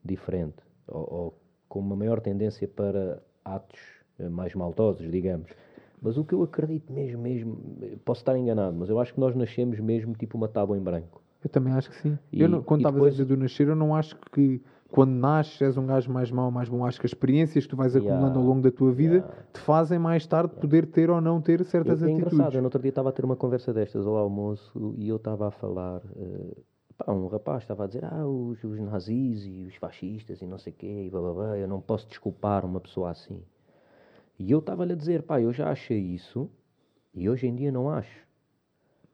diferente, 0.03 0.58
ou, 0.88 1.14
ou 1.14 1.47
com 1.68 1.80
uma 1.80 1.95
maior 1.95 2.20
tendência 2.20 2.68
para 2.68 3.22
atos 3.43 3.80
eh, 4.20 4.30
mais 4.30 4.53
maldosos, 4.55 5.09
digamos. 5.11 5.49
Mas 6.01 6.18
o 6.18 6.24
que 6.24 6.34
eu 6.34 6.43
acredito 6.43 6.93
mesmo, 6.93 7.22
mesmo, 7.22 7.57
posso 8.05 8.22
estar 8.22 8.38
enganado, 8.38 8.76
mas 8.78 8.89
eu 8.89 8.99
acho 8.99 9.13
que 9.13 9.20
nós 9.20 9.36
nascemos 9.36 9.80
mesmo 9.80 10.13
tipo 10.13 10.38
uma 10.38 10.47
tábua 10.47 10.78
em 10.78 10.82
branco. 10.82 11.22
Eu 11.43 11.49
também 11.49 11.74
acho 11.74 11.89
que 11.89 11.95
sim. 11.97 12.18
E, 12.32 12.41
eu 12.41 12.49
não, 12.49 12.61
quando 12.61 12.82
estavas 12.82 12.95
depois... 12.95 13.13
a 13.13 13.24
dizer 13.24 13.26
do 13.26 13.38
nascer, 13.38 13.68
eu 13.68 13.76
não 13.76 13.95
acho 13.95 14.15
que 14.32 14.61
quando 14.89 15.11
nasces 15.11 15.61
és 15.61 15.78
um 15.78 15.86
gajo 15.86 16.11
mais 16.11 16.32
mau, 16.32 16.49
mais 16.49 16.70
bom. 16.70 16.86
Acho 16.86 16.99
que 16.99 17.05
as 17.05 17.11
experiências 17.11 17.65
que 17.65 17.70
tu 17.70 17.76
vais 17.76 17.95
acumulando 17.95 18.26
yeah. 18.28 18.39
ao 18.39 18.45
longo 18.45 18.61
da 18.61 18.72
tua 18.72 18.91
vida 18.91 19.15
yeah. 19.15 19.36
te 19.53 19.59
fazem 19.59 19.99
mais 19.99 20.26
tarde 20.26 20.51
yeah. 20.51 20.61
poder 20.61 20.86
ter 20.88 21.09
ou 21.09 21.20
não 21.20 21.41
ter 21.41 21.63
certas 21.65 22.01
eu, 22.01 22.07
é 22.07 22.11
atitudes. 22.11 22.34
É 22.34 22.36
engraçado, 22.36 22.55
eu 22.55 22.61
no 22.61 22.68
outro 22.68 22.82
dia 22.82 22.89
estava 22.89 23.09
a 23.09 23.11
ter 23.11 23.26
uma 23.26 23.36
conversa 23.36 23.74
destas 23.74 24.05
ao 24.05 24.15
almoço 24.15 24.95
e 24.97 25.09
eu 25.09 25.18
estava 25.18 25.47
a 25.47 25.51
falar. 25.51 26.01
Uh, 26.15 26.57
pá, 26.98 27.12
um 27.12 27.28
rapaz 27.28 27.64
estava 27.64 27.84
a 27.84 27.88
dizer, 27.88 28.04
ah, 28.06 28.26
os, 28.26 28.64
os 28.64 28.80
nazis 28.80 29.45
e 29.45 29.66
os 29.66 29.76
fascistas 29.76 30.41
e 30.41 30.45
não 30.45 30.58
sei 30.58 30.74
o 30.74 30.76
quê, 30.76 31.04
e 31.06 31.10
blá, 31.10 31.22
blá, 31.22 31.34
blá, 31.34 31.58
eu 31.58 31.68
não 31.68 31.80
posso 31.80 32.08
desculpar 32.08 32.66
uma 32.66 32.80
pessoa 32.80 33.12
assim. 33.12 33.43
E 34.39 34.52
eu 34.52 34.60
estava-lhe 34.60 34.93
a 34.93 34.95
dizer, 34.95 35.24
pá, 35.24 35.41
eu 35.41 35.52
já 35.52 35.70
achei 35.70 36.00
isso 36.00 36.50
e 37.14 37.30
hoje 37.30 37.48
em 37.48 37.56
dia 37.56 37.72
não 37.72 37.89
acho. 37.89 38.28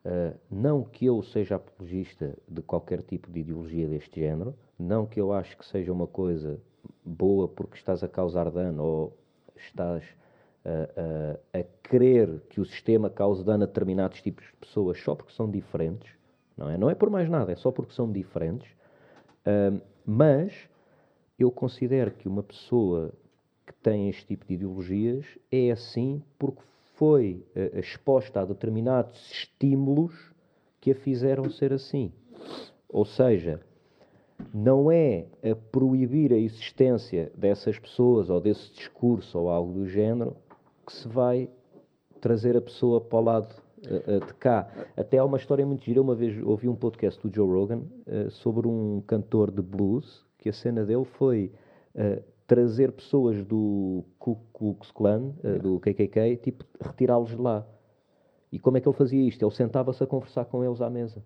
Uh, 0.06 0.38
não 0.52 0.84
que 0.84 1.06
eu 1.06 1.24
seja 1.24 1.56
apologista 1.56 2.38
de 2.48 2.62
qualquer 2.62 3.02
tipo 3.02 3.32
de 3.32 3.40
ideologia 3.40 3.88
deste 3.88 4.20
género, 4.20 4.54
não 4.78 5.06
que 5.06 5.20
eu 5.20 5.32
acho 5.32 5.58
que 5.58 5.66
seja 5.66 5.94
uma 5.94 6.08
coisa 6.08 6.60
boa 7.06 7.48
porque 7.48 7.78
estás 7.78 8.04
a 8.04 8.08
causar 8.10 8.52
dano 8.52 8.84
ou 8.84 9.18
estás 9.56 10.04
uh, 10.66 11.38
uh, 11.38 11.40
a 11.54 11.64
querer 11.88 12.42
que 12.50 12.60
o 12.60 12.66
sistema 12.66 13.10
cause 13.10 13.46
dano 13.46 13.64
a 13.64 13.68
determinados 13.68 14.22
tipos 14.22 14.46
de 14.46 14.54
pessoas 14.60 15.00
só 15.00 15.16
porque 15.16 15.32
são 15.32 15.50
diferentes, 15.50 16.12
não 16.58 16.70
é? 16.70 16.78
Não 16.78 16.90
é 16.90 16.96
por 16.96 17.10
mais 17.10 17.30
nada, 17.30 17.52
é 17.52 17.56
só 17.56 17.72
porque 17.72 17.94
são 17.94 18.12
diferentes. 18.12 18.70
mas 20.06 20.54
eu 21.38 21.52
considero 21.52 22.12
que 22.12 22.28
uma 22.28 22.44
pessoa 22.44 23.12
que 23.66 23.74
tem 23.76 24.10
este 24.10 24.26
tipo 24.26 24.46
de 24.46 24.54
ideologias 24.54 25.26
é 25.52 25.72
assim 25.72 26.22
porque 26.38 26.62
foi 26.96 27.46
uh, 27.56 27.80
exposta 27.80 28.42
a 28.42 28.46
determinados 28.46 29.32
estímulos 29.32 30.14
que 30.80 30.92
a 30.92 30.96
fizeram 30.96 31.50
ser 31.50 31.74
assim. 31.74 32.12
Ou 32.90 33.06
seja, 33.06 33.60
não 34.54 34.92
é 34.92 35.26
a 35.42 35.56
proibir 35.72 36.34
a 36.34 36.38
existência 36.38 37.32
dessas 37.36 37.80
pessoas 37.80 38.30
ou 38.30 38.40
desse 38.40 38.74
discurso 38.74 39.40
ou 39.40 39.50
algo 39.50 39.74
do 39.74 39.88
género 39.88 40.36
que 40.86 40.94
se 40.94 41.08
vai 41.08 41.50
trazer 42.20 42.56
a 42.56 42.62
pessoa 42.62 43.02
para 43.02 43.18
o 43.18 43.22
lado 43.22 43.56
uh, 43.56 43.56
uh, 43.56 43.63
de 43.84 44.34
cá. 44.36 44.68
Até 44.96 45.18
há 45.18 45.26
uma 45.26 45.38
história 45.38 45.66
muito 45.66 45.84
gira. 45.84 46.02
Uma 46.02 46.16
vez 46.16 46.42
ouvi 46.44 46.68
um 46.68 46.76
podcast 46.76 47.22
do 47.22 47.34
Joe 47.34 47.48
Rogan 47.48 47.82
uh, 48.08 48.32
sobre 48.32 48.68
um 48.68 49.02
cantor 49.06 49.52
de 49.52 49.62
blues 49.62 50.26
que 50.38 50.50
a 50.50 50.54
cena 50.54 50.86
dele 50.86 51.06
foi 51.06 51.52
trazer 52.48 52.92
pessoas 52.92 53.46
do 53.46 54.04
Ku 54.18 54.36
Klux 54.52 54.92
Klan, 54.92 55.30
do 55.62 55.80
KKK, 55.80 56.38
tipo, 56.38 56.66
retirá-los 56.82 57.30
de 57.30 57.38
lá. 57.38 57.66
E 58.52 58.60
como 58.60 58.78
é 58.78 58.82
que 58.82 58.88
ele 58.88 58.96
fazia 58.96 59.28
isto? 59.28 59.44
Ele 59.44 59.54
sentava-se 59.54 60.04
a 60.04 60.08
conversar 60.08 60.46
com 60.46 60.64
eles 60.64 60.82
à 60.82 60.90
mesa. 60.90 61.24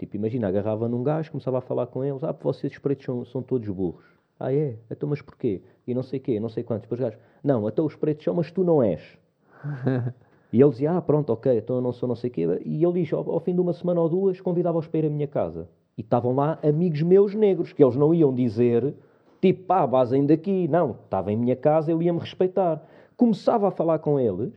Tipo, 0.00 0.16
imagina, 0.16 0.48
agarrava 0.48 0.88
num 0.88 1.02
gajo, 1.02 1.30
começava 1.30 1.58
a 1.58 1.60
falar 1.60 1.86
com 1.88 2.02
eles. 2.02 2.24
Ah, 2.24 2.32
vocês 2.32 2.72
os 2.72 2.78
pretos 2.78 3.04
são, 3.04 3.22
são 3.24 3.42
todos 3.42 3.68
burros. 3.68 4.04
Ah, 4.38 4.50
é? 4.50 4.78
Então, 4.90 5.06
mas 5.06 5.20
porquê? 5.20 5.62
E 5.86 5.92
não 5.92 6.02
sei 6.02 6.18
quê, 6.18 6.40
não 6.40 6.48
sei 6.48 6.62
quantos. 6.62 6.82
Depois 6.82 6.98
gajos, 6.98 7.20
não, 7.44 7.68
então 7.68 7.84
os 7.84 7.96
pretos 7.96 8.24
são, 8.24 8.32
mas 8.32 8.50
tu 8.50 8.64
não 8.64 8.82
és. 8.82 9.18
e 10.52 10.60
ele 10.60 10.70
dizia, 10.70 10.92
ah, 10.92 11.02
pronto, 11.02 11.32
ok, 11.32 11.58
então 11.58 11.76
eu 11.76 11.82
não 11.82 11.92
sou 11.92 12.08
não 12.08 12.16
sei 12.16 12.30
quê. 12.30 12.42
E 12.64 12.84
ele 12.84 13.02
diz, 13.02 13.12
ao, 13.12 13.30
ao 13.30 13.40
fim 13.40 13.54
de 13.54 13.60
uma 13.60 13.72
semana 13.72 14.00
ou 14.00 14.08
duas, 14.08 14.40
convidava-os 14.40 14.86
para 14.86 15.00
ir 15.00 15.06
à 15.06 15.10
minha 15.10 15.26
casa. 15.26 15.68
E 15.96 16.00
estavam 16.00 16.34
lá 16.34 16.58
amigos 16.62 17.02
meus 17.02 17.34
negros, 17.34 17.72
que 17.72 17.82
eles 17.82 17.96
não 17.96 18.12
iam 18.12 18.34
dizer 18.34 18.94
Tipo, 19.40 19.64
pá, 19.64 19.86
vazem 19.86 20.26
daqui. 20.26 20.68
Não, 20.68 20.96
estava 21.04 21.32
em 21.32 21.36
minha 21.36 21.56
casa, 21.56 21.90
eu 21.90 22.02
ia-me 22.02 22.18
respeitar. 22.18 22.82
Começava 23.16 23.68
a 23.68 23.70
falar 23.70 23.98
com 23.98 24.20
eles 24.20 24.52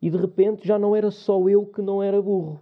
e 0.00 0.08
de 0.08 0.16
repente 0.16 0.66
já 0.66 0.78
não 0.78 0.94
era 0.94 1.10
só 1.10 1.48
eu 1.48 1.66
que 1.66 1.82
não 1.82 2.02
era 2.02 2.22
burro. 2.22 2.60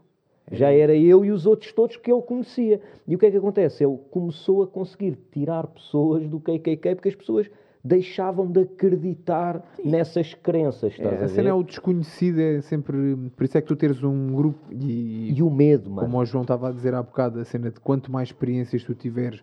Já 0.50 0.72
era 0.72 0.94
eu 0.94 1.24
e 1.24 1.30
os 1.30 1.46
outros 1.46 1.72
todos 1.72 1.96
que 1.96 2.10
ele 2.10 2.22
conhecia. 2.22 2.80
E 3.06 3.14
o 3.14 3.18
que 3.18 3.26
é 3.26 3.30
que 3.30 3.36
acontece? 3.36 3.84
Ele 3.84 3.98
começou 4.10 4.62
a 4.62 4.66
conseguir 4.66 5.18
tirar 5.30 5.66
pessoas 5.66 6.26
do 6.26 6.40
KKK 6.40 6.94
porque 6.94 7.08
as 7.08 7.14
pessoas 7.14 7.50
deixavam 7.84 8.46
de 8.50 8.60
acreditar 8.60 9.62
Sim. 9.76 9.90
nessas 9.90 10.34
crenças. 10.34 10.92
Estás 10.92 11.20
é, 11.20 11.22
a, 11.22 11.24
a 11.24 11.28
cena 11.28 11.48
é 11.48 11.52
o 11.52 11.62
desconhecido, 11.62 12.40
é 12.40 12.60
sempre. 12.60 13.16
Por 13.36 13.44
isso 13.44 13.58
é 13.58 13.60
que 13.60 13.66
tu 13.66 13.76
teres 13.76 14.02
um 14.02 14.32
grupo. 14.32 14.58
E, 14.70 15.34
e 15.36 15.42
o 15.42 15.50
medo, 15.50 15.90
mano. 15.90 16.06
Como 16.06 16.18
o 16.18 16.24
João 16.24 16.42
estava 16.42 16.68
a 16.68 16.72
dizer 16.72 16.94
há 16.94 17.02
bocado, 17.02 17.40
a 17.40 17.44
cena 17.44 17.70
de 17.70 17.80
quanto 17.80 18.10
mais 18.10 18.28
experiências 18.28 18.84
tu 18.84 18.94
tiveres 18.94 19.42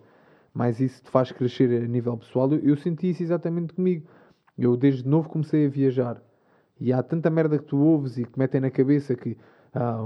mais 0.53 0.79
isso 0.79 1.03
te 1.03 1.09
faz 1.09 1.31
crescer 1.31 1.83
a 1.83 1.87
nível 1.87 2.17
pessoal. 2.17 2.51
Eu, 2.51 2.59
eu 2.59 2.75
senti 2.75 3.09
isso 3.09 3.23
exatamente 3.23 3.73
comigo. 3.73 4.05
Eu 4.57 4.75
desde 4.75 5.07
novo 5.07 5.29
comecei 5.29 5.65
a 5.65 5.69
viajar. 5.69 6.21
E 6.79 6.91
há 6.93 7.03
tanta 7.03 7.29
merda 7.29 7.57
que 7.57 7.65
tu 7.65 7.77
ouves 7.77 8.17
e 8.17 8.25
que 8.25 8.37
metem 8.37 8.61
na 8.61 8.71
cabeça 8.71 9.15
que 9.15 9.37
Ah, 9.74 9.99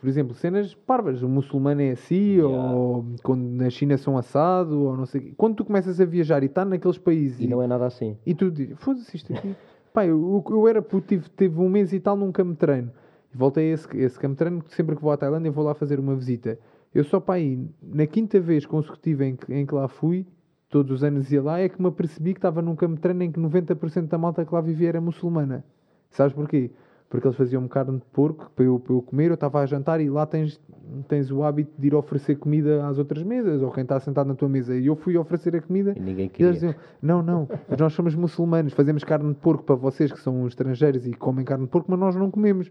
por 0.00 0.08
exemplo, 0.08 0.34
cenas 0.34 0.72
parvas, 0.74 1.22
o 1.22 1.28
muçulmano 1.28 1.80
é 1.82 1.90
assim, 1.90 2.36
Yeah. 2.36 2.72
ou 2.72 3.04
quando 3.24 3.42
na 3.42 3.68
China 3.68 3.96
são 3.98 4.16
assado, 4.16 4.84
ou 4.84 4.96
não 4.96 5.04
sei. 5.06 5.34
Quando 5.36 5.56
tu 5.56 5.64
começas 5.64 6.00
a 6.00 6.04
viajar 6.04 6.42
e 6.42 6.46
está 6.46 6.64
naqueles 6.64 6.96
países 6.98 7.40
E 7.40 7.48
não 7.48 7.60
é 7.60 7.66
nada 7.66 7.86
assim. 7.86 8.16
e 8.24 8.34
tu 8.34 8.50
dizes, 8.50 8.76
foda-se 8.78 9.16
isto 9.16 9.32
aqui. 9.32 9.54
Pá, 9.92 10.06
eu, 10.06 10.44
eu 10.48 10.68
era 10.68 10.80
puto, 10.80 11.08
tive, 11.08 11.28
tive 11.36 11.58
um 11.60 11.68
mês 11.68 11.92
e 11.92 11.98
tal 11.98 12.16
num 12.16 12.30
campo 12.30 12.52
de 12.52 12.58
treino. 12.58 12.92
E 13.34 13.36
voltei 13.36 13.70
a 13.70 13.74
esse, 13.74 13.96
esse 13.96 14.16
campo 14.18 14.34
de 14.34 14.38
treino, 14.38 14.62
que 14.62 14.72
sempre 14.74 14.94
que 14.94 15.02
vou 15.02 15.10
à 15.10 15.16
Tailândia 15.16 15.50
vou 15.50 15.64
lá 15.64 15.74
fazer 15.74 15.98
uma 15.98 16.14
visita. 16.14 16.56
Eu 16.94 17.02
só 17.02 17.18
para 17.18 17.34
aí, 17.34 17.58
na 17.82 18.06
quinta 18.06 18.38
vez 18.38 18.64
consecutiva 18.64 19.24
em 19.24 19.34
que, 19.34 19.52
em 19.52 19.66
que 19.66 19.74
lá 19.74 19.88
fui, 19.88 20.24
todos 20.68 20.92
os 20.92 21.02
anos 21.02 21.32
ia 21.32 21.42
lá, 21.42 21.58
é 21.58 21.68
que 21.68 21.82
me 21.82 21.88
apercebi 21.88 22.32
que 22.32 22.38
estava 22.38 22.62
num 22.62 22.76
campo 22.76 22.94
de 22.94 23.00
treino 23.00 23.24
em 23.24 23.32
que 23.32 23.40
90% 23.40 24.06
da 24.06 24.16
malta 24.18 24.44
que 24.44 24.54
lá 24.54 24.60
vivia 24.60 24.88
era 24.90 25.00
muçulmana. 25.00 25.64
Sabes 26.10 26.32
porquê? 26.32 26.70
Porque 27.10 27.26
eles 27.26 27.36
faziam 27.36 27.66
carne 27.66 27.98
de 27.98 28.04
porco 28.12 28.50
para 28.54 28.64
eu, 28.64 28.78
para 28.78 28.94
eu 28.94 29.02
comer, 29.02 29.30
eu 29.30 29.34
estava 29.34 29.60
a 29.60 29.66
jantar 29.66 30.00
e 30.00 30.08
lá 30.08 30.24
tens, 30.24 30.60
tens 31.08 31.28
o 31.32 31.42
hábito 31.42 31.72
de 31.76 31.88
ir 31.88 31.94
oferecer 31.94 32.36
comida 32.36 32.86
às 32.86 32.98
outras 32.98 33.24
mesas, 33.24 33.60
ou 33.62 33.70
quem 33.72 33.82
está 33.82 33.98
sentado 33.98 34.28
na 34.28 34.34
tua 34.36 34.48
mesa. 34.48 34.76
E 34.76 34.86
eu 34.86 34.94
fui 34.94 35.18
oferecer 35.18 35.56
a 35.56 35.60
comida 35.60 35.92
E 35.96 36.00
ninguém 36.00 36.26
e 36.26 36.28
queria. 36.28 36.46
eles 36.46 36.60
diziam, 36.60 36.74
não, 37.02 37.20
não, 37.20 37.48
nós 37.76 37.92
somos 37.94 38.14
muçulmanos, 38.14 38.72
fazemos 38.72 39.02
carne 39.02 39.28
de 39.28 39.40
porco 39.40 39.64
para 39.64 39.74
vocês 39.74 40.12
que 40.12 40.20
são 40.20 40.46
estrangeiros 40.46 41.04
e 41.04 41.12
comem 41.12 41.44
carne 41.44 41.64
de 41.64 41.70
porco, 41.70 41.90
mas 41.90 41.98
nós 41.98 42.14
não 42.14 42.30
comemos. 42.30 42.70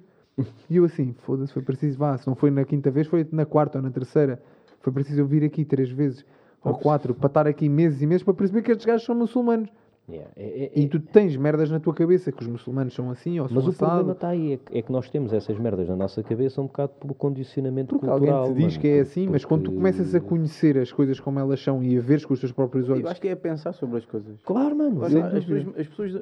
E 0.70 0.78
eu 0.78 0.86
assim, 0.86 1.14
foda-se, 1.26 1.52
foi 1.52 1.62
preciso, 1.62 1.98
vá, 1.98 2.18
se 2.18 2.26
não 2.26 2.34
foi 2.34 2.50
na 2.50 2.64
quinta 2.64 2.90
vez, 2.90 3.08
foi 3.08 3.28
na 3.34 3.46
quarta 3.46 3.78
ou 3.78 3.84
na 3.84 3.92
terceira. 3.92 4.42
Foi 4.80 4.94
preciso 4.94 5.20
eu 5.20 5.28
vir 5.28 5.44
aqui 5.44 5.66
três 5.66 5.90
vezes 5.92 6.26
ou 6.64 6.74
quatro 6.76 7.14
para 7.14 7.28
estar 7.28 7.46
aqui 7.46 7.68
meses 7.68 8.02
e 8.02 8.08
meses 8.08 8.24
para 8.24 8.34
perceber 8.34 8.62
que 8.62 8.72
estes 8.72 8.86
gajos 8.86 9.06
são 9.06 9.16
muçulmanos. 9.16 9.70
Yeah. 10.10 10.30
É- 10.36 10.66
é- 10.66 10.72
E 10.80 10.88
tu 10.88 11.00
tens 11.00 11.36
merdas 11.38 11.70
na 11.70 11.80
tua 11.80 11.94
cabeça 11.94 12.32
que 12.32 12.42
os 12.42 12.48
muçulmanos 12.48 12.94
são 12.94 13.12
assim 13.12 13.40
ou 13.40 13.48
são 13.48 13.56
Mas 13.56 13.68
o 13.68 13.74
problema 13.74 14.12
está 14.14 14.30
aí, 14.30 14.54
é 14.54 14.58
que, 14.58 14.78
é 14.78 14.82
que 14.82 14.92
nós 14.92 15.10
temos 15.10 15.32
essas 15.34 15.58
merdas 15.60 15.88
na 15.88 15.96
nossa 15.96 16.24
cabeça 16.24 16.60
um 16.62 16.66
bocado 16.66 16.94
pelo 17.00 17.14
condicionamento 17.14 17.90
Porque 17.96 18.08
cultural. 18.08 18.44
alguém 18.44 18.54
te 18.54 18.58
diz 18.58 18.74
mano, 18.78 18.82
que 18.82 18.88
é 18.88 19.00
assim, 19.02 19.28
mas 19.28 19.46
quando 19.46 19.62
tu 19.62 19.66
porque- 19.66 19.78
começas 19.78 20.16
a 20.16 20.20
conhecer 20.20 20.78
as 20.78 20.92
coisas 20.92 21.20
como 21.20 21.40
elas 21.40 21.62
são 21.62 21.84
e 21.84 21.98
a 21.98 22.02
veres 22.02 22.26
com 22.26 22.34
os 22.34 22.40
teus 22.40 22.52
próprios 22.52 22.90
olhos, 22.90 23.04
Eu 23.04 23.10
acho 23.10 23.22
que 23.22 23.28
é 23.28 23.36
pensar 23.36 23.72
sobre 23.74 23.98
as 23.98 24.06
coisas. 24.06 24.42
Claro, 24.44 24.76
mano. 24.76 25.06
Está, 25.06 25.28
As 25.28 25.46
pessoas, 25.46 25.68
as 25.78 25.88
pessoas 25.88 26.14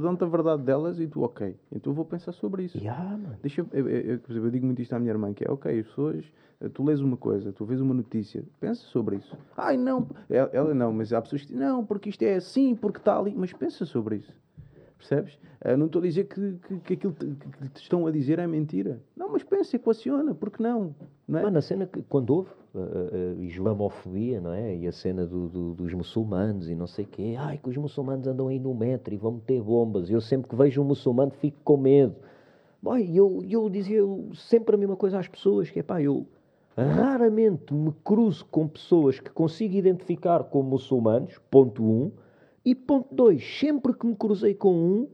dão-te 0.00 0.24
a 0.24 0.26
verdade 0.26 0.62
delas 0.62 0.98
e 0.98 1.06
tu, 1.06 1.22
ok, 1.22 1.54
então 1.70 1.90
eu 1.92 1.94
vou 1.94 2.04
pensar 2.04 2.32
sobre 2.32 2.64
isso. 2.64 2.78
Yeah, 2.78 3.02
mano. 3.10 3.36
Deixa, 3.42 3.60
eu, 3.72 3.88
eu, 3.88 3.88
eu- 3.88 4.18
por 4.20 4.30
exemplo, 4.32 4.46
eu 4.48 4.50
digo 4.52 4.66
muito 4.66 4.80
isto 4.80 4.92
à 4.94 4.98
minha 4.98 5.10
irmã, 5.12 5.32
que 5.34 5.44
é, 5.46 5.50
ok, 5.50 5.78
as 5.80 5.86
pessoas, 5.86 6.24
tu 6.72 6.82
lês 6.84 7.00
uma 7.00 7.16
coisa, 7.16 7.52
tu 7.52 7.64
vês 7.64 7.80
uma 7.80 7.94
notícia, 7.94 8.42
pensa 8.60 8.82
sobre 8.86 9.16
isso. 9.16 9.36
Ai, 9.56 9.76
não, 9.76 10.06
ela, 10.28 10.72
não, 10.74 10.92
mas 10.92 11.12
há 11.12 11.20
pessoas 11.20 11.42
que 11.42 11.48
dizem, 11.52 11.60
não, 11.66 11.84
porque 11.84 12.08
isto 12.08 12.22
é 12.22 12.34
assim, 12.36 12.74
porque 12.74 12.98
está 12.98 13.18
ali, 13.18 13.34
mas 13.36 13.52
pensa 13.52 13.84
sobre 13.84 14.16
isso. 14.16 14.32
Percebes? 14.96 15.38
Eh, 15.60 15.76
não 15.76 15.86
estou 15.86 16.00
a 16.00 16.02
dizer 16.04 16.24
que, 16.24 16.52
que, 16.66 16.78
que 16.80 16.92
aquilo 16.94 17.12
te- 17.12 17.26
que 17.26 17.68
te 17.68 17.82
estão 17.82 18.06
a 18.06 18.10
dizer 18.10 18.38
é 18.38 18.46
mentira. 18.46 19.02
Não, 19.14 19.28
mas 19.30 19.42
pensa, 19.42 19.76
equaciona, 19.76 20.34
porque 20.34 20.62
não? 20.62 20.94
não 21.28 21.38
é? 21.40 21.42
Mano, 21.42 21.58
a 21.58 21.60
cena 21.60 21.84
que 21.86 22.00
quando 22.02 22.30
houve 22.30 22.48
a, 22.74 22.78
a- 22.78 23.32
a 23.38 23.42
islamofobia, 23.44 24.40
não 24.40 24.52
é? 24.52 24.74
E 24.76 24.86
a 24.86 24.92
cena 24.92 25.26
do- 25.26 25.48
do- 25.48 25.74
dos 25.74 25.92
muçulmanos 25.92 26.70
e 26.70 26.74
não 26.74 26.86
sei 26.86 27.04
o 27.04 27.08
quê. 27.08 27.34
Ai, 27.38 27.58
que 27.58 27.68
os 27.68 27.76
muçulmanos 27.76 28.26
andam 28.26 28.48
aí 28.48 28.58
no 28.58 28.72
metro 28.74 29.12
e 29.12 29.18
vão 29.18 29.32
meter 29.32 29.60
bombas. 29.62 30.08
Eu 30.08 30.20
sempre 30.22 30.48
que 30.48 30.56
vejo 30.56 30.80
um 30.80 30.84
muçulmano 30.86 31.32
fico 31.32 31.58
com 31.62 31.76
medo. 31.76 32.14
Boy, 32.82 33.14
eu, 33.14 33.42
eu 33.46 33.68
dizia 33.68 34.00
sempre 34.34 34.74
a 34.74 34.78
mesma 34.78 34.96
coisa 34.96 35.18
às 35.18 35.28
pessoas, 35.28 35.70
que 35.70 35.80
é 35.80 35.82
pá, 35.82 36.00
eu 36.00 36.26
raramente 36.76 37.72
me 37.72 37.92
cruzo 38.04 38.44
com 38.46 38.66
pessoas 38.66 39.20
que 39.20 39.30
consigo 39.30 39.76
identificar 39.76 40.44
como 40.44 40.70
muçulmanos, 40.70 41.38
ponto 41.50 41.84
um, 41.84 42.10
e 42.64 42.74
ponto 42.74 43.14
dois, 43.14 43.44
sempre 43.58 43.92
que 43.92 44.06
me 44.06 44.16
cruzei 44.16 44.54
com 44.54 44.74
um, 44.74 45.08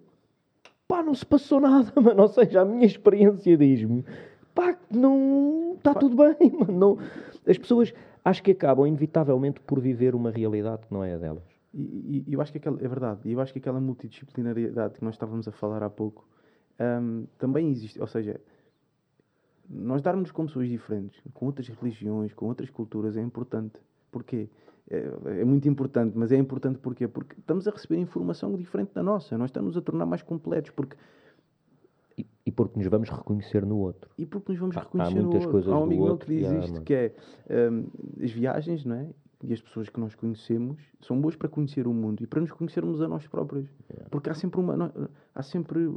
pá, 0.87 1.03
não 1.03 1.15
se 1.15 1.27
passou 1.27 1.61
nada, 1.63 1.93
mano. 2.01 2.23
Ou 2.23 2.29
seja, 2.29 2.63
a 2.63 2.65
minha 2.65 2.87
experiência 2.87 3.57
diz-me, 3.57 4.05
pá, 4.55 4.77
não 4.91 5.75
está 5.77 5.95
tudo 5.95 6.17
bem, 6.17 6.51
mano. 6.59 6.73
Não, 6.73 6.99
as 7.47 7.59
pessoas 7.59 7.93
acho 8.25 8.43
que 8.43 8.53
acabam 8.53 8.87
inevitavelmente 8.87 9.61
por 9.61 9.81
viver 9.81 10.15
uma 10.15 10.31
realidade 10.31 10.87
que 10.87 10.93
não 10.93 11.05
é 11.05 11.15
a 11.15 11.19
delas. 11.19 11.45
E, 11.73 12.25
e 12.27 12.33
eu 12.33 12.41
acho 12.41 12.51
que 12.51 12.59
aquela, 12.59 12.77
é 12.83 12.89
verdade, 12.89 13.31
eu 13.31 13.41
acho 13.41 13.53
que 13.53 13.59
aquela 13.59 13.81
multidisciplinariedade 13.81 14.95
que 14.95 15.05
nós 15.05 15.15
estávamos 15.15 15.47
a 15.47 15.53
falar 15.53 15.83
há 15.83 15.91
pouco 15.91 16.27
hum, 16.81 17.27
também 17.39 17.71
existe. 17.71 18.01
Ou 18.01 18.07
seja, 18.07 18.41
nós 19.73 20.03
darmos 20.03 20.31
com 20.33 20.47
pessoas 20.47 20.69
diferentes, 20.69 21.23
com 21.33 21.47
outras 21.47 21.69
religiões, 21.69 22.35
com 22.35 22.47
outras 22.47 22.69
culturas, 22.71 23.17
é 23.17 23.23
importante. 23.23 23.79
Porquê? 24.11 24.49
É, 24.91 25.41
é 25.41 25.45
muito 25.45 25.69
importante, 25.69 26.19
mas 26.19 26.33
é 26.33 26.37
importante 26.37 26.79
porquê? 26.79 27.07
Porque 27.07 27.39
estamos 27.39 27.69
a 27.69 27.71
receber 27.71 27.97
informação 28.01 28.57
diferente 28.57 28.93
da 28.93 29.03
nossa, 29.03 29.39
nós 29.39 29.51
estamos 29.51 29.77
a 29.77 29.81
tornar 29.81 30.05
mais 30.07 30.23
completos, 30.23 30.71
porque, 30.73 30.97
E, 32.19 32.27
e 32.47 32.51
porque 32.51 32.77
nos 32.79 32.89
vamos 32.89 33.09
reconhecer 33.09 33.65
no 33.65 33.79
outro. 33.79 34.11
e 34.19 34.27
porque 34.27 34.51
nos 34.51 34.61
vamos 34.61 34.77
Há- 34.77 34.81
há 34.81 34.83
reconhecer 34.83 35.15
no 35.15 35.23
muitas 35.23 35.37
outro. 35.43 35.51
coisas 35.53 35.73
Há 35.73 35.79
um 35.79 35.85
amigo 35.85 36.05
meu 36.07 36.19
que 36.19 36.27
diz 36.27 36.49
há, 36.51 36.59
isto, 36.59 36.73
mano. 36.73 36.85
que 36.85 36.95
é 36.95 37.15
hum, 37.71 37.87
as 38.23 38.31
viagens, 38.33 38.85
não 38.85 38.97
é? 38.97 39.09
E 39.43 39.53
as 39.55 39.61
pessoas 39.63 39.89
que 39.89 39.99
nós 39.99 40.15
conhecemos 40.15 40.83
são 41.01 41.19
boas 41.19 41.35
para 41.37 41.49
conhecer 41.49 41.87
o 41.87 41.95
mundo 41.95 42.23
e 42.23 42.27
para 42.27 42.41
nos 42.43 42.51
conhecermos 42.53 43.01
a 43.01 43.09
nós 43.09 43.27
próprios. 43.27 43.69
Porque 44.11 44.29
há 44.29 44.35
sempre 44.35 44.61
uma. 44.61 44.93
Há 45.35 45.43
sempre. 45.43 45.89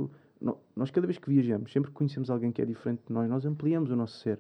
Nó- 0.43 0.57
Nós, 0.75 0.91
cada 0.91 1.07
vez 1.07 1.17
que 1.17 1.29
viajamos, 1.29 1.71
sempre 1.71 1.89
que 1.89 1.95
conhecemos 1.95 2.29
alguém 2.29 2.51
que 2.51 2.61
é 2.61 2.65
diferente 2.65 3.01
de 3.07 3.13
nós, 3.13 3.29
nós 3.29 3.45
ampliamos 3.45 3.89
o 3.91 3.95
nosso 3.95 4.17
ser. 4.19 4.39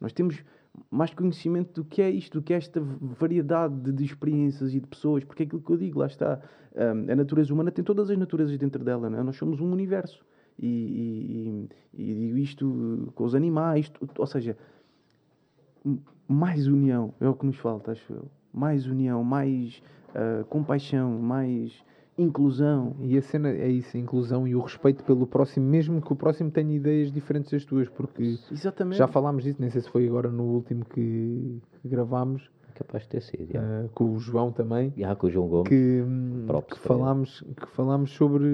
Nós 0.00 0.12
temos 0.12 0.42
mais 0.90 1.12
conhecimento 1.12 1.82
do 1.82 1.84
que 1.84 2.00
é 2.00 2.10
isto, 2.10 2.40
do 2.40 2.42
que 2.42 2.54
é 2.54 2.56
esta 2.56 2.80
variedade 2.80 3.74
de, 3.80 3.92
de 3.92 4.04
experiências 4.04 4.72
e 4.74 4.80
de 4.80 4.86
pessoas. 4.86 5.22
Porque 5.24 5.42
é 5.42 5.46
aquilo 5.46 5.60
que 5.60 5.70
eu 5.70 5.76
digo, 5.76 5.98
lá 6.00 6.06
está. 6.06 6.40
hum, 6.74 7.10
a 7.12 7.16
natureza 7.16 7.52
humana 7.52 7.70
tem 7.70 7.84
todas 7.84 8.08
as 8.10 8.16
naturezas 8.16 8.56
dentro 8.58 8.82
dela, 8.84 9.10
não 9.10 9.18
é? 9.18 9.22
Nós 9.22 9.36
somos 9.36 9.60
um 9.60 9.70
universo. 9.70 10.24
E, 10.58 11.68
e, 11.94 12.02
e- 12.02 12.14
digo 12.14 12.38
isto 12.38 12.66
uh, 12.68 13.12
com 13.12 13.24
os 13.24 13.34
animais, 13.34 13.88
tu- 13.90 14.08
ou 14.18 14.26
seja, 14.26 14.56
mais 16.28 16.66
união 16.66 17.12
é 17.20 17.28
o 17.28 17.34
que 17.34 17.46
nos 17.46 17.56
falta, 17.56 17.92
acho 17.92 18.12
eu. 18.12 18.30
Mais 18.52 18.86
união, 18.86 19.24
mais 19.24 19.82
ah, 20.14 20.44
compaixão, 20.48 21.18
mais 21.18 21.72
inclusão. 22.18 22.94
E 23.00 23.16
a 23.16 23.22
cena 23.22 23.48
é 23.50 23.68
isso, 23.68 23.96
a 23.96 24.00
inclusão 24.00 24.46
e 24.46 24.54
o 24.54 24.60
respeito 24.60 25.02
pelo 25.04 25.26
próximo, 25.26 25.66
mesmo 25.68 26.00
que 26.00 26.12
o 26.12 26.16
próximo 26.16 26.50
tenha 26.50 26.74
ideias 26.74 27.10
diferentes 27.12 27.50
das 27.50 27.64
tuas, 27.64 27.88
porque 27.88 28.36
Exatamente. 28.50 28.98
já 28.98 29.06
falámos 29.06 29.44
disso, 29.44 29.60
nem 29.60 29.70
sei 29.70 29.80
se 29.80 29.88
foi 29.88 30.06
agora 30.06 30.30
no 30.30 30.44
último 30.44 30.84
que, 30.84 31.58
que 31.80 31.88
gravámos, 31.88 32.50
capaz 32.74 33.02
de 33.04 33.10
ter 33.10 33.20
sido. 33.22 33.54
eh, 33.54 33.88
com 33.94 34.12
o 34.14 34.18
João 34.18 34.50
também, 34.50 34.92
Já 34.96 35.14
com 35.14 35.26
o 35.26 35.30
João 35.30 35.46
Gomes. 35.46 35.68
que, 35.68 36.02
hum, 36.06 36.46
que 36.70 36.78
falámos, 36.78 37.44
que 37.60 37.68
falámos 37.68 38.10
sobre 38.12 38.46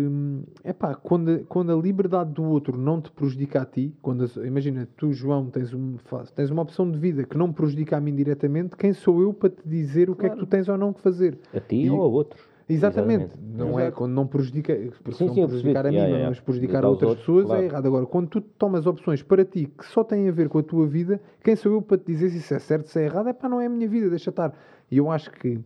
é 0.65 0.73
pá, 0.73 0.95
quando, 0.95 1.31
a- 1.31 1.39
quando 1.49 1.71
a 1.73 1.77
liberdade 1.77 2.33
do 2.33 2.43
outro 2.45 2.77
não 2.77 3.01
te 3.01 3.11
prejudica 3.13 3.63
a 3.63 3.65
ti, 3.65 3.95
quando 4.03 4.25
a- 4.25 4.47
imagina, 4.47 4.89
tu, 4.97 5.13
João, 5.13 5.47
tens, 5.47 5.73
um, 5.73 5.95
tens 6.35 6.51
uma 6.51 6.63
opção 6.63 6.91
de 6.91 6.99
vida 6.99 7.23
que 7.25 7.39
não 7.39 7.49
me 7.49 7.55
prejudica 7.55 7.97
a 7.97 8.01
mim 8.01 8.15
diretamente, 8.15 8.77
quem 8.77 8.93
sou 8.93 9.23
eu 9.23 9.33
para 9.33 9.51
te 9.51 9.63
dizer 9.65 10.11
o 10.11 10.17
que 10.17 10.27
é 10.27 10.31
que 10.31 10.37
tu 10.37 10.47
tens 10.47 10.69
ou 10.69 10.77
não 10.77 10.93
que 10.93 11.01
fazer? 11.01 11.39
A 11.55 11.61
ti 11.61 11.77
E- 11.87 11.91
ou 11.91 12.03
a 12.03 12.07
outros. 12.07 12.41
Exatamente. 12.69 13.25
Exatamente. 13.25 13.57
Não 13.57 13.79
é 13.79 13.85
Exato. 13.85 13.97
quando 13.97 14.13
não 14.13 14.27
prejudica, 14.27 14.75
porque 15.03 15.13
Sim, 15.13 15.17
se 15.19 15.25
não 15.27 15.35
sim, 15.35 15.47
prejudicar 15.47 15.87
a 15.87 15.91
mim, 15.91 15.97
Yeah, 15.97 16.11
mas 16.11 16.19
yeah. 16.19 16.29
mas 16.31 16.41
prejudicar 16.41 16.85
a 16.85 16.89
outras 16.89 17.09
outros, 17.11 17.27
pessoas 17.27 17.47
claro. 17.47 17.63
é 17.63 17.65
errado. 17.65 17.87
Agora, 17.87 18.07
quando 18.07 18.29
tu 18.29 18.41
tomas 18.41 18.87
opções 18.87 19.23
para 19.23 19.45
ti 19.45 19.67
que 19.67 19.87
só 19.87 20.05
têm 20.05 20.29
a 20.29 20.33
ver 20.33 20.49
com 20.49 20.59
a 20.59 20.63
tua 20.63 20.87
vida, 20.87 21.21
quem 21.43 21.57
sou 21.57 21.73
eu 21.73 21.83
para 21.83 21.99
te 21.99 22.07
dizer 22.07 22.31
se 22.31 22.39
isso 22.39 22.55
é 22.55 22.59
certo, 22.59 22.89
se 22.89 23.01
é 23.01 23.05
errado? 23.07 23.29
É 23.29 23.33
pá, 23.33 23.49
não 23.49 23.61
é 23.61 23.67
a 23.67 23.69
minha 23.71 23.89
vida, 23.89 24.09
deixa 24.11 24.31
estar. 24.31 24.53
E 24.91 24.99
eu 24.99 25.11
acho 25.11 25.31
que 25.31 25.59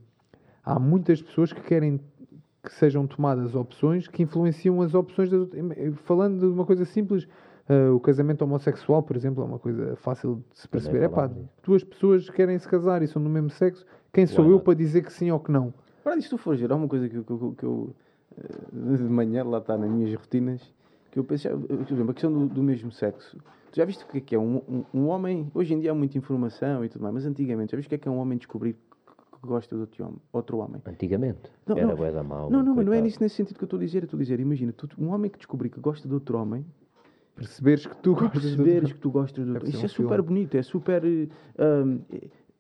há 0.65 0.79
muitas 0.79 1.21
pessoas 1.21 1.53
que 1.53 1.61
querem 1.61 2.01
que 2.63 2.73
sejam 2.73 3.07
tomadas 3.07 3.55
opções 3.57 4.07
que 4.07 4.23
influenciam 4.23 4.81
as 4.81 4.95
opções 4.95 5.29
das 5.29 5.41
outras. 5.41 5.65
Falando 6.05 6.39
de 6.39 6.47
uma 6.47 6.65
coisa 6.65 6.85
simples, 6.85 7.27
eh, 7.69 7.89
o 7.91 7.99
casamento 7.99 8.43
homossexual, 8.43 9.03
por 9.03 9.17
exemplo, 9.17 9.43
é 9.43 9.47
uma 9.47 9.59
coisa 9.59 9.97
fácil 9.97 10.45
de 10.53 10.61
se 10.61 10.69
perceber. 10.69 11.03
É 11.03 11.09
pá, 11.09 11.29
duas 11.65 11.83
pessoas 11.83 12.31
querem 12.31 12.57
se 12.59 12.69
casar 12.69 13.03
e 13.03 13.09
são 13.09 13.23
do 13.23 13.29
mesmo 13.29 13.51
sexo, 13.51 13.85
quem 14.13 14.27
sou 14.27 14.45
Why 14.45 14.51
eu 14.53 14.55
not? 14.55 14.65
para 14.65 14.75
dizer 14.75 15.03
que 15.03 15.13
sim 15.13 15.31
ou 15.31 15.41
que 15.41 15.51
não? 15.51 15.75
Se 16.21 16.29
tu 16.29 16.37
for 16.39 16.57
gerar 16.57 16.77
uma 16.77 16.89
coisa 16.89 17.09
que, 17.09 17.17
eu- 17.17 17.25
que, 17.25 17.31
eu- 17.33 17.55
que 17.59 17.65
eu 17.65 17.95
eh, 18.39 18.97
de 18.97 19.03
manhã 19.05 19.45
lá 19.45 19.59
está 19.59 19.77
nas 19.77 19.91
minhas 19.91 20.13
rotinas, 20.15 20.61
que 21.11 21.19
eu 21.19 21.25
penso, 21.25 21.45
já- 21.45 21.57
por 21.57 21.73
exemplo, 21.93 22.11
a 22.11 22.15
questão 22.15 22.33
do, 22.33 22.47
do 22.47 22.63
mesmo 22.63 22.91
sexo. 22.91 23.37
Tu 23.71 23.77
já 23.77 23.85
viste 23.85 24.05
o 24.05 24.07
que 24.09 24.19
é 24.19 24.21
que 24.21 24.35
é? 24.35 24.39
Um, 24.39 24.57
um, 24.69 24.85
um 24.93 25.07
homem, 25.09 25.51
hoje 25.55 25.73
em 25.75 25.81
dia 25.81 25.93
há 25.93 25.95
muita 25.95 26.19
informação 26.19 26.85
e 26.85 26.89
tudo 26.89 27.03
mais, 27.03 27.15
mas 27.15 27.27
antigamente, 27.27 27.73
já 27.73 27.77
viste 27.77 27.87
o 27.87 27.91
que 27.91 27.95
é 27.95 27.99
que 27.99 28.09
é 28.09 28.11
um 28.11 28.19
homem 28.19 28.37
descobrir 28.37 28.75
que, 28.75 29.47
gosta 29.47 29.75
de 29.75 29.81
outro 29.81 30.05
homem? 30.05 30.19
Outro 30.33 30.59
homem? 30.59 30.83
Antigamente. 30.87 31.51
Não, 31.67 31.77
era 31.77 31.95
bué 31.97 32.11
da 32.13 32.23
mal. 32.23 32.51
não, 32.51 32.63
não, 32.63 32.75
mas 32.75 32.87
não 32.87 32.93
é 32.93 33.01
nisso, 33.01 33.19
nesse 33.21 33.35
sentido 33.37 33.57
que 33.59 33.65
eu 33.65 33.67
estou 33.67 33.79
a 33.79 33.81
dizer. 33.81 33.99
Eu 33.99 34.05
estou 34.05 34.19
a 34.19 34.23
dizer, 34.23 34.39
imagina, 34.41 34.73
tu, 34.73 34.89
um 34.99 35.09
homem 35.09 35.31
que 35.31 35.39
descobrir 35.39 35.69
que 35.71 35.81
gosta 35.81 36.07
de 36.09 36.15
outro 36.15 36.37
homem, 36.39 36.65
Perceberes 37.35 37.87
que 37.87 37.97
tu 37.97 38.03
tu 38.03 38.15
gostas 38.15 38.43
de 38.43 38.49
perceberes 38.49 38.83
outro- 38.83 38.95
que 38.95 39.01
tu 39.01 39.11
gostas 39.11 39.47
do 39.47 39.53
outro. 39.55 39.69
Isso 39.69 39.85
é 39.85 39.89
super 39.89 40.21
bonito, 40.23 40.55
é 40.55 40.63
super. 40.63 41.03
eh, 41.05 41.29
hum, 41.59 42.01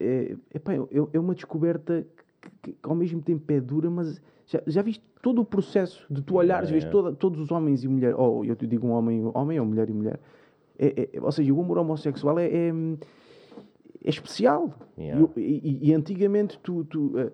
é, 0.01 0.35
é, 0.35 0.37
é, 0.65 1.09
é 1.13 1.21
uma 1.21 1.35
descoberta 1.35 2.05
que, 2.43 2.51
que- 2.73 2.77
ao 2.83 2.95
mesmo 2.95 3.23
tempo 3.23 3.51
é 3.53 3.61
dura, 3.61 3.89
mas 3.89 4.21
já, 4.47 4.61
já 4.67 4.83
viste 4.83 5.03
todo 5.23 5.41
o 5.41 5.45
processo 5.45 6.05
de 6.13 6.21
tu 6.21 6.35
olhares, 6.37 6.69
É, 6.69 6.73
vês 6.73 6.85
é. 6.85 6.89
toda- 6.91 7.13
todos 7.13 7.41
os 7.41 7.51
homens 7.51 7.85
e 7.85 7.89
mulheres, 7.89 8.17
ou 8.19 8.45
eu 8.45 8.55
te 8.57 8.67
digo 8.67 8.87
um 8.87 8.91
homem, 8.91 9.31
homem 9.35 9.59
ou 9.61 9.65
mulher 9.67 9.89
e 9.89 9.93
mulher. 9.93 10.21
É- 10.79 11.09
é- 11.15 11.21
ou 11.21 11.31
seja, 11.31 11.53
o 11.55 11.61
amor 11.61 11.79
homossexual 11.79 12.39
é, 12.39 12.47
é, 12.47 12.69
é 14.05 14.09
especial. 14.11 14.75
Yeah. 14.99 15.29
E, 15.37 15.41
e- 15.41 15.91
e 15.91 15.95
antigamente 15.95 16.59
tu, 16.61 16.85
tu, 16.85 17.13
eh, 17.19 17.31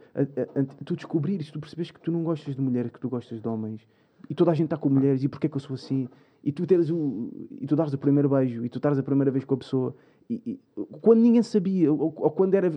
tu 0.84 0.94
descobrires, 0.94 1.50
tu 1.50 1.58
percebes 1.58 1.90
que 1.90 2.00
tu 2.00 2.12
não 2.12 2.22
gostas 2.22 2.54
de 2.54 2.60
mulheres, 2.60 2.90
que 2.92 3.00
tu 3.00 3.08
gostas 3.08 3.40
de 3.40 3.48
homens, 3.48 3.80
e 4.28 4.34
toda 4.34 4.50
a 4.50 4.54
gente 4.54 4.66
está 4.66 4.76
com 4.76 4.88
mulheres, 4.90 5.22
e 5.24 5.28
porquê 5.28 5.46
é 5.46 5.50
que 5.50 5.56
eu 5.56 5.60
sou 5.60 5.74
assim? 5.74 6.08
E 6.42 6.52
tu 6.52 6.66
teres 6.66 6.90
o. 6.90 7.30
e 7.60 7.66
tu 7.66 7.74
dares 7.76 7.92
o 7.92 7.98
primeiro 7.98 8.28
beijo 8.28 8.64
e 8.64 8.68
tu 8.68 8.78
estares 8.78 8.98
a 8.98 9.02
primeira 9.02 9.30
vez 9.30 9.44
com 9.44 9.54
a 9.54 9.58
pessoa. 9.58 9.94
E, 10.30 10.42
e, 10.46 10.60
quando 11.00 11.20
ninguém 11.20 11.42
sabia, 11.42 11.92
ou, 11.92 12.12
ou, 12.16 12.30
quando, 12.30 12.54
era, 12.54 12.70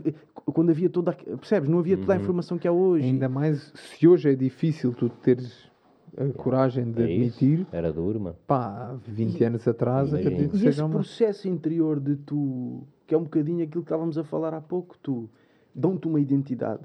quando 0.45 0.70
havia 0.70 0.89
toda. 0.89 1.12
A, 1.12 1.14
percebes? 1.14 1.70
Não 1.70 1.80
havia 1.80 1.97
toda 1.97 2.14
a 2.14 2.16
uhum. 2.16 2.22
informação 2.22 2.57
que 2.57 2.68
há 2.68 2.72
hoje. 2.72 3.05
Ainda 3.05 3.30
mais 3.30 3.72
se 3.76 4.07
hoje 4.07 4.30
é 4.30 4.36
difícil 4.36 4.93
tu 4.93 5.09
teres 5.09 5.70
a 6.18 6.28
coragem 6.34 6.91
de 6.91 7.01
é 7.01 7.05
admitir. 7.05 7.68
Era 7.72 7.91
duro, 7.91 8.20
mano. 8.20 8.38
Pá, 8.45 8.97
20 9.07 9.39
e, 9.39 9.43
anos 9.43 9.68
atrás, 9.68 10.14
acredito 10.14 10.51
que 10.51 10.57
seja 10.57 10.70
esse 10.70 10.82
uma... 10.82 10.89
processo 10.89 11.47
interior 11.47 11.99
de 11.99 12.16
tu, 12.18 12.84
que 13.07 13.14
é 13.14 13.18
um 13.18 13.24
bocadinho 13.24 13.64
aquilo 13.64 13.84
que 13.84 13.88
estávamos 13.88 14.18
a 14.18 14.24
falar 14.24 14.53
há 14.53 14.62
pouco, 14.62 14.97
tu 15.01 15.30
dão-te 15.74 16.07
uma 16.07 16.20
identidade, 16.20 16.84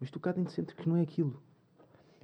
mas 0.00 0.10
tu 0.10 0.18
cá 0.18 0.32
dentro 0.32 0.52
sentes 0.52 0.74
que 0.74 0.88
não 0.88 0.96
é 0.96 1.02
aquilo. 1.02 1.40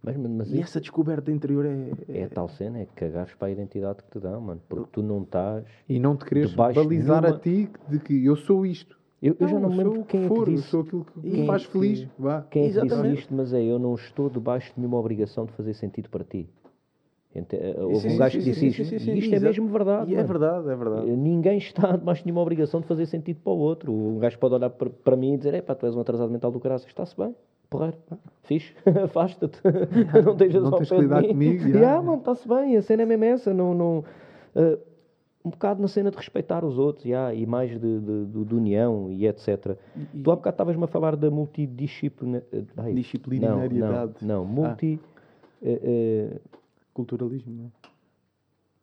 Mas, 0.03 0.17
mas 0.17 0.49
e 0.49 0.55
isso, 0.55 0.63
essa 0.63 0.81
descoberta 0.81 1.31
interior 1.31 1.65
é, 1.65 1.93
é. 2.09 2.21
É 2.21 2.25
a 2.25 2.29
tal 2.29 2.49
cena, 2.49 2.81
é 2.81 2.87
que 2.87 2.93
cagares 2.93 3.35
para 3.35 3.49
a 3.49 3.51
identidade 3.51 4.03
que 4.03 4.11
te 4.11 4.19
dão, 4.19 4.41
mano. 4.41 4.61
Porque 4.69 4.89
tu 4.93 5.03
não 5.03 5.23
estás. 5.23 5.65
E 5.89 6.01
não 6.01 6.17
te 6.17 6.25
queres 6.25 6.55
balizar 6.55 7.25
a 7.25 7.39
ti 7.39 7.71
de 7.89 7.99
que 8.01 8.25
eu 8.25 8.35
sou 8.35 8.67
isto. 8.67 9.01
Eu, 9.23 9.37
eu 9.39 9.47
já 9.47 9.61
não 9.61 9.71
me 9.71 9.77
lembro 9.77 10.05
quem 10.05 10.27
for, 10.27 10.43
é 10.43 10.45
que 10.47 10.57
disse. 10.57 10.69
sou 10.69 10.81
aquilo 10.81 11.05
que 11.05 11.21
me 11.21 11.47
faz 11.47 11.65
feliz. 11.65 12.09
Vá. 12.19 12.43
Quem 12.51 12.67
é 12.67 12.73
que 12.73 12.81
disse 12.81 13.07
isto, 13.15 13.33
mas 13.33 13.53
é 13.53 13.63
eu 13.63 13.79
não 13.79 13.95
estou 13.95 14.29
debaixo 14.29 14.75
de 14.75 14.81
nenhuma 14.81 14.99
obrigação 14.99 15.47
de 15.47 15.53
fazer 15.53 15.75
sentido 15.75 16.11
para 16.11 16.25
ti. 16.25 16.49
Eh, 17.35 17.77
houve 17.79 18.09
um 18.09 18.17
gajo 18.19 18.39
que 18.39 18.45
disse 18.45 18.67
isto. 18.67 18.83
E 18.83 19.19
isto 19.19 19.35
é 19.35 19.41
mesmo 19.41 19.69
verdade. 19.69 20.11
E 20.11 20.17
é 20.17 20.23
verdade, 20.23 20.69
é 20.69 20.77
verdade. 20.77 21.09
Eh, 21.09 21.17
ninguém 21.17 21.57
está 21.57 21.97
debaixo 21.97 22.23
de 22.23 22.27
nenhuma 22.27 22.43
obrigação 22.43 22.81
de 22.81 22.87
fazer 22.87 23.07
sentido 23.07 23.41
para 23.43 23.53
o 23.53 23.59
outro. 23.59 23.93
Um 23.93 24.19
gajo 24.19 24.39
pode 24.39 24.55
olhar 24.55 24.71
para, 24.71 24.91
para 24.91 25.17
mim 25.17 25.35
e 25.35 25.37
dizer: 25.39 25.55
é 25.55 25.63
pá, 25.63 25.75
tu 25.75 25.87
és 25.87 25.97
um 25.97 26.01
atrasado 26.01 26.31
mental 26.31 26.51
do 26.51 26.61
caraças, 26.61 26.89
está-se 26.89 27.17
bem. 27.17 27.35
Porreiro, 27.73 27.97
fixe, 28.43 28.75
afasta-te, 29.05 29.59
não 30.25 30.37
tens 30.37 30.55
não 30.55 30.71
tens 30.73 30.89
que 30.91 30.99
lidar 30.99 31.27
comigo. 31.27 31.63
Já, 31.73 31.79
yeah, 31.79 32.03
mano, 32.03 32.19
está-se 32.19 32.47
bem, 32.47 32.77
a 32.77 32.83
cena 32.83 33.03
é 33.03 33.07
mesmo 33.07 33.25
essa. 33.25 33.55
Não, 33.55 33.73
não, 33.75 34.05
uh, 34.55 34.79
um 35.45 35.51
bocado 35.51 35.83
na 35.83 35.89
cena 35.89 36.09
de 36.11 36.17
respeitar 36.17 36.65
os 36.65 36.79
outros 36.79 37.07
yeah, 37.07 37.35
e 37.35 37.47
mais 37.47 37.71
de, 37.71 37.79
de, 37.79 38.27
de, 38.27 38.45
de 38.45 38.55
união 38.55 39.11
e 39.11 39.27
etc. 39.27 39.77
E, 40.15 40.21
tu 40.21 40.31
há 40.31 40.37
bocado 40.37 40.55
estavas-me 40.55 40.85
a 40.85 40.87
falar 40.87 41.17
da 41.17 41.29
multidisciplinariedade. 41.31 44.13
Não, 44.21 44.45
não, 44.45 44.47
não 44.47 44.47
multi. 44.47 45.01
Ah. 45.03 45.09
Uh, 45.63 45.73
uh, 45.73 46.39
Culturalismo, 46.93 47.55
não 47.55 47.65
é? 47.67 47.82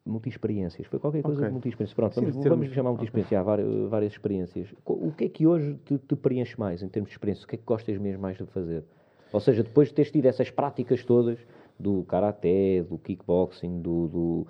Multi-experiências. 0.10 0.88
Foi 0.88 1.00
qualquer 1.00 1.22
coisa 1.22 1.38
okay. 1.38 1.48
de 1.48 1.54
multi-experiências. 1.54 1.96
Pronto, 1.96 2.14
Sim, 2.16 2.26
vamos, 2.32 2.48
vamos 2.48 2.74
chamar 2.74 2.90
multi-experiência. 2.90 3.36
Okay. 3.36 3.38
Há 3.38 3.44
várias, 3.44 3.90
várias, 3.90 4.12
experiências. 4.12 4.68
O 4.86 5.12
que 5.12 5.26
é 5.26 5.30
que 5.30 5.46
hoje 5.48 5.78
te, 5.86 5.98
te 5.98 6.16
preenche 6.16 6.60
mais 6.60 6.82
em 6.82 6.90
termos 6.90 7.10
de 7.10 7.16
experiência? 7.16 7.46
O 7.46 7.48
que 7.48 7.56
é 7.56 7.58
que 7.58 7.66
gostas 7.66 7.98
mesmo 7.98 8.22
mais 8.22 8.38
de 8.38 8.46
fazer? 8.46 8.84
Ou 9.32 9.40
seja, 9.40 9.64
depois 9.64 9.90
de 9.90 9.94
teres 9.94 10.12
tido 10.12 10.26
essas 10.26 10.50
práticas 10.50 11.04
todas 11.04 11.38
do 11.80 12.04
karaté, 12.04 12.84
do 12.84 12.98
kickboxing, 12.98 13.82
do, 13.82 14.08
do, 14.08 14.48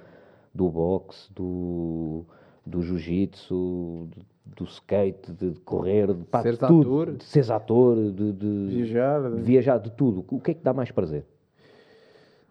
do 0.53 0.70
boxe, 0.70 1.32
do, 1.34 2.26
do 2.66 2.82
jiu-jitsu, 2.82 4.07
do, 4.07 4.26
do, 4.45 4.64
skate, 4.66 5.32
de, 5.34 5.51
de 5.51 5.60
correr, 5.60 6.14
de, 6.14 6.24
pá, 6.26 6.41
seres 6.41 6.57
de 6.57 6.68
tudo, 6.68 7.01
ator, 7.01 7.16
de 7.16 7.24
seres 7.24 7.51
ator, 7.51 7.95
de, 8.12 8.32
de 8.32 8.68
viajar, 8.68 9.32
de 9.32 9.41
viajar, 9.41 9.78
de 9.78 9.91
tudo. 9.91 10.26
O 10.30 10.39
que 10.39 10.51
é 10.51 10.53
que 10.53 10.64
dá 10.64 10.74
mais 10.74 10.91
prazer? 10.91 11.26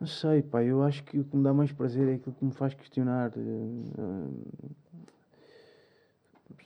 Não 0.00 0.06
sei, 0.06 0.42
pá, 0.42 0.62
eu 0.62 0.82
acho 0.82 1.02
que 1.04 1.18
o 1.18 1.24
que 1.24 1.36
me 1.36 1.42
dá 1.42 1.52
mais 1.52 1.72
prazer 1.72 2.08
é 2.08 2.14
aquilo 2.14 2.34
que 2.34 2.44
me 2.44 2.52
faz 2.52 2.72
questionar. 2.74 3.32
Uh, 3.36 4.44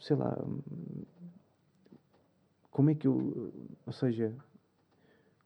sei 0.01 0.17
lá. 0.17 0.37
Como 2.71 2.91
é 2.91 2.95
que 2.95 3.07
eu. 3.07 3.53
Ou 3.87 3.93
seja, 3.93 4.35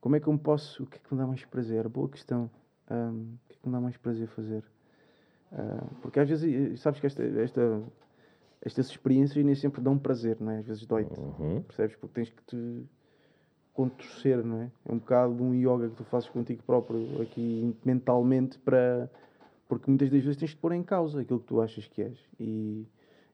como 0.01 0.17
é 0.17 0.21
que 0.21 0.27
eu 0.27 0.33
me 0.33 0.39
posso. 0.39 0.83
O 0.83 0.87
que 0.87 0.97
é 0.97 1.01
que 1.01 1.15
me 1.15 1.21
dá 1.21 1.27
mais 1.27 1.45
prazer? 1.45 1.89
Boa 1.89 2.09
questão. 2.09 2.51
Um, 2.91 3.35
o 3.45 3.49
que 3.49 3.55
é 3.55 3.59
que 3.61 3.69
me 3.69 3.73
dá 3.73 3.81
mais 3.81 3.97
prazer 3.97 4.27
fazer? 4.29 4.65
Uh, 5.53 5.95
porque 6.03 6.19
às 6.19 6.29
vezes, 6.29 6.81
sabes 6.81 6.99
que 6.99 7.07
esta, 7.07 7.23
esta, 7.23 7.83
estas 8.61 8.91
experiências 8.91 9.45
nem 9.45 9.55
sempre 9.55 9.81
dão 9.81 9.97
prazer, 9.97 10.37
não 10.41 10.51
é? 10.51 10.59
Às 10.59 10.67
vezes 10.67 10.87
dói-te, 10.87 11.19
uhum. 11.21 11.63
percebes? 11.63 11.97
Porque 11.97 12.15
tens 12.15 12.31
que 12.31 12.43
te 12.45 12.87
contorcer, 13.77 14.43
não 14.43 14.63
é? 14.63 14.71
É 14.87 14.93
um 14.93 14.99
bocado 14.99 15.35
de 15.35 15.43
um 15.43 15.55
yoga 15.55 15.91
que 15.91 15.97
tu 15.97 16.05
fazes 16.05 16.29
contigo 16.31 16.63
próprio 16.63 17.21
aqui 17.21 17.77
mentalmente 17.85 18.59
para. 18.59 19.11
Porque 19.69 19.91
muitas 19.91 20.11
das 20.11 20.23
vezes 20.23 20.37
tens 20.37 20.51
de 20.51 20.57
pôr 20.57 20.73
em 20.73 20.83
causa 20.83 21.21
aquilo 21.21 21.41
que 21.41 21.47
tu 21.47 21.61
achas 21.61 21.87
que 21.87 22.03
és. 22.03 22.19
E, 22.41 22.87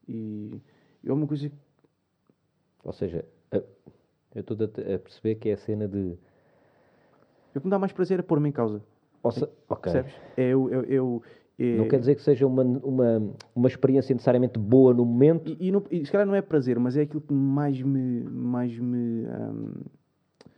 e, 0.09 0.61
e 1.05 1.09
é 1.09 1.12
uma 1.12 1.26
coisa. 1.26 1.51
Ou 2.82 2.93
seja, 2.93 3.24
eu 3.53 4.40
estou 4.40 4.57
a 4.57 4.99
perceber 4.99 5.36
que 5.36 5.51
é 5.51 5.53
a 5.53 5.59
cena 5.59 5.86
de. 5.86 6.18
O 7.55 7.61
que 7.61 7.66
me 7.66 7.70
dá 7.70 7.78
mais 7.78 7.93
prazer 7.93 8.18
é 8.18 8.22
pôr-me 8.22 8.49
em 8.49 8.53
causa. 8.53 8.82
Seja, 9.30 9.49
okay. 9.68 9.93
Percebes? 9.93 10.14
É 10.36 10.49
eu, 10.49 10.68
eu, 10.70 10.84
eu 10.84 11.22
é... 11.59 11.76
Não 11.76 11.86
quer 11.86 12.01
dizer 12.01 12.16
que 12.16 12.22
seja 12.22 12.47
uma, 12.47 12.62
uma, 12.62 13.34
uma 13.55 13.68
experiência 13.68 14.12
necessariamente 14.12 14.59
boa 14.59 14.93
no 14.93 15.05
momento. 15.05 15.49
E, 15.49 15.68
e, 15.68 15.72
não, 15.72 15.82
e 15.90 16.05
se 16.05 16.11
calhar 16.11 16.26
não 16.26 16.34
é 16.34 16.43
prazer, 16.43 16.78
mas 16.78 16.97
é 16.97 17.03
aquilo 17.03 17.20
que 17.20 17.32
mais 17.32 17.80
me, 17.80 18.24
mais 18.24 18.76
me, 18.76 19.26
um, 19.26 19.72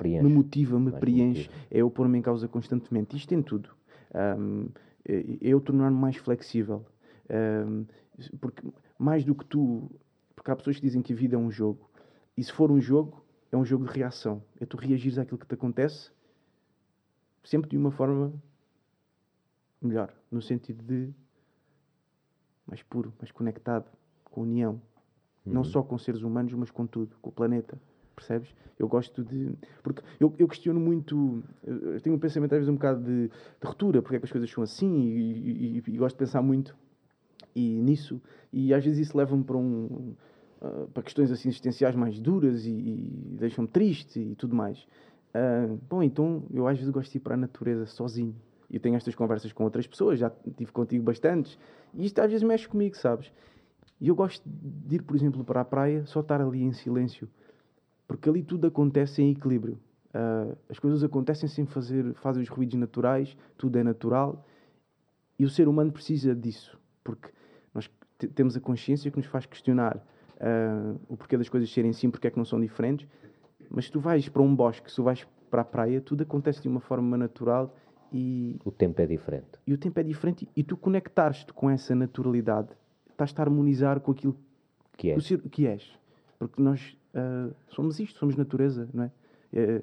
me 0.02 0.28
motiva, 0.28 0.78
me 0.78 0.92
preenche, 0.92 1.48
motiva. 1.48 1.66
é 1.70 1.78
eu 1.78 1.90
pôr-me 1.90 2.18
em 2.18 2.22
causa 2.22 2.48
constantemente. 2.48 3.16
Isto 3.16 3.28
tem 3.28 3.42
tudo. 3.42 3.70
Um, 4.38 4.68
é 5.06 5.24
eu 5.40 5.60
tornar-me 5.60 5.96
mais 5.96 6.16
flexível. 6.16 6.84
Um, 7.30 7.84
porque 8.40 8.66
mais 8.98 9.24
do 9.24 9.34
que 9.34 9.44
tu. 9.44 9.90
Porque 10.34 10.50
há 10.50 10.56
pessoas 10.56 10.76
que 10.76 10.82
dizem 10.82 11.02
que 11.02 11.12
a 11.12 11.16
vida 11.16 11.36
é 11.36 11.38
um 11.38 11.50
jogo. 11.50 11.88
E 12.36 12.42
se 12.42 12.52
for 12.52 12.70
um 12.70 12.80
jogo, 12.80 13.24
é 13.50 13.56
um 13.56 13.64
jogo 13.64 13.86
de 13.86 13.92
reação. 13.92 14.42
É 14.60 14.66
tu 14.66 14.76
reagires 14.76 15.18
àquilo 15.18 15.38
que 15.38 15.46
te 15.46 15.54
acontece 15.54 16.10
sempre 17.44 17.70
de 17.70 17.76
uma 17.76 17.90
forma 17.90 18.32
melhor. 19.80 20.12
No 20.30 20.40
sentido 20.40 20.82
de 20.82 21.12
mais 22.66 22.82
puro, 22.82 23.12
mais 23.18 23.30
conectado, 23.30 23.90
com 24.24 24.42
união. 24.42 24.80
Uhum. 25.44 25.52
Não 25.52 25.64
só 25.64 25.82
com 25.82 25.98
seres 25.98 26.22
humanos, 26.22 26.52
mas 26.54 26.70
com 26.70 26.86
tudo, 26.86 27.16
com 27.20 27.28
o 27.28 27.32
planeta 27.32 27.78
percebes? 28.14 28.54
Eu 28.78 28.88
gosto 28.88 29.22
de. 29.22 29.52
Porque 29.82 30.02
eu, 30.18 30.34
eu 30.38 30.48
questiono 30.48 30.80
muito. 30.80 31.42
Eu 31.64 32.00
tenho 32.00 32.16
um 32.16 32.18
pensamento 32.18 32.52
às 32.52 32.58
vezes 32.58 32.68
um 32.68 32.74
bocado 32.74 33.02
de, 33.02 33.28
de 33.28 33.66
ruptura, 33.66 34.02
porque 34.02 34.16
é 34.16 34.18
que 34.18 34.24
as 34.24 34.32
coisas 34.32 34.50
são 34.50 34.62
assim, 34.62 35.00
e, 35.00 35.78
e, 35.78 35.82
e, 35.86 35.96
gosto 35.96 36.16
de 36.16 36.18
pensar 36.18 36.42
muito 36.42 36.76
e 37.54 37.80
nisso, 37.80 38.20
e 38.52 38.74
às 38.74 38.84
vezes 38.84 39.08
isso 39.08 39.16
leva-me 39.16 39.44
para 39.44 39.56
um. 39.56 40.14
Uh, 40.60 40.88
para 40.94 41.02
questões 41.02 41.30
assim 41.30 41.50
existenciais 41.50 41.94
mais 41.94 42.18
duras 42.18 42.64
e, 42.64 42.70
e 42.70 43.36
deixam-me 43.38 43.68
triste 43.68 44.18
e 44.18 44.34
tudo 44.34 44.56
mais. 44.56 44.86
Uh, 45.34 45.78
bom, 45.88 46.02
então 46.02 46.44
eu 46.52 46.66
às 46.66 46.78
vezes 46.78 46.90
gosto 46.90 47.12
de 47.12 47.18
ir 47.18 47.20
para 47.20 47.34
a 47.34 47.36
natureza 47.36 47.86
sozinho. 47.86 48.34
E 48.70 48.76
eu 48.76 48.80
tenho 48.80 48.96
estas 48.96 49.14
conversas 49.14 49.52
com 49.52 49.64
outras 49.64 49.86
pessoas, 49.86 50.18
já 50.18 50.32
tive 50.56 50.72
contigo 50.72 51.04
bastantes, 51.04 51.58
e 51.92 52.06
isto 52.06 52.18
às 52.18 52.30
vezes 52.30 52.42
mexe 52.42 52.66
comigo, 52.66 52.96
sabes? 52.96 53.30
E 54.00 54.08
eu 54.08 54.14
gosto 54.14 54.42
de 54.46 54.96
ir, 54.96 55.02
por 55.02 55.14
exemplo, 55.14 55.44
para 55.44 55.60
a 55.60 55.64
praia, 55.64 56.04
só 56.06 56.20
estar 56.20 56.40
ali 56.40 56.62
em 56.62 56.72
silêncio 56.72 57.28
porque 58.14 58.28
ali 58.28 58.44
tudo 58.44 58.68
acontece 58.68 59.20
em 59.20 59.32
equilíbrio. 59.32 59.76
Uh, 60.14 60.56
as 60.68 60.78
coisas 60.78 61.02
acontecem 61.02 61.48
sem 61.48 61.66
fazer, 61.66 62.14
fazem 62.14 62.44
os 62.44 62.48
ruídos 62.48 62.76
naturais, 62.76 63.36
tudo 63.58 63.76
é 63.76 63.82
natural. 63.82 64.46
E 65.36 65.44
o 65.44 65.50
ser 65.50 65.66
humano 65.66 65.90
precisa 65.90 66.32
disso, 66.32 66.78
porque 67.02 67.30
nós 67.74 67.90
temos 68.36 68.56
a 68.56 68.60
consciência 68.60 69.10
que 69.10 69.16
nos 69.16 69.26
faz 69.26 69.46
questionar 69.46 69.96
uh, 69.96 71.00
o 71.08 71.16
porquê 71.16 71.36
das 71.36 71.48
coisas 71.48 71.68
serem 71.72 71.90
assim, 71.90 72.08
porque 72.08 72.28
é 72.28 72.30
que 72.30 72.36
não 72.38 72.44
são 72.44 72.60
diferentes. 72.60 73.08
Mas 73.68 73.86
se 73.86 73.90
tu 73.90 73.98
vais 73.98 74.28
para 74.28 74.42
um 74.42 74.54
bosque, 74.54 74.88
se 74.88 74.94
tu 74.94 75.02
vais 75.02 75.26
para 75.50 75.62
a 75.62 75.64
praia, 75.64 76.00
tudo 76.00 76.22
acontece 76.22 76.62
de 76.62 76.68
uma 76.68 76.78
forma 76.78 77.16
natural 77.16 77.74
e... 78.12 78.60
O 78.64 78.70
tempo 78.70 79.02
é 79.02 79.06
diferente. 79.06 79.58
E 79.66 79.74
o 79.74 79.76
tempo 79.76 79.98
é 79.98 80.04
diferente 80.04 80.48
e 80.54 80.62
tu 80.62 80.76
conectares-te 80.76 81.52
com 81.52 81.68
essa 81.68 81.96
naturalidade, 81.96 82.68
estás-te 83.10 83.40
a 83.40 83.42
harmonizar 83.42 83.98
com 83.98 84.12
aquilo 84.12 84.36
que 84.96 85.10
és. 85.10 85.28
Que 85.50 85.66
és. 85.66 86.03
Porque 86.38 86.60
nós 86.60 86.96
uh, 87.14 87.54
somos 87.68 87.98
isto, 88.00 88.18
somos 88.18 88.36
natureza, 88.36 88.88
não 88.92 89.04
é? 89.04 89.10
é 89.52 89.82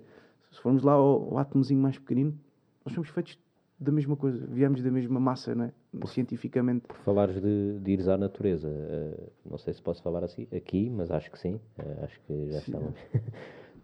se 0.52 0.60
formos 0.62 0.84
lá 0.84 0.94
ao, 0.94 1.32
ao 1.32 1.38
átomozinho 1.38 1.82
mais 1.82 1.98
pequenino, 1.98 2.38
nós 2.86 2.94
somos 2.94 3.10
feitos 3.10 3.38
da 3.82 3.92
mesma 3.92 4.16
coisa, 4.16 4.46
viemos 4.46 4.84
da 4.84 4.92
mesma 4.92 5.20
massa, 5.20 5.56
não 5.56 5.66
é? 5.66 5.72
Por, 6.00 6.08
Cientificamente. 6.08 6.86
Por 6.88 6.98
falares 6.98 7.42
de, 7.42 7.80
de 7.80 7.92
ires 7.92 8.08
à 8.08 8.16
natureza, 8.16 8.68
uh, 8.70 9.32
não 9.50 9.58
sei 9.58 9.74
se 9.74 9.82
posso 9.82 10.04
falar 10.04 10.24
assim 10.24 10.48
aqui, 10.56 10.88
mas 10.88 11.10
acho 11.10 11.32
que 11.32 11.40
sim, 11.40 11.56
uh, 11.56 12.04
acho 12.04 12.22
que 12.22 12.52
já 12.52 12.60
sim, 12.60 12.72
estamos. 12.72 12.96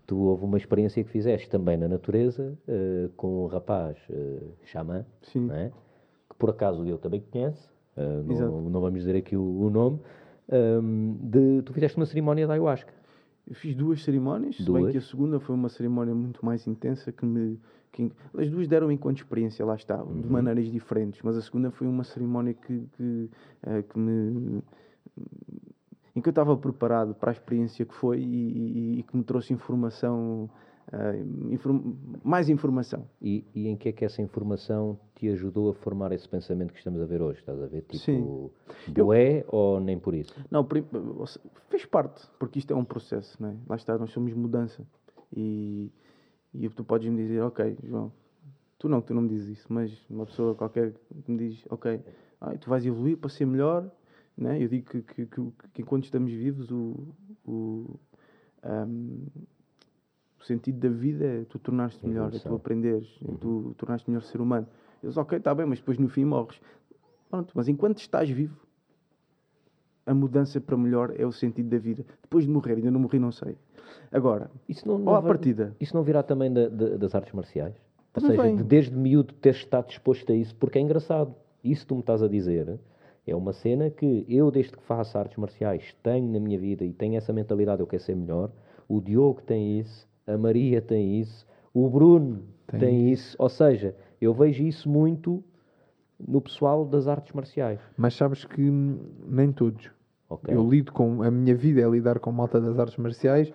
Tu 0.05 0.18
houve 0.18 0.45
uma 0.45 0.57
experiência 0.57 1.03
que 1.03 1.09
fizeste 1.09 1.49
também 1.49 1.76
na 1.76 1.88
natureza 1.88 2.57
uh, 2.68 3.09
com 3.18 3.43
um 3.43 3.47
rapaz 3.47 3.97
uh, 4.09 4.53
xamã. 4.63 5.05
É? 5.51 5.72
que 6.30 6.36
por 6.38 6.51
acaso 6.51 6.86
eu 6.86 6.97
também 6.97 7.20
conheço, 7.20 7.74
não, 7.97 8.61
não, 8.70 8.80
vamos 8.80 8.99
dizer 8.99 9.15
aqui 9.15 9.36
o, 9.36 9.41
o 9.41 9.70
nome, 9.70 9.99
um, 10.49 11.17
de, 11.21 11.61
tu 11.63 11.73
fizeste 11.73 11.97
uma 11.97 12.05
cerimónia 12.05 12.47
da 12.47 12.53
ayahuasca. 12.53 12.93
Eu 13.47 13.55
fiz 13.55 13.75
duas 13.75 14.03
cerimónias, 14.03 14.59
duas. 14.59 14.65
se 14.65 14.83
bem 14.83 14.91
que 14.91 14.97
a 14.97 15.01
segunda 15.01 15.39
foi 15.39 15.55
uma 15.55 15.69
cerimónia 15.69 16.13
muito 16.13 16.45
mais 16.45 16.67
intensa 16.67 17.11
que 17.11 17.25
me. 17.25 17.59
Que, 17.91 18.11
as 18.37 18.49
duas 18.49 18.67
deram 18.67 18.91
enquanto 18.91 19.17
experiência, 19.17 19.65
lá 19.65 19.75
está, 19.75 20.03
uhum. 20.03 20.21
de 20.21 20.27
maneiras 20.27 20.69
diferentes, 20.69 21.21
mas 21.23 21.37
a 21.37 21.41
segunda 21.41 21.71
foi 21.71 21.87
uma 21.87 22.03
cerimónia 22.03 22.53
que, 22.53 22.87
que, 22.97 23.29
uh, 23.63 23.83
que 23.89 23.97
me. 23.97 24.61
em 26.15 26.21
que 26.21 26.27
eu 26.27 26.31
estava 26.31 26.55
preparado 26.57 27.15
para 27.15 27.31
a 27.31 27.33
experiência 27.33 27.85
que 27.85 27.93
foi 27.93 28.19
e, 28.19 28.23
e, 28.23 28.99
e 28.99 29.03
que 29.03 29.15
me 29.15 29.23
trouxe 29.23 29.53
informação 29.53 30.49
uh, 30.93 31.53
inform 31.53 31.95
mais 32.23 32.49
informação. 32.49 33.07
E, 33.21 33.43
e, 33.53 33.67
em 33.67 33.75
que 33.75 33.89
é 33.89 33.91
que 33.91 34.05
essa 34.05 34.21
informação 34.21 34.99
te 35.15 35.27
ajudou 35.29 35.69
a 35.69 35.73
formar 35.73 36.11
esse 36.11 36.27
pensamento 36.27 36.71
que 36.71 36.79
estamos 36.79 37.01
a 37.01 37.05
ver 37.05 37.21
hoje? 37.21 37.39
Estás 37.39 37.61
a 37.61 37.67
ver? 37.67 37.81
Tipo, 37.81 37.97
Sim. 37.97 38.49
boé 38.93 39.41
Eu... 39.41 39.45
ou 39.49 39.79
nem 39.79 39.99
por 39.99 40.13
isso? 40.13 40.33
Não, 40.49 40.67
fez 41.69 41.85
parte, 41.85 42.27
porque 42.39 42.59
isto 42.59 42.71
é 42.71 42.75
um 42.75 42.85
processo, 42.85 43.41
não 43.41 43.49
é? 43.49 43.55
Lá 43.67 43.75
está, 43.75 43.97
nós 43.97 44.11
somos 44.11 44.33
mudança. 44.33 44.85
E, 45.35 45.91
e 46.53 46.69
tu 46.69 46.83
podes 46.83 47.09
me 47.09 47.17
dizer, 47.17 47.41
ok, 47.41 47.77
João, 47.83 48.11
tu 48.79 48.88
não, 48.88 49.01
tu 49.01 49.13
não 49.13 49.21
me 49.21 49.29
dizes 49.29 49.59
isso, 49.59 49.67
mas 49.69 49.91
uma 50.09 50.25
pessoa 50.25 50.55
qualquer 50.55 50.93
me 51.27 51.38
diz, 51.38 51.63
ok, 51.69 51.99
ah, 52.39 52.57
tu 52.57 52.69
vais 52.69 52.85
evoluir 52.85 53.17
para 53.17 53.29
ser 53.29 53.45
melhor, 53.45 53.91
né? 54.38 54.61
eu 54.61 54.67
digo 54.67 54.89
que, 54.89 55.01
que, 55.01 55.25
que, 55.25 55.51
que 55.73 55.81
enquanto 55.81 56.05
estamos 56.05 56.31
vivos, 56.31 56.71
o, 56.71 57.15
o, 57.45 57.99
um, 58.63 59.25
sentido 60.47 60.79
da 60.79 60.89
vida 60.89 61.25
é 61.25 61.45
tu 61.45 61.59
tornaste 61.59 62.05
melhor, 62.07 62.33
é 62.33 62.39
tu 62.39 62.55
aprenderes, 62.55 63.07
é 63.27 63.31
tu 63.39 63.75
tornaste 63.77 64.09
melhor 64.09 64.21
ser 64.21 64.41
humano. 64.41 64.67
Eu 65.03 65.09
digo, 65.09 65.21
ok, 65.21 65.37
está 65.37 65.53
bem, 65.53 65.65
mas 65.65 65.79
depois 65.79 65.97
no 65.97 66.07
fim 66.09 66.25
morres. 66.25 66.59
Pronto, 67.29 67.51
mas 67.55 67.67
enquanto 67.67 67.99
estás 67.99 68.29
vivo, 68.29 68.59
a 70.05 70.13
mudança 70.13 70.59
para 70.61 70.77
melhor 70.77 71.13
é 71.17 71.25
o 71.25 71.31
sentido 71.31 71.69
da 71.69 71.77
vida. 71.77 72.05
Depois 72.21 72.45
de 72.45 72.51
morrer, 72.51 72.75
ainda 72.75 72.89
não 72.89 72.99
morri, 72.99 73.19
não 73.19 73.31
sei. 73.31 73.57
Agora, 74.11 74.49
isso 74.67 74.87
não, 74.87 74.97
não 74.97 75.11
ou 75.11 75.15
à 75.15 75.21
partida. 75.21 75.75
Isso 75.79 75.95
não 75.95 76.03
virá 76.03 76.23
também 76.23 76.51
da, 76.51 76.69
da, 76.69 76.97
das 76.97 77.13
artes 77.13 77.33
marciais? 77.33 77.75
Ou 78.15 78.21
seja, 78.21 78.41
vem. 78.41 78.55
desde 78.55 78.95
miúdo 78.95 79.33
teres 79.35 79.59
estado 79.59 79.87
disposto 79.87 80.31
a 80.31 80.35
isso, 80.35 80.55
porque 80.55 80.79
é 80.79 80.81
engraçado. 80.81 81.35
Isso 81.63 81.85
tu 81.85 81.95
me 81.95 82.01
estás 82.01 82.23
a 82.23 82.27
dizer 82.27 82.79
é 83.27 83.35
uma 83.35 83.51
cena 83.51 83.89
que 83.89 84.25
eu, 84.29 84.49
desde 84.49 84.71
que 84.71 84.83
faço 84.83 85.17
artes 85.17 85.37
marciais, 85.37 85.93
tenho 86.01 86.31
na 86.31 86.39
minha 86.39 86.57
vida 86.57 86.85
e 86.85 86.93
tenho 86.93 87.17
essa 87.17 87.33
mentalidade, 87.33 87.81
eu 87.81 87.87
quero 87.87 88.01
ser 88.01 88.15
melhor. 88.15 88.49
O 88.87 89.01
Diogo 89.01 89.41
tem 89.41 89.79
isso, 89.79 90.07
a 90.28 90.38
Maria 90.38 90.82
tem 90.82 91.19
isso, 91.19 91.47
o 91.73 91.89
Bruno 91.89 92.43
tem, 92.67 92.80
tem 92.80 93.11
isso. 93.11 93.36
Ou 93.39 93.49
seja, 93.49 93.95
eu 94.21 94.34
vejo 94.34 94.63
isso 94.63 94.89
muito 94.89 95.43
no 96.19 96.41
pessoal 96.41 96.86
das 96.86 97.07
artes 97.07 97.34
marciais. 97.34 97.80
Mas 97.95 98.15
sabes 98.15 98.43
que 98.45 98.61
nem 98.61 99.51
todos. 99.51 99.89
Okay. 100.30 100.53
Eu 100.53 100.69
lido 100.69 100.91
com. 100.91 101.23
A 101.23 101.32
minha 101.32 101.55
vida 101.55 101.82
é 101.82 101.89
lidar 101.89 102.19
com 102.19 102.32
malta 102.32 102.59
das 102.59 102.78
artes 102.78 102.97
marciais 102.97 103.51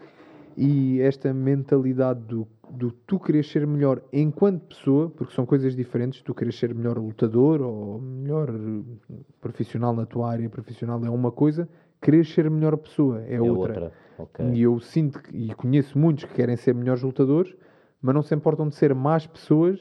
e 0.57 1.01
esta 1.01 1.33
mentalidade 1.33 2.21
do, 2.21 2.47
do 2.71 2.91
tu 2.91 3.19
querer 3.19 3.45
ser 3.45 3.67
melhor 3.67 4.03
enquanto 4.13 4.67
pessoa, 4.67 5.11
porque 5.11 5.35
são 5.35 5.47
coisas 5.47 5.75
diferentes, 5.75 6.23
tu 6.23 6.35
queres 6.35 6.59
ser 6.59 6.75
melhor 6.75 6.99
lutador 6.99 7.61
ou 7.61 8.01
melhor 8.01 8.49
profissional 9.41 9.95
na 9.95 10.07
tua 10.07 10.31
área 10.31 10.49
profissional 10.49 11.03
é 11.05 11.11
uma 11.11 11.31
coisa, 11.31 11.69
querer 12.01 12.25
ser 12.27 12.51
melhor 12.51 12.77
pessoa 12.77 13.23
é, 13.23 13.35
é 13.35 13.41
outra. 13.41 13.85
outra. 13.85 13.93
Okay. 14.19 14.51
E 14.53 14.63
eu 14.63 14.79
sinto 14.81 15.21
e 15.33 15.55
conheço 15.55 15.99
muitos 15.99 16.25
que 16.25 16.35
querem 16.35 16.57
ser 16.57 16.75
melhores 16.75 17.03
lutadores, 17.03 17.55
mas 18.01 18.15
não 18.15 18.23
se 18.23 18.35
importam 18.35 18.69
de 18.69 18.75
ser 18.75 18.95
más 18.95 19.27
pessoas, 19.27 19.79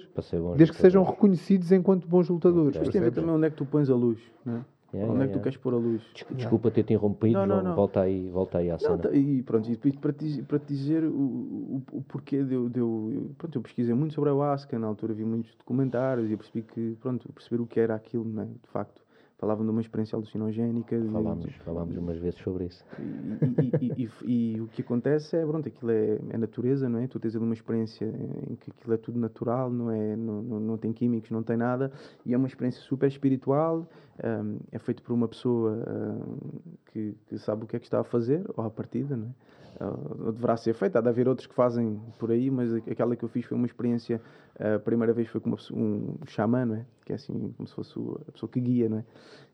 desde 0.56 0.76
que 0.76 0.82
sejam 0.82 1.04
reconhecidos 1.04 1.72
enquanto 1.72 2.08
bons 2.08 2.30
lutadores. 2.30 2.76
Okay. 2.76 2.82
Mas 2.82 2.90
tem 2.90 3.02
a 3.02 3.04
ver 3.06 3.12
também 3.12 3.32
onde 3.32 3.48
é 3.48 3.50
que 3.50 3.56
tu 3.56 3.66
pões 3.66 3.90
a 3.90 3.96
luz, 3.96 4.20
não 4.46 4.58
é? 4.58 4.66
Yeah, 4.94 5.10
Onde 5.10 5.22
yeah, 5.22 5.24
é 5.24 5.28
que 5.28 5.40
tu 5.40 5.44
queres 5.44 5.58
pôr 5.58 5.74
a 5.74 5.78
luz? 5.78 6.02
Desculpa 6.32 6.70
ter 6.70 6.84
te 6.84 6.94
interrompido, 6.94 7.34
não, 7.34 7.48
não, 7.48 7.64
não. 7.64 7.76
volta 7.76 8.02
aí, 8.02 8.30
volta 8.30 8.58
aí 8.58 8.70
à 8.70 8.78
cena. 8.78 8.98
Tá, 8.98 9.12
e 9.14 9.42
pronto, 9.42 9.70
e 9.72 9.98
para 9.98 10.12
te, 10.12 10.44
para 10.44 10.60
te 10.60 10.66
dizer 10.68 11.06
o, 11.06 11.14
o, 11.14 11.84
o 11.94 12.02
porquê 12.02 12.44
de 12.44 12.56
eu, 12.56 12.68
de 12.68 12.80
eu, 12.80 13.32
pronto, 13.38 13.58
eu 13.58 13.62
pesquisei 13.62 13.96
muito 13.96 14.14
sobre 14.14 14.30
a 14.30 14.34
ayahuasca, 14.34 14.78
na 14.78 14.88
altura 14.88 15.14
vi 15.14 15.24
muitos 15.24 15.56
documentários 15.56 16.30
e 16.30 16.36
percebi 16.36 16.64
que, 16.64 16.98
pronto, 17.00 17.32
perceber 17.32 17.62
o 17.62 17.66
que 17.66 17.80
era 17.80 17.96
aquilo, 17.96 18.26
né, 18.26 18.46
de 18.46 18.70
facto 18.70 19.01
falavam 19.42 19.66
de 19.66 19.72
uma 19.72 19.82
experiência 19.82 20.16
alucinogénica. 20.16 20.96
Falámos, 21.12 21.46
de... 21.46 21.60
falámos 21.62 21.98
umas 21.98 22.20
vezes 22.20 22.40
sobre 22.42 22.66
isso. 22.66 22.86
E, 23.00 23.86
e, 23.88 24.04
e, 24.04 24.54
e, 24.54 24.62
o 24.62 24.68
que 24.68 24.84
acontece 24.84 25.36
é, 25.36 25.44
pronto, 25.44 25.68
aquilo 25.68 25.90
é, 25.90 26.20
é, 26.30 26.38
natureza, 26.38 26.88
não 26.88 27.00
é? 27.00 27.08
Tu 27.08 27.20
tens 27.20 27.36
ali 27.36 27.44
uma 27.44 27.56
experiência 27.56 28.06
em 28.48 28.56
que 28.56 28.70
aquilo 28.70 28.94
é 28.94 28.98
tudo 28.98 29.20
natural, 29.20 29.72
não, 29.72 29.90
é, 29.90 30.16
não, 30.16 30.44
não, 30.44 30.60
não 30.60 30.78
tem 30.78 30.94
químicos, 30.94 31.32
não 31.32 31.42
tem 31.42 31.58
nada, 31.58 31.92
e 32.24 32.36
é 32.36 32.38
uma 32.38 32.48
experiência 32.48 32.82
super 32.84 33.08
espiritual, 33.08 33.90
um, 34.24 34.60
é 34.72 34.78
feito 34.78 35.02
por 35.02 35.12
uma 35.12 35.28
pessoa 35.28 35.84
um, 35.90 36.60
que, 36.92 37.16
que, 37.26 37.40
sabe 37.40 37.64
o 37.64 37.68
que 37.68 37.76
é 37.76 37.80
que 37.80 37.86
está 37.86 38.00
a 38.00 38.04
fazer, 38.04 38.46
ou 38.56 38.64
à 38.64 38.70
partida, 38.70 39.18
não 39.18 39.26
é? 39.26 39.32
Uh, 39.80 40.32
deverá 40.32 40.58
ser 40.58 40.74
feita, 40.74 41.00
há 41.00 41.02
de 41.02 41.10
haver 41.10 41.28
outros 41.28 41.48
que 41.48 41.56
fazem 41.56 42.00
por 42.20 42.32
aí, 42.32 42.52
mas 42.52 42.74
aquela 42.74 43.16
que 43.16 43.24
eu 43.24 43.30
fiz 43.30 43.46
foi 43.46 43.58
uma 43.58 43.66
experiência, 43.66 44.22
a 44.60 44.80
primeira 44.80 45.14
vez 45.14 45.28
foi 45.30 45.40
com 45.42 45.50
uma, 45.50 45.58
um 45.74 46.18
xamã, 46.28 46.66
não 46.66 46.76
é? 46.76 46.86
Que 47.06 47.14
é 47.14 47.16
assim, 47.16 47.54
como 47.58 47.68
se 47.68 47.74
fosse 47.74 47.94
a 48.28 48.32
pessoa 48.32 48.50
que 48.50 48.60
guia, 48.60 48.90
não 48.90 49.00
é? 49.00 49.06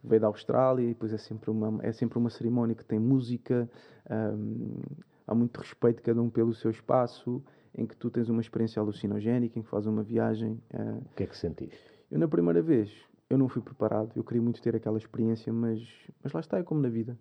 Veio 0.04 0.22
da 0.22 0.28
Austrália 0.28 0.84
e 0.84 0.90
depois 0.90 1.14
é 1.14 1.18
sempre 1.18 1.50
uma, 1.50 1.80
é 1.84 1.92
sempre 1.92 2.18
uma 2.18 2.30
cerimónia 2.30 2.76
que 2.76 2.84
tem 2.84 3.00
música, 3.00 3.70
um, 4.10 4.82
há 5.26 5.36
muito 5.36 5.58
respeito 5.58 6.02
cada 6.02 6.22
um 6.22 6.30
pelo 6.30 6.54
seu 6.54 6.72
espaço, 6.72 7.44
em 7.76 7.86
que 7.86 7.96
tu 7.96 8.10
tens 8.10 8.28
uma 8.28 8.42
experiência 8.42 8.82
alucinogénica, 8.82 9.60
em 9.60 9.62
que 9.62 9.70
fazes 9.70 9.88
uma 9.88 10.04
viagem. 10.04 10.60
Uh, 10.74 10.98
o 10.98 11.16
que 11.16 11.24
é 11.24 11.28
que 11.28 11.38
sentiste? 11.38 11.80
Eu, 12.10 12.18
na 12.18 12.28
primeira 12.28 12.62
vez, 12.62 12.92
eu 13.30 13.38
não 13.38 13.50
fui 13.50 13.62
preparado, 13.62 14.12
eu 14.16 14.24
queria 14.24 14.42
muito 14.42 14.62
ter 14.62 14.76
aquela 14.76 14.98
experiência, 14.98 15.52
mas, 15.52 15.82
mas 16.24 16.32
lá 16.32 16.40
está, 16.40 16.58
é 16.58 16.64
como 16.64 16.82
na 16.82 16.90
vida. 16.90 17.18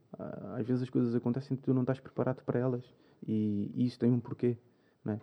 Às 0.54 0.66
vezes 0.66 0.84
as 0.84 0.90
coisas 0.90 1.14
acontecem 1.14 1.56
e 1.56 1.60
tu 1.60 1.74
não 1.74 1.82
estás 1.82 1.98
preparado 1.98 2.44
para 2.44 2.58
elas. 2.60 2.84
E, 3.26 3.72
e 3.74 3.86
isso 3.86 3.98
tem 3.98 4.12
um 4.12 4.20
porquê, 4.20 4.56
né? 5.04 5.20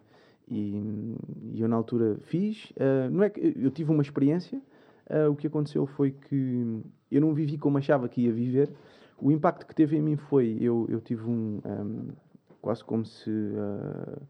E, 0.48 1.16
e 1.54 1.62
eu 1.62 1.70
na 1.70 1.78
altura 1.78 2.18
fiz, 2.24 2.72
uh, 2.72 3.10
não 3.10 3.24
é 3.24 3.30
que 3.30 3.40
eu 3.56 3.72
tive 3.72 3.92
uma 3.92 4.02
experiência, 4.02 4.62
uh, 5.10 5.32
o 5.32 5.36
que 5.38 5.48
aconteceu 5.48 5.86
foi 5.86 6.12
que 6.12 6.84
eu 7.10 7.22
não 7.22 7.34
vivi 7.34 7.58
como 7.58 7.78
achava 7.78 8.10
que 8.10 8.22
ia 8.22 8.34
viver. 8.34 8.70
O 9.22 9.32
impacto 9.32 9.66
que 9.66 9.74
teve 9.74 9.96
em 9.96 10.02
mim 10.02 10.18
foi, 10.18 10.58
eu, 10.60 10.86
eu 10.90 11.00
tive 11.00 11.24
um, 11.24 11.62
um 11.66 12.10
quase 12.62 12.84
como 12.84 13.06
se... 13.06 13.30
Uh, 13.30 14.22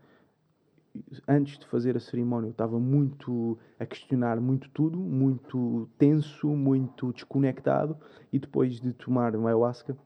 antes 1.27 1.57
de 1.57 1.65
fazer 1.67 1.97
a 1.97 1.99
cerimónia, 1.99 2.47
eu 2.47 2.51
estava 2.51 2.79
muito 2.79 3.57
a 3.79 3.85
questionar 3.85 4.39
muito 4.39 4.69
tudo, 4.69 4.99
muito 4.99 5.89
tenso, 5.97 6.47
muito 6.49 7.11
desconectado, 7.11 7.97
e 8.31 8.39
depois 8.39 8.79
de 8.79 8.93
tomar 8.93 9.35
uma 9.35 9.49
ayahuasca, 9.49 9.97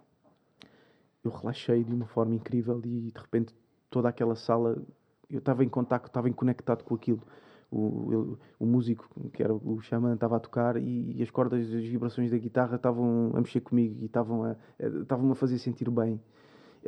eu 1.23 1.31
relaxei 1.31 1.83
de 1.83 1.93
uma 1.93 2.07
forma 2.07 2.35
incrível 2.35 2.79
e 2.85 3.11
de 3.11 3.19
repente 3.19 3.53
toda 3.89 4.07
aquela 4.07 4.35
sala, 4.35 4.81
eu 5.29 5.39
estava 5.39 5.63
em 5.63 5.69
contato, 5.69 6.07
estava 6.07 6.31
conectado 6.31 6.83
com 6.83 6.95
aquilo. 6.95 7.21
O, 7.69 8.37
o 8.57 8.65
músico, 8.65 9.09
que 9.33 9.43
era 9.43 9.53
o 9.53 9.81
xamã, 9.81 10.13
estava 10.13 10.37
a 10.37 10.39
tocar 10.39 10.77
e, 10.77 11.17
e, 11.17 11.21
as 11.21 11.29
cordas, 11.29 11.67
as 11.67 11.83
vibrações 11.83 12.31
da 12.31 12.37
guitarra 12.37 12.77
estavam 12.77 13.33
a 13.35 13.41
mexer 13.41 13.59
comigo 13.59 13.97
e 14.01 14.05
estavam 14.05 14.45
a, 14.45 14.55
estavam 15.01 15.29
a 15.29 15.35
fazer 15.35 15.57
sentir 15.57 15.89
bem. 15.89 16.17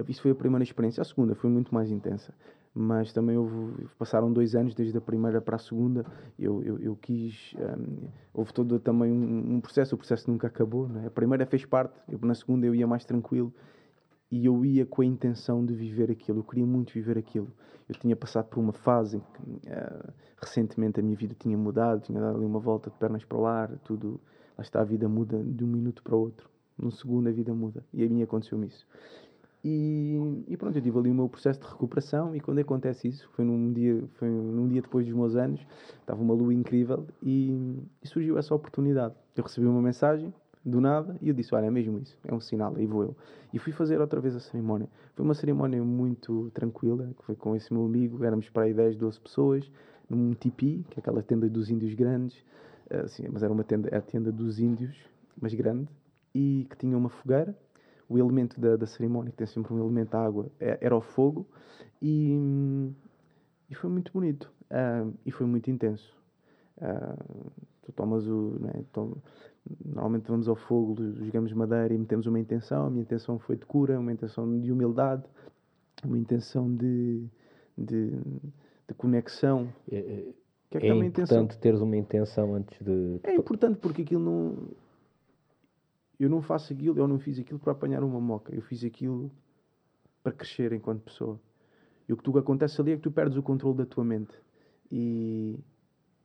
Isso 0.07 0.21
foi 0.21 0.31
a 0.31 0.35
primeira 0.35 0.63
experiência. 0.63 1.01
A 1.01 1.03
segunda 1.03 1.35
foi 1.35 1.49
muito 1.49 1.75
mais 1.75 1.91
intensa 1.91 2.33
mas 2.73 3.11
também 3.11 3.37
houve, 3.37 3.87
passaram 3.97 4.31
dois 4.31 4.55
anos 4.55 4.75
desde 4.75 4.97
a 4.97 5.01
primeira 5.01 5.41
para 5.41 5.55
a 5.55 5.59
segunda. 5.59 6.05
Eu, 6.37 6.63
eu, 6.63 6.79
eu 6.79 6.95
quis. 6.95 7.53
Um, 7.57 8.07
houve 8.33 8.53
todo 8.53 8.79
também 8.79 9.11
um, 9.11 9.55
um, 9.55 9.61
processo, 9.61 9.95
o 9.95 9.97
processo 9.97 10.29
nunca 10.29 10.47
acabou. 10.47 10.87
Né? 10.87 11.07
A 11.07 11.11
primeira 11.11 11.45
fez 11.45 11.65
parte, 11.65 11.99
eu, 12.07 12.19
na 12.21 12.35
segunda 12.35 12.65
eu 12.65 12.75
ia 12.75 12.87
mais 12.87 13.03
tranquilo 13.03 13.53
e 14.31 14.45
eu 14.45 14.63
ia 14.63 14.85
com 14.85 15.01
a 15.01 15.05
intenção 15.05 15.65
de 15.65 15.73
viver 15.73 16.11
aquilo. 16.11 16.39
Eu 16.39 16.43
queria 16.43 16.65
muito 16.65 16.93
viver 16.93 17.17
aquilo. 17.17 17.51
Eu 17.87 17.95
tinha 17.95 18.15
passado 18.15 18.45
por 18.45 18.59
uma 18.59 18.73
fase 18.73 19.17
em 19.17 19.19
que 19.19 19.69
uh, 19.69 20.13
recentemente 20.39 20.99
a 20.99 21.03
minha 21.03 21.15
vida 21.15 21.35
tinha 21.37 21.57
mudado, 21.57 22.01
tinha 22.01 22.21
dado 22.21 22.37
ali 22.37 22.45
uma 22.45 22.59
volta 22.59 22.91
de 22.91 22.95
pernas 22.97 23.25
para 23.25 23.37
o 23.37 23.47
ar, 23.47 23.77
tudo. 23.83 24.21
Lá 24.55 24.61
está, 24.61 24.81
a 24.81 24.83
vida 24.83 25.09
muda 25.09 25.43
de 25.43 25.63
um 25.63 25.67
minuto 25.67 26.03
para 26.03 26.15
o 26.15 26.19
outro. 26.19 26.49
Num 26.77 26.91
segundo 26.91 27.27
a 27.27 27.31
vida 27.31 27.53
muda. 27.53 27.83
E 27.91 28.03
a 28.03 28.07
mim 28.07 28.21
aconteceu-me 28.21 28.67
isso. 28.67 28.85
E, 29.63 30.17
e, 30.47 30.55
pronto, 30.55 30.77
eu 30.77 30.81
tive 30.81 30.97
ali 30.97 31.11
o 31.11 31.13
meu 31.13 31.27
processo 31.27 31.59
de 31.59 31.67
recuperação 31.67 32.33
e 32.33 32.39
quando 32.39 32.59
acontece 32.59 33.09
isso, 33.09 33.29
foi 33.33 33.43
num 33.43 33.73
dia, 33.73 34.01
foi 34.13 34.29
num 34.29 34.67
dia 34.69 34.81
depois 34.81 35.05
dos 35.05 35.13
meus 35.13 35.35
anos, 35.35 35.59
estava 35.99 36.21
uma 36.21 36.33
lua 36.33 36.53
incrível 36.53 37.05
e, 37.21 37.77
e, 38.01 38.07
surgiu 38.07 38.37
essa 38.37 38.55
oportunidade. 38.55 39.13
Eu 39.35 39.43
recebi 39.43 39.67
uma 39.67 39.81
mensagem 39.81 40.33
do 40.63 40.79
nada 40.79 41.17
e 41.21 41.27
eu 41.27 41.33
disse, 41.33 41.53
olha, 41.53 41.65
é 41.65 41.69
mesmo 41.69 41.99
isso, 41.99 42.17
é 42.23 42.33
um 42.33 42.39
sinal, 42.39 42.73
aí 42.77 42.85
vou 42.85 43.03
eu. 43.03 43.15
E 43.53 43.59
fui 43.59 43.73
fazer 43.73 43.99
outra 43.99 44.21
vez 44.21 44.33
a 44.33 44.39
cerimónia. 44.39 44.87
Foi 45.13 45.25
uma 45.25 45.33
cerimónia 45.33 45.83
muito 45.83 46.49
tranquila, 46.53 47.09
que 47.17 47.25
foi 47.25 47.35
com 47.35 47.53
esse 47.53 47.73
meu 47.73 47.83
amigo, 47.83 48.23
éramos 48.23 48.49
para 48.49 48.63
aí 48.63 48.73
10, 48.73 48.95
12 48.95 49.19
pessoas, 49.19 49.69
num 50.09 50.33
tipi, 50.33 50.85
que 50.89 50.99
é 50.99 51.01
aquela 51.01 51.21
tenda 51.21 51.49
dos 51.49 51.69
índios 51.69 51.93
grandes, 51.93 52.37
assim, 52.89 53.27
mas 53.29 53.43
era 53.43 53.51
uma 53.51 53.63
tenda, 53.63 53.89
é 53.89 53.97
a 53.97 54.01
tenda 54.01 54.31
dos 54.31 54.59
índios, 54.59 54.97
mas 55.39 55.53
grande, 55.53 55.89
e 56.33 56.65
que 56.69 56.77
tinha 56.77 56.97
uma 56.97 57.09
fogueira, 57.09 57.55
o 58.09 58.17
elemento 58.17 58.59
da, 58.59 58.75
da 58.75 58.87
cerimónia, 58.87 59.31
que 59.31 59.37
tem 59.37 59.47
sempre 59.47 59.71
um 59.73 59.79
elemento 59.79 60.09
da 60.09 60.25
água, 60.25 60.47
é, 60.59 60.79
era 60.81 60.95
o 60.95 61.01
fogo, 61.01 61.45
e, 62.01 62.91
e 63.69 63.75
foi 63.75 63.89
muito 63.89 64.11
bonito, 64.11 64.51
uh, 64.71 65.13
e 65.25 65.31
foi 65.31 65.45
muito 65.45 65.69
intenso. 65.69 66.11
Uh, 66.77 67.51
tu 67.83 67.91
tomas 67.91 68.27
o. 68.27 68.57
Né, 68.59 68.83
tom, 68.91 69.15
normalmente 69.85 70.27
vamos 70.27 70.47
ao 70.47 70.55
fogo, 70.55 70.95
jogamos 71.23 71.53
madeira 71.53 71.93
e 71.93 71.97
metemos 71.97 72.25
uma 72.25 72.39
intenção. 72.39 72.87
A 72.87 72.89
minha 72.89 73.03
intenção 73.03 73.37
foi 73.37 73.55
de 73.55 73.65
cura, 73.65 73.99
uma 73.99 74.11
intenção 74.11 74.59
de 74.59 74.71
humildade, 74.71 75.23
uma 76.03 76.17
intenção 76.17 76.73
de, 76.73 77.27
de, 77.77 78.11
de 78.87 78.93
conexão. 78.97 79.71
É, 79.91 79.97
é, 79.97 80.33
que 80.71 80.77
é, 80.77 80.81
que 80.81 80.87
é 80.87 80.93
importante 80.95 81.09
intenção? 81.09 81.47
teres 81.47 81.81
uma 81.81 81.97
intenção 81.97 82.55
antes 82.55 82.81
de. 82.81 83.19
É 83.23 83.35
importante 83.35 83.77
porque 83.79 84.01
aquilo 84.01 84.23
não 84.23 84.69
eu 86.19 86.29
não 86.29 86.41
faço 86.41 86.73
aquilo, 86.73 86.97
eu 86.97 87.07
não 87.07 87.17
fiz 87.19 87.39
aquilo 87.39 87.59
para 87.59 87.71
apanhar 87.71 88.03
uma 88.03 88.19
moca. 88.19 88.53
Eu 88.53 88.61
fiz 88.61 88.83
aquilo 88.83 89.31
para 90.21 90.33
crescer 90.33 90.73
enquanto 90.73 91.03
pessoa. 91.03 91.39
E 92.07 92.13
o 92.13 92.17
que 92.17 92.23
tu 92.23 92.37
acontece 92.37 92.79
ali 92.81 92.91
é 92.91 92.95
que 92.95 93.01
tu 93.03 93.11
perdes 93.11 93.37
o 93.37 93.43
controle 93.43 93.77
da 93.77 93.85
tua 93.85 94.03
mente. 94.03 94.33
E, 94.91 95.57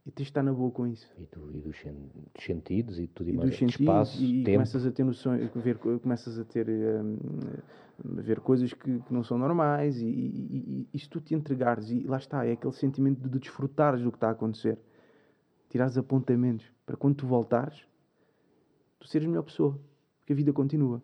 e 0.06 0.10
tens 0.10 0.24
de 0.24 0.30
estar 0.30 0.42
na 0.42 0.52
boa 0.52 0.70
com 0.70 0.86
isso. 0.86 1.08
E, 1.18 1.26
do, 1.26 1.56
e 1.56 1.60
dos, 1.60 1.78
sen- 1.78 2.10
dos 2.34 2.44
sentidos 2.44 2.98
e 2.98 3.06
tudo 3.06 3.28
e, 3.28 3.32
E 3.32 3.36
mais. 3.36 3.50
dos 3.50 3.58
sentidos, 3.58 3.80
espaço, 3.80 4.22
e, 4.22 4.44
tempo. 4.44 4.56
começas 4.56 4.86
a 4.86 4.90
ter 4.90 5.04
noções, 5.04 5.50
ver, 5.54 5.78
começas 5.78 6.38
a 6.38 6.44
ter 6.44 6.68
hum, 6.68 7.16
a 8.18 8.20
ver 8.20 8.40
coisas 8.40 8.72
que, 8.72 8.98
que 9.00 9.12
não 9.14 9.22
são 9.22 9.38
normais 9.38 10.00
e, 10.00 10.06
e, 10.06 10.08
e, 10.10 10.88
e 10.92 10.98
se 10.98 11.08
tu 11.08 11.20
te 11.20 11.34
entregares 11.34 11.90
e 11.90 12.00
lá 12.04 12.16
está, 12.16 12.44
é 12.44 12.52
aquele 12.52 12.72
sentimento 12.72 13.20
de, 13.20 13.28
de 13.28 13.38
desfrutares 13.38 14.02
do 14.02 14.10
que 14.10 14.16
está 14.16 14.28
a 14.28 14.32
acontecer 14.32 14.78
tirares 15.68 15.96
apontamentos 15.98 16.66
para 16.86 16.96
quando 16.96 17.16
tu 17.16 17.26
voltares 17.26 17.86
tu 19.05 19.09
seres 19.09 19.28
melhor 19.28 19.43
pessoa 19.43 19.78
porque 20.20 20.32
a 20.32 20.36
vida 20.36 20.52
continua 20.52 21.02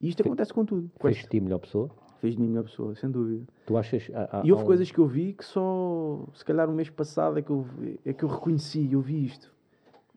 e 0.00 0.08
isto 0.08 0.22
Fe- 0.22 0.28
acontece 0.28 0.52
com 0.52 0.64
tudo 0.64 0.90
com 0.98 1.02
Fez 1.06 1.16
este- 1.16 1.24
de 1.26 1.30
ti 1.30 1.40
melhor 1.40 1.58
pessoa? 1.60 1.88
fez 2.20 2.34
de 2.34 2.40
mim 2.40 2.48
melhor 2.48 2.64
pessoa, 2.64 2.94
sem 2.96 3.08
dúvida 3.10 3.46
Tu 3.66 3.76
achas. 3.76 4.10
há- 4.12 4.40
há- 4.40 4.44
e 4.44 4.50
houve 4.50 4.62
há 4.62 4.64
um- 4.64 4.66
coisas 4.66 4.90
que 4.90 4.98
eu 4.98 5.06
vi 5.06 5.32
que 5.32 5.44
só, 5.44 6.26
se 6.34 6.44
calhar, 6.44 6.68
um 6.68 6.74
mês 6.74 6.90
passado 6.90 7.38
é 7.38 7.42
que 7.42 7.50
eu, 7.50 7.62
vi- 7.62 8.00
é 8.04 8.12
que 8.12 8.24
eu 8.24 8.28
reconheci, 8.28 8.90
eu 8.92 9.00
vi 9.00 9.24
isto. 9.24 9.54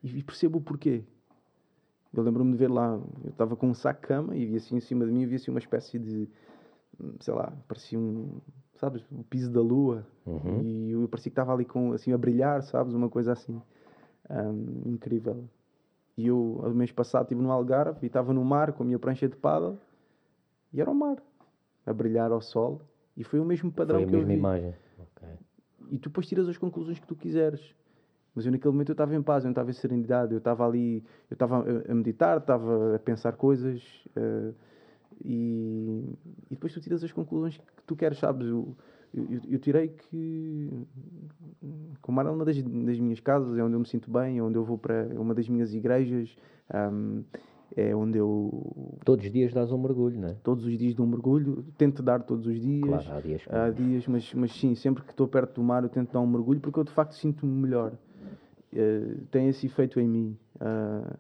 E, 0.04 0.24
percebo 0.24 0.58
o 0.60 0.62
porquê. 0.62 1.04
Eu 2.14 2.24
lembro-me 2.24 2.52
de 2.54 2.58
ver 2.58 2.70
lá, 2.72 3.00
eu 3.24 3.30
estava 3.30 3.56
com 3.56 3.68
um 3.68 3.74
saco 3.74 4.02
de 4.02 4.08
cama 4.08 4.36
e 4.36 4.46
vi 4.46 4.56
assim 4.56 4.78
em 4.78 4.80
cima 4.80 5.06
de 5.06 5.12
mim, 5.12 5.24
havia 5.26 5.36
assim 5.36 5.52
uma 5.52 5.60
espécie 5.60 6.00
de, 6.00 6.28
sei 7.20 7.34
lá, 7.34 7.54
parecia 7.68 8.00
um, 8.00 8.40
sabes, 8.76 9.04
o 9.12 9.24
piso 9.26 9.52
da 9.52 9.62
lua. 9.62 10.08
Uhum. 10.26 10.62
E 10.64 10.92
eu 10.92 11.08
parecia 11.10 11.30
que 11.30 11.34
estava 11.34 11.54
ali 11.54 11.66
com, 11.66 11.92
assim, 11.92 12.12
a 12.14 12.18
brilhar, 12.18 12.64
sabes, 12.64 12.94
uma 12.96 13.10
coisa 13.10 13.34
assim. 13.34 13.62
hum, 14.30 14.82
incrível. 14.86 15.44
E 16.20 16.28
eu, 16.28 16.60
no 16.66 16.76
mês 16.76 16.92
passado, 16.92 17.24
estive 17.24 17.42
no 17.42 17.50
Algarve 17.50 18.00
e 18.04 18.08
estava 18.08 18.34
no 18.34 18.44
mar 18.44 18.74
com 18.74 18.84
a 18.84 18.86
minha 18.86 19.00
prancha 19.00 19.26
de 19.26 19.38
paddle 19.38 19.80
e 20.74 20.82
era 20.82 20.92
o 20.92 20.94
mar, 20.94 21.16
a 21.86 21.94
brilhar 21.94 22.30
ao 22.30 22.42
sol. 22.42 22.82
E 23.16 23.24
foi 23.24 23.40
o 23.40 23.46
mesmo 23.46 23.72
padrão 23.72 24.00
Foi 24.00 24.04
a 24.04 24.08
que 24.10 24.16
eu 24.16 24.20
mesma 24.20 24.34
vi. 24.34 24.38
imagem. 24.38 24.76
Ok. 25.00 25.28
E 25.92 25.98
tu 25.98 26.10
depois 26.10 26.28
tiras 26.28 26.50
as 26.50 26.58
conclusões 26.58 27.00
que 27.00 27.08
tu 27.08 27.16
quiseres. 27.16 27.74
Mas 28.36 28.46
eu 28.46 28.52
naquele 28.52 28.74
momento 28.74 28.90
eu 28.90 28.94
estava 28.94 29.16
em 29.16 29.22
paz, 29.22 29.46
eu 29.46 29.48
não 29.48 29.52
estava 29.54 29.70
em 29.70 29.74
serenidade, 29.74 30.34
eu 30.34 30.40
estava 30.40 30.68
ali, 30.68 31.06
eu 31.30 31.36
estava 31.36 31.60
a- 31.60 31.92
a 31.92 31.96
meditar, 31.96 32.38
estava 32.40 32.96
a 32.96 33.00
pensar 33.00 33.32
coisas 33.38 33.82
eh, 34.14 34.52
e, 35.24 36.04
e 36.50 36.56
depois 36.56 36.74
tu 36.74 36.82
tiras 36.82 37.02
as 37.02 37.14
conclusões 37.14 37.58
que 37.58 37.84
tu 37.88 37.96
queres, 37.96 38.18
sabes? 38.20 38.46
Eu, 39.14 39.42
eu 39.50 39.60
tirei 39.60 39.90
que 39.90 40.70
o 42.08 42.12
mar 42.12 42.26
é 42.26 42.30
uma 42.30 42.44
das, 42.46 42.62
das 42.62 43.00
minhas 43.00 43.20
casas, 43.20 43.58
é 43.58 43.64
onde 43.64 43.74
eu 43.76 43.80
me 43.80 43.88
sinto 43.88 44.10
bem, 44.12 44.38
é 44.40 44.44
onde 44.44 44.58
eu 44.58 44.64
vou 44.64 44.78
para 44.78 44.96
é 45.14 45.20
uma 45.20 45.34
das 45.36 45.48
minhas 45.48 45.74
igrejas, 45.74 46.36
ahm, 46.74 47.22
é 47.76 47.96
onde 47.96 48.18
eu 48.18 48.98
Todos 49.06 49.26
os 49.26 49.32
dias 49.32 49.54
dás 49.54 49.72
um 49.72 49.78
mergulho, 49.78 50.20
não 50.20 50.30
é? 50.30 50.34
todos 50.44 50.66
os 50.66 50.78
dias 50.78 50.96
dou 50.96 51.06
um 51.06 51.10
mergulho, 51.10 51.64
tento 51.78 52.02
dar 52.02 52.24
todos 52.24 52.48
os 52.48 52.60
dias. 52.60 53.04
Claro, 53.04 53.18
há 53.20 53.22
dias 53.22 53.44
que 53.44 53.50
Há 53.56 53.70
dias, 53.70 54.08
mas, 54.08 54.34
mas 54.34 54.52
sim, 54.54 54.74
sempre 54.76 55.04
que 55.04 55.12
estou 55.12 55.28
perto 55.28 55.56
do 55.56 55.64
mar 55.64 55.84
eu 55.84 55.90
tento 55.90 56.12
dar 56.12 56.20
um 56.20 56.28
mergulho 56.28 56.60
porque 56.60 56.80
eu 56.80 56.84
de 56.84 56.92
facto 56.92 57.14
sinto-me 57.14 57.52
melhor. 57.62 57.94
Eh, 58.74 59.18
tem 59.32 59.48
esse 59.50 59.66
efeito 59.66 60.00
em 60.00 60.08
mim. 60.08 60.38
Ah, 60.60 61.16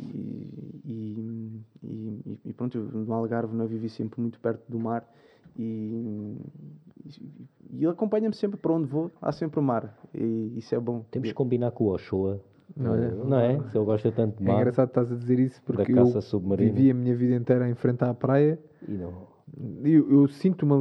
e, 0.00 0.80
e, 0.84 1.60
e- 1.82 2.38
e 2.44 2.52
pronto, 2.52 2.78
eu 2.78 2.84
no 2.84 3.12
Algarve 3.12 3.54
não 3.56 3.66
vivi 3.66 3.88
sempre 3.88 4.20
muito 4.20 4.38
perto 4.38 4.62
do 4.70 4.78
mar 4.78 5.04
e, 5.58 6.36
e, 7.70 7.78
ele 7.82 7.86
acompanha-me 7.90 8.34
sempre 8.34 8.58
para 8.58 8.72
onde 8.72 8.86
vou, 8.86 9.10
há 9.22 9.30
sempre 9.32 9.60
o 9.60 9.62
mar 9.62 9.96
e 10.14 10.54
isso 10.58 10.74
é 10.74 10.80
bom. 10.80 11.04
Temos 11.10 11.28
que 11.28 11.34
combinar 11.34 11.70
com 11.70 11.84
o 11.84 11.94
Ochoa. 11.94 12.40
Não 12.76 12.94
é? 12.94 13.10
Não 13.10 13.38
é? 13.38 13.60
Se 13.70 13.78
ele 13.78 13.84
gosta 13.84 14.12
tanto 14.12 14.36
de 14.38 14.44
É 14.44 14.46
mar. 14.52 14.56
engraçado 14.60 14.88
estás 14.88 15.10
a 15.10 15.16
dizer 15.16 15.38
isso 15.38 15.62
porque 15.64 15.90
eu 15.92 16.20
submarina. 16.20 16.70
vivi 16.72 16.90
a 16.90 16.94
minha 16.94 17.16
vida 17.16 17.34
inteira 17.34 17.68
em 17.68 17.74
frente 17.74 18.04
à 18.04 18.12
praia. 18.12 18.58
E 18.86 18.92
não. 18.92 19.26
Eu, 19.82 20.10
eu 20.12 20.28
sinto 20.28 20.64
uma. 20.66 20.76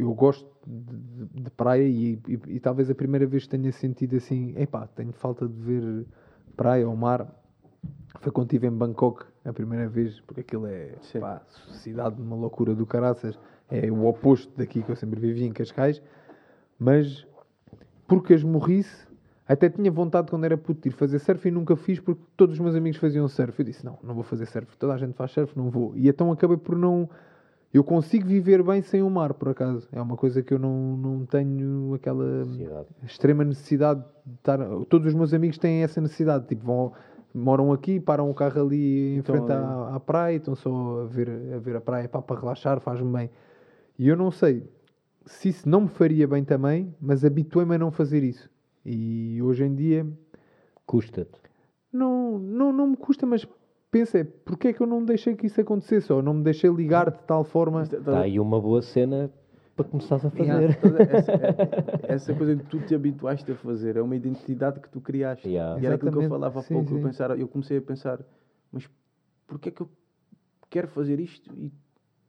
Eu 0.00 0.14
gosto 0.14 0.48
de, 0.64 1.42
de 1.42 1.50
praia 1.50 1.82
e, 1.82 2.12
e- 2.28 2.40
e 2.54 2.60
talvez 2.60 2.88
a 2.88 2.94
primeira 2.94 3.26
vez 3.26 3.42
que 3.44 3.48
tenha 3.50 3.72
sentido 3.72 4.16
assim: 4.16 4.54
epá, 4.56 4.86
tenho 4.86 5.12
falta 5.12 5.48
de 5.48 5.60
ver 5.60 6.06
praia 6.56 6.88
ou 6.88 6.94
mar. 6.96 7.26
Foi 8.20 8.30
quando 8.32 8.46
estive 8.46 8.68
em 8.68 8.70
Bangkok 8.72 9.24
a 9.44 9.52
primeira 9.52 9.88
vez, 9.88 10.20
porque 10.20 10.40
aquilo 10.40 10.66
é 10.66 10.94
pá, 11.20 11.42
cidade 11.72 12.16
de 12.16 12.22
uma 12.22 12.36
loucura 12.36 12.74
do 12.74 12.86
caraças. 12.86 13.36
É 13.70 13.90
o 13.90 14.06
oposto 14.06 14.52
daqui 14.56 14.82
que 14.82 14.90
eu 14.90 14.96
sempre 14.96 15.18
vivi 15.20 15.44
em 15.44 15.52
Cascais. 15.52 16.00
Mas 16.78 17.26
porque 18.06 18.34
as 18.34 18.42
morrice, 18.42 19.06
até 19.48 19.68
tinha 19.68 19.90
vontade 19.90 20.30
quando 20.30 20.44
era 20.44 20.56
puto 20.56 20.82
de 20.82 20.88
ir 20.88 20.92
fazer 20.92 21.18
surf 21.18 21.46
e 21.48 21.50
nunca 21.50 21.74
fiz 21.76 21.98
porque 21.98 22.20
todos 22.36 22.54
os 22.54 22.60
meus 22.60 22.74
amigos 22.76 22.98
faziam 22.98 23.26
surf. 23.28 23.58
Eu 23.58 23.64
disse: 23.64 23.84
não, 23.84 23.98
não 24.02 24.14
vou 24.14 24.22
fazer 24.22 24.46
surf. 24.46 24.76
Toda 24.76 24.94
a 24.94 24.98
gente 24.98 25.14
faz 25.14 25.32
surf, 25.32 25.56
não 25.56 25.70
vou. 25.70 25.92
E 25.96 26.08
então 26.08 26.30
acabei 26.30 26.56
por 26.56 26.76
não. 26.76 27.08
Eu 27.74 27.82
consigo 27.84 28.26
viver 28.26 28.62
bem 28.62 28.80
sem 28.80 29.02
o 29.02 29.10
mar, 29.10 29.34
por 29.34 29.48
acaso. 29.50 29.86
É 29.92 30.00
uma 30.00 30.16
coisa 30.16 30.42
que 30.42 30.54
eu 30.54 30.58
não, 30.58 30.96
não 30.96 31.26
tenho 31.26 31.92
aquela 31.94 32.44
Cidade. 32.44 32.86
extrema 33.04 33.44
necessidade 33.44 34.00
de 34.24 34.34
estar. 34.34 34.58
Todos 34.88 35.08
os 35.08 35.14
meus 35.14 35.34
amigos 35.34 35.58
têm 35.58 35.82
essa 35.82 36.00
necessidade. 36.00 36.46
Tipo, 36.46 36.64
vão, 36.64 36.92
moram 37.34 37.72
aqui, 37.72 38.00
param 38.00 38.30
o 38.30 38.34
carro 38.34 38.62
ali 38.62 39.16
em 39.16 39.18
Então, 39.18 39.34
frente 39.34 39.52
ali. 39.52 39.62
à, 39.62 39.96
à 39.96 40.00
praia, 40.00 40.36
estão 40.36 40.54
só 40.54 41.02
a 41.02 41.06
ver, 41.06 41.28
a 41.54 41.58
ver 41.58 41.76
a 41.76 41.80
praia 41.80 42.08
pá, 42.08 42.22
para 42.22 42.40
relaxar, 42.40 42.80
faz-me 42.80 43.12
bem. 43.12 43.30
E 43.98 44.08
eu 44.08 44.16
não 44.16 44.30
sei 44.30 44.62
se 45.24 45.48
isso 45.48 45.68
não 45.68 45.82
me 45.82 45.88
faria 45.88 46.26
bem 46.28 46.44
também, 46.44 46.94
mas 47.00 47.24
habituei-me 47.24 47.74
a 47.74 47.78
não 47.78 47.90
fazer 47.90 48.22
isso. 48.22 48.48
E 48.84 49.40
hoje 49.42 49.64
em 49.64 49.74
dia 49.74 50.06
Custa-te. 50.86 51.40
não, 51.92 52.38
não, 52.38 52.72
não 52.72 52.86
me 52.88 52.96
custa, 52.96 53.26
mas 53.26 53.46
pensa, 53.90 54.18
é, 54.18 54.24
porque 54.24 54.68
é 54.68 54.72
que 54.72 54.80
eu 54.80 54.86
não 54.86 55.04
deixei 55.04 55.34
que 55.34 55.46
isso 55.46 55.60
acontecesse? 55.60 56.12
Ou 56.12 56.22
não 56.22 56.34
me 56.34 56.44
deixei 56.44 56.70
ligar 56.70 57.10
de 57.10 57.18
tal 57.24 57.42
forma. 57.42 57.82
Isto- 57.82 57.96
Está 57.96 58.20
aí 58.20 58.38
uma 58.38 58.60
boa 58.60 58.80
cena 58.82 59.30
para 59.74 59.84
começares 59.86 60.24
a 60.24 60.28
Yeah. 60.36 60.54
fazer. 60.72 60.80
Toda 60.80 61.02
essa, 61.02 61.32
é- 62.06 62.14
essa 62.14 62.34
coisa 62.34 62.54
que 62.56 62.64
tu 62.66 62.78
te 62.80 62.94
habituaste 62.94 63.50
a 63.50 63.56
fazer 63.56 63.96
é 63.96 64.02
uma 64.02 64.14
identidade 64.14 64.78
que 64.80 64.88
tu 64.88 65.00
criaste. 65.00 65.48
Yeah. 65.48 65.80
E 65.82 65.86
era 65.86 65.96
aquilo 65.96 66.12
que 66.12 66.18
eu 66.18 66.28
falava 66.28 66.60
há 66.60 66.62
Sim, 66.62 66.74
pouco. 66.74 66.92
Eu, 66.92 66.96
sim. 66.98 67.02
pensar, 67.02 67.38
eu 67.38 67.48
comecei 67.48 67.78
a 67.78 67.82
pensar, 67.82 68.20
mas 68.70 68.88
porquê 69.48 69.70
é 69.70 69.72
que 69.72 69.80
eu 69.80 69.88
quero 70.70 70.86
fazer 70.88 71.18
isto? 71.18 71.52
E 71.58 71.72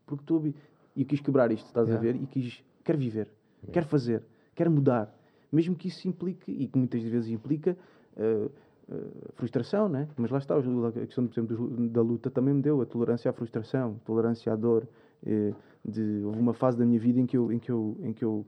porque 0.05 0.23
estou 0.23 0.37
habi- 0.37 0.55
E 0.97 1.05
quis 1.05 1.21
quebrar 1.21 1.51
isto, 1.51 1.67
estás 1.67 1.87
a 1.87 1.91
Yeah. 1.93 2.11
ver? 2.13 2.23
E 2.23 2.25
quis, 2.25 2.63
quero 2.83 2.97
viver, 2.97 3.27
quero 3.71 3.85
fazer, 3.85 4.23
quero 4.55 4.71
mudar. 4.71 5.15
Mesmo 5.51 5.75
que 5.75 5.87
isso 5.87 6.07
implique, 6.07 6.51
e 6.51 6.67
que 6.67 6.77
muitas 6.77 7.01
vezes 7.03 7.29
implica, 7.29 7.77
eh, 8.17 8.49
eh, 8.89 8.95
frustração, 9.35 9.87
né? 9.87 10.07
Mas 10.17 10.31
lá 10.31 10.39
está, 10.39 10.55
a 10.57 10.91
questão 10.91 11.27
por 11.27 11.33
exemplo, 11.39 11.87
da 11.89 12.01
luta 12.01 12.29
também 12.31 12.53
me 12.53 12.61
deu 12.63 12.81
a 12.81 12.85
tolerância 12.85 13.29
à 13.29 13.33
frustração, 13.33 13.99
tolerância 14.03 14.51
à 14.51 14.55
dor. 14.55 14.87
eh, 15.25 15.53
de, 15.85 16.21
houve 16.25 16.39
uma 16.39 16.53
fase 16.53 16.77
da 16.77 16.85
minha 16.85 16.99
vida 16.99 17.19
em 17.19 17.25
que 17.25 17.37
eu, 17.37 17.49
em 17.51 17.59
que 17.59 17.71
eu, 17.71 17.95
em 18.01 18.11
que 18.11 18.25
eu 18.25 18.45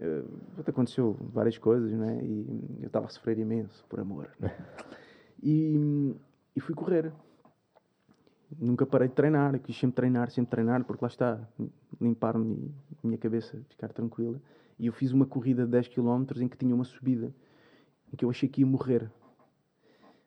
eh, 0.00 0.24
aconteceu 0.66 1.16
várias 1.32 1.58
coisas, 1.58 1.92
né? 1.92 2.20
E 2.24 2.80
eu 2.80 2.86
estava 2.88 3.06
a 3.06 3.08
sofrer 3.08 3.38
imenso 3.38 3.84
por 3.88 4.00
amor. 4.00 4.30
né? 4.40 4.50
E, 5.44 6.14
e 6.56 6.60
fui 6.60 6.74
correr. 6.74 7.12
Nunca 8.58 8.84
parei 8.84 9.08
de 9.08 9.14
treinar, 9.14 9.58
quis 9.60 9.76
sempre 9.76 9.96
treinar, 9.96 10.30
sempre 10.30 10.50
treinar, 10.50 10.84
porque 10.84 11.04
lá 11.04 11.08
está, 11.08 11.40
limpar-me 12.00 12.72
a 13.02 13.06
minha 13.06 13.18
cabeça, 13.18 13.60
ficar 13.68 13.88
tranquila. 13.92 14.40
E 14.78 14.86
eu 14.86 14.92
fiz 14.92 15.12
uma 15.12 15.26
corrida 15.26 15.64
de 15.64 15.70
10 15.70 15.88
km 15.88 16.24
em 16.40 16.48
que 16.48 16.56
tinha 16.56 16.74
uma 16.74 16.84
subida, 16.84 17.32
em 18.12 18.16
que 18.16 18.24
eu 18.24 18.30
achei 18.30 18.48
que 18.48 18.60
ia 18.60 18.66
morrer. 18.66 19.10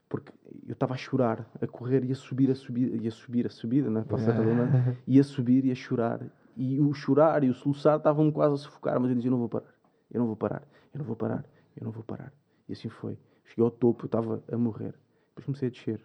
Porque 0.07 0.31
eu 0.65 0.73
estava 0.73 0.93
a 0.93 0.97
chorar, 0.97 1.49
a 1.61 1.68
correr 1.68 2.03
e 2.06 2.11
a 2.11 2.15
subir, 2.15 2.49
a 2.52 2.56
subir, 2.56 3.02
e 3.02 3.07
a 3.07 3.11
subir, 3.11 3.45
a 3.45 3.49
subida, 3.49 3.89
não 3.89 4.02
é? 4.02 4.03
Redundante, 4.03 4.99
e 5.06 5.19
a 5.19 5.23
subir 5.23 5.65
e 5.65 5.72
a 5.72 5.76
chorar. 5.76 6.22
E 6.56 6.80
o 6.80 6.93
chorar 6.93 7.43
e 7.43 7.49
o 7.49 7.53
soluçar 7.53 7.97
estavam-me 7.97 8.31
quase 8.31 8.53
a 8.53 8.57
sufocar, 8.57 8.99
mas 8.99 9.10
eu 9.10 9.15
dizia: 9.15 9.30
Eu 9.30 9.34
não 9.34 9.39
vou 9.39 9.49
parar, 9.49 9.76
eu 10.11 10.19
não 10.19 10.27
vou 10.27 10.35
parar, 10.35 10.64
eu 10.93 10.99
não 10.99 11.06
vou 11.06 11.15
parar, 11.15 11.45
eu 11.76 11.84
não 11.84 11.91
vou 11.91 12.03
parar. 12.03 12.31
E 12.69 12.73
assim 12.73 12.88
foi. 12.88 13.18
Cheguei 13.43 13.64
ao 13.64 13.72
topo, 13.72 14.06
eu 14.06 14.07
estava 14.07 14.43
a 14.49 14.57
morrer. 14.57 14.95
Depois 15.30 15.45
comecei 15.45 15.68
a 15.68 15.72
descer. 15.72 16.02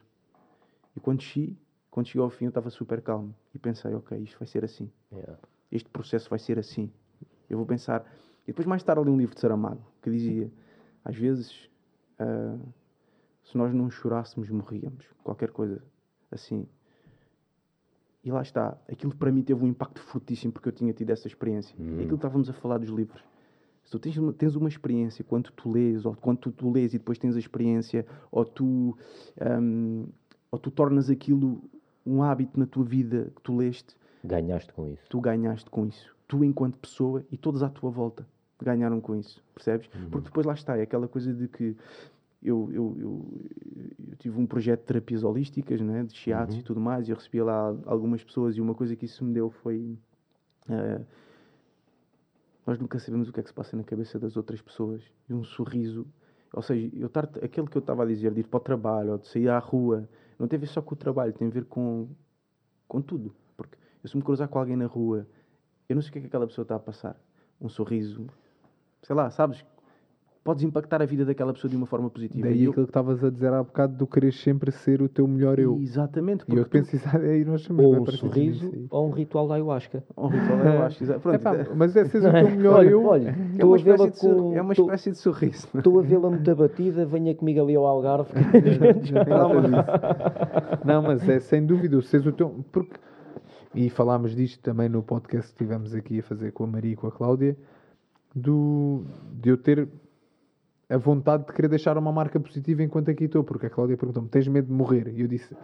E 0.97 1.01
quando 1.01 1.18
desci, 1.18 1.56
quando 1.91 2.07
cheguei 2.07 2.23
ao 2.23 2.31
fim, 2.31 2.45
eu 2.45 2.51
estava 2.51 2.71
super 2.71 3.01
calmo. 3.03 3.35
E 3.55 3.59
pensei: 3.59 3.93
Ok, 3.95 4.17
isto 4.19 4.39
vai 4.39 4.47
ser 4.47 4.65
assim. 4.65 4.91
Yeah. 5.12 5.39
Este 5.71 5.89
processo 5.89 6.31
vai 6.31 6.39
ser 6.39 6.59
assim. 6.59 6.91
Eu 7.49 7.57
vou 7.57 7.67
pensar. 7.67 8.05
E 8.45 8.49
depois, 8.49 8.67
mais 8.67 8.83
tarde, 8.83 9.03
li 9.05 9.11
um 9.11 9.17
livro 9.17 9.35
de 9.35 9.41
Saramago 9.41 9.85
que 10.01 10.11
dizia: 10.11 10.51
Às 11.05 11.17
vezes, 11.17 11.69
ah, 12.19 12.59
se 13.43 13.57
nós 13.57 13.75
não 13.75 13.91
chorássemos, 13.91 14.49
morríamos. 14.51 15.07
Qualquer 15.25 15.51
coisa 15.51 15.83
assim. 16.31 16.67
E 18.23 18.31
lá 18.31 18.43
está. 18.43 18.79
Aquilo 18.89 19.15
para 19.17 19.33
mim 19.33 19.43
teve 19.43 19.65
um 19.65 19.67
impacto 19.67 20.01
fortíssimo 20.01 20.53
porque 20.53 20.69
eu 20.69 20.73
tinha 20.73 20.93
tido 20.93 21.11
essa 21.11 21.27
experiência. 21.27 21.75
E 21.79 21.95
aquilo 21.95 22.09
que 22.09 22.15
estávamos 22.15 22.49
a 22.49 22.53
falar 22.53 22.79
dos 22.79 22.91
livros. 22.91 23.25
Se 23.83 23.91
tu 23.91 23.99
tens 23.99 24.17
uma, 24.19 24.33
tens 24.33 24.55
uma 24.55 24.69
experiência, 24.69 25.25
quando 25.25 25.51
tu 25.51 25.73
lês, 25.73 26.05
ou 26.05 26.15
quando 26.15 26.39
tu, 26.39 26.53
tu 26.53 26.71
lês 26.71 26.95
e 26.95 26.99
depois 26.99 27.19
tens 27.19 27.35
a 27.35 27.39
experiência, 27.39 28.07
ou 28.31 28.45
tu, 28.45 28.97
ahm, 29.41 30.05
ou 30.51 30.59
tu 30.59 30.71
tornas 30.71 31.11
aquilo 31.11 31.61
um 32.06 32.22
hábito 32.22 32.59
na 32.59 32.66
tua 32.66 32.85
vida 32.85 33.31
que 33.35 33.43
tu 33.43 33.56
leste, 33.56 33.97
Ganhaste 34.24 34.72
com 34.72 34.86
isso. 34.89 35.02
tu 35.09 35.20
ganhaste 35.20 35.68
com 35.70 35.86
isso. 35.86 36.14
Tu, 36.28 36.44
enquanto 36.44 36.77
pessoa, 36.78 37.24
e 37.31 37.36
todos 37.36 37.62
à 37.62 37.68
tua 37.68 37.90
volta 37.90 38.27
ganharam 38.62 39.01
com 39.01 39.16
isso. 39.16 39.43
Percebes? 39.55 39.89
Porque 40.10 40.27
depois 40.27 40.44
lá 40.47 40.52
está, 40.55 40.77
é 40.77 40.82
aquela 40.82 41.09
coisa 41.09 41.32
de 41.32 41.48
que 41.48 41.74
eu, 42.43 42.68
eu, 42.72 42.97
eu, 42.98 43.27
eu 44.10 44.16
tive 44.18 44.39
um 44.39 44.47
projeto 44.47 44.81
de 44.81 44.86
terapias 44.86 45.22
holísticas, 45.24 45.81
né, 45.81 46.05
de 46.05 46.14
shiatsu 46.14 46.59
e 46.59 46.62
tudo 46.62 46.81
mais, 46.81 47.09
e 47.09 47.10
eu 47.10 47.16
recebia 47.16 47.44
lá 47.44 47.74
algumas 47.86 48.22
pessoas, 48.22 48.56
e 48.56 48.60
uma 48.60 48.74
coisa 48.74 48.94
que 48.94 49.06
isso 49.06 49.24
me 49.24 49.32
deu 49.32 49.51
foi. 49.51 49.97
eh, 50.68 51.01
nós 52.66 52.78
nunca 52.78 52.98
sabemos 52.98 53.28
o 53.28 53.32
que 53.32 53.40
é 53.40 53.43
que 53.43 53.48
se 53.48 53.55
passa 53.55 53.77
na 53.77 53.82
cabeça 53.82 54.18
das 54.18 54.36
outras 54.36 54.60
pessoas. 54.60 55.02
E 55.28 55.35
um 55.35 55.43
sorriso, 55.43 56.06
ou 56.52 56.62
seja, 56.62 56.89
eu 56.97 57.09
tar, 57.09 57.24
aquele 57.43 57.66
que 57.66 57.77
eu 57.77 57.81
estava 57.81 58.02
a 58.05 58.06
dizer, 58.06 58.32
de 58.32 58.40
ir 58.40 58.47
para 58.47 58.59
o 58.59 58.60
trabalho 58.60 59.12
ou 59.12 59.18
de 59.18 59.27
sair 59.27 59.48
à 59.48 59.59
rua, 59.59 60.09
não 60.41 60.49
tem 60.49 60.57
a 60.57 60.61
ver 60.61 60.67
só 60.67 60.81
com 60.81 60.95
o 60.95 60.97
trabalho, 60.97 61.35
tem 61.35 61.47
a 61.47 61.51
ver 61.51 61.67
com, 61.67 62.09
com 62.89 63.03
tudo. 63.03 63.35
Porque 63.57 63.77
eu 64.03 64.09
se 64.09 64.17
me 64.17 64.23
cruzar 64.23 64.49
com 64.49 64.59
alguém 64.59 64.75
na 64.75 64.87
rua, 64.87 65.27
eu 65.87 65.95
não 65.95 66.01
sei 66.01 66.09
o 66.09 66.12
que 66.15 66.19
é 66.19 66.21
que 66.23 66.27
aquela 66.29 66.47
pessoa 66.47 66.62
está 66.62 66.77
a 66.77 66.81
passar. 66.81 67.21
Um 67.61 67.69
sorriso, 67.69 68.27
sei 69.03 69.15
lá, 69.15 69.31
sabes? 69.31 69.62
Podes 70.43 70.65
impactar 70.65 71.03
a 71.03 71.05
vida 71.05 71.25
daquela 71.25 71.53
pessoa 71.53 71.71
de 71.71 71.77
uma 71.77 71.85
forma 71.87 72.09
positiva. 72.09 72.49
Daí 72.49 72.61
E 72.61 72.65
eu- 72.65 72.71
aquilo 72.71 72.87
que 72.87 72.91
estavas 72.91 73.23
a 73.23 73.31
dizer 73.31 73.53
há 73.53 73.62
bocado 73.62 73.95
do 73.95 74.07
querer 74.07 74.33
sempre 74.33 74.71
ser 74.73 75.03
o 75.03 75.09
teu 75.09 75.27
melhor 75.29 75.59
eu. 75.59 75.79
Exatamente. 75.79 76.45
E 76.49 76.53
eu 76.53 76.65
porque 76.65 76.79
penso 76.79 76.97
isso 76.97 77.09
aí 77.17 77.45
nós 77.45 77.61
somos 77.62 77.85
Ou 77.85 78.01
um 78.01 78.07
sorriso, 78.07 78.73
ou 78.91 79.09
um 79.09 79.11
ritual 79.11 79.47
da 79.49 79.55
ayahuasca. 79.57 80.03
tu- 80.07 80.15
um 80.21 80.29
ritual, 80.29 80.83
acho. 80.87 81.05
exa- 81.05 81.19
Pronto, 81.19 81.47
é- 81.49 81.67
mas 81.77 81.95
é 81.95 82.05
seres 82.07 82.27
o 82.27 82.33
teu 82.33 82.51
melhor 82.57 82.75
Olha, 82.79 82.89
eu. 82.89 83.05
olha, 83.05 83.29
é, 83.29 83.53
estou 83.53 83.69
uma 83.71 83.77
espécie 83.77 84.21
com... 84.21 84.55
é 84.57 84.62
uma 84.62 84.73
espécie 84.73 85.11
de 85.11 85.19
sorriso. 85.19 85.69
Estou 85.75 85.99
a 85.99 86.03
vê-la 86.03 86.31
muito 86.31 86.51
abatida, 86.51 87.05
venha 87.05 87.35
comigo 87.35 87.61
ali 87.62 87.75
ao 87.77 87.87
Algarve. 87.87 88.33
Não, 90.85 91.03
mas 91.03 91.29
é 91.29 91.39
sem 91.41 91.65
dúvida, 91.65 91.97
o 91.97 92.03
seres 92.03 92.27
o 92.27 92.33
teu. 92.33 92.65
Porque, 92.73 92.95
e 93.75 93.89
falámos 93.91 94.35
disto 94.35 94.61
também 94.62 94.89
no 94.89 95.03
podcast 95.03 95.53
que 95.53 95.59
tivemos 95.59 95.95
aqui 95.95 96.21
a 96.21 96.23
fazer 96.23 96.53
com 96.53 96.65
a 96.65 96.67
Maria 96.67 96.93
e 96.93 96.97
com 96.97 97.07
a 97.07 97.12
Cláudia, 97.12 97.57
do, 98.35 99.03
de 99.41 99.51
eu 99.51 99.57
ter 99.57 99.89
a 100.91 100.97
vontade 100.99 101.47
de 101.47 101.53
querer 101.53 101.69
deixar 101.69 101.97
uma 101.97 102.12
marca 102.12 102.39
positiva 102.41 102.83
enquanto 102.83 103.11
aqui 103.11 103.25
estou. 103.25 103.45
Porque 103.45 103.67
a 103.67 103.71
Cláudia 103.71 103.97
perguntou-me: 103.97 104.29
tens 104.29 104.47
medo 104.49 104.67
de 104.67 104.73
morrer? 104.73 105.09
E 105.09 105.21
eu 105.23 105.29
disse: 105.29 105.57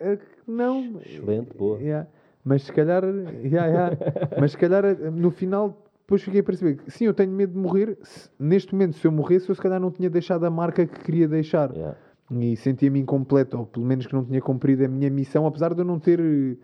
"Eh, 0.00 0.18
não. 0.46 1.00
Excelente, 1.04 1.56
boa. 1.56 1.78
Yeah. 1.80 2.08
Mas 2.44 2.62
se 2.64 2.72
calhar, 2.72 3.04
yeah, 3.04 3.66
yeah. 3.66 3.96
mas 4.38 4.50
se 4.52 4.58
calhar 4.58 4.84
no 5.12 5.30
final 5.30 5.82
depois 6.00 6.20
cheguei 6.22 6.40
a 6.40 6.44
perceber 6.44 6.76
que 6.76 6.90
sim, 6.90 7.04
eu 7.06 7.14
tenho 7.14 7.30
medo 7.32 7.52
de 7.52 7.58
morrer. 7.58 7.96
Se- 8.02 8.28
neste 8.38 8.74
momento, 8.74 8.96
se 8.96 9.06
eu 9.06 9.12
morresse, 9.12 9.48
eu 9.48 9.54
se 9.54 9.60
calhar 9.60 9.80
não 9.80 9.90
tinha 9.90 10.10
deixado 10.10 10.44
a 10.44 10.50
marca 10.50 10.84
que 10.84 11.00
queria 11.00 11.26
deixar 11.28 11.70
Yeah. 11.72 11.96
e 12.30 12.56
sentia-me 12.56 12.98
incompleto, 13.00 13.56
ou 13.56 13.66
pelo 13.66 13.86
menos 13.86 14.06
que 14.06 14.12
não 14.12 14.24
tinha 14.24 14.40
cumprido 14.40 14.84
a 14.84 14.88
minha 14.88 15.08
missão, 15.08 15.46
apesar 15.46 15.72
de 15.72 15.80
eu 15.80 15.84
não 15.84 15.98
ter 15.98 16.20
eh, 16.20 16.56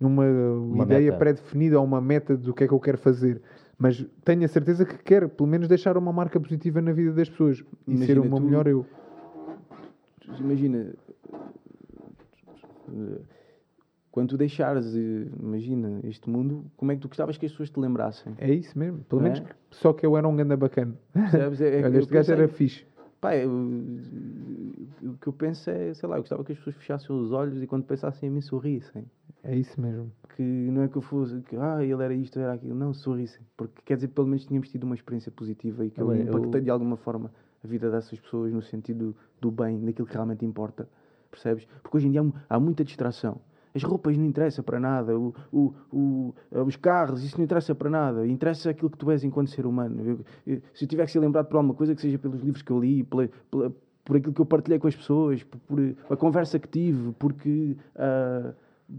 uma, 0.00 0.24
ideia 0.84 1.12
pré-definida 1.12 1.78
ou 1.78 1.84
uma 1.84 2.00
meta 2.00 2.36
do 2.36 2.54
que 2.54 2.64
é 2.64 2.68
que 2.68 2.72
eu 2.72 2.80
quero 2.80 2.98
fazer. 2.98 3.42
Mas 3.84 4.02
tenho 4.24 4.42
a 4.46 4.48
certeza 4.48 4.86
que 4.86 4.96
quero, 4.96 5.28
pelo 5.28 5.46
menos, 5.46 5.68
deixar 5.68 5.98
uma 5.98 6.10
marca 6.10 6.40
positiva 6.40 6.80
na 6.80 6.90
vida 6.90 7.12
das 7.12 7.28
pessoas 7.28 7.58
e 7.86 7.90
Imagina, 7.92 8.06
ser 8.06 8.18
o 8.18 8.24
meu 8.24 8.38
tu- 8.38 8.42
melhor 8.42 8.66
eu. 8.66 8.86
Imagina, 10.40 10.94
quando 14.10 14.30
tu 14.30 14.36
deixares, 14.38 14.94
imagina, 14.94 16.00
este 16.04 16.30
mundo, 16.30 16.64
como 16.78 16.92
é 16.92 16.94
que 16.94 17.02
tu 17.02 17.08
gostavas 17.08 17.36
que 17.36 17.44
as 17.44 17.52
pessoas 17.52 17.68
te 17.68 17.78
lembrassem? 17.78 18.32
É 18.38 18.50
isso 18.54 18.78
mesmo. 18.78 19.00
Pelo 19.08 19.20
Não 19.20 19.30
menos 19.30 19.46
é? 19.46 19.54
só 19.70 19.92
que 19.92 20.06
eu 20.06 20.16
era 20.16 20.26
um 20.26 20.34
ganda 20.34 20.56
bacana. 20.56 20.94
Percebes? 21.12 21.60
É, 21.60 21.80
é 21.80 21.84
Olha, 21.84 21.98
este 21.98 22.10
gajo 22.10 22.32
era 22.32 22.48
fixe. 22.48 22.86
Pá, 23.24 23.34
eu- 23.34 23.50
o 23.50 25.16
que 25.18 25.26
eu 25.28 25.32
penso 25.32 25.70
é, 25.70 25.94
sei 25.94 26.06
lá, 26.06 26.16
eu 26.16 26.20
gostava 26.20 26.44
que 26.44 26.52
as 26.52 26.58
pessoas 26.58 26.76
fechassem 26.76 27.16
os 27.16 27.32
olhos 27.32 27.62
e 27.62 27.66
quando 27.66 27.84
pensassem 27.84 28.28
em 28.28 28.32
mim 28.32 28.42
sorrissem. 28.42 29.06
É 29.42 29.56
isso 29.56 29.80
mesmo. 29.80 30.12
Que 30.36 30.42
não 30.42 30.82
é 30.82 30.88
que 30.88 30.96
eu 30.96 31.00
fosse, 31.00 31.40
que 31.40 31.56
ah, 31.56 31.82
ele 31.82 32.02
era 32.02 32.12
isto, 32.12 32.38
era 32.38 32.52
aquilo. 32.52 32.74
Não, 32.74 32.92
sorrissem. 32.92 33.40
Porque 33.56 33.80
quer 33.82 33.94
dizer, 33.94 34.08
pelo 34.08 34.26
menos 34.26 34.44
tínhamos 34.44 34.68
tido 34.68 34.84
uma 34.84 34.94
experiência 34.94 35.32
positiva 35.32 35.86
e 35.86 35.90
que 35.90 36.02
eu 36.02 36.08
Olha, 36.08 36.18
eu- 36.18 36.36
impactei 36.36 36.60
de 36.60 36.68
alguma 36.68 36.98
forma 36.98 37.30
a 37.62 37.66
vida 37.66 37.90
dessas 37.90 38.20
pessoas 38.20 38.52
no 38.52 38.60
sentido 38.60 39.16
do 39.40 39.50
bem, 39.50 39.82
daquilo 39.82 40.06
que 40.06 40.12
realmente 40.12 40.44
importa. 40.44 40.86
Percebes? 41.30 41.66
Porque 41.82 41.96
hoje 41.96 42.08
em 42.08 42.10
dia 42.10 42.22
há 42.46 42.60
muita 42.60 42.84
distração. 42.84 43.40
As 43.74 43.82
roupas 43.82 44.16
não 44.16 44.24
interessam 44.24 44.62
para 44.64 44.78
nada, 44.78 45.18
o, 45.18 45.34
o, 45.52 45.74
o- 45.92 46.34
os 46.64 46.76
carros, 46.76 47.24
isso 47.24 47.36
não 47.36 47.44
interessa 47.44 47.74
para 47.74 47.90
nada. 47.90 48.24
Interessa 48.26 48.70
aquilo 48.70 48.88
que 48.88 48.96
tu 48.96 49.10
és 49.10 49.24
enquanto 49.24 49.50
ser 49.50 49.66
humano. 49.66 50.00
Eu- 50.00 50.20
eu- 50.46 50.62
se 50.72 50.84
eu 50.84 50.88
tiver 50.88 51.04
que 51.06 51.10
ser 51.10 51.18
lembrado 51.18 51.46
por 51.46 51.56
alguma 51.56 51.74
coisa, 51.74 51.92
que 51.94 52.00
seja 52.00 52.16
pelos 52.18 52.40
livros 52.40 52.62
que 52.62 52.70
eu 52.70 52.78
li, 52.78 53.02
pela, 53.02 53.28
pela- 53.50 53.72
por 54.04 54.16
aquilo 54.16 54.32
que 54.32 54.40
eu 54.40 54.46
partilhei 54.46 54.78
com 54.78 54.86
as 54.86 54.94
pessoas, 54.94 55.42
por, 55.42 55.58
por 55.60 55.78
a 56.08 56.16
conversa 56.16 56.58
que 56.58 56.68
tive, 56.68 57.12
porque, 57.18 57.76
ah, 57.96 58.54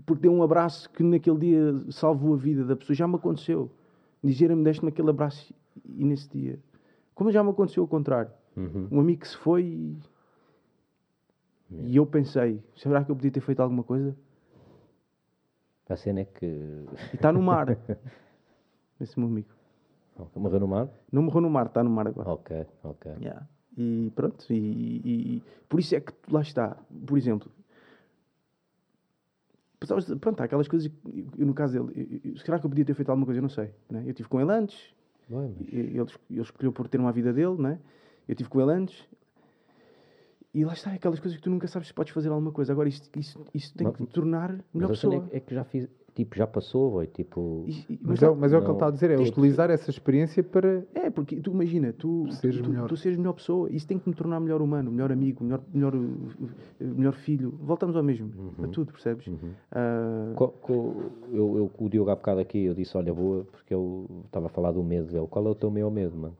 porque 0.06 0.24
dei 0.24 0.32
um 0.32 0.44
abraço 0.44 0.90
que 0.90 1.04
naquele 1.04 1.38
dia 1.40 1.74
salvou 1.92 2.34
a 2.34 2.38
vida 2.38 2.66
da 2.66 2.76
pessoa. 2.76 2.96
Já 2.96 3.08
me 3.08 3.16
aconteceu. 3.16 3.72
Dizer-me, 4.22 4.62
deste-me 4.64 4.90
aquele 4.90 5.10
abraço 5.10 5.54
e 5.86 6.04
nesse 6.04 6.28
dia. 6.30 6.60
Como 7.14 7.32
já 7.32 7.42
me 7.42 7.52
aconteceu 7.52 7.84
ao 7.84 7.88
contrário. 7.88 8.32
Uhum. 8.58 8.88
Um 8.92 9.00
amigo 9.00 9.22
que 9.22 9.28
se 9.30 9.38
foi 9.38 9.64
e, 9.64 9.98
e 11.88 11.96
eu 11.96 12.06
pensei, 12.06 12.62
será 12.76 13.04
que 13.06 13.12
eu 13.12 13.16
podia 13.16 13.32
ter 13.32 13.40
feito 13.42 13.62
alguma 13.62 13.84
coisa? 13.84 14.16
A 15.90 15.96
cena 15.96 16.22
é 16.22 16.26
que. 16.26 16.46
E 16.46 17.16
está 17.16 17.32
no 17.32 17.42
mar. 17.42 17.68
Esse 19.00 19.20
meu 19.20 19.28
amigo. 19.28 19.50
Morreu 20.36 20.60
no 20.62 20.68
mar? 20.68 20.90
Não 21.12 21.22
morreu 21.22 21.42
no 21.42 21.50
mar, 21.50 21.66
está 21.68 21.84
no 21.84 21.90
mar 21.90 22.08
agora. 22.08 22.30
Ok, 22.30 22.66
ok. 22.84 23.12
Yeah. 23.20 23.46
E 23.78 24.12
pronto, 24.16 24.46
e, 24.52 24.56
e- 24.56 25.36
e 25.38 25.44
por 25.68 25.80
isso 25.82 25.94
é 25.96 26.00
que 26.00 26.14
lá 26.32 26.42
está. 26.42 26.78
Por 27.06 27.18
exemplo, 27.18 27.52
precisavas 29.80 30.06
de- 30.06 30.16
pronto, 30.16 30.40
há 30.42 30.46
aquelas 30.46 30.68
coisas. 30.68 30.88
que- 30.88 31.28
eu, 31.38 31.46
no 31.46 31.54
caso 31.54 31.74
dele, 31.74 32.22
eu- 32.24 32.32
eu- 32.32 32.38
será 32.38 32.58
que 32.58 32.66
eu 32.66 32.70
podia 32.70 32.86
ter 32.86 32.94
feito 32.94 33.10
alguma 33.10 33.26
coisa? 33.26 33.40
Eu 33.40 33.44
não 33.44 33.50
sei. 33.50 33.72
Né? 33.90 34.04
Eu 34.06 34.10
estive 34.12 34.30
com 34.30 34.40
ele 34.40 34.52
antes, 34.52 34.94
Bem, 35.28 35.54
mas- 35.60 35.68
e- 35.68 35.76
ele, 35.76 36.00
ele 36.30 36.42
escolheu 36.42 36.72
por 36.72 36.88
ter 36.88 37.00
uma 37.00 37.12
vida 37.12 37.34
dele, 37.34 37.62
né? 37.62 37.80
eu 38.28 38.32
estive 38.32 38.50
com 38.50 38.62
ele 38.62 38.72
antes. 38.72 39.06
E 40.56 40.64
lá 40.64 40.72
está, 40.72 40.92
aquelas 40.94 41.20
coisas 41.20 41.36
que 41.38 41.44
tu 41.44 41.50
nunca 41.50 41.68
sabes 41.68 41.90
se 41.90 41.94
podes 41.94 42.14
fazer 42.14 42.30
alguma 42.30 42.50
coisa. 42.52 42.72
Agora, 42.72 42.88
isto, 42.88 43.10
isto, 43.20 43.46
isto 43.54 43.78
tem 43.78 43.86
Mas- 43.88 43.98
que 43.98 44.06
te 44.06 44.12
tornar 44.14 44.52
melhor 44.74 44.88
Mas 44.90 45.02
pessoa. 45.02 45.28
é, 45.32 45.38
é 45.38 45.40
que 45.42 45.54
já 45.54 45.66
fiz. 45.66 45.88
Tipo, 46.16 46.34
já 46.38 46.48
passou, 46.48 46.92
boy, 46.92 47.08
tipo. 47.08 47.66
E- 47.68 47.86
e- 47.90 48.00
Mas, 48.02 48.24
há- 48.24 48.28
é, 48.28 48.34
mas 48.36 48.54
é 48.54 48.58
o 48.58 48.62
que 48.62 48.68
ele 48.68 48.74
está 48.76 48.88
a 48.88 48.92
dizer, 48.92 49.12
é 49.12 49.18
utilizar 49.18 49.70
essa 49.70 49.90
experiência 49.90 50.42
para. 50.42 50.86
É, 50.96 51.10
porque 51.10 51.42
tu 51.42 51.52
imagina, 51.52 51.92
tu 51.92 52.32
Seres 52.32 52.62
tu, 52.62 52.70
melhor. 52.70 52.88
tu 52.88 52.96
seres 52.96 53.18
melhor 53.18 53.34
pessoa, 53.34 53.70
isso 53.70 53.86
tem 53.86 54.00
que 54.00 54.08
me 54.08 54.16
tornar 54.16 54.40
melhor 54.40 54.62
humano, 54.62 54.90
melhor 54.90 55.12
amigo, 55.12 55.44
melhor, 55.44 55.62
melhor, 55.74 55.94
uh, 55.94 56.00
uh, 56.00 56.50
melhor 56.80 57.16
filho. 57.16 57.52
Voltamos 57.62 57.98
ao 57.98 58.02
mesmo, 58.04 58.32
a 58.64 58.68
tudo, 58.70 58.94
percebes? 58.94 59.30
Ah, 59.74 60.32
Co- 60.36 60.48
co- 60.62 60.96
eu, 61.34 61.58
eu, 61.58 61.72
o 61.78 61.90
Diogo 61.90 62.10
há 62.10 62.16
bocado 62.16 62.40
aqui, 62.40 62.64
eu 62.64 62.74
disse, 62.74 62.96
olha, 62.98 63.14
boa, 63.14 63.44
porque 63.52 63.74
eu 63.74 64.08
estava 64.26 64.46
a 64.46 64.50
falar 64.50 64.72
do 64.72 64.82
medo 64.82 65.12
dele. 65.12 65.28
Qual 65.30 65.46
é 65.46 65.50
o 65.50 65.56
teu 65.56 65.70
maior 65.70 65.92
medo, 65.92 66.16
mano? 66.16 66.38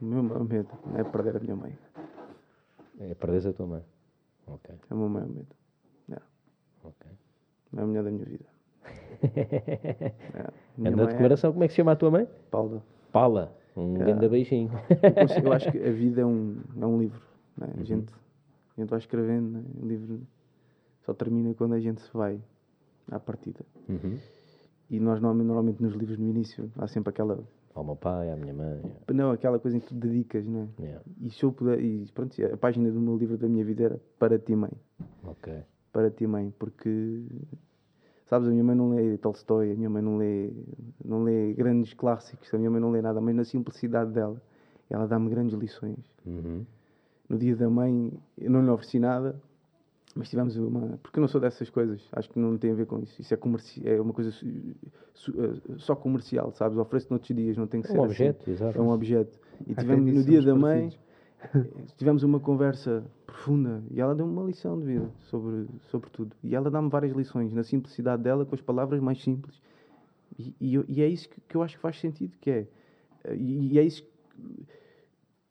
o 0.00 0.04
meu 0.04 0.22
maior 0.22 0.44
medo 0.44 0.68
é 0.94 1.02
perder 1.04 1.38
a 1.38 1.40
minha 1.40 1.56
mãe. 1.56 1.72
É 3.00 3.14
perderes 3.14 3.46
a 3.46 3.52
tua 3.52 3.66
mãe. 3.66 3.82
Ok, 4.46 4.74
É 4.90 4.94
o 4.94 4.96
meu 4.96 5.08
maior 5.08 5.28
medo. 5.28 5.48
É, 6.10 6.16
ok. 6.84 7.10
é 7.76 7.80
a 7.80 7.86
mulher 7.86 8.02
da 8.04 8.10
minha 8.10 8.24
vida. 8.24 8.44
É, 9.20 10.40
a 10.40 10.52
minha 10.76 10.92
Anda 10.92 11.02
a 11.02 11.04
mãe 11.06 11.12
declaração, 11.14 11.52
como 11.52 11.64
é 11.64 11.66
que 11.66 11.72
se 11.72 11.76
chama 11.76 11.92
a 11.92 11.96
tua 11.96 12.10
mãe? 12.10 12.22
é 12.22 12.26
Paula. 12.50 12.82
Pala. 13.12 13.56
Um 13.76 13.94
grande 13.94 14.28
beijinho. 14.28 14.70
Eu, 14.90 15.14
consigo- 15.26 15.46
eu 15.48 15.52
acho 15.52 15.70
que 15.72 15.78
a 15.78 15.90
vida 15.92 16.20
é 16.22 16.26
um, 16.26 16.56
é 16.80 16.86
um 16.86 16.98
livro. 16.98 17.20
né? 17.56 17.68
A, 17.78 17.82
gente, 17.84 18.12
a 18.76 18.80
gente 18.80 18.88
vai 18.90 18.98
escrevendo, 18.98 19.50
né? 19.58 19.64
o 19.80 19.86
livro 19.86 20.20
só 21.04 21.12
termina 21.14 21.52
quando 21.54 21.74
a 21.74 21.80
gente 21.80 22.00
se 22.00 22.10
vai 22.12 22.40
à 23.10 23.18
partida. 23.20 23.60
Uhum. 23.88 24.18
E 24.90 24.98
nós 25.00 25.20
normalmente 25.20 25.82
nos 25.82 25.94
livros 25.94 26.18
no 26.18 26.28
início 26.28 26.70
há 26.76 26.86
sempre 26.88 27.10
aquela 27.10 27.38
Ao 27.74 27.84
meu 27.84 27.96
pai, 27.96 28.30
à 28.30 28.36
minha 28.36 28.52
mãe. 28.52 28.82
Não, 29.12 29.30
aquela 29.30 29.58
coisa 29.58 29.76
em 29.76 29.80
que 29.80 29.86
tu 29.86 29.94
dedicas, 29.94 30.46
não 30.46 30.62
é? 30.78 30.82
Yeah. 30.82 31.04
E 31.20 31.30
se 31.30 31.44
eu 31.44 31.52
puder, 31.52 31.80
e 31.80 32.06
pronto, 32.12 32.34
a 32.44 32.56
página 32.56 32.90
do 32.90 33.00
meu 33.00 33.16
livro 33.16 33.36
da 33.36 33.48
minha 33.48 33.64
vida 33.64 33.84
era 33.84 34.00
para 34.18 34.38
ti, 34.38 34.56
mãe. 34.56 34.72
Ok. 35.24 35.62
Para 35.92 36.10
ti, 36.10 36.26
mãe, 36.26 36.52
porque 36.58 37.24
sabes, 38.28 38.48
a 38.48 38.50
minha 38.50 38.62
mãe 38.62 38.76
não 38.76 38.90
lê 38.90 39.16
Tolstói, 39.18 39.72
a 39.72 39.74
minha 39.74 39.88
mãe 39.88 40.02
não 40.02 40.16
lê, 40.16 40.52
não 41.04 41.22
lê 41.24 41.54
grandes 41.54 41.94
clássicos, 41.94 42.52
a 42.52 42.58
minha 42.58 42.70
mãe 42.70 42.80
não 42.80 42.90
lê 42.90 43.00
nada, 43.00 43.20
mas 43.20 43.34
na 43.34 43.44
simplicidade 43.44 44.12
dela, 44.12 44.40
ela 44.90 45.06
dá-me 45.06 45.30
grandes 45.30 45.58
lições. 45.58 45.98
Uhum. 46.26 46.64
No 47.28 47.38
dia 47.38 47.56
da 47.56 47.68
mãe, 47.68 48.12
eu 48.36 48.50
não 48.50 48.62
lhe 48.62 48.70
ofereci 48.70 48.98
nada, 48.98 49.40
mas 50.14 50.28
tivemos 50.28 50.56
uma. 50.56 50.98
Porque 51.02 51.18
eu 51.18 51.20
não 51.20 51.28
sou 51.28 51.40
dessas 51.40 51.68
coisas, 51.70 52.02
acho 52.12 52.28
que 52.30 52.38
não 52.38 52.56
tem 52.58 52.72
a 52.72 52.74
ver 52.74 52.86
com 52.86 52.98
isso. 53.00 53.20
Isso 53.20 53.32
é, 53.34 53.36
comerci 53.36 53.86
é 53.86 54.00
uma 54.00 54.12
coisa 54.12 54.30
su- 54.30 54.46
su- 55.14 55.34
eh, 55.40 55.74
só 55.78 55.94
comercial, 55.94 56.50
sabes? 56.52 56.76
Ofereço 56.78 57.08
noutros 57.10 57.36
dias, 57.36 57.56
não 57.56 57.66
tem 57.66 57.80
que 57.80 57.88
É 57.88 57.90
ser 57.92 57.98
um 57.98 58.04
assim. 58.04 58.12
objeto, 58.12 58.50
exato. 58.50 58.78
É 58.78 58.80
um 58.82 58.90
objeto. 58.90 59.38
E 59.66 59.74
tivemos, 59.74 60.12
no 60.14 60.24
dia 60.24 60.42
da 60.42 60.54
mãe, 60.54 60.90
tivemos 61.96 62.22
uma 62.22 62.40
conversa 62.40 63.04
profunda 63.26 63.82
e 63.90 64.00
ela 64.00 64.14
deu-me 64.14 64.32
uma 64.32 64.42
lição 64.44 64.78
de 64.78 64.86
vida 64.86 65.10
sobre, 65.30 65.66
sobre 65.90 66.10
tudo. 66.10 66.34
E 66.42 66.54
ela 66.54 66.70
dá-me 66.70 66.88
várias 66.88 67.12
lições, 67.14 67.52
na 67.52 67.62
simplicidade 67.62 68.22
dela, 68.22 68.44
com 68.44 68.54
as 68.54 68.60
palavras 68.60 69.00
mais 69.00 69.22
simples. 69.22 69.60
E, 70.38 70.54
e, 70.60 70.84
e 70.88 71.02
é 71.02 71.06
isso 71.06 71.28
que, 71.28 71.40
que 71.40 71.56
eu 71.56 71.62
acho 71.62 71.76
que 71.76 71.82
faz 71.82 72.00
sentido, 72.00 72.32
que 72.40 72.50
é... 72.50 72.66
E, 73.34 73.74
e 73.74 73.78
é 73.78 73.82
isso 73.84 74.02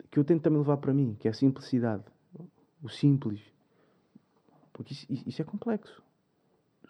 que 0.10 0.20
eu 0.20 0.24
tento 0.24 0.42
também 0.42 0.60
levar 0.60 0.78
para 0.78 0.94
mim, 0.94 1.16
que 1.20 1.28
é 1.28 1.32
a 1.32 1.34
simplicidade. 1.34 2.04
O 2.82 2.90
simples. 2.90 3.42
Porque 4.78 4.94
isso, 4.94 5.06
isso 5.10 5.41
é 5.41 5.45
complexo. 5.45 6.02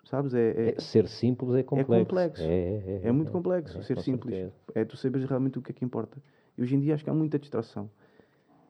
Sabes? 0.03 0.33
É, 0.33 0.49
é, 0.51 0.75
É, 0.77 0.79
ser 0.81 1.07
simples 1.07 1.55
é 1.55 1.63
complexo. 1.63 2.05
complexo. 2.05 2.43
É, 2.43 2.99
é, 3.03 3.07
é 3.07 3.11
muito 3.11 3.31
complexo 3.31 3.77
é, 3.79 3.81
ser 3.81 3.95
com 3.95 4.01
simples. 4.01 4.35
certeza. 4.35 4.55
É 4.75 4.85
tu 4.85 4.97
sabes 4.97 5.23
realmente 5.25 5.57
o 5.57 5.61
que 5.61 5.71
é 5.71 5.73
que 5.73 5.83
importa. 5.85 6.17
E 6.57 6.61
hoje 6.61 6.75
em 6.75 6.79
dia 6.79 6.93
acho 6.95 7.03
que 7.03 7.09
há 7.09 7.13
muita 7.13 7.39
distração. 7.39 7.89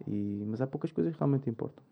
E, 0.07 0.43
mas 0.47 0.61
há 0.61 0.67
poucas 0.67 0.91
coisas 0.91 1.13
que 1.13 1.19
realmente 1.19 1.49
importam. 1.49 1.83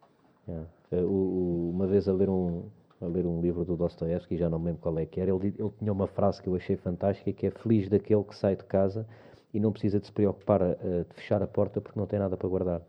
O- 0.92 0.96
o- 1.06 1.70
uma 1.72 1.88
vez 1.88 2.08
a 2.08 2.14
ler 2.14 2.30
um, 2.30 2.66
a 3.02 3.06
ler 3.08 3.26
um 3.26 3.42
livro 3.42 3.66
do 3.66 3.76
Dostoevsky, 3.76 4.38
já 4.38 4.48
não 4.50 4.60
me 4.60 4.66
lembro 4.68 4.82
qual 4.82 4.98
é 5.00 5.06
que 5.06 5.20
era. 5.20 5.32
Ele, 5.32 5.48
ele 5.58 5.72
tinha 5.80 5.92
uma 5.92 6.08
frase 6.08 6.42
que 6.42 6.48
eu 6.48 6.56
achei 6.56 6.78
fantástica, 6.78 7.34
que 7.34 7.48
é 7.48 7.52
feliz 7.52 7.90
daquele 7.90 8.24
que 8.24 8.36
sai 8.36 8.56
de 8.56 8.64
casa 8.64 9.08
e 9.54 9.60
não 9.60 9.72
precisa 9.72 10.00
de 10.00 10.06
se 10.06 10.12
preocupar 10.12 10.62
a, 10.62 10.74
de 10.76 11.14
fechar 11.16 11.42
a 11.42 11.48
porta 11.48 11.82
porque 11.82 12.00
não 12.00 12.06
tem 12.06 12.20
nada 12.20 12.38
para 12.38 12.48
guardar. 12.48 12.82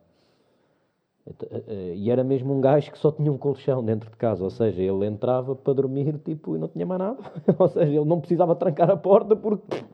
E 1.94 2.08
era 2.08 2.22
mesmo 2.22 2.54
um 2.54 2.60
gajo 2.60 2.92
que 2.92 2.98
só 2.98 3.10
tinha 3.10 3.32
um 3.32 3.36
colchão 3.36 3.84
dentro 3.84 4.08
de 4.08 4.16
casa, 4.16 4.44
ou 4.44 4.50
seja, 4.50 4.80
ele 4.80 5.06
entrava 5.06 5.56
para 5.56 5.72
dormir 5.72 6.16
tipo, 6.24 6.54
e 6.54 6.58
não 6.58 6.68
tinha 6.68 6.86
mais 6.86 7.00
nada. 7.00 7.18
ou 7.58 7.68
seja, 7.68 7.92
ele 7.92 8.04
não 8.04 8.20
precisava 8.20 8.54
trancar 8.54 8.90
a 8.90 8.96
porta 8.96 9.34
porque. 9.34 9.84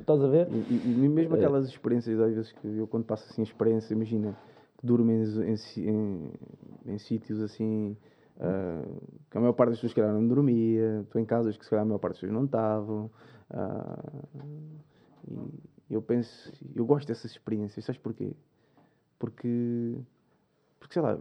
Estás 0.00 0.22
a 0.22 0.28
ver? 0.28 0.46
E, 0.50 0.74
e 0.74 1.08
mesmo 1.08 1.36
aquelas 1.36 1.66
experiências, 1.66 2.20
às 2.20 2.34
vezes 2.34 2.52
que 2.52 2.66
eu, 2.66 2.86
quando 2.86 3.04
passo 3.04 3.26
assim 3.30 3.42
experiência, 3.42 3.94
imagina, 3.94 4.36
que 4.76 4.86
durmo 4.86 5.10
em, 5.10 5.22
em, 5.22 5.54
em, 5.88 6.30
em 6.86 6.98
sítios 6.98 7.40
assim. 7.40 7.96
Uh, 8.36 9.00
que 9.30 9.38
a 9.38 9.40
maior 9.40 9.52
parte 9.52 9.70
das 9.70 9.78
pessoas 9.78 9.94
que 9.94 10.00
calhar 10.00 10.12
não 10.12 10.26
dormia, 10.26 11.02
estou 11.02 11.22
em 11.22 11.24
casas 11.24 11.56
que 11.56 11.64
se 11.64 11.70
calhar 11.70 11.84
a 11.84 11.86
maior 11.86 11.98
parte 11.98 12.14
das 12.14 12.20
pessoas 12.20 12.36
não 12.36 12.44
estavam. 12.44 13.10
Uh, 13.50 14.34
e 15.88 15.94
eu 15.94 16.02
penso, 16.02 16.52
eu 16.74 16.84
gosto 16.84 17.06
dessas 17.06 17.30
experiências, 17.30 17.84
sabes 17.84 18.00
porquê? 18.00 18.32
Porque 19.18 19.96
porque, 20.84 20.92
sei 20.92 21.02
lá, 21.02 21.18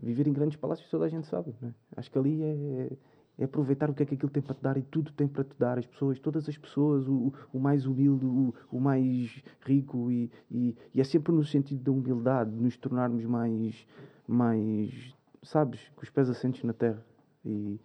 viver 0.00 0.28
em 0.28 0.32
grandes 0.34 0.58
palácios 0.58 0.88
toda 0.90 1.06
a 1.06 1.08
gente 1.08 1.26
sabe. 1.26 1.54
Né? 1.62 1.72
Acho 1.96 2.10
que 2.10 2.18
ali 2.18 2.42
é, 2.42 2.92
é, 3.38 3.44
aproveitar 3.44 3.88
o 3.88 3.94
que 3.94 4.02
é 4.02 4.06
que 4.06 4.14
aquilo 4.14 4.30
tem 4.30 4.42
para 4.42 4.54
te 4.54 4.62
dar 4.62 4.76
e 4.76 4.82
tudo 4.82 5.10
tem 5.12 5.26
para 5.26 5.44
te 5.44 5.56
dar. 5.58 5.78
As 5.78 5.86
pessoas, 5.86 6.18
todas 6.18 6.46
as 6.46 6.58
pessoas, 6.58 7.08
o, 7.08 7.32
o 7.50 7.58
mais 7.58 7.86
humilde, 7.86 8.26
o, 8.26 8.54
o 8.70 8.78
mais 8.78 9.42
rico. 9.64 10.10
E, 10.10 10.30
e, 10.50 10.76
e, 10.94 11.00
é 11.00 11.04
sempre 11.04 11.32
no 11.32 11.42
sentido 11.42 11.82
da 11.82 11.90
humildade, 11.90 12.50
de 12.50 12.62
nos 12.62 12.76
tornarmos 12.76 13.24
mais, 13.24 13.86
mais, 14.26 15.14
sabes, 15.42 15.80
com 15.96 16.02
os 16.02 16.10
pés 16.10 16.28
assentes 16.28 16.62
na 16.64 16.74
terra. 16.74 17.02
E, 17.46 17.80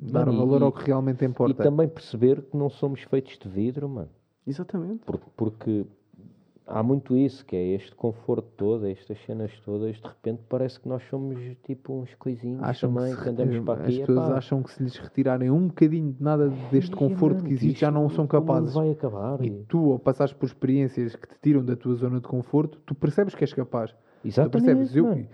Dar 0.00 0.26
e, 0.26 0.36
valor 0.36 0.64
ao 0.64 0.72
que 0.72 0.84
realmente 0.84 1.24
importa. 1.24 1.62
E 1.62 1.64
também 1.64 1.88
perceber 1.88 2.42
que 2.42 2.56
não 2.56 2.68
somos 2.68 3.02
feitos 3.02 3.38
de 3.38 3.48
vidro, 3.48 3.88
mano. 3.88 4.10
Exatamente. 4.44 5.04
Porque, 5.04 5.26
porque 5.36 5.86
há 6.70 6.82
muito 6.82 7.16
isso, 7.16 7.44
que 7.44 7.56
é 7.56 7.74
este 7.74 7.94
conforto 7.94 8.48
todo, 8.56 8.86
estas 8.86 9.18
cenas 9.24 9.52
todas, 9.64 9.96
de 9.96 10.06
repente 10.06 10.42
parece 10.48 10.80
que 10.80 10.88
nós 10.88 11.02
somos 11.10 11.38
tipo 11.64 11.92
uns 12.00 12.14
coisinhos 12.14 12.62
acham 12.62 12.94
também, 12.94 13.14
que, 13.14 13.22
que 13.22 13.28
andamos 13.28 13.58
para 13.60 13.82
aqui. 13.82 14.00
As 14.00 14.06
pessoas 14.06 14.30
acham 14.30 14.62
que 14.62 14.72
se 14.72 14.82
lhes 14.82 14.96
retirarem 14.96 15.50
um 15.50 15.68
bocadinho 15.68 16.12
de 16.12 16.22
nada 16.22 16.48
deste 16.70 16.94
conforto 16.94 17.44
que 17.44 17.52
existe, 17.52 17.80
já 17.80 17.90
não 17.90 18.08
são 18.08 18.26
capazes. 18.26 18.74
vai 18.74 18.90
acabar. 18.90 19.40
E, 19.42 19.48
e 19.48 19.64
tu, 19.64 19.92
ao 19.92 19.98
passares 19.98 20.32
por 20.32 20.46
experiências 20.46 21.16
que 21.16 21.28
te 21.28 21.34
tiram 21.42 21.64
da 21.64 21.76
tua 21.76 21.94
zona 21.94 22.20
de 22.20 22.26
conforto, 22.26 22.78
tu 22.86 22.94
percebes 22.94 23.34
que 23.34 23.44
és 23.44 23.52
capaz. 23.52 23.94
Exatamente. 24.24 24.50
Tu 24.50 24.66
percebes, 24.66 24.96
eu, 24.96 25.26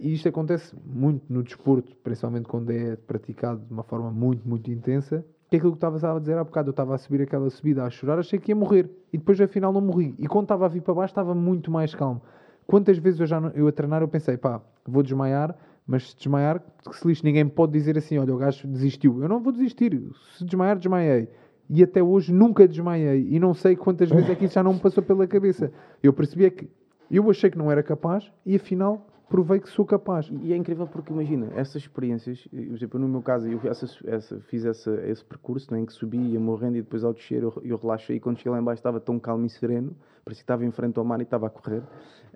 e 0.00 0.12
isto 0.12 0.28
acontece 0.28 0.74
muito 0.84 1.24
no 1.28 1.42
desporto, 1.42 1.94
principalmente 2.02 2.46
quando 2.46 2.70
é 2.70 2.96
praticado 2.96 3.60
de 3.60 3.72
uma 3.72 3.82
forma 3.82 4.10
muito, 4.10 4.46
muito 4.46 4.70
intensa 4.70 5.24
que 5.52 5.56
é 5.56 5.58
aquilo 5.58 5.72
que 5.72 5.76
estavas 5.76 6.02
a 6.02 6.18
dizer 6.18 6.38
há 6.38 6.44
bocado. 6.44 6.68
Eu 6.68 6.72
estava 6.72 6.94
a 6.94 6.98
subir 6.98 7.20
aquela 7.20 7.50
subida 7.50 7.84
a 7.84 7.90
chorar, 7.90 8.18
achei 8.18 8.38
que 8.38 8.52
ia 8.52 8.56
morrer. 8.56 8.88
E 9.12 9.18
depois, 9.18 9.38
afinal, 9.38 9.70
não 9.70 9.82
morri. 9.82 10.14
E 10.18 10.26
quando 10.26 10.44
estava 10.44 10.64
a 10.64 10.68
vir 10.68 10.80
para 10.80 10.94
baixo, 10.94 11.12
estava 11.12 11.34
muito 11.34 11.70
mais 11.70 11.94
calmo. 11.94 12.22
Quantas 12.66 12.96
vezes 12.96 13.20
eu 13.20 13.26
já 13.26 13.38
eu 13.54 13.68
a 13.68 13.72
treinar, 13.72 14.00
eu 14.00 14.08
pensei, 14.08 14.38
pá, 14.38 14.62
vou 14.86 15.02
desmaiar, 15.02 15.54
mas 15.86 16.10
se 16.10 16.16
desmaiar, 16.16 16.62
que 16.88 16.96
se 16.96 17.06
lixe, 17.06 17.22
ninguém 17.22 17.46
pode 17.46 17.72
dizer 17.72 17.98
assim, 17.98 18.16
olha, 18.16 18.34
o 18.34 18.38
gajo 18.38 18.66
desistiu. 18.66 19.22
Eu 19.22 19.28
não 19.28 19.40
vou 19.40 19.52
desistir. 19.52 20.00
Se 20.38 20.44
desmaiar, 20.44 20.78
desmaiei. 20.78 21.28
E 21.68 21.82
até 21.82 22.02
hoje 22.02 22.32
nunca 22.32 22.66
desmaiei. 22.66 23.28
E 23.30 23.38
não 23.38 23.52
sei 23.52 23.76
quantas 23.76 24.08
vezes 24.08 24.30
é 24.30 24.34
que 24.34 24.46
isso 24.46 24.54
já 24.54 24.62
não 24.62 24.72
me 24.72 24.80
passou 24.80 25.02
pela 25.02 25.26
cabeça. 25.26 25.70
Eu 26.02 26.14
percebi 26.14 26.46
é 26.46 26.50
que 26.50 26.70
eu 27.10 27.28
achei 27.28 27.50
que 27.50 27.58
não 27.58 27.70
era 27.70 27.82
capaz 27.82 28.32
e 28.46 28.56
afinal 28.56 29.06
provei 29.32 29.60
que 29.60 29.70
sou 29.70 29.86
capaz. 29.86 30.30
E 30.42 30.52
é 30.52 30.56
incrível 30.56 30.86
porque, 30.86 31.10
imagina, 31.10 31.50
essas 31.56 31.76
experiências, 31.76 32.46
por 32.46 32.76
exemplo, 32.76 33.00
no 33.00 33.08
meu 33.08 33.22
caso, 33.22 33.48
eu 33.48 33.58
essa, 33.64 33.86
essa, 34.04 34.38
fiz 34.40 34.62
essa, 34.66 34.92
esse 35.06 35.24
percurso 35.24 35.72
né, 35.72 35.80
em 35.80 35.86
que 35.86 35.92
subi, 35.94 36.18
ia 36.18 36.38
morrendo 36.38 36.76
e 36.76 36.82
depois 36.82 37.02
ao 37.02 37.14
descer 37.14 37.42
eu, 37.42 37.50
eu 37.64 37.78
relaxei 37.78 38.16
e 38.16 38.20
quando 38.20 38.36
cheguei 38.36 38.52
lá 38.52 38.60
embaixo 38.60 38.80
estava 38.80 39.00
tão 39.00 39.18
calmo 39.18 39.46
e 39.46 39.48
sereno, 39.48 39.96
parecia 40.22 40.42
que 40.42 40.44
estava 40.44 40.66
em 40.66 40.70
frente 40.70 40.98
ao 40.98 41.04
mar 41.06 41.18
e 41.18 41.22
estava 41.22 41.46
a 41.46 41.50
correr. 41.50 41.82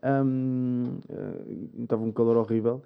Um, 0.02 0.98
uh, 1.10 1.82
estava 1.82 2.02
um 2.02 2.10
calor 2.10 2.39
horrível. 2.39 2.82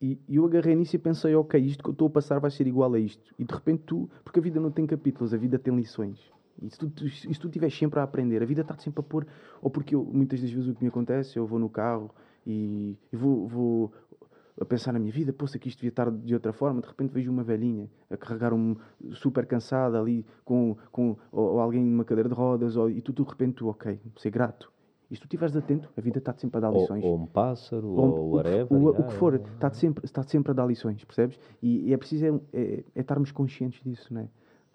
E, 0.00 0.16
e 0.28 0.36
eu 0.36 0.44
agarrei 0.44 0.76
nisso 0.76 0.94
e 0.94 0.98
pensei, 1.00 1.34
ok, 1.34 1.60
isto 1.60 1.82
que 1.82 1.90
eu 1.90 1.92
estou 1.92 2.06
a 2.06 2.10
passar 2.10 2.38
vai 2.38 2.52
ser 2.52 2.68
igual 2.68 2.94
a 2.94 3.00
isto. 3.00 3.34
E 3.36 3.44
de 3.44 3.52
repente 3.52 3.82
tu, 3.84 4.08
porque 4.22 4.38
a 4.38 4.42
vida 4.42 4.60
não 4.60 4.70
tem 4.70 4.86
capítulos, 4.86 5.34
a 5.34 5.36
vida 5.36 5.58
tem 5.58 5.74
lições. 5.74 6.20
E 6.62 6.70
se 6.70 6.78
tu, 6.78 7.08
se 7.08 7.40
tu 7.40 7.48
estiveres 7.48 7.76
sempre 7.76 7.98
a 7.98 8.04
aprender, 8.04 8.44
a 8.44 8.46
vida 8.46 8.60
está 8.60 8.78
sempre 8.78 9.00
a 9.00 9.02
pôr. 9.02 9.26
Ou 9.60 9.68
porque 9.68 9.96
eu, 9.96 10.04
muitas 10.04 10.40
das 10.40 10.52
vezes 10.52 10.68
o 10.68 10.74
que 10.74 10.84
me 10.84 10.88
acontece, 10.88 11.36
eu 11.36 11.44
vou 11.48 11.58
no 11.58 11.68
carro 11.68 12.12
e, 12.46 12.96
e 13.12 13.16
vou, 13.16 13.46
vou 13.46 13.92
a 14.60 14.64
pensar 14.64 14.92
na 14.92 14.98
minha 14.98 15.12
vida, 15.12 15.32
poxa, 15.32 15.58
que 15.58 15.68
isto 15.68 15.78
devia 15.78 15.88
estar 15.88 16.10
de 16.10 16.34
outra 16.34 16.52
forma, 16.52 16.82
de 16.82 16.88
repente 16.88 17.12
vejo 17.12 17.30
uma 17.30 17.42
velhinha 17.42 17.88
a 18.10 18.16
carregar 18.16 18.52
um 18.52 18.76
super 19.12 19.46
cansada 19.46 19.98
ali 19.98 20.24
com, 20.44 20.76
com 20.92 21.16
ou, 21.32 21.54
ou 21.54 21.60
alguém 21.60 21.82
numa 21.82 22.04
cadeira 22.04 22.28
de 22.28 22.34
rodas, 22.34 22.76
ou, 22.76 22.90
e 22.90 23.00
tu, 23.00 23.12
de 23.12 23.22
repente, 23.22 23.54
tu, 23.54 23.68
ok, 23.68 23.98
ser 24.18 24.30
grato. 24.30 24.70
E 25.10 25.16
se 25.16 25.22
tu 25.22 25.24
estiveres 25.24 25.56
atento, 25.56 25.90
a 25.96 26.00
vida 26.00 26.18
está-te 26.18 26.40
sempre 26.40 26.58
a 26.58 26.60
dar 26.60 26.72
lições. 26.72 27.02
Ou, 27.02 27.10
ou 27.10 27.18
um 27.18 27.26
pássaro, 27.26 27.88
ou, 27.88 28.18
ou 28.18 28.30
whatever. 28.34 28.66
O, 28.70 28.76
o, 28.76 28.88
o, 28.90 29.04
que 29.08 29.14
for, 29.14 29.34
está-te 29.34 29.76
sempre, 29.76 30.04
está 30.04 30.22
sempre 30.22 30.52
a 30.52 30.54
dar 30.54 30.66
lições, 30.66 31.04
percebes? 31.04 31.38
E, 31.60 31.88
e 31.88 31.92
é 31.92 31.96
preciso 31.96 32.26
é, 32.26 32.40
é, 32.52 32.84
é, 32.94 33.00
estarmos 33.00 33.32
conscientes 33.32 33.82
disso, 33.82 34.12
não 34.14 34.20
é? 34.20 34.28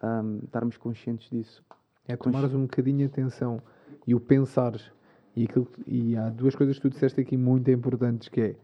Um, 0.04 0.40
estarmos 0.44 0.78
conscientes 0.78 1.30
disso. 1.30 1.64
É 2.08 2.18
tomares 2.18 2.54
um 2.54 2.64
bocadinho 2.64 2.98
de 2.98 3.06
atenção 3.06 3.62
e 4.06 4.14
o 4.14 4.20
pensares 4.20 4.92
e, 5.36 5.44
aquilo, 5.44 5.68
e 5.86 6.16
há 6.16 6.30
duas 6.30 6.56
coisas 6.56 6.78
que 6.78 6.84
tu 6.84 6.90
disseste 6.90 7.22
aqui 7.22 7.36
muito 7.38 7.70
importantes, 7.70 8.30
que 8.30 8.41
é 8.41 8.56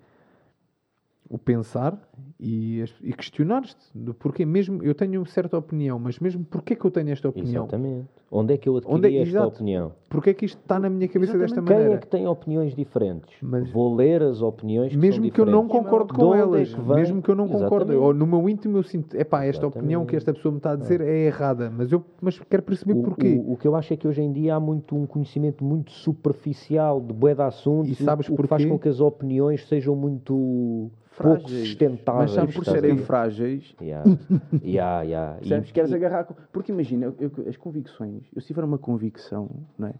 o 1.32 1.38
pensar 1.38 1.98
e, 2.38 2.84
e 3.02 3.14
questionar-te 3.14 3.76
do 3.96 4.14
porquê. 4.14 4.46
Mesmo 4.46 4.84
eu 4.84 4.94
tenho 4.94 5.26
certa 5.26 5.58
opinião, 5.58 5.98
mas 5.98 6.20
mesmo 6.20 6.44
porquê 6.44 6.76
que 6.76 6.84
eu 6.84 6.92
tenho 6.92 7.10
esta 7.10 7.30
opinião? 7.30 7.64
Exatamente. 7.64 8.08
Onde 8.30 8.54
é 8.54 8.58
que 8.58 8.68
eu 8.68 8.78
adquiri 8.78 8.96
Onde 8.96 9.08
é, 9.08 9.22
esta 9.22 9.30
exato. 9.30 9.48
opinião? 9.48 9.92
Porquê 10.10 10.30
é 10.30 10.34
que 10.34 10.46
isto 10.46 10.58
está 10.58 10.80
na 10.80 10.90
minha 10.90 11.08
cabeça 11.08 11.36
Exatamente. 11.36 11.56
desta 11.56 11.62
maneira? 11.62 11.90
Quem 11.90 11.98
é 11.98 12.00
que 12.00 12.08
tem 12.08 12.28
opiniões 12.28 12.76
diferentes? 12.76 13.36
Mas, 13.42 13.70
Vou 13.72 13.94
ler 13.94 14.24
as 14.24 14.42
opiniões 14.42 14.92
que 14.92 14.98
Mesmo 14.98 15.30
que 15.30 15.40
eu 15.40 15.46
não 15.46 15.68
concordo 15.68 16.14
com 16.14 16.34
é 16.34 16.40
elas. 16.40 16.74
É 16.74 16.96
mesmo 16.96 17.22
que 17.22 17.30
eu 17.30 17.36
não 17.36 17.48
concordo. 17.48 18.02
Ou 18.02 18.14
no 18.14 18.26
meu 18.26 18.50
íntimo 18.50 18.78
eu 18.78 18.84
sinto, 18.84 19.16
é 19.16 19.24
pá, 19.24 19.44
esta 19.44 19.66
Exatamente. 19.66 19.78
opinião 19.78 20.06
que 20.06 20.16
esta 20.16 20.34
pessoa 20.34 20.52
me 20.52 20.58
está 20.60 20.72
a 20.72 20.76
dizer 20.76 21.02
é, 21.02 21.10
é 21.10 21.26
errada. 21.28 21.70
Mas 21.70 21.92
eu 21.92 22.04
mas 22.22 22.40
quero 22.40 22.64
perceber 22.64 22.94
o, 22.94 23.04
porquê. 23.04 23.42
O, 23.46 23.54
o, 23.54 23.58
que 23.58 23.68
eu 23.68 23.76
acho 23.76 23.94
é 23.94 23.98
que 23.98 24.08
hoje 24.08 24.22
em 24.22 24.32
dia 24.32 24.56
há 24.56 24.60
muito 24.60 24.96
um 24.96 25.06
conhecimento 25.06 25.64
muito 25.64 25.92
superficial 25.92 27.00
de 27.00 27.14
bué 27.14 27.36
de 27.36 27.42
assuntos. 27.42 28.00
E 28.00 28.04
sabes 28.04 28.30
o, 28.30 28.36
que 28.36 28.48
faz 28.48 28.66
com 28.66 28.80
que 28.80 28.88
as 28.88 29.00
opiniões 29.00 29.68
sejam 29.68 29.96
muito. 29.96 30.90
Pouco 31.22 31.50
sustentáveis. 31.50 32.32
Mas 32.32 32.32
sabes 32.32 32.56
por 32.56 32.66
serem 32.66 32.98
frágeis. 32.98 33.76
Yeah. 33.82 34.10
yeah, 34.64 35.02
yeah. 35.02 35.40
Sabes, 35.48 35.70
e, 35.70 35.74
queres 35.74 35.94
agarrar. 35.94 36.26
Com... 36.26 36.36
Porque 36.52 36.72
imagina, 36.72 37.06
eu, 37.06 37.16
eu, 37.20 37.50
as 37.50 37.58
convicções, 37.58 38.24
eu 38.36 38.42
se 38.42 38.48
tiver 38.48 38.64
uma 38.64 38.78
convicção, 38.78 39.50
não 39.78 39.88
é? 39.88 39.94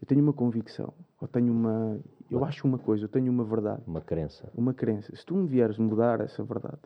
Eu 0.00 0.06
tenho 0.06 0.22
uma 0.22 0.32
convicção, 0.32 0.92
ou 1.20 1.26
tenho 1.26 1.52
uma. 1.52 1.98
Eu 2.30 2.44
acho 2.44 2.66
uma 2.66 2.78
coisa, 2.78 3.04
eu 3.04 3.08
tenho 3.08 3.32
uma 3.32 3.44
verdade. 3.44 3.82
Uma 3.86 4.00
crença. 4.00 4.48
Uma 4.54 4.72
crença. 4.72 5.14
Se 5.16 5.24
tu 5.24 5.34
me 5.34 5.46
vieres 5.46 5.78
mudar 5.78 6.20
essa 6.20 6.42
verdade, 6.44 6.78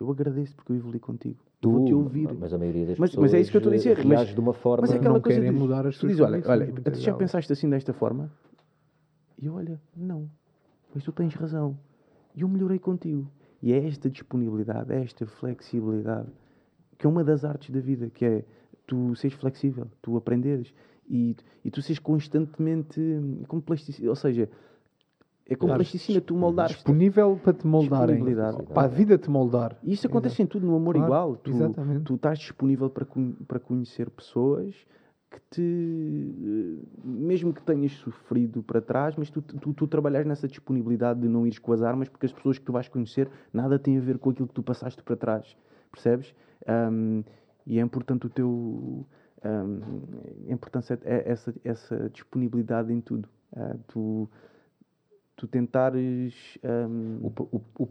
eu 0.00 0.10
agradeço 0.10 0.54
porque 0.56 0.72
eu 0.72 0.76
evolui 0.76 0.98
contigo. 0.98 1.40
Tu, 1.60 1.70
vou-te 1.70 1.94
ouvir. 1.94 2.32
Mas 2.38 2.52
a 2.52 2.58
maioria 2.58 2.86
das 2.86 2.98
mas, 2.98 3.10
pessoas. 3.10 3.32
Mas 3.32 3.34
é 3.34 3.40
isso 3.40 3.50
que 3.50 3.56
eu 3.56 3.60
estou 3.60 3.72
a 3.72 3.76
dizer. 3.76 4.04
Mas, 4.04 4.28
de 4.28 4.40
uma 4.40 4.52
forma. 4.52 4.82
Mas 4.82 4.92
é 4.92 4.96
aquela 4.96 5.14
não 5.14 5.20
coisa. 5.20 5.40
Querem 5.40 5.52
de, 5.52 5.58
mudar 5.58 5.86
as 5.86 5.98
tu 5.98 6.06
dizes, 6.06 6.20
olha, 6.20 6.42
olha, 6.46 6.72
tu 6.72 7.00
já 7.00 7.14
pensaste 7.14 7.52
assim 7.52 7.68
desta 7.68 7.92
forma? 7.92 8.30
E 9.38 9.46
eu, 9.46 9.54
olha, 9.54 9.80
não. 9.96 10.30
Mas 10.94 11.04
tu 11.04 11.12
tens 11.12 11.34
razão. 11.34 11.76
E 12.34 12.42
eu 12.42 12.48
melhorei 12.48 12.78
contigo. 12.78 13.30
E 13.62 13.72
é 13.72 13.86
esta 13.86 14.10
disponibilidade, 14.10 14.92
é 14.92 15.02
esta 15.02 15.26
flexibilidade, 15.26 16.28
que 16.98 17.06
é 17.06 17.08
uma 17.08 17.24
das 17.24 17.44
artes 17.44 17.70
da 17.70 17.80
vida, 17.80 18.10
que 18.10 18.24
é 18.24 18.44
tu 18.86 19.14
seres 19.16 19.36
flexível, 19.36 19.86
tu 20.02 20.16
aprenderes 20.16 20.74
e, 21.08 21.34
e 21.64 21.70
tu 21.70 21.80
seres 21.80 21.98
constantemente 21.98 23.00
como 23.48 23.62
plasticina, 23.62 24.10
ou 24.10 24.16
seja, 24.16 24.50
é 25.46 25.54
como 25.54 25.74
plasticina, 25.74 26.20
tu 26.20 26.36
moldar 26.36 26.68
Disponível 26.68 27.38
para 27.42 27.52
te 27.52 27.66
moldarem, 27.66 28.22
para 28.72 28.82
a 28.82 28.86
vida 28.86 29.16
te 29.18 29.30
moldar. 29.30 29.78
E 29.82 29.92
isso 29.92 30.06
acontece 30.06 30.36
Exato. 30.36 30.42
em 30.42 30.46
tudo, 30.46 30.66
no 30.66 30.76
amor 30.76 30.94
claro, 30.94 31.06
igual. 31.06 31.36
Tu, 31.36 31.50
exatamente. 31.50 32.04
tu 32.04 32.14
estás 32.14 32.38
disponível 32.38 32.90
para, 32.90 33.06
para 33.46 33.60
conhecer 33.60 34.10
pessoas 34.10 34.74
que 35.34 35.40
te. 35.50 36.78
Mesmo 37.02 37.52
que 37.52 37.62
tenhas 37.62 37.92
sofrido 37.92 38.62
para 38.62 38.80
trás, 38.80 39.16
mas 39.16 39.30
tu, 39.30 39.42
tu, 39.42 39.74
tu 39.74 39.86
trabalhas 39.86 40.24
nessa 40.24 40.46
disponibilidade 40.46 41.20
de 41.20 41.28
não 41.28 41.46
ires 41.46 41.58
com 41.58 41.72
as 41.72 41.82
armas, 41.82 42.08
porque 42.08 42.26
as 42.26 42.32
pessoas 42.32 42.58
que 42.58 42.64
tu 42.64 42.72
vais 42.72 42.88
conhecer 42.88 43.28
nada 43.52 43.78
têm 43.78 43.98
a 43.98 44.00
ver 44.00 44.18
com 44.18 44.30
aquilo 44.30 44.46
que 44.46 44.54
tu 44.54 44.62
passaste 44.62 45.02
para 45.02 45.16
trás. 45.16 45.56
Percebes? 45.90 46.34
Um, 46.68 47.24
e 47.66 47.78
é 47.78 47.82
importante 47.82 48.26
o 48.26 48.30
teu. 48.30 49.06
Um, 49.44 49.80
a 50.48 50.52
importância 50.52 50.98
é 51.04 51.30
essa, 51.30 51.54
essa 51.64 52.08
disponibilidade 52.10 52.92
em 52.92 53.00
tudo. 53.00 53.28
Uh, 53.52 53.78
tu, 53.88 54.30
tu 55.36 55.46
tentares. 55.48 56.58
Um... 56.62 57.18
O, 57.26 57.56
o, 57.56 57.60
o, 57.78 57.88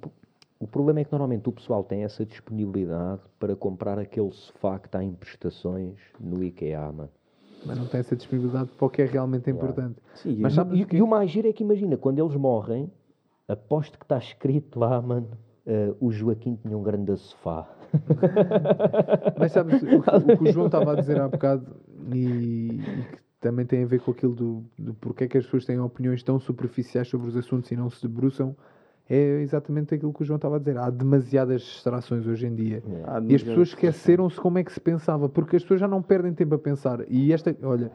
o 0.59 0.67
problema 0.67 1.01
é 1.01 1.03
que 1.03 1.11
normalmente 1.11 1.49
o 1.49 1.51
pessoal 1.51 1.83
tem 1.83 2.05
essa 2.05 2.25
disponibilidade 2.25 3.21
para 3.37 3.53
comprar 3.53 3.99
aquele 3.99 4.31
sofá 4.31 4.79
que 4.79 4.87
está 4.87 5.03
em 5.03 5.13
prestações 5.13 5.99
no 6.21 6.41
IKEA, 6.41 6.89
mano 6.89 7.09
mas 7.65 7.77
não 7.77 7.85
tem 7.85 7.99
essa 7.99 8.15
disponibilidade 8.15 8.69
para 8.77 8.85
o 8.85 8.89
que 8.89 9.01
é 9.01 9.05
realmente 9.05 9.49
importante. 9.49 9.99
Sim, 10.15 10.37
mas, 10.39 10.53
sabe, 10.53 10.77
e, 10.77 10.95
e, 10.97 11.01
o 11.01 11.07
mais 11.07 11.29
giro 11.31 11.47
é 11.47 11.53
que 11.53 11.63
imagina, 11.63 11.97
quando 11.97 12.19
eles 12.19 12.35
morrem, 12.35 12.91
aposto 13.47 13.97
que 13.97 14.05
está 14.05 14.17
escrito 14.17 14.79
lá, 14.79 15.01
mano, 15.01 15.29
Uh, 15.65 15.95
o 16.01 16.11
Joaquim 16.11 16.55
tinha 16.57 16.77
um 16.77 16.83
grande 16.83 17.15
sofá. 17.15 17.65
Mas 19.39 19.53
sabes, 19.53 19.81
o, 19.81 19.99
o, 19.99 20.37
que 20.37 20.43
o 20.43 20.51
João 20.51 20.65
estava 20.65 20.91
a 20.91 20.95
dizer 20.95 21.21
há 21.21 21.29
bocado, 21.29 21.65
e, 22.13 22.25
e, 22.25 23.03
que 23.09 23.17
também 23.39 23.65
tem 23.65 23.83
a 23.83 23.85
ver 23.85 24.01
com 24.01 24.11
aquilo 24.11 24.35
do, 24.35 24.65
do 24.77 24.93
porquê 24.95 25.25
que 25.25 25.37
as 25.37 25.45
pessoas 25.45 25.63
têm 25.63 25.79
opiniões 25.79 26.21
tão 26.21 26.37
superficiais 26.37 27.07
sobre 27.07 27.29
os 27.29 27.37
assuntos 27.37 27.71
e 27.71 27.77
não 27.77 27.89
se 27.89 28.05
debruçam, 28.05 28.53
é 29.09 29.41
exatamente 29.41 29.93
aquilo 29.93 30.13
que 30.13 30.21
o 30.21 30.25
João 30.25 30.37
estava 30.37 30.55
a 30.55 30.59
dizer. 30.59 30.77
Há 30.77 30.89
demasiadas 30.89 31.61
distrações 31.61 32.25
hoje 32.25 32.47
em 32.47 32.55
dia. 32.55 32.81
É. 32.87 33.31
E 33.31 33.35
as 33.35 33.43
pessoas 33.43 33.69
esqueceram-se 33.69 34.39
como 34.39 34.57
é 34.57 34.63
que 34.63 34.71
se 34.71 34.79
pensava, 34.79 35.27
porque 35.27 35.55
as 35.55 35.61
pessoas 35.61 35.79
já 35.79 35.87
não 35.87 36.01
perdem 36.01 36.33
tempo 36.33 36.55
a 36.55 36.59
pensar. 36.59 36.99
E 37.09 37.33
esta, 37.33 37.55
olha, 37.63 37.91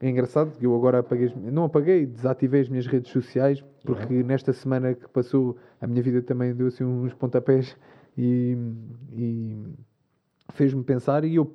é 0.00 0.08
engraçado 0.08 0.56
que 0.58 0.66
eu 0.66 0.74
agora 0.74 1.00
apaguei, 1.00 1.32
não 1.52 1.64
apaguei, 1.64 2.06
desativei 2.06 2.62
as 2.62 2.68
minhas 2.68 2.86
redes 2.86 3.12
sociais, 3.12 3.62
porque 3.84 4.14
yeah. 4.14 4.26
nesta 4.26 4.52
semana 4.52 4.94
que 4.94 5.08
passou 5.08 5.56
a 5.80 5.86
minha 5.86 6.02
vida 6.02 6.22
também 6.22 6.54
deu 6.54 6.66
assim 6.66 6.84
uns 6.84 7.14
pontapés 7.14 7.76
e, 8.16 8.56
e 9.12 9.56
fez-me 10.52 10.82
pensar 10.82 11.24
e 11.24 11.36
eu 11.36 11.54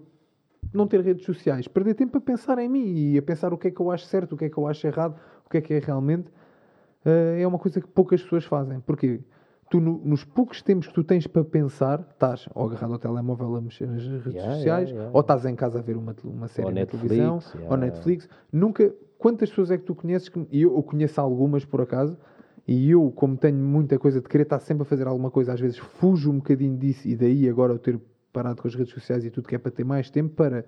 não 0.73 0.87
ter 0.87 1.01
redes 1.01 1.25
sociais, 1.25 1.67
perder 1.67 1.95
tempo 1.95 2.17
a 2.17 2.21
pensar 2.21 2.57
em 2.59 2.69
mim 2.69 3.13
e 3.13 3.17
a 3.17 3.21
pensar 3.21 3.53
o 3.53 3.57
que 3.57 3.67
é 3.67 3.71
que 3.71 3.79
eu 3.79 3.91
acho 3.91 4.05
certo, 4.05 4.33
o 4.33 4.37
que 4.37 4.45
é 4.45 4.49
que 4.49 4.57
eu 4.57 4.67
acho 4.67 4.85
errado, 4.85 5.19
o 5.45 5.49
que 5.49 5.57
é 5.57 5.61
que 5.61 5.73
é 5.73 5.79
realmente, 5.79 6.29
uh, 7.05 7.39
é 7.39 7.45
uma 7.47 7.59
coisa 7.59 7.79
que 7.79 7.87
poucas 7.87 8.21
pessoas 8.21 8.45
fazem. 8.45 8.79
Porquê? 8.79 9.21
tu 9.69 9.79
no, 9.79 9.99
nos 10.03 10.23
poucos 10.23 10.61
tempos 10.61 10.87
que 10.87 10.93
tu 10.93 11.03
tens 11.03 11.27
para 11.27 11.43
pensar, 11.43 12.07
estás 12.11 12.47
ou 12.53 12.67
agarrado 12.67 12.93
ao 12.93 12.99
telemóvel 12.99 13.55
a 13.55 13.61
mexer 13.61 13.87
nas 13.87 14.05
redes 14.05 14.33
yeah, 14.33 14.53
sociais, 14.53 14.89
yeah, 14.89 14.91
yeah. 14.91 15.11
ou 15.13 15.21
estás 15.21 15.45
em 15.45 15.55
casa 15.55 15.79
a 15.79 15.81
ver 15.81 15.97
uma, 15.97 16.15
uma 16.23 16.47
série 16.47 16.67
ou 16.67 16.73
na 16.73 16.81
Netflix, 16.81 17.07
televisão, 17.07 17.39
ou 17.69 17.77
Netflix. 17.77 18.29
Nunca, 18.51 18.93
quantas 19.17 19.49
pessoas 19.49 19.71
é 19.71 19.77
que 19.77 19.83
tu 19.83 19.95
conheces? 19.95 20.29
Que, 20.29 20.45
e 20.51 20.61
eu, 20.61 20.75
eu 20.75 20.83
conheço 20.83 21.19
algumas 21.19 21.65
por 21.65 21.81
acaso, 21.81 22.17
e 22.67 22.91
eu, 22.91 23.11
como 23.15 23.37
tenho 23.37 23.57
muita 23.57 23.97
coisa 23.97 24.21
de 24.21 24.27
querer 24.27 24.43
estar 24.43 24.59
sempre 24.59 24.83
a 24.83 24.85
fazer 24.85 25.07
alguma 25.07 25.31
coisa, 25.31 25.53
às 25.53 25.59
vezes 25.59 25.77
fujo 25.77 26.31
um 26.31 26.37
bocadinho 26.37 26.77
disso, 26.77 27.07
e 27.07 27.15
daí 27.15 27.49
agora 27.49 27.73
eu 27.73 27.79
ter 27.79 27.99
parado 28.31 28.61
com 28.61 28.67
as 28.67 28.75
redes 28.75 28.93
sociais 28.93 29.25
e 29.25 29.29
tudo 29.29 29.47
que 29.47 29.55
é 29.55 29.57
para 29.57 29.71
ter 29.71 29.83
mais 29.83 30.09
tempo 30.09 30.35
para 30.35 30.65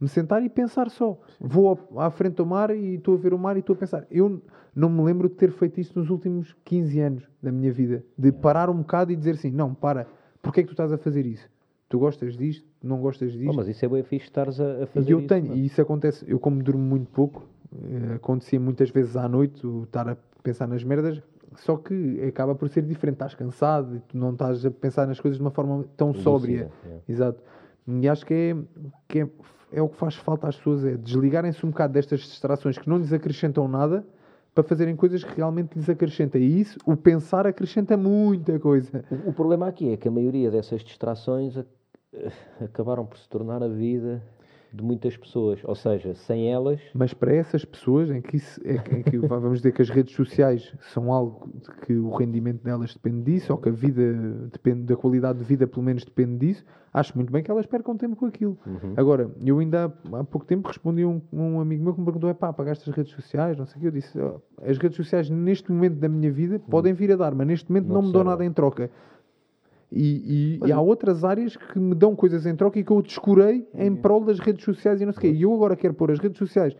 me 0.00 0.08
sentar 0.08 0.42
e 0.42 0.48
pensar 0.48 0.90
só. 0.90 1.18
Vou 1.40 1.78
à 1.96 2.10
frente 2.10 2.34
do 2.34 2.46
mar 2.46 2.70
e 2.70 2.94
estou 2.94 3.14
a 3.14 3.18
ver 3.18 3.32
o 3.32 3.38
mar 3.38 3.56
e 3.56 3.60
estou 3.60 3.74
a 3.74 3.78
pensar. 3.78 4.06
Eu 4.10 4.42
não 4.74 4.88
me 4.88 5.02
lembro 5.02 5.28
de 5.28 5.34
ter 5.34 5.50
feito 5.50 5.80
isso 5.80 5.98
nos 5.98 6.10
últimos 6.10 6.54
15 6.64 7.00
anos 7.00 7.28
da 7.42 7.52
minha 7.52 7.72
vida. 7.72 8.04
De 8.18 8.32
parar 8.32 8.68
um 8.68 8.78
bocado 8.78 9.12
e 9.12 9.16
dizer 9.16 9.32
assim: 9.32 9.50
não, 9.50 9.74
para, 9.74 10.06
porque 10.42 10.60
é 10.60 10.62
que 10.62 10.68
tu 10.68 10.72
estás 10.72 10.92
a 10.92 10.98
fazer 10.98 11.24
isso? 11.26 11.48
Tu 11.88 11.98
gostas 11.98 12.36
disto? 12.36 12.66
Não 12.82 13.00
gostas 13.00 13.32
disto? 13.32 13.50
Oh, 13.50 13.54
mas 13.54 13.68
isso 13.68 13.84
é 13.84 13.88
bem 13.88 14.02
fixe 14.02 14.26
estares 14.26 14.60
a, 14.60 14.82
a 14.82 14.86
fazer 14.86 15.08
e 15.08 15.12
eu 15.12 15.18
isso. 15.20 15.28
Tenho, 15.28 15.54
e 15.54 15.66
isso 15.66 15.80
acontece, 15.80 16.24
eu 16.26 16.40
como 16.40 16.62
durmo 16.62 16.82
muito 16.82 17.08
pouco, 17.10 17.46
eh, 17.72 18.14
acontecia 18.14 18.58
muitas 18.58 18.90
vezes 18.90 19.16
à 19.16 19.28
noite 19.28 19.64
o 19.66 19.84
estar 19.84 20.08
a 20.08 20.16
pensar 20.42 20.66
nas 20.66 20.82
merdas, 20.82 21.22
só 21.56 21.76
que 21.76 22.20
acaba 22.22 22.54
por 22.54 22.68
ser 22.68 22.82
diferente. 22.82 23.16
Estás 23.16 23.34
cansado 23.34 23.96
e 23.96 24.00
tu 24.00 24.16
não 24.16 24.32
estás 24.32 24.64
a 24.66 24.70
pensar 24.70 25.06
nas 25.06 25.20
coisas 25.20 25.38
de 25.38 25.44
uma 25.44 25.50
forma 25.50 25.84
tão 25.96 26.08
Lúcida, 26.08 26.24
sóbria. 26.24 26.70
É. 26.86 26.98
Exato. 27.08 27.40
E 27.86 28.08
acho 28.08 28.24
que 28.24 28.34
é, 28.34 28.56
que 29.06 29.20
é, 29.20 29.28
é 29.74 29.82
o 29.82 29.88
que 29.88 29.96
faz 29.96 30.14
falta 30.14 30.48
às 30.48 30.56
pessoas, 30.56 30.84
é 30.84 30.96
desligarem-se 30.96 31.64
um 31.66 31.70
bocado 31.70 31.92
destas 31.92 32.20
distrações 32.20 32.78
que 32.78 32.88
não 32.88 32.98
lhes 32.98 33.12
acrescentam 33.12 33.66
nada 33.66 34.04
para 34.54 34.62
fazerem 34.62 34.94
coisas 34.94 35.24
que 35.24 35.36
realmente 35.36 35.74
lhes 35.76 35.88
acrescentem. 35.88 36.42
E 36.42 36.60
isso, 36.60 36.78
o 36.86 36.96
pensar 36.96 37.46
acrescenta 37.46 37.96
muita 37.96 38.58
coisa. 38.60 39.04
O, 39.10 39.30
o 39.30 39.32
problema 39.32 39.66
aqui 39.66 39.92
é 39.92 39.96
que 39.96 40.06
a 40.06 40.10
maioria 40.10 40.50
dessas 40.50 40.82
distrações 40.82 41.58
acabaram 42.62 43.04
por 43.04 43.18
se 43.18 43.28
tornar 43.28 43.62
a 43.62 43.68
vida 43.68 44.22
de 44.74 44.82
muitas 44.82 45.16
pessoas, 45.16 45.60
ou 45.64 45.74
seja, 45.74 46.14
sem 46.14 46.52
elas. 46.52 46.80
Mas 46.92 47.14
para 47.14 47.32
essas 47.34 47.64
pessoas, 47.64 48.10
em 48.10 48.20
que, 48.20 48.36
isso, 48.36 48.60
em 48.64 49.02
que 49.02 49.18
vamos 49.18 49.58
dizer 49.58 49.72
que 49.72 49.82
as 49.82 49.88
redes 49.88 50.14
sociais 50.14 50.74
são 50.92 51.12
algo 51.12 51.48
de 51.54 51.70
que 51.86 51.94
o 51.94 52.10
rendimento 52.14 52.62
delas 52.62 52.92
depende 52.92 53.22
disso, 53.32 53.52
ou 53.52 53.58
que 53.58 53.68
a 53.68 53.72
vida 53.72 54.12
depende 54.52 54.82
da 54.82 54.96
qualidade 54.96 55.38
de 55.38 55.44
vida, 55.44 55.66
pelo 55.66 55.82
menos 55.82 56.04
depende 56.04 56.46
disso, 56.46 56.64
acho 56.92 57.16
muito 57.16 57.32
bem 57.32 57.42
que 57.42 57.50
elas 57.50 57.66
percam 57.66 57.96
tempo 57.96 58.16
com 58.16 58.26
aquilo. 58.26 58.58
Uhum. 58.66 58.94
Agora, 58.96 59.30
eu 59.44 59.58
ainda 59.58 59.92
há, 60.12 60.20
há 60.20 60.24
pouco 60.24 60.46
tempo 60.46 60.68
respondi 60.68 61.02
a 61.02 61.08
um, 61.08 61.20
um, 61.32 61.60
amigo 61.60 61.82
meu 61.82 61.92
que 61.92 62.00
me 62.00 62.04
perguntou: 62.04 62.30
é 62.30 62.34
pá, 62.34 62.48
apagaste 62.48 62.88
as 62.88 62.96
redes 62.96 63.12
sociais? 63.12 63.58
Não 63.58 63.66
sei 63.66 63.78
o 63.78 63.80
que. 63.80 63.86
Eu 63.88 63.92
disse: 63.92 64.18
oh, 64.18 64.40
as 64.62 64.78
redes 64.78 64.96
sociais, 64.96 65.28
neste 65.28 65.70
momento 65.70 65.96
da 65.96 66.08
minha 66.08 66.30
vida, 66.30 66.54
uhum. 66.54 66.70
podem 66.70 66.92
vir 66.92 67.12
a 67.12 67.16
dar, 67.16 67.34
mas 67.34 67.46
neste 67.46 67.70
momento 67.70 67.88
não, 67.88 67.96
não 67.96 68.02
me 68.02 68.12
dão 68.12 68.24
nada 68.24 68.44
em 68.44 68.52
troca. 68.52 68.90
E, 69.92 70.58
e, 70.62 70.68
e, 70.68 70.72
há 70.72 70.80
outras 70.80 71.24
áreas 71.24 71.56
que 71.56 71.78
me 71.78 71.94
dão 71.94 72.16
coisas 72.16 72.46
em 72.46 72.56
troca 72.56 72.78
e 72.78 72.84
que 72.84 72.90
eu 72.90 73.00
descurei 73.00 73.68
em 73.74 73.90
uhum. 73.90 73.96
prol 73.96 74.24
das 74.24 74.40
redes 74.40 74.64
sociais 74.64 75.00
e 75.00 75.06
não 75.06 75.12
sei 75.12 75.18
o 75.18 75.20
quê. 75.20 75.38
E 75.38 75.42
eu 75.42 75.54
agora 75.54 75.76
quero 75.76 75.94
pôr 75.94 76.10
as 76.10 76.18
redes 76.18 76.38
sociais 76.38 76.76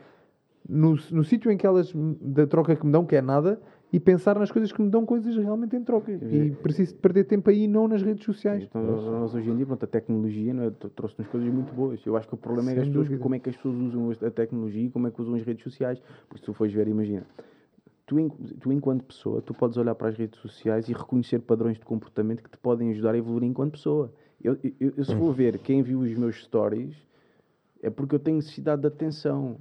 no, 0.69 0.97
no 1.11 1.25
sítio 1.25 1.51
em 1.51 1.57
que 1.57 1.67
elas, 1.67 1.93
da 2.21 2.47
troca 2.47 2.75
que 2.75 2.85
me 2.85 2.93
dão, 2.93 3.05
que 3.05 3.15
é 3.15 3.23
nada, 3.23 3.61
e 3.93 4.01
pensar 4.01 4.37
nas 4.39 4.51
coisas 4.51 4.73
que 4.73 4.83
me 4.83 4.91
dão 4.91 5.07
coisas 5.07 5.37
realmente 5.37 5.77
em 5.77 5.85
troca. 5.85 6.11
E 6.11 6.51
preciso 6.63 6.97
perder 6.97 7.25
tempo 7.25 7.49
aí, 7.49 7.69
não 7.69 7.87
nas 7.87 8.03
redes 8.03 8.25
sociais. 8.25 8.65
Então, 8.65 8.83
nós 8.83 9.35
hoje 9.35 9.49
em 9.49 9.57
dia, 9.57 9.67
pronto, 9.67 9.85
a 9.85 9.87
tecnologia 9.87 10.53
é? 10.53 10.89
trouxe-nos 10.97 11.29
coisas 11.29 11.49
muito 11.53 11.73
boas. 11.73 12.05
Eu 12.05 12.17
acho 12.17 12.27
que 12.27 12.35
o 12.35 12.37
problema 12.37 12.71
Sem 12.71 12.79
é 12.79 12.83
as 12.83 12.89
pessoas, 12.89 13.21
como 13.21 13.35
é 13.35 13.39
que 13.39 13.51
as 13.51 13.57
pessoas 13.57 13.77
usam 13.77 14.11
a 14.11 14.31
tecnologia 14.31 14.87
e 14.87 14.91
como 14.91 15.07
é 15.07 15.11
que 15.11 15.21
usam 15.21 15.35
as 15.35 15.43
redes 15.43 15.63
sociais. 15.63 16.03
Porque 16.29 16.41
se 16.41 16.45
tu 16.45 16.53
fores 16.53 16.73
ver, 16.73 16.89
imagina, 16.89 17.25
tu, 18.07 18.17
tu, 18.61 18.73
enquanto 18.73 19.05
pessoa, 19.05 19.41
tu 19.41 19.55
podes 19.55 19.77
olhar 19.77 19.95
para 19.95 20.09
as 20.09 20.17
redes 20.17 20.41
sociais 20.41 20.89
e 20.89 20.93
reconhecer 20.93 21.41
padrões 21.41 21.79
de 21.79 21.85
comportamento 21.85 22.43
que 22.43 22.51
te 22.51 22.59
podem 22.59 22.91
ajudar 22.91 23.15
a 23.15 23.19
evoluir 23.19 23.45
enquanto 23.45 23.73
pessoa. 23.73 24.13
Eu, 24.43 24.59
eu, 24.79 24.93
eu 24.97 25.05
se 25.05 25.15
vou 25.15 25.33
ver 25.33 25.59
quem 25.59 25.83
viu 25.83 26.01
os 26.01 26.15
meus 26.15 26.43
stories, 26.45 26.95
é 27.83 27.89
porque 27.89 28.15
eu 28.15 28.19
tenho 28.19 28.37
necessidade 28.37 28.83
de 28.83 28.89
atenção. 28.89 29.59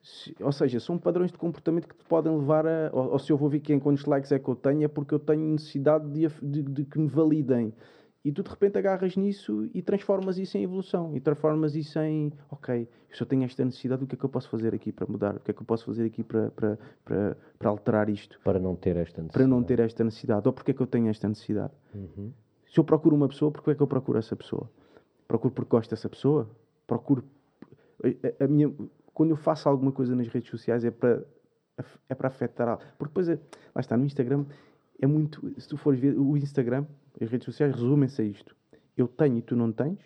Se, 0.00 0.34
ou 0.40 0.52
seja, 0.52 0.80
são 0.80 0.96
padrões 0.96 1.30
de 1.30 1.36
comportamento 1.36 1.88
que 1.88 1.94
te 1.94 2.04
podem 2.04 2.34
levar 2.36 2.66
a. 2.66 2.90
Ou, 2.92 3.12
ou, 3.12 3.18
se 3.18 3.30
eu 3.30 3.36
vou 3.36 3.48
ver 3.48 3.60
quem 3.60 3.78
quantos 3.78 4.04
likes 4.06 4.32
é 4.32 4.38
que 4.38 4.48
eu 4.48 4.54
tenho, 4.54 4.84
é 4.84 4.88
porque 4.88 5.14
eu 5.14 5.18
tenho 5.18 5.44
necessidade 5.44 6.08
de, 6.08 6.28
de, 6.42 6.62
de 6.62 6.84
que 6.84 6.98
me 6.98 7.08
validem. 7.08 7.72
E 8.28 8.32
tu 8.32 8.42
de 8.42 8.50
repente 8.50 8.76
agarras 8.76 9.16
nisso 9.16 9.70
e 9.72 9.80
transformas 9.80 10.36
isso 10.36 10.58
em 10.58 10.62
evolução. 10.62 11.16
E 11.16 11.20
transformas 11.20 11.74
isso 11.74 11.98
em, 11.98 12.30
ok, 12.50 12.86
eu 13.08 13.16
só 13.16 13.24
tenho 13.24 13.42
esta 13.42 13.64
necessidade, 13.64 14.04
o 14.04 14.06
que 14.06 14.16
é 14.16 14.18
que 14.18 14.24
eu 14.24 14.28
posso 14.28 14.50
fazer 14.50 14.74
aqui 14.74 14.92
para 14.92 15.06
mudar? 15.06 15.36
O 15.36 15.40
que 15.40 15.50
é 15.50 15.54
que 15.54 15.62
eu 15.62 15.64
posso 15.64 15.86
fazer 15.86 16.04
aqui 16.04 16.22
para, 16.22 16.50
para, 16.50 16.78
para, 17.06 17.38
para 17.58 17.70
alterar 17.70 18.10
isto? 18.10 18.38
Para 18.44 18.58
não 18.58 18.76
ter 18.76 18.98
esta 18.98 19.22
necessidade. 19.22 19.32
Para 19.32 19.46
não 19.46 19.62
ter 19.62 19.80
esta 19.80 20.04
necessidade. 20.04 20.46
Ou 20.46 20.52
porque 20.52 20.72
é 20.72 20.74
que 20.74 20.82
eu 20.82 20.86
tenho 20.86 21.08
esta 21.08 21.26
necessidade? 21.26 21.72
Uhum. 21.94 22.30
Se 22.66 22.78
eu 22.78 22.84
procuro 22.84 23.16
uma 23.16 23.28
pessoa, 23.28 23.50
porque 23.50 23.70
é 23.70 23.74
que 23.74 23.80
eu 23.80 23.86
procuro 23.86 24.18
essa 24.18 24.36
pessoa? 24.36 24.70
Procuro 25.26 25.54
porque 25.54 25.70
gosto 25.70 25.88
dessa 25.88 26.10
pessoa? 26.10 26.50
Procuro... 26.86 27.24
A, 28.04 28.44
a 28.44 28.46
minha... 28.46 28.70
Quando 29.14 29.30
eu 29.30 29.36
faço 29.36 29.70
alguma 29.70 29.90
coisa 29.90 30.14
nas 30.14 30.28
redes 30.28 30.50
sociais 30.50 30.84
é 30.84 30.90
para, 30.90 31.24
é 32.10 32.14
para 32.14 32.28
afetar... 32.28 32.76
Porque 32.98 33.08
depois, 33.08 33.26
é... 33.30 33.40
lá 33.74 33.80
está, 33.80 33.96
no 33.96 34.04
Instagram 34.04 34.44
é 35.00 35.06
muito... 35.06 35.52
Se 35.60 35.68
tu 35.68 35.76
fores 35.76 36.00
ver 36.00 36.18
o 36.18 36.36
Instagram 36.36 36.84
as 37.20 37.30
redes 37.30 37.44
sociais 37.44 37.74
resumem-se 37.74 38.22
a 38.22 38.24
isto. 38.24 38.54
Eu 38.96 39.08
tenho 39.08 39.38
e 39.38 39.42
tu 39.42 39.56
não 39.56 39.72
tens. 39.72 39.98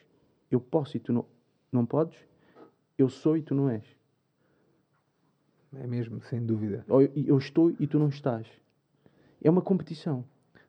Eu 0.50 0.60
posso 0.60 0.96
e 0.96 1.00
tu 1.00 1.12
não, 1.12 1.24
não 1.70 1.84
podes. 1.84 2.16
Eu 2.96 3.08
sou 3.08 3.36
e 3.36 3.42
tu 3.42 3.54
não 3.54 3.68
és. 3.68 3.84
É 5.74 5.86
mesmo, 5.86 6.22
sem 6.22 6.44
dúvida. 6.44 6.84
Ou 6.88 7.02
eu, 7.02 7.12
eu 7.14 7.38
estou 7.38 7.70
e 7.78 7.86
tu 7.86 7.98
não 7.98 8.08
estás. 8.08 8.46
É 9.42 9.50
uma 9.50 9.62
competição. 9.62 10.24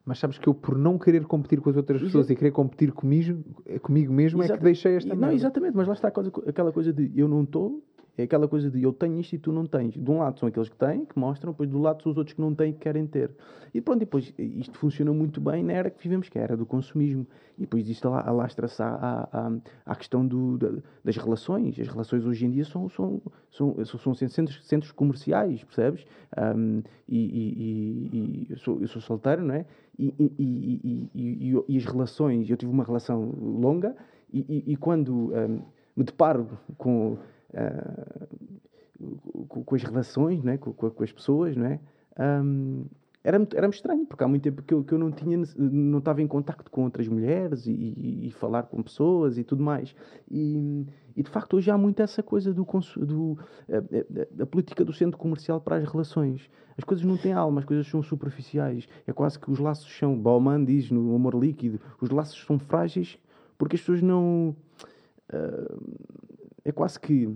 Mas 0.06 0.20
sabes 0.20 0.38
que 0.38 0.48
eu, 0.48 0.54
por 0.54 0.78
não 0.78 0.98
querer 0.98 1.26
competir 1.26 1.62
com 1.62 1.70
as 1.70 1.78
outras 1.78 2.02
Exato. 2.02 2.08
pessoas 2.08 2.30
e 2.30 2.36
querer 2.36 2.52
competir 2.52 2.92
comigo, 2.92 3.42
comigo 3.82 4.12
mesmo, 4.12 4.42
Exato. 4.42 4.56
é 4.56 4.58
que 4.58 4.64
deixei 4.64 4.96
esta. 4.96 5.16
Não, 5.16 5.32
exatamente, 5.32 5.76
mas 5.76 5.88
lá 5.88 5.94
está 5.94 6.10
aquela 6.10 6.74
coisa 6.74 6.92
de 6.92 7.12
eu 7.18 7.28
não 7.28 7.44
estou 7.44 7.82
é 8.16 8.24
aquela 8.24 8.48
coisa 8.48 8.70
de 8.70 8.84
eu 8.84 8.94
tenho 8.94 9.20
isto 9.20 9.34
e 9.34 9.40
tu 9.40 9.52
não 9.52 9.66
tens. 9.66 9.96
De 9.96 10.12
um 10.12 10.20
lado 10.20 10.40
são 10.40 10.48
aqueles 10.48 10.70
que 10.70 10.76
têm, 10.76 11.04
que 11.04 11.18
mostram, 11.18 11.52
depois 11.52 11.70
do 11.70 11.80
lado 11.80 12.04
são 12.04 12.12
os 12.12 12.18
outros 12.18 12.36
que 12.36 12.42
não 12.42 12.54
têm 12.54 12.70
e 12.70 12.74
que 12.74 12.80
querem 12.80 13.08
ter. 13.08 13.32
E 13.74 13.82
pronto, 13.82 14.00
depois 14.00 14.32
isto 14.38 14.78
funciona 14.78 15.12
muito 15.12 15.42
bem 15.42 15.64
na 15.64 15.74
era 15.74 15.90
que 15.90 16.02
vivemos, 16.02 16.30
que 16.30 16.38
é 16.38 16.42
a 16.42 16.44
era 16.44 16.58
do 16.58 16.66
consumismo. 16.66 17.26
E 17.58 17.62
depois 17.62 17.90
isto 17.90 18.08
alastra-se 18.08 18.82
à, 18.84 19.28
à, 19.32 19.52
à 19.86 19.96
questão 19.96 20.26
do, 20.26 20.60
das 21.04 21.18
relações. 21.18 21.80
As 21.80 21.88
relações 21.88 22.24
hoje 22.24 22.46
em 22.46 22.52
dia 22.52 22.66
são, 22.66 22.88
são, 22.88 23.20
são, 23.50 23.84
são 23.84 24.14
centros, 24.14 24.64
centros 24.68 24.92
comerciais, 24.92 25.64
percebes? 25.64 26.06
Um, 26.38 26.84
e, 27.08 27.18
e, 27.18 28.10
e 28.14 28.48
eu, 28.52 28.58
sou, 28.58 28.80
eu 28.80 28.88
sou 28.88 29.02
solteiro, 29.02 29.44
não 29.44 29.56
é? 29.56 29.66
E, 29.98 30.14
e, 30.20 31.58
e, 31.68 31.78
as 31.78 31.86
relações, 31.86 32.50
eu 32.50 32.58
tive 32.58 32.72
uma 32.72 32.84
relação 32.84 33.24
longa 33.40 33.96
e, 34.32 34.76
quando 34.78 35.32
um, 35.32 35.62
me 35.96 36.04
deparo 36.04 36.48
com 36.78 37.18
com, 39.48 39.64
com, 39.64 39.76
as 39.76 39.84
relações, 39.84 40.44
não 40.44 40.54
é? 40.54 40.58
com, 40.58 40.74
com, 40.74 41.04
as 41.04 41.12
pessoas, 41.12 41.56
não 41.56 41.66
é? 41.66 41.80
Um, 42.20 42.86
era, 43.24 43.48
era 43.56 43.68
estranho, 43.70 44.06
porque 44.06 44.24
há 44.24 44.28
muito 44.28 44.44
tempo 44.44 44.62
que 44.62 44.74
eu, 44.74 44.84
que 44.84 44.94
eu 44.94 45.00
não 45.00 45.10
tinha, 45.10 45.42
não 45.58 46.00
estava 46.00 46.22
em 46.22 46.28
contacto 46.28 46.70
com 46.70 46.84
outras 46.84 47.08
mulheres 47.08 47.66
e, 47.66 47.72
e, 47.72 48.28
e 48.28 48.32
falar 48.32 48.64
com 48.64 48.84
pessoas 48.84 49.38
e 49.38 49.46
tudo 49.46 49.64
mais. 49.64 49.96
E, 50.30 50.86
e, 51.16 51.24
de 51.24 51.30
facto 51.30 51.56
hoje 51.56 51.72
há 51.72 51.78
muito 51.78 52.02
essa 52.02 52.22
coisa 52.22 52.54
do, 52.54 52.68
do 52.98 53.38
a, 53.70 53.78
a, 53.78 54.44
a, 54.44 54.46
política 54.46 54.84
do 54.84 54.92
centro 54.92 55.18
comercial 55.18 55.62
para 55.62 55.78
as 55.78 55.90
relações. 55.90 56.50
As 56.78 56.84
coisas 56.84 57.06
não 57.06 57.16
têm 57.16 57.32
alma, 57.32 57.62
as 57.62 57.66
coisas 57.66 57.88
são 57.88 58.04
superficiais. 58.04 58.90
É 59.08 59.14
quase 59.14 59.40
que 59.40 59.50
os 59.50 59.60
laços 59.60 59.90
são, 59.98 60.20
Bauman 60.20 60.66
diz 60.66 60.92
no 60.92 61.16
Amor 61.16 61.36
Líquido, 61.36 61.80
os 62.02 62.10
laços 62.10 62.44
são 62.46 62.60
frágeis 62.60 63.18
porque 63.58 63.78
as 63.78 63.82
pessoas 63.82 64.02
não. 64.02 64.54
Uh, 65.32 66.33
é 66.66 66.72
quase 66.72 67.00
que 67.00 67.36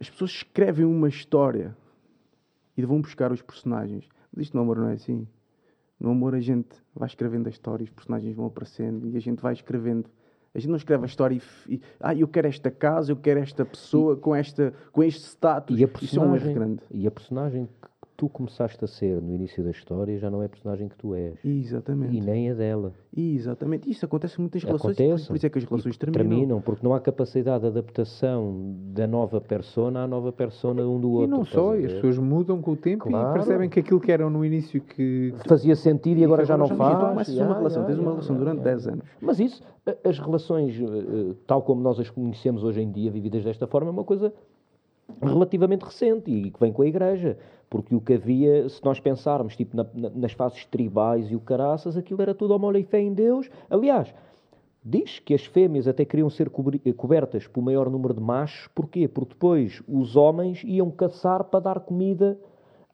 as 0.00 0.08
pessoas 0.08 0.30
escrevem 0.30 0.84
uma 0.84 1.08
história 1.08 1.76
e 2.76 2.84
vão 2.84 3.00
buscar 3.00 3.32
os 3.32 3.42
personagens. 3.42 4.08
Mas 4.34 4.46
isto 4.46 4.56
no 4.56 4.62
amor 4.62 4.78
não 4.78 4.88
é 4.88 4.94
assim. 4.94 5.26
No 5.98 6.10
amor 6.10 6.34
a 6.34 6.40
gente 6.40 6.68
vai 6.94 7.08
escrevendo 7.08 7.48
a 7.48 7.50
história, 7.50 7.82
os 7.82 7.90
personagens 7.90 8.34
vão 8.34 8.46
aparecendo 8.46 9.08
e 9.08 9.16
a 9.16 9.20
gente 9.20 9.42
vai 9.42 9.52
escrevendo. 9.52 10.08
A 10.54 10.58
gente 10.58 10.70
não 10.70 10.76
escreve 10.76 11.02
a 11.04 11.06
história 11.06 11.34
e, 11.34 11.74
e 11.74 11.82
ah, 12.00 12.14
eu 12.14 12.28
quero 12.28 12.46
esta 12.46 12.70
casa, 12.70 13.12
eu 13.12 13.16
quero 13.16 13.40
esta 13.40 13.64
pessoa 13.64 14.16
com, 14.16 14.34
esta, 14.34 14.72
com 14.92 15.02
este 15.02 15.22
status. 15.24 15.78
E 15.78 15.84
a 15.84 15.88
Isso 16.00 16.18
é 16.18 16.22
um 16.22 16.26
erro 16.26 16.32
personagem, 16.32 16.54
grande. 16.54 16.82
e 16.90 17.06
a 17.06 17.10
personagem 17.10 17.66
que 17.66 17.88
tu 18.18 18.28
começaste 18.28 18.84
a 18.84 18.88
ser 18.88 19.22
no 19.22 19.32
início 19.32 19.62
da 19.62 19.70
história 19.70 20.18
já 20.18 20.28
não 20.28 20.42
é 20.42 20.46
a 20.46 20.48
personagem 20.48 20.88
que 20.88 20.96
tu 20.96 21.14
és. 21.14 21.38
Exatamente. 21.44 22.16
E 22.16 22.20
nem 22.20 22.50
a 22.50 22.54
dela. 22.54 22.92
Exatamente. 23.16 23.88
Isso 23.88 24.04
acontece 24.04 24.34
em 24.38 24.40
muitas 24.42 24.64
relações. 24.64 24.98
e 24.98 25.02
Acontece. 25.04 25.28
Por, 25.28 25.36
isso 25.36 25.46
é 25.46 25.48
que 25.48 25.58
as 25.58 25.64
E 25.64 25.66
relações 25.68 25.96
porque 25.96 26.12
terminam. 26.12 26.60
porque 26.60 26.84
não 26.84 26.92
há 26.94 27.00
capacidade 27.00 27.60
de 27.62 27.68
adaptação 27.68 28.74
da 28.92 29.06
nova 29.06 29.40
persona 29.40 30.02
à 30.02 30.06
nova 30.08 30.32
persona 30.32 30.82
um 30.82 30.98
do 31.00 31.12
outro. 31.12 31.28
E 31.28 31.30
não 31.30 31.44
só, 31.44 31.76
e 31.76 31.86
as 31.86 31.92
pessoas 31.92 32.18
mudam 32.18 32.60
com 32.60 32.72
o 32.72 32.76
tempo 32.76 33.04
Claro. 33.04 33.30
e 33.30 33.32
percebem 33.34 33.68
que 33.70 33.78
aquilo 33.78 34.00
que 34.00 34.10
eram 34.10 34.28
no 34.28 34.44
início 34.44 34.80
que. 34.80 35.32
Fazia 35.46 35.76
sentido 35.76 36.18
e 36.18 36.24
agora 36.24 36.44
já 36.44 36.56
não 36.58 36.64
agora 36.66 36.76
já 36.76 36.84
não 36.84 36.90
faz. 36.90 36.98
Então 36.98 37.10
começas 37.12 37.34
uma 37.36 37.46
Ya, 37.52 37.56
relação, 37.58 37.82
ya, 37.82 37.86
tens 37.86 37.98
uma 38.00 38.10
relação 38.10 38.34
ya, 38.34 38.38
durante 38.40 38.58
ya. 38.58 38.64
10 38.64 38.88
anos. 38.88 39.04
Mas 39.20 39.38
isso, 39.38 39.62
as 40.04 40.18
relações, 40.18 40.74
eh, 40.80 40.84
eh, 40.84 41.34
tal 41.46 41.62
como 41.62 41.80
nós 41.80 42.00
as 42.00 42.10
conhecemos 42.10 42.64
hoje 42.64 42.80
em 42.82 42.90
dia, 42.90 43.12
vividas 43.12 43.44
desta 43.44 43.68
forma, 43.68 43.90
é 43.90 43.92
uma 43.92 44.02
coisa 44.04 44.32
relativamente 45.22 45.82
recente 45.84 46.30
e 46.30 46.50
que 46.50 46.60
vem 46.60 46.72
com 46.72 46.82
a 46.82 46.86
Igreja. 46.86 47.36
Porque 47.70 47.94
o 47.94 48.00
que 48.00 48.14
havia, 48.14 48.68
se 48.68 48.82
nós 48.84 48.98
pensarmos 48.98 49.54
tipo, 49.56 49.76
na- 49.76 49.86
na- 49.94 50.10
nas 50.10 50.32
fases 50.32 50.64
tribais 50.66 51.30
e 51.30 51.36
o 51.36 51.40
caraças, 51.40 51.96
aquilo 51.96 52.22
era 52.22 52.34
tudo 52.34 52.54
amor 52.54 52.74
e 52.76 52.82
fé 52.82 53.00
em 53.00 53.12
Deus. 53.12 53.50
Aliás, 53.68 54.14
diz 54.82 55.18
que 55.18 55.34
as 55.34 55.44
fêmeas 55.44 55.86
até 55.86 56.04
queriam 56.04 56.30
ser 56.30 56.48
cobertas 56.96 57.46
por 57.46 57.60
maior 57.62 57.90
número 57.90 58.14
de 58.14 58.20
machos. 58.20 58.68
Porquê? 58.74 59.06
Porque 59.06 59.34
depois 59.34 59.82
os 59.86 60.16
homens 60.16 60.62
iam 60.64 60.90
caçar 60.90 61.44
para 61.44 61.60
dar 61.60 61.80
comida 61.80 62.38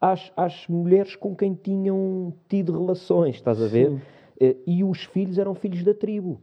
às, 0.01 0.29
às 0.35 0.67
mulheres 0.67 1.15
com 1.15 1.33
quem 1.33 1.53
tinham 1.53 2.33
tido 2.49 2.77
relações, 2.77 3.35
estás 3.35 3.61
a 3.61 3.67
ver? 3.67 4.01
Eh, 4.39 4.57
E 4.67 4.83
os 4.83 5.05
filhos 5.05 5.37
eram 5.37 5.55
filhos 5.55 5.83
da 5.85 5.93
tribo. 5.93 6.41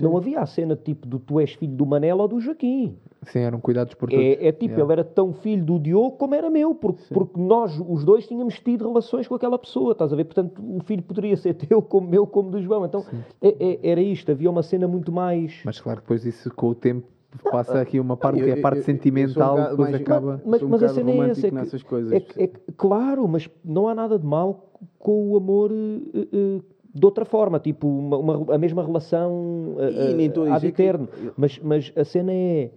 Não 0.00 0.16
havia 0.16 0.40
a 0.40 0.46
cena 0.46 0.74
tipo 0.76 1.06
do 1.06 1.18
tu 1.18 1.38
és 1.38 1.52
filho 1.52 1.74
do 1.74 1.84
Manela 1.84 2.22
ou 2.22 2.28
do 2.28 2.40
Joaquim. 2.40 2.96
Sim, 3.24 3.40
eram 3.40 3.60
cuidados 3.60 3.94
por 3.94 4.08
todos. 4.08 4.24
É, 4.24 4.46
é 4.48 4.52
tipo, 4.52 4.72
Yeah. 4.72 4.82
ele 4.84 4.92
era 4.92 5.04
tão 5.04 5.32
filho 5.32 5.64
do 5.64 5.78
Diogo 5.78 6.12
como 6.12 6.34
era 6.34 6.48
meu, 6.48 6.74
porque, 6.74 7.02
porque 7.12 7.38
nós, 7.40 7.78
os 7.86 8.04
dois, 8.04 8.26
tínhamos 8.26 8.58
tido 8.58 8.88
relações 8.88 9.28
com 9.28 9.34
aquela 9.34 9.58
pessoa, 9.58 9.92
estás 9.92 10.12
a 10.12 10.16
ver? 10.16 10.24
Portanto, 10.24 10.62
o 10.62 10.82
filho 10.84 11.02
poderia 11.02 11.36
ser 11.36 11.54
teu, 11.76 11.82
como 11.82 12.08
meu, 12.08 12.26
como 12.26 12.50
do 12.50 12.60
João. 12.62 12.86
Então, 12.86 13.04
é- 13.40 13.56
é- 13.60 13.90
era 13.90 14.00
isto, 14.00 14.30
havia 14.32 14.50
uma 14.50 14.62
cena 14.62 14.88
muito 14.88 15.12
mais. 15.12 15.60
Mas 15.64 15.80
claro 15.80 16.00
depois 16.00 16.24
isso 16.24 16.52
com 16.54 16.68
o 16.68 16.74
tempo 16.74 17.06
passa 17.50 17.80
aqui 17.80 17.98
uma 18.00 18.14
parte 18.16 18.42
que 18.42 18.48
é 18.50 18.52
a 18.52 18.56
eu- 18.56 18.62
parte 18.62 18.76
eu- 18.76 18.80
eu 18.80 18.82
um 18.82 18.86
sentimental, 18.86 19.50
bocado 19.56 19.70
depois 19.70 19.90
mais- 19.90 20.02
acaba. 20.02 20.42
Mas, 20.44 20.62
um 20.62 20.68
mas 20.68 20.82
a 20.82 20.86
bocado 20.88 20.94
cena 20.94 21.10
é 21.26 21.30
essa. 21.30 21.46
É 21.46 21.50
que, 21.50 21.54
nessas 21.54 21.82
coisas. 21.82 22.12
é 22.12 22.44
é 22.44 22.50
claro, 22.76 23.26
mas 23.28 23.48
não 23.64 23.88
há 23.88 23.94
nada 23.94 24.18
de 24.18 24.26
mal 24.26 24.70
com 24.98 25.30
o 25.30 25.36
amor 25.36 25.70
eh, 25.72 26.26
eh, 26.32 26.60
de 26.94 27.04
outra 27.06 27.24
forma, 27.24 27.58
tipo 27.58 27.86
uma, 27.88 28.16
uma- 28.18 28.54
a 28.54 28.58
mesma 28.58 28.84
relação 28.84 29.76
eh, 29.78 29.90
nem 30.14 30.28
a 30.28 30.30
eh, 30.46 30.50
ad 30.50 30.54
dizer 30.56 30.72
que- 30.72 30.82
eterno. 30.82 31.08
Mas, 31.36 31.58
mas 31.58 31.92
a 31.96 32.04
cena 32.04 32.32
é. 32.32 32.70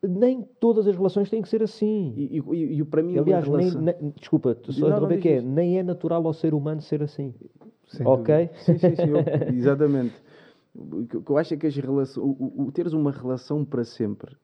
Nem 0.00 0.42
todas 0.60 0.86
as 0.86 0.94
relações 0.96 1.28
têm 1.28 1.42
que 1.42 1.48
ser 1.48 1.60
assim. 1.60 2.14
E, 2.16 2.38
e, 2.38 2.78
e, 2.80 2.84
para 2.84 3.02
mim, 3.02 3.14
uma 3.14 3.22
Aliás, 3.22 3.48
nem, 3.48 3.58
relação... 3.58 3.80
nem- 3.82 4.12
desculpa, 4.16 4.56
só 4.70 4.88
Não, 4.88 5.00
não, 5.00 5.18
que 5.18 5.28
é, 5.28 5.42
nem 5.42 5.76
é 5.78 5.82
natural 5.82 6.24
ao 6.24 6.32
ser 6.32 6.54
humano 6.54 6.80
ser 6.80 7.02
assim. 7.02 7.34
Sem 7.88 8.06
ok? 8.06 8.48
Sim, 8.58 8.78
sim, 8.78 8.94
sim, 8.94 9.08
eu- 9.08 9.24
exatamente. 9.56 10.14
O 10.74 11.04
que 11.04 11.16
o 11.16 11.22
que 11.22 11.30
eu 11.32 11.36
acho 11.36 11.54
é 11.54 11.56
que 11.56 11.66
as 11.66 11.76
relações, 11.76 12.16
o, 12.24 12.28
o- 12.30 12.66
o 12.68 12.72
teres 12.72 12.92
uma 12.92 13.10
relação 13.10 13.64
para 13.64 13.82
sempre 13.82 14.36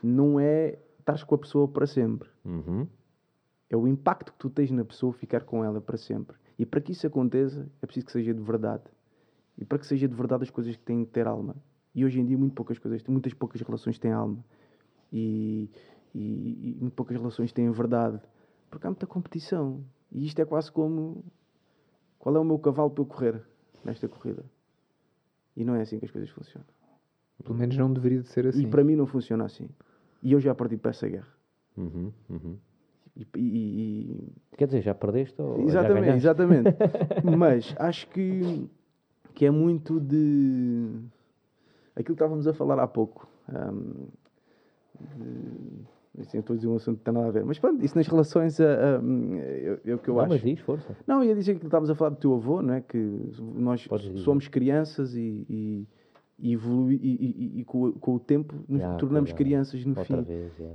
não 0.00 0.38
é 0.38 0.78
estás 1.00 1.24
com 1.24 1.34
a 1.34 1.38
pessoa 1.38 1.66
para 1.66 1.86
sempre. 1.88 2.28
Uhum. 2.44 2.86
É 3.74 3.76
o 3.76 3.88
impacto 3.88 4.32
que 4.32 4.38
tu 4.38 4.48
tens 4.48 4.70
na 4.70 4.84
pessoa 4.84 5.12
ficar 5.12 5.42
com 5.42 5.64
ela 5.64 5.80
para 5.80 5.96
sempre. 5.96 6.36
E 6.56 6.64
para 6.64 6.80
que 6.80 6.92
isso 6.92 7.04
aconteça, 7.08 7.68
é 7.82 7.86
preciso 7.86 8.06
que 8.06 8.12
seja 8.12 8.32
de 8.32 8.40
verdade. 8.40 8.84
E 9.58 9.64
para 9.64 9.80
que 9.80 9.86
seja 9.86 10.06
de 10.06 10.14
verdade 10.14 10.44
as 10.44 10.50
coisas 10.50 10.76
que 10.76 10.82
têm 10.84 11.04
que 11.04 11.10
ter 11.10 11.26
alma. 11.26 11.56
E 11.92 12.04
hoje 12.04 12.20
em 12.20 12.24
dia 12.24 12.38
muito 12.38 12.54
poucas 12.54 12.78
coisas, 12.78 13.02
muitas 13.08 13.34
poucas 13.34 13.60
relações 13.60 13.98
têm 13.98 14.12
alma. 14.12 14.38
E, 15.12 15.68
e, 16.14 16.76
e 16.76 16.76
muito 16.80 16.94
poucas 16.94 17.16
relações 17.16 17.50
têm 17.52 17.68
verdade. 17.72 18.20
Porque 18.70 18.86
há 18.86 18.90
muita 18.90 19.08
competição. 19.08 19.84
E 20.12 20.24
isto 20.24 20.38
é 20.38 20.44
quase 20.44 20.70
como 20.70 21.24
qual 22.16 22.36
é 22.36 22.38
o 22.38 22.44
meu 22.44 22.60
cavalo 22.60 22.90
para 22.92 23.02
eu 23.02 23.06
correr 23.06 23.42
nesta 23.84 24.06
corrida. 24.08 24.44
E 25.56 25.64
não 25.64 25.74
é 25.74 25.82
assim 25.82 25.98
que 25.98 26.04
as 26.04 26.12
coisas 26.12 26.30
funcionam. 26.30 26.68
Pelo 27.42 27.58
menos 27.58 27.76
não 27.76 27.92
deveria 27.92 28.20
de 28.20 28.28
ser 28.28 28.46
assim. 28.46 28.62
E 28.62 28.66
para 28.68 28.84
mim 28.84 28.94
não 28.94 29.06
funciona 29.06 29.44
assim. 29.44 29.68
E 30.22 30.30
eu 30.30 30.38
já 30.38 30.54
parti 30.54 30.76
para 30.76 30.92
essa 30.92 31.08
guerra. 31.08 31.34
Uhum, 31.76 32.12
uhum. 32.30 32.56
E, 33.16 33.26
e- 33.36 34.10
e- 34.10 34.32
Quer 34.56 34.66
dizer, 34.66 34.80
já 34.82 34.94
perdeste 34.94 35.40
ou 35.40 35.56
já 35.58 35.62
Exatamente, 35.64 36.00
ganhaste? 36.06 36.18
exatamente. 36.26 36.68
Mas 37.24 37.74
acho 37.78 38.08
que, 38.08 38.68
que 39.34 39.46
é 39.46 39.50
muito 39.50 40.00
de 40.00 40.88
aquilo 41.94 42.06
que 42.06 42.12
estávamos 42.22 42.46
a 42.48 42.52
falar 42.54 42.78
há 42.80 42.86
pouco. 42.88 43.28
hum, 43.48 44.06
de- 45.16 46.20
assim, 46.22 46.38
estou 46.38 46.54
a 46.54 46.56
dizer 46.56 46.68
um 46.68 46.76
assunto 46.76 46.98
que 46.98 47.06
não 47.10 47.14
tem 47.14 47.22
nada 47.22 47.28
a 47.28 47.32
ver. 47.40 47.44
Mas 47.44 47.58
pronto, 47.58 47.84
isso 47.84 47.96
nas 47.96 48.06
relações 48.06 48.60
ah, 48.60 49.00
hum, 49.02 49.36
é, 49.38 49.80
é 49.84 49.94
o 49.94 49.98
que 49.98 50.08
eu 50.08 50.14
Não, 50.14 50.20
acho. 50.22 50.30
mas 50.30 50.42
diz, 50.42 50.60
força. 50.60 50.96
Não, 51.06 51.22
ia 51.24 51.34
dizer 51.34 51.58
que 51.58 51.64
estávamos 51.64 51.90
a 51.90 51.94
falar 51.94 52.10
do 52.10 52.16
teu 52.16 52.34
avô, 52.34 52.62
não 52.62 52.74
é? 52.74 52.80
Que 52.80 52.98
nós 53.38 53.88
somos 54.16 54.46
crianças 54.48 55.14
e, 55.14 55.44
e, 55.48 55.88
e, 56.38 56.52
evolui, 56.52 56.98
e, 57.02 57.56
e- 57.56 57.60
e 57.60 57.64
com, 57.64 57.84
o- 57.88 57.92
com 57.92 58.14
o 58.14 58.20
tempo 58.20 58.54
nos 58.68 58.80
Já, 58.82 58.96
tornamos 58.96 59.30
já. 59.30 59.36
crianças 59.36 59.84
no 59.84 59.90
Outra 59.98 60.04
fim. 60.04 60.22
vez, 60.22 60.52
já. 60.56 60.70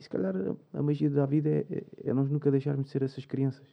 E 0.00 0.02
se 0.02 0.08
calhar 0.08 0.34
a- 0.72 0.82
magia 0.82 1.10
da 1.10 1.26
vida 1.26 1.50
é, 1.50 1.66
é, 1.70 1.84
é 2.04 2.14
nós 2.14 2.30
nunca 2.30 2.50
deixarmos 2.50 2.86
de 2.86 2.90
ser 2.90 3.02
essas 3.02 3.26
crianças. 3.26 3.66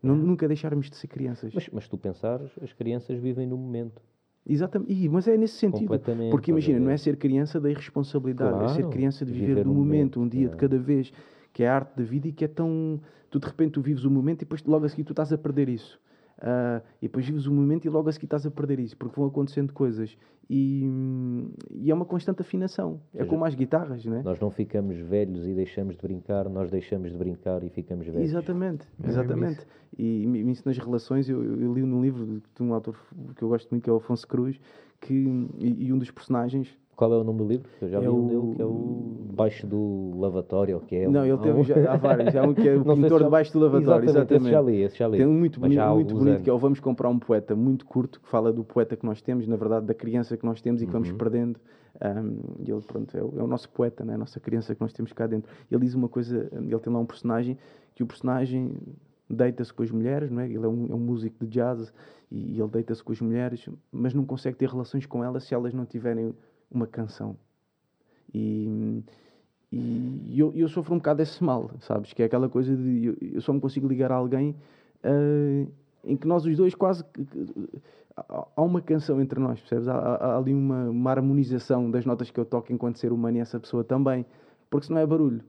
Não, 0.00 0.14
Nunca 0.14 0.46
deixarmos 0.46 0.88
de 0.88 0.94
ser 0.96 1.08
crianças. 1.08 1.52
Mas, 1.52 1.68
mas 1.72 1.88
tu 1.88 1.98
pensares, 1.98 2.52
as 2.62 2.72
crianças 2.72 3.18
vivem 3.18 3.44
no 3.44 3.56
momento. 3.58 4.00
Exatamente. 4.46 4.92
Ih, 4.92 5.08
mas 5.08 5.26
é 5.26 5.36
nesse 5.36 5.54
sentido. 5.54 6.00
Porque 6.30 6.52
imagina, 6.52 6.78
não 6.78 6.90
é 6.90 6.96
ser 6.96 7.16
criança 7.16 7.60
da 7.60 7.68
irresponsabilidade, 7.68 8.64
é 8.64 8.68
ser 8.68 8.82
Claro, 8.82 8.90
criança 8.90 9.26
de 9.26 9.32
viver, 9.32 9.46
viver 9.48 9.64
do 9.64 9.70
momento, 9.70 10.20
momento, 10.20 10.20
um 10.20 10.28
dia 10.28 10.46
é. 10.46 10.50
de 10.50 10.56
cada 10.56 10.78
vez, 10.78 11.12
que 11.52 11.64
é 11.64 11.68
a 11.68 11.74
arte 11.74 11.96
da 11.96 12.04
vida 12.04 12.28
e 12.28 12.32
que 12.32 12.44
é 12.44 12.48
tão. 12.48 13.00
Tu 13.28 13.40
de 13.40 13.46
repente 13.46 13.72
tu 13.72 13.82
vives 13.82 14.04
o 14.04 14.10
momento 14.10 14.38
e 14.42 14.44
depois 14.44 14.62
logo 14.62 14.86
a 14.86 14.88
seguir 14.88 15.02
tu 15.02 15.12
estás 15.12 15.32
a 15.32 15.36
perder 15.36 15.68
isso. 15.68 16.00
Ah, 16.40 16.80
e 17.02 17.06
depois 17.08 17.26
vives 17.26 17.46
o 17.46 17.52
momento 17.52 17.84
e 17.84 17.88
logo 17.88 18.08
a 18.08 18.12
seguir 18.12 18.26
estás 18.26 18.46
a 18.46 18.50
perder 18.50 18.78
isso, 18.78 18.96
porque 18.96 19.18
vão 19.18 19.28
acontecendo 19.28 19.72
coisas. 19.72 20.16
E, 20.48 20.82
hum, 20.84 21.50
e 21.74 21.90
é 21.90 21.94
uma 21.94 22.04
constante 22.04 22.40
afinação. 22.40 23.00
É 23.12 23.18
seja, 23.18 23.28
como 23.30 23.44
as 23.44 23.54
guitarras, 23.54 24.04
né? 24.06 24.22
Nós 24.24 24.38
não 24.40 24.50
ficamos 24.50 24.96
velhos 24.98 25.46
e 25.46 25.52
deixamos 25.52 25.96
de 25.96 26.00
brincar, 26.02 26.48
nós 26.48 26.70
deixamos 26.70 27.10
de 27.10 27.18
brincar 27.18 27.62
e 27.64 27.68
ficamos 27.68 28.06
velhos. 28.06 28.30
Exatamente, 28.30 28.86
É 29.02 29.08
exatamente. 29.08 29.66
E 29.98 30.26
me- 30.26 30.52
isso 30.52 30.62
nas 30.64 30.78
relações, 30.78 31.28
eu, 31.28 31.42
eu 31.42 31.74
li 31.74 31.82
num 31.82 32.00
livro 32.00 32.24
de 32.54 32.62
um 32.62 32.72
autor 32.72 32.96
que 33.36 33.42
eu 33.42 33.48
gosto 33.48 33.68
muito, 33.70 33.82
que 33.84 33.90
é 33.90 33.92
o 33.92 33.96
Afonso 33.96 34.26
Cruz, 34.26 34.58
que, 35.00 35.14
e, 35.58 35.86
e 35.86 35.92
um 35.92 35.98
dos 35.98 36.10
personagens. 36.10 36.76
Qual 36.98 37.12
é 37.14 37.16
o 37.16 37.22
nome 37.22 37.38
do 37.38 37.44
livro? 37.46 37.70
Eu 37.80 37.88
já 37.88 37.98
É 37.98 38.00
vi 38.00 38.08
um 38.08 38.24
o- 38.24 38.28
dele 38.28 38.56
que 38.56 38.62
é 38.62 38.64
o 38.66 39.14
Baixo 39.32 39.68
do 39.68 40.18
Lavatório, 40.18 40.80
que 40.80 40.96
é 40.96 41.08
Não, 41.08 41.20
um- 41.20 41.24
ele 41.26 41.38
tem, 41.38 41.52
um- 41.52 41.62
já, 41.86 41.92
há 41.92 41.96
vários. 41.96 42.34
Há 42.34 42.42
um 42.42 42.52
que 42.52 42.68
é 42.68 42.74
o 42.76 42.84
pintor 42.84 43.22
debaixo 43.22 43.52
do 43.52 43.60
lavatório, 43.60 44.08
Exatamente, 44.08 44.34
esse 44.34 44.48
exatamente. 44.48 44.50
já 44.50 44.60
li, 44.60 44.82
esse 44.82 44.98
já 44.98 45.06
li. 45.06 45.18
Tem 45.18 45.26
um 45.28 45.32
muito, 45.38 45.60
Mas 45.60 45.68
boni- 45.68 45.74
já 45.76 45.86
há 45.88 45.94
muito 45.94 46.12
bonito 46.16 46.28
anos. 46.32 46.42
que 46.42 46.50
é 46.50 46.52
o 46.52 46.58
Vamos 46.58 46.80
Comprar 46.80 47.08
um 47.08 47.20
Poeta, 47.20 47.54
muito 47.54 47.86
curto, 47.86 48.20
que 48.20 48.28
fala 48.28 48.52
do 48.52 48.64
poeta 48.64 48.96
que 48.96 49.06
nós 49.06 49.22
temos, 49.22 49.46
na 49.46 49.54
verdade, 49.54 49.86
da 49.86 49.94
criança 49.94 50.36
que 50.36 50.44
nós 50.44 50.60
temos 50.60 50.82
e 50.82 50.86
que 50.86 50.92
vamos 50.92 51.10
Uhum. 51.10 51.16
perdendo. 51.16 51.60
Um, 52.02 52.64
e 52.66 52.68
ele, 52.70 52.80
pronto, 52.82 53.16
é 53.16 53.22
o, 53.22 53.32
é 53.38 53.42
o 53.44 53.46
nosso 53.46 53.68
poeta, 53.70 54.04
né? 54.04 54.14
a 54.14 54.18
nossa 54.18 54.40
criança 54.40 54.74
que 54.74 54.80
nós 54.80 54.92
temos 54.92 55.12
cá 55.12 55.28
dentro. 55.28 55.48
Ele 55.70 55.80
diz 55.84 55.94
uma 55.94 56.08
coisa, 56.08 56.48
ele 56.52 56.78
tem 56.80 56.92
lá 56.92 56.98
um 56.98 57.06
personagem, 57.06 57.56
que 57.94 58.02
o 58.02 58.06
personagem 58.08 58.72
deita-se 59.30 59.72
com 59.72 59.84
as 59.84 59.90
mulheres, 59.92 60.32
não 60.32 60.40
é? 60.40 60.46
Ele 60.46 60.64
é 60.64 60.68
um, 60.68 60.86
é 60.90 60.94
um 60.96 60.98
músico 60.98 61.44
de 61.44 61.46
jazz 61.46 61.92
e 62.28 62.58
ele 62.60 62.68
deita-se 62.70 63.04
com 63.04 63.12
as 63.12 63.20
mulheres, 63.20 63.68
mas 63.92 64.14
não 64.14 64.24
consegue 64.24 64.56
ter 64.56 64.68
relações 64.68 65.06
com 65.06 65.22
elas 65.22 65.44
se 65.44 65.54
elas 65.54 65.72
não 65.72 65.84
tiverem 65.84 66.34
uma 66.70 66.86
canção. 66.86 67.36
E, 68.34 69.02
e 69.72 70.38
eu, 70.38 70.52
eu 70.54 70.68
sofro 70.68 70.94
um 70.94 70.98
bocado 70.98 71.18
desse 71.18 71.42
mal, 71.42 71.70
sabes? 71.80 72.12
Que 72.12 72.22
é 72.22 72.26
aquela 72.26 72.48
coisa 72.48 72.74
de 72.76 73.06
eu, 73.06 73.16
eu 73.20 73.40
só 73.40 73.52
me 73.52 73.60
consigo 73.60 73.86
ligar 73.86 74.12
a 74.12 74.16
alguém 74.16 74.54
ah, 75.02 75.66
em 76.04 76.16
que 76.16 76.26
nós 76.26 76.44
os 76.44 76.56
dois 76.56 76.74
quase. 76.74 77.04
há- 78.16 78.62
uma 78.62 78.80
canção 78.80 79.20
entre 79.20 79.38
nós, 79.40 79.60
percebes? 79.60 79.88
Há, 79.88 79.96
há- 79.96 80.38
ali 80.38 80.54
uma, 80.54 80.88
uma 80.90 81.10
harmonização 81.10 81.90
das 81.90 82.04
notas 82.04 82.30
que 82.30 82.38
eu 82.38 82.44
toco 82.44 82.72
enquanto 82.72 82.98
ser 82.98 83.12
humano 83.12 83.36
e 83.38 83.40
essa 83.40 83.58
pessoa 83.60 83.84
também. 83.84 84.24
Porque 84.70 84.86
se 84.86 84.92
não 84.92 85.00
é 85.00 85.06
barulho. 85.06 85.42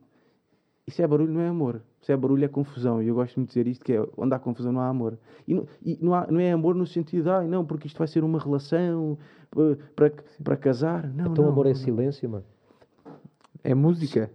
E 0.90 0.92
se 0.92 1.04
é 1.04 1.08
barulho, 1.08 1.32
não 1.32 1.42
é 1.42 1.48
amor. 1.48 1.84
Se 2.02 2.12
é 2.12 2.18
barulho, 2.18 2.44
é 2.44 2.48
confusão. 2.48 3.00
E 3.00 3.08
eu 3.08 3.14
gosto 3.14 3.36
muito 3.38 3.50
de 3.50 3.54
dizer 3.60 3.68
isto: 3.70 3.86
que 3.86 3.94
é 3.94 4.04
onde 4.18 4.34
há 4.34 4.40
confusão, 4.40 4.72
não 4.72 4.82
há 4.82 4.88
amor. 4.88 5.20
E 5.48 5.54
não, 5.54 5.68
e 5.84 6.00
não, 6.02 6.16
há- 6.16 6.26
não 6.26 6.40
é 6.40 6.52
amor 6.52 6.74
no 6.74 6.88
sentido 6.88 7.26
de, 7.26 7.30
ah, 7.30 7.44
não, 7.44 7.64
porque 7.64 7.86
isto 7.86 8.00
vai 8.00 8.08
ser 8.08 8.24
uma 8.24 8.40
relação 8.40 9.16
para, 9.96 10.12
para 10.44 10.58
casar. 10.58 11.08
Não, 11.14 11.28
Então 11.32 11.46
não, 11.46 11.52
amor 11.52 11.68
é 11.68 11.70
não, 11.70 11.76
não. 11.78 11.84
silêncio, 11.86 12.28
mano. 12.28 12.44
É 13.64 13.76
música. 13.76 14.32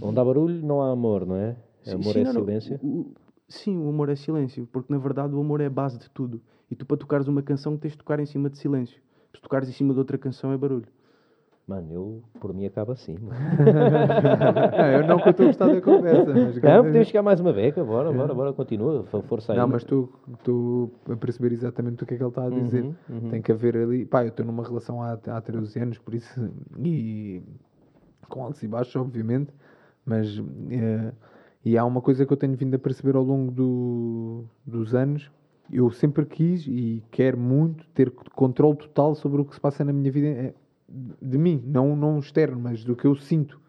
Onde 0.00 0.20
há 0.20 0.24
barulho, 0.24 0.64
não 0.64 0.80
há 0.80 0.92
amor, 0.92 1.26
não 1.26 1.34
é? 1.34 1.56
Sim, 1.82 1.94
amor 1.94 2.12
sim, 2.12 2.20
é 2.20 2.24
não, 2.24 2.32
não, 2.34 2.40
silêncio. 2.42 2.78
o- 2.80 2.86
o- 3.00 3.12
sim, 3.48 3.76
o 3.76 3.88
amor 3.88 4.08
é 4.10 4.14
silêncio, 4.14 4.68
porque 4.70 4.92
na 4.92 4.98
verdade 5.00 5.34
o 5.34 5.40
amor 5.40 5.60
é 5.60 5.66
a 5.66 5.70
base 5.70 5.98
de 5.98 6.08
tudo. 6.10 6.40
E 6.70 6.76
tu, 6.76 6.86
para 6.86 6.96
tocares 6.98 7.26
uma 7.26 7.42
canção, 7.42 7.76
tens 7.76 7.92
de 7.94 7.98
tocar 7.98 8.20
em 8.20 8.26
cima 8.26 8.48
de 8.48 8.58
silêncio. 8.58 9.00
Se 9.34 9.42
tocares 9.42 9.68
em 9.68 9.72
cima 9.72 9.92
de 9.92 9.98
outra 9.98 10.16
canção, 10.16 10.52
é 10.52 10.56
barulho. 10.56 10.86
Mano, 11.68 11.92
eu, 11.92 12.22
por 12.40 12.54
mim, 12.54 12.64
acaba 12.64 12.94
assim. 12.94 13.14
Não, 14.78 14.86
eu 14.86 15.06
não 15.06 15.18
que 15.18 15.28
eu 15.28 15.30
estou 15.32 15.44
a 15.44 15.48
gostar 15.48 15.66
da 15.68 15.80
conversa. 15.82 16.32
Mas 16.32 16.56
Não, 16.56 16.84
podemos 16.84 17.08
chegar 17.08 17.22
mais 17.22 17.40
uma 17.40 17.52
beca, 17.52 17.84
bora, 17.84 18.10
bora, 18.10 18.32
bora, 18.34 18.52
continua, 18.54 19.04
força 19.04 19.52
aí. 19.52 19.58
Não, 19.58 19.68
mas 19.68 19.82
estou 19.82 20.90
a 21.10 21.16
perceber 21.16 21.52
exatamente 21.52 22.02
o 22.02 22.06
que 22.06 22.14
é 22.14 22.16
que 22.16 22.22
ele 22.22 22.30
está 22.30 22.46
a 22.46 22.48
dizer. 22.50 22.84
Uhum, 22.84 22.94
uhum. 23.10 23.28
Tem 23.30 23.42
que 23.42 23.52
haver 23.52 23.76
ali. 23.76 24.06
Pá, 24.06 24.24
eu 24.24 24.28
estou 24.28 24.46
numa 24.46 24.64
relação 24.64 25.02
há, 25.02 25.12
há 25.12 25.40
13 25.42 25.78
anos, 25.78 25.98
por 25.98 26.14
isso. 26.14 26.50
E 26.82 27.42
com 28.30 28.42
altos 28.42 28.62
e 28.62 28.68
baixos, 28.68 28.96
obviamente. 28.96 29.52
Mas. 30.06 30.42
eh, 30.70 31.12
e 31.64 31.76
há 31.76 31.84
uma 31.84 32.00
coisa 32.00 32.24
que 32.24 32.32
eu 32.32 32.36
tenho 32.38 32.56
vindo 32.56 32.74
a 32.76 32.78
perceber 32.78 33.14
ao 33.14 33.22
longo 33.22 33.52
do- 33.52 34.44
dos 34.64 34.94
anos. 34.94 35.30
Eu 35.70 35.90
sempre 35.90 36.24
quis 36.24 36.66
e 36.66 37.02
quero 37.10 37.36
muito 37.36 37.86
ter 37.88 38.10
controle 38.34 38.74
total 38.78 39.14
sobre 39.14 39.42
o 39.42 39.44
que 39.44 39.54
se 39.54 39.60
passa 39.60 39.84
na 39.84 39.92
minha 39.92 40.10
vida. 40.10 40.54
De 40.88 41.36
mim, 41.36 41.62
não, 41.66 41.94
não 41.94 42.18
externo, 42.18 42.58
mas 42.58 42.82
do 42.84 42.96
que 42.96 43.06
eu 43.06 43.14
sinto. 43.14 43.60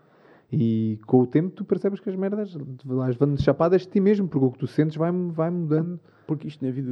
E 0.51 0.99
com 1.05 1.19
o 1.19 1.27
tempo 1.27 1.51
tu 1.51 1.63
percebes 1.63 1.99
que 1.99 2.09
as 2.09 2.15
merdas 2.15 2.55
vão 2.83 3.35
de 3.35 3.43
chapadas 3.43 3.81
de 3.81 3.89
ti 3.89 3.99
mesmo, 3.99 4.27
porque 4.27 4.45
o 4.45 4.51
que 4.51 4.57
tu 4.57 4.67
sentes 4.67 4.97
vai, 4.97 5.11
vai 5.11 5.49
mudando. 5.49 5.99
Porque 6.25 6.47
isto 6.47 6.63
na 6.63 6.71
vida, 6.71 6.91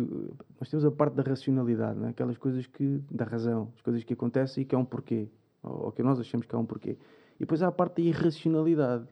nós 0.59 0.69
temos 0.69 0.83
a 0.83 0.91
parte 0.91 1.13
da 1.13 1.23
racionalidade, 1.23 1.99
né? 1.99 2.09
aquelas 2.09 2.37
coisas 2.37 2.65
que, 2.65 3.01
da 3.09 3.23
razão, 3.23 3.71
as 3.75 3.81
coisas 3.81 4.03
que 4.03 4.13
acontecem 4.13 4.63
e 4.63 4.65
que 4.65 4.73
há 4.75 4.79
um 4.79 4.85
porquê, 4.85 5.27
ou, 5.61 5.85
ou 5.85 5.91
que 5.91 6.01
nós 6.01 6.19
achamos 6.19 6.45
que 6.45 6.55
há 6.55 6.57
um 6.57 6.65
porquê. 6.65 6.97
E 7.35 7.39
depois 7.41 7.61
há 7.61 7.67
a 7.67 7.71
parte 7.71 8.01
da 8.01 8.09
irracionalidade, 8.09 9.05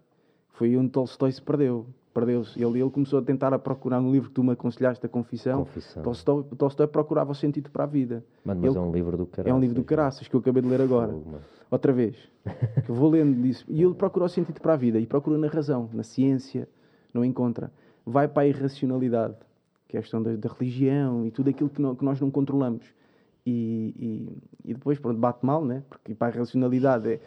foi 0.50 0.76
onde 0.78 0.90
Tolstói 0.90 1.32
se 1.32 1.42
perdeu. 1.42 1.86
Perdeu-se. 2.16 2.58
Ele, 2.64 2.80
ele 2.82 2.90
começou 2.90 3.20
a 3.20 3.22
tentar 3.22 3.54
a 3.54 3.60
procurar 3.60 4.00
no 4.00 4.10
livro 4.10 4.30
que 4.30 4.36
tu 4.36 4.42
me 4.44 4.54
aconselhaste, 4.54 5.06
a 5.06 5.10
Confissão. 5.10 5.60
Confissão. 5.66 6.02
Tolstói, 6.02 6.44
Tolstói 6.58 6.88
procurava 6.88 7.34
o 7.34 7.36
sentido 7.36 7.70
para 7.70 7.84
a 7.84 7.88
vida. 7.88 8.24
Mano, 8.46 8.62
mas 8.62 8.70
Ele- 8.72 8.78
é 8.78 8.88
um 8.88 8.92
livro 8.92 9.18
do 9.18 9.26
caralho. 9.26 9.52
é 9.52 9.54
um 9.56 9.60
livro 9.60 9.76
do 9.76 9.84
caraças 9.84 10.26
que 10.28 10.34
eu 10.34 10.40
acabei 10.40 10.62
de 10.64 10.70
ler 10.70 10.80
agora. 10.82 11.14
Outra 11.70 11.92
vez. 11.92 12.16
Que 12.86 12.90
eu 12.90 12.96
vou 12.96 13.10
lendo 13.10 13.40
disso. 13.42 13.66
E 13.68 13.84
ele 13.84 13.94
procura 13.94 14.26
o 14.26 14.30
sentido 14.30 14.62
para 14.62 14.74
a 14.74 14.78
vida 14.78 14.98
e 14.98 15.06
procura 15.06 15.38
na 15.38 15.48
razão, 15.48 15.90
na 15.94 16.04
ciência, 16.04 16.68
não 17.14 17.24
encontra. 17.26 17.70
Vai 18.06 18.28
para 18.30 18.44
a 18.44 18.48
irracionalidade, 18.48 19.36
que 19.90 19.98
é 19.98 20.00
a 20.00 20.02
questão 20.02 20.24
da, 20.24 20.36
da 20.38 20.48
religião 20.50 21.26
e 21.26 21.32
tudo 21.32 21.50
aquilo 21.50 21.70
que, 21.70 21.82
não- 21.82 21.96
que 21.96 22.06
nós 22.06 22.22
não 22.22 22.32
controlamos. 22.32 22.86
E, 23.46 23.94
e, 24.66 24.70
e 24.72 24.74
depois, 24.74 24.98
pronto, 25.00 25.20
bate 25.20 25.46
mal, 25.46 25.66
né? 25.66 25.84
Porque 25.90 26.16
para 26.16 26.28
a 26.32 26.36
irracionalidade 26.36 27.10
é. 27.12 27.20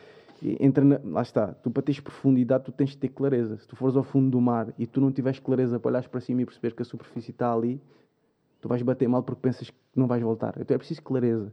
Entra 0.42 0.84
na- 0.84 1.00
lá 1.04 1.22
está, 1.22 1.48
tu 1.54 1.70
para 1.70 1.82
teres 1.82 2.00
profundidade 2.00 2.64
tu 2.64 2.72
tens 2.72 2.90
de 2.90 2.98
ter 2.98 3.08
clareza. 3.08 3.56
Se 3.58 3.66
tu 3.66 3.76
fores 3.76 3.96
ao 3.96 4.02
fundo 4.04 4.30
do 4.30 4.40
mar 4.40 4.72
e 4.78 4.86
tu 4.86 5.00
não 5.00 5.10
tiveres 5.12 5.38
clareza 5.38 5.78
para 5.80 5.88
olhares 5.90 6.06
para 6.08 6.20
cima 6.20 6.42
e 6.42 6.44
perceberes 6.44 6.74
que 6.76 6.82
a 6.82 6.84
superfície 6.84 7.30
está 7.30 7.52
ali, 7.52 7.80
tu 8.60 8.68
vais 8.68 8.82
bater 8.82 9.08
mal 9.08 9.22
porque 9.22 9.40
pensas 9.42 9.70
que 9.70 9.76
não 9.96 10.06
vais 10.06 10.22
voltar. 10.22 10.54
Então 10.60 10.74
é 10.74 10.78
preciso 10.78 11.02
clareza. 11.02 11.52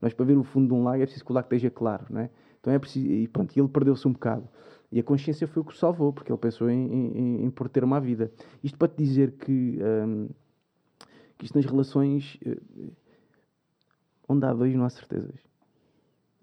Nós, 0.00 0.12
para 0.14 0.24
ver 0.24 0.36
o 0.36 0.44
fundo 0.44 0.68
de 0.68 0.74
um 0.74 0.84
lago, 0.84 1.02
é 1.02 1.06
preciso 1.06 1.24
que 1.24 1.30
o 1.32 1.34
lago 1.34 1.46
esteja 1.46 1.70
claro, 1.70 2.06
não 2.10 2.20
é? 2.22 2.30
Então 2.60 2.72
é 2.72 2.78
preciso. 2.78 3.06
E 3.06 3.28
pronto, 3.28 3.56
ele 3.58 3.68
perdeu-se 3.68 4.06
um 4.08 4.12
bocado. 4.12 4.48
E 4.92 5.00
a 5.00 5.02
consciência 5.02 5.46
foi 5.48 5.62
o 5.62 5.64
que 5.64 5.72
o 5.72 5.76
salvou, 5.76 6.12
porque 6.12 6.30
ele 6.30 6.38
pensou 6.38 6.70
em, 6.70 6.86
em, 6.92 7.44
em 7.44 7.50
por 7.50 7.68
ter 7.68 7.82
uma 7.82 8.00
vida. 8.00 8.30
Isto 8.62 8.78
para 8.78 8.88
te 8.88 8.96
dizer 8.96 9.32
que, 9.32 9.78
hum, 9.82 10.28
que 11.36 11.46
isto 11.46 11.56
nas 11.56 11.66
relações. 11.66 12.38
eh, 12.46 12.56
onde 14.28 14.46
há 14.46 14.52
dois, 14.52 14.74
não 14.74 14.84
há 14.84 14.90
certezas. 14.90 15.34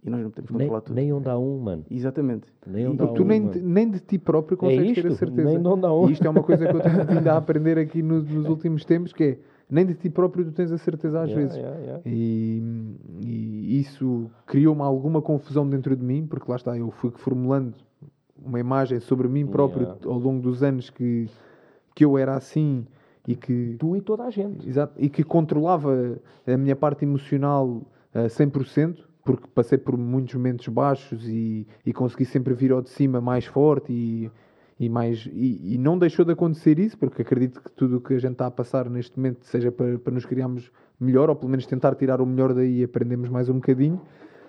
E 0.04 0.10
nós 0.10 0.22
não 0.24 0.30
podemos 0.32 0.50
Nem, 0.52 0.60
controlar 0.62 0.82
tudo. 0.82 0.96
nem 0.96 1.14
onde 1.14 1.30
há 1.30 1.38
um, 1.38 1.60
mano. 1.60 1.86
Exatamente. 1.90 2.48
Nem 2.66 2.86
há 2.88 3.08
Tu 3.14 3.22
um, 3.22 3.26
nem, 3.26 3.42
mano. 3.42 3.62
nem 3.62 3.90
de 3.92 4.00
ti 4.00 4.18
próprio 4.18 4.58
consegues 4.58 4.96
ter 4.96 5.06
a 5.06 5.10
isto, 5.10 5.20
certeza. 5.20 5.48
nem 5.48 5.58
há 5.58 5.94
um. 5.94 6.10
E 6.10 6.14
isto 6.14 6.26
é 6.26 6.30
uma 6.30 6.42
coisa 6.44 6.68
que 6.68 6.76
eu 6.76 6.82
tenho 6.82 7.06
vindo 7.06 7.28
a 7.28 7.38
aprender 7.38 7.78
aqui 7.78 8.02
no- 8.02 8.24
nos 8.24 8.48
últimos 8.48 8.84
tempos, 8.84 9.14
que 9.14 9.24
é 9.24 9.38
nem 9.70 9.86
de 9.86 9.94
ti 9.94 10.10
próprio 10.10 10.44
tu 10.46 10.52
tens 10.52 10.72
a 10.72 10.78
certeza 10.78 11.22
às 11.22 11.30
Yeah, 11.30 11.42
vezes. 11.42 11.58
yeah, 11.58 11.80
yeah. 11.80 12.02
E, 12.06 12.62
e 13.24 13.80
isso 13.80 14.30
criou-me 14.46 14.82
alguma 14.82 15.22
confusão 15.22 15.68
dentro 15.70 15.96
de 15.96 16.04
mim, 16.04 16.26
porque 16.26 16.50
lá 16.50 16.56
está, 16.58 16.76
eu 16.78 16.90
fui 16.92 17.12
formulando 17.12 17.76
uma 18.44 18.60
imagem 18.60 19.00
sobre 19.00 19.28
mim 19.28 19.46
próprio 19.46 19.96
ao 20.06 20.18
longo 20.18 20.42
dos 20.42 20.64
anos 20.64 20.90
que, 20.90 21.30
que 21.94 22.04
eu 22.04 22.18
era 22.18 22.36
assim 22.36 22.86
e 23.28 23.36
que, 23.36 23.76
Tu 23.78 23.96
e 23.98 24.02
toda 24.02 24.24
a 24.24 24.30
gente. 24.32 24.68
Exato, 24.68 24.94
e 24.98 25.08
que 25.08 25.24
controlava 25.24 26.18
a 26.48 26.58
minha 26.58 26.76
parte 26.76 27.06
emocional 27.06 27.84
a 28.14 28.24
100%, 28.28 28.98
porque 29.24 29.48
passei 29.54 29.78
por 29.78 29.98
muitos 29.98 30.36
momentos 30.36 30.68
baixos 30.68 31.28
e, 31.28 31.68
e 31.86 31.94
consegui 31.94 32.26
sempre 32.26 32.54
vir 32.54 32.72
ao 32.72 32.82
de 32.82 32.90
cima 32.90 33.22
mais 33.22 33.46
forte 33.46 33.92
e, 33.92 34.32
e, 34.80 34.90
mais, 34.90 35.28
e, 35.32 35.76
e 35.76 35.78
não 35.78 35.98
deixou 35.98 36.26
de 36.26 36.32
acontecer 36.32 36.80
isso, 36.80 36.98
porque 36.98 37.22
acredito 37.22 37.62
que 37.62 37.72
tudo 37.72 37.98
o 37.98 38.02
que 38.02 38.16
a 38.16 38.20
gente 38.20 38.34
está 38.34 38.48
a 38.48 38.52
passar 38.52 38.90
neste 38.90 39.18
momento 39.18 39.46
seja 39.46 39.72
para, 39.72 40.00
para 40.00 40.14
nos 40.14 40.26
criarmos 40.26 40.72
melhor, 41.00 41.30
ou 41.30 41.36
pelo 41.36 41.50
menos 41.50 41.66
tentar 41.66 41.96
tirar 41.96 42.22
o 42.22 42.26
melhor 42.26 42.54
daí 42.54 42.80
e 42.80 42.84
aprendermos 42.84 43.30
mais 43.30 43.50
um 43.50 43.56
bocadinho, 43.56 44.02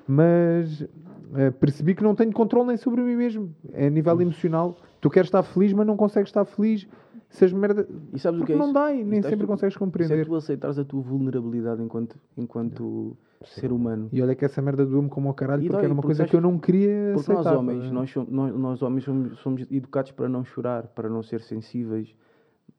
mas 0.07 0.87
eh, 1.35 1.51
percebi 1.51 1.95
que 1.95 2.03
não 2.03 2.15
tenho 2.15 2.33
controle 2.33 2.69
nem 2.69 2.77
sobre 2.77 3.01
mim 3.03 3.17
mesmo, 3.17 3.55
é 3.73 3.87
a 3.87 3.91
nível 3.91 4.21
emocional. 4.21 4.77
Tu 5.01 5.11
queres 5.11 5.29
estar 5.29 5.43
feliz, 5.43 5.73
mas 5.73 5.87
não 5.87 5.97
consegues 5.97 6.29
estar 6.29 6.45
feliz. 6.45 6.87
Se 7.33 7.45
as 7.47 7.53
merda... 7.53 7.89
E 8.13 8.19
sabes 8.19 8.41
o 8.41 8.45
que 8.45 8.53
é 8.53 8.57
não 8.57 8.73
dá 8.73 8.93
e 8.93 9.03
nem 9.03 9.19
é 9.19 9.23
sempre 9.23 9.47
tu- 9.47 9.47
consegues 9.47 9.75
Isso 9.75 9.83
é 9.83 9.87
compreender. 9.87 10.27
tu 10.27 10.35
aceitares 10.37 10.79
a 10.79 10.85
tua 10.85 11.01
vulnerabilidade 11.01 11.83
enquanto, 11.83 12.17
enquanto 12.37 13.17
ser 13.45 13.73
humano. 13.73 14.09
E 14.13 14.21
olha 14.23 14.35
que 14.35 14.45
essa 14.45 14.61
merda 14.61 14.85
doeu-me 14.85 15.09
como 15.09 15.29
ao 15.29 15.35
caralho, 15.35 15.63
E 15.63 15.67
porque 15.67 15.77
dói, 15.79 15.85
era 15.85 15.93
uma 15.95 16.03
porque 16.03 16.09
coisa 16.09 16.19
sabes- 16.19 16.31
que 16.31 16.37
eu 16.37 16.41
não 16.43 16.59
queria 16.59 17.13
Porque 17.15 17.33
aceitar. 17.33 17.45
nós 17.53 17.59
homens, 17.59 17.83
tá 17.85 17.89
a 17.89 17.93
nós, 17.93 18.11
somos, 18.11 18.31
nós, 18.31 18.55
nós 18.55 18.83
homens 18.83 19.05
somos, 19.05 19.39
somos 19.41 19.67
educados 19.71 20.13
para 20.13 20.29
não 20.29 20.45
chorar, 20.45 20.87
para 20.89 21.09
não 21.09 21.23
ser 21.23 21.41
sensíveis. 21.41 22.15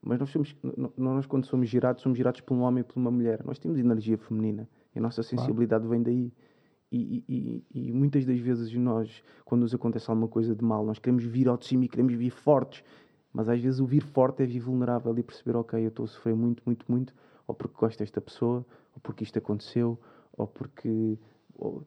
Mas 0.06 0.20
nós, 0.20 0.30
somos, 0.30 0.56
nós 0.98 1.26
quando 1.26 1.46
somos 1.46 1.68
girados, 1.68 2.02
somos 2.04 2.18
girados 2.18 2.42
por 2.42 2.54
um 2.56 2.62
homem 2.62 2.82
e 2.82 2.84
por 2.84 3.00
uma 3.00 3.10
mulher. 3.10 3.42
Nós 3.46 3.58
temos 3.58 3.80
energia 3.80 4.18
feminina 4.18 4.68
e 4.96 5.00
a 5.00 5.02
nossa 5.02 5.24
sensibilidade 5.24 5.88
vem 5.88 6.04
daí. 6.04 6.32
E, 6.92 7.24
e- 7.28 7.64
e- 7.74 7.88
e 7.90 7.92
muitas 7.92 8.24
das 8.24 8.38
vezes 8.38 8.72
nós, 8.76 9.24
quando 9.46 9.62
nos 9.62 9.74
acontece 9.74 10.12
alguma 10.12 10.28
coisa 10.28 10.54
de 10.56 10.64
mal, 10.64 10.86
nós 10.86 11.00
queremos 11.00 11.24
vir 11.24 11.48
ao 11.48 11.58
de 11.58 11.66
cima 11.66 11.86
e 11.86 11.88
queremos 11.88 12.14
vir 12.14 12.30
fortes. 12.30 12.84
Mas 13.34 13.50
às 13.50 13.60
vezes 13.60 13.80
o 13.80 13.86
vir 13.86 14.04
forte 14.04 14.44
é 14.44 14.46
vir 14.46 14.60
vulnerável 14.60 15.18
e 15.18 15.24
perceber, 15.24 15.58
ok, 15.58 15.84
eu 15.84 15.90
estou 15.90 16.06
a 16.06 16.08
sofrer 16.08 16.36
muito, 16.36 16.62
muito, 16.66 16.86
muito, 16.88 17.14
ou 17.48 17.56
porque 17.56 17.76
gosto 17.78 18.00
desta 18.00 18.22
pessoa, 18.22 18.66
ou 18.94 19.02
porque 19.02 19.24
isto 19.24 19.38
aconteceu, 19.40 20.00
ou 20.38 20.48
porque... 20.48 21.18
ou- 21.58 21.84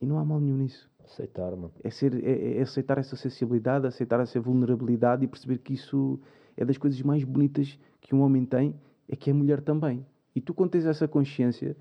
E 0.00 0.06
não 0.06 0.18
há 0.18 0.24
mal 0.24 0.40
nenhum 0.40 0.56
nisso 0.56 0.90
Aceitar, 1.04 1.50
mano. 1.56 1.72
é, 1.82 1.90
ser, 1.90 2.14
é, 2.24 2.58
é 2.58 2.62
aceitar 2.62 2.98
essa 2.98 3.16
sensibilidade, 3.16 3.86
aceitar 3.86 4.20
essa 4.20 4.40
vulnerabilidade 4.40 5.24
e 5.24 5.28
perceber 5.28 5.58
que 5.58 5.74
isso 5.74 6.18
é 6.56 6.64
das 6.64 6.78
coisas 6.78 7.00
mais 7.02 7.22
bonitas 7.24 7.78
que 8.00 8.14
um 8.14 8.22
homem 8.22 8.44
tem, 8.44 8.74
é 9.08 9.16
que 9.16 9.30
a 9.30 9.34
mulher 9.34 9.60
também. 9.60 10.04
E 10.34 10.40
tu, 10.40 10.54
quando 10.54 10.70
tens 10.70 10.84
essa 10.86 11.06
consciência, 11.08 11.76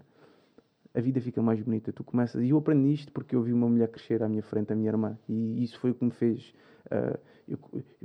a 0.93 0.99
vida 1.01 1.19
fica 1.21 1.41
mais 1.41 1.61
bonita. 1.61 1.91
Tu 1.93 2.03
começas. 2.03 2.41
E 2.43 2.49
eu 2.49 2.57
aprendi 2.57 2.93
isto 2.93 3.11
porque 3.11 3.35
eu 3.35 3.41
vi 3.43 3.53
uma 3.53 3.67
mulher 3.69 3.87
crescer 3.89 4.21
à 4.23 4.27
minha 4.29 4.41
frente, 4.43 4.73
a 4.73 4.75
minha 4.75 4.89
irmã. 4.89 5.17
E 5.27 5.63
isso 5.63 5.79
foi 5.79 5.91
o 5.91 5.93
que 5.95 6.03
me 6.05 6.11
fez. 6.11 6.53
ah, 6.91 7.17
eu- 7.47 7.57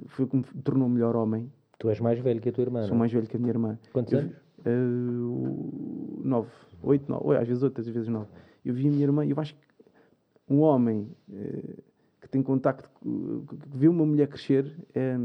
foi 0.08 0.24
o 0.24 0.28
que 0.28 0.36
me 0.36 0.44
tornou 0.62 0.88
melhor 0.88 1.16
homem. 1.16 1.50
Tu 1.78 1.88
és 1.88 1.98
mais 2.00 2.18
velho 2.18 2.40
que 2.40 2.48
a 2.48 2.52
tua 2.52 2.62
irmã, 2.62 2.80
Sou 2.82 2.90
não 2.90 2.96
é? 2.96 2.98
mais 3.00 3.12
velho 3.12 3.26
que 3.26 3.36
a 3.36 3.40
minha 3.40 3.50
irmã. 3.50 3.78
Quantos 3.92 4.12
Eu 4.12 4.18
anos? 4.20 4.32
ah, 4.66 6.24
nove. 6.24 6.50
Oito, 6.82 7.10
nove. 7.10 7.36
Às 7.36 7.48
vezes 7.48 7.62
oito, 7.62 7.80
às 7.80 7.86
vezes 7.88 8.08
nove. 8.08 8.28
Eu 8.64 8.74
vi 8.74 8.86
a 8.88 8.90
minha 8.90 9.02
irmã 9.04 9.24
e 9.24 9.30
eu 9.30 9.40
acho 9.40 9.54
que 9.54 9.60
um 10.48 10.60
homem 10.60 11.08
eh, 11.32 11.76
que 12.20 12.28
tem 12.28 12.42
contacto, 12.42 12.88
que 13.00 13.78
vê 13.78 13.88
uma 13.88 14.04
mulher 14.04 14.28
crescer, 14.28 14.74
eh, 14.94 15.16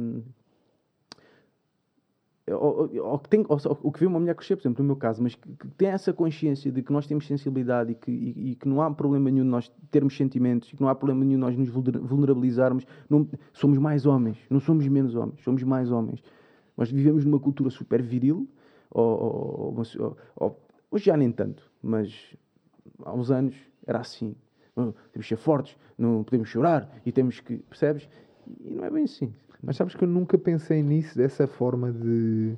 ou, 2.54 2.90
ou- 2.94 3.06
ou 3.12 3.18
tem, 3.20 3.46
ou, 3.48 3.60
só- 3.60 3.78
o 3.84 3.92
que 3.92 4.00
vê 4.00 4.06
uma 4.06 4.20
mulher 4.20 4.36
crescer, 4.36 4.56
por 4.56 4.62
exemplo, 4.62 4.84
no 4.84 4.88
meu 4.88 4.96
caso, 4.96 5.22
mas 5.22 5.36
que, 5.36 5.48
que 5.56 5.68
tem 5.78 5.90
essa 5.90 6.12
consciência 6.14 6.72
de 6.72 6.82
que 6.82 6.92
nós 6.92 7.06
temos 7.08 7.26
sensibilidade 7.28 7.92
e 7.92 7.96
que, 7.96 8.12
e- 8.12 8.52
e 8.52 8.56
que 8.56 8.68
não 8.68 8.82
há 8.82 8.90
problema 8.92 9.30
nenhum 9.30 9.44
de 9.46 9.50
nós 9.52 9.72
termos 9.92 10.16
sentimentos 10.16 10.70
que 10.72 10.82
não 10.82 10.88
há 10.90 10.96
problema 10.96 11.22
nenhum 11.26 11.38
de 11.38 11.42
nós 11.46 11.58
nos 11.58 11.70
vulner- 11.70 12.00
vulnerabilizarmos, 12.00 12.86
não, 13.10 13.28
somos 13.54 13.78
mais 13.78 14.06
homens, 14.06 14.38
não 14.50 14.60
somos 14.60 14.88
menos 14.88 15.16
homens, 15.16 15.42
somos 15.44 15.64
mais 15.64 15.92
homens. 15.92 16.22
Nós 16.78 16.90
vivemos 16.92 17.26
numa 17.26 17.40
cultura 17.40 17.70
super 17.70 18.02
viril, 18.02 18.48
ou, 18.92 19.04
ou- 19.06 19.76
ou- 19.76 19.84
ou- 20.00 20.18
ou- 20.36 20.60
hoje 20.92 21.06
já 21.06 21.18
nem 21.18 21.32
tanto, 21.32 21.70
mas 21.84 22.36
há 23.04 23.14
uns 23.14 23.30
anos 23.32 23.56
era 23.86 24.00
assim. 24.00 24.36
Temos 24.76 24.96
que 25.12 25.24
ser 25.24 25.36
fortes, 25.36 25.76
não 25.98 26.24
podemos 26.24 26.48
chorar 26.48 26.90
e 27.06 27.12
temos 27.12 27.42
que. 27.42 27.58
Percebes? 27.58 28.08
E 28.62 28.70
não 28.72 28.86
é 28.86 28.90
bem 28.90 29.04
assim. 29.04 29.34
Mas 29.62 29.76
sabes 29.76 29.96
que 29.96 30.04
eu 30.04 30.08
nunca 30.08 30.38
pensei 30.38 30.82
nisso 30.82 31.18
dessa 31.18 31.46
forma 31.48 31.92
de. 31.92 32.54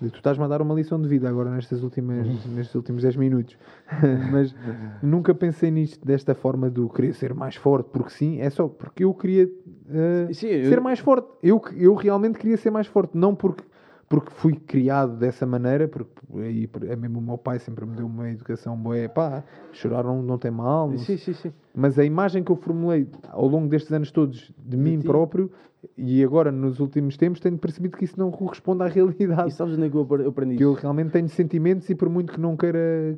de 0.00 0.10
tu 0.10 0.16
estás-me 0.18 0.44
a 0.44 0.48
dar 0.48 0.60
uma 0.60 0.74
lição 0.74 1.00
de 1.00 1.08
vida 1.08 1.28
agora 1.28 1.50
nestas 1.50 1.82
últimas, 1.82 2.44
nestes 2.46 2.74
últimos 2.74 3.02
10 3.02 3.16
minutos. 3.16 3.56
Mas 4.30 4.54
nunca 5.02 5.34
pensei 5.34 5.70
nisto 5.70 6.04
desta 6.06 6.34
forma 6.34 6.68
do 6.68 6.88
querer 6.88 7.14
ser 7.14 7.32
mais 7.34 7.56
forte, 7.56 7.88
porque 7.90 8.10
sim, 8.10 8.40
é 8.40 8.50
só 8.50 8.68
porque 8.68 9.04
eu 9.04 9.14
queria 9.14 9.48
eh, 9.88 10.28
Sim, 10.32 10.48
eu- 10.48 10.68
ser 10.68 10.80
mais 10.80 10.98
forte. 10.98 11.28
Eu, 11.42 11.60
eu 11.74 11.94
realmente 11.94 12.38
queria 12.38 12.56
ser 12.56 12.70
mais 12.70 12.86
forte, 12.86 13.16
não 13.16 13.34
porque, 13.34 13.64
porque 14.08 14.30
fui 14.30 14.54
criado 14.54 15.16
dessa 15.16 15.44
maneira, 15.44 15.88
porque 15.88 16.12
aí, 16.38 16.68
é 16.88 16.94
mesmo 16.96 17.18
o 17.18 17.22
meu 17.22 17.36
pai 17.38 17.58
sempre 17.58 17.84
me 17.84 17.96
deu 17.96 18.06
uma 18.06 18.30
educação 18.30 18.76
boa, 18.76 19.08
pá, 19.08 19.42
chorar 19.72 20.04
não, 20.04 20.22
não 20.22 20.38
tem 20.38 20.50
mal. 20.50 20.88
Não 20.90 20.98
Sim, 20.98 21.16
sim, 21.16 21.32
sim. 21.32 21.52
mas 21.74 21.98
a 21.98 22.04
imagem 22.04 22.44
que 22.44 22.50
eu 22.52 22.56
formulei 22.56 23.08
ao 23.28 23.46
longo 23.48 23.68
destes 23.68 23.92
anos 23.92 24.10
todos 24.12 24.52
de, 24.58 24.76
mim 24.76 24.98
ti. 25.00 25.06
próprio 25.06 25.50
e 25.96 26.22
agora 26.24 26.50
nos 26.52 26.78
últimos 26.80 27.16
tempos 27.16 27.40
tenho 27.40 27.56
percebido 27.58 27.96
que 27.96 28.04
isso 28.04 28.18
não 28.18 28.30
corresponde 28.30 28.82
à 28.82 28.86
E 28.88 28.90
realidade. 28.90 29.52
sabes 29.52 29.74
onde 29.74 29.86
é 29.86 29.90
que 29.90 29.96
eu 29.96 30.02
apre- 30.02 30.22
eu 30.24 30.28
aprendi 30.28 30.56
Que 30.56 30.64
eu 30.64 30.72
realmente 30.74 31.10
tenho 31.10 31.28
sentimentos 31.28 31.88
e 31.90 31.94
por 31.94 32.08
muito 32.08 32.32
que 32.32 32.40
não 32.40 32.56
queira 32.56 33.16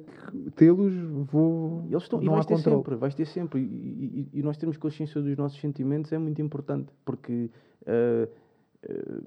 tê-los, 0.57 0.93
vou. 1.31 1.85
Eles 1.91 2.03
estão, 2.03 2.21
e 2.23 2.25
não 2.27 2.33
há 2.33 2.37
vais 2.37 2.47
ter 2.47 2.55
controle. 2.57 2.77
sempre, 2.79 2.97
vais 2.97 3.15
ter 3.15 3.27
sempre. 3.27 3.61
E, 3.61 4.29
e- 4.35 4.39
e 4.41 4.43
nós 4.43 4.57
termos 4.57 4.77
consciência 4.77 5.21
dos 5.21 5.37
nossos 5.37 5.61
sentimentos 5.61 6.13
é 6.13 6.19
muito 6.19 6.41
importante, 6.43 6.89
porque 7.05 7.51
ah, 7.87 8.29
ah, 8.89 9.21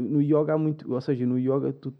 no 0.00 0.22
yoga 0.22 0.54
há 0.54 0.58
muito, 0.58 0.92
ou 0.92 1.00
seja, 1.00 1.26
no 1.26 1.38
yoga 1.38 1.72
tu 1.72 1.92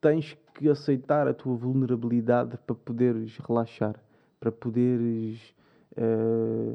tens 0.00 0.36
que 0.54 0.68
aceitar 0.68 1.28
a 1.28 1.34
tua 1.34 1.54
vulnerabilidade 1.56 2.56
para 2.66 2.74
poderes 2.74 3.36
relaxar, 3.38 3.96
para 4.40 4.50
poderes 4.52 5.54
eh, 5.96 6.74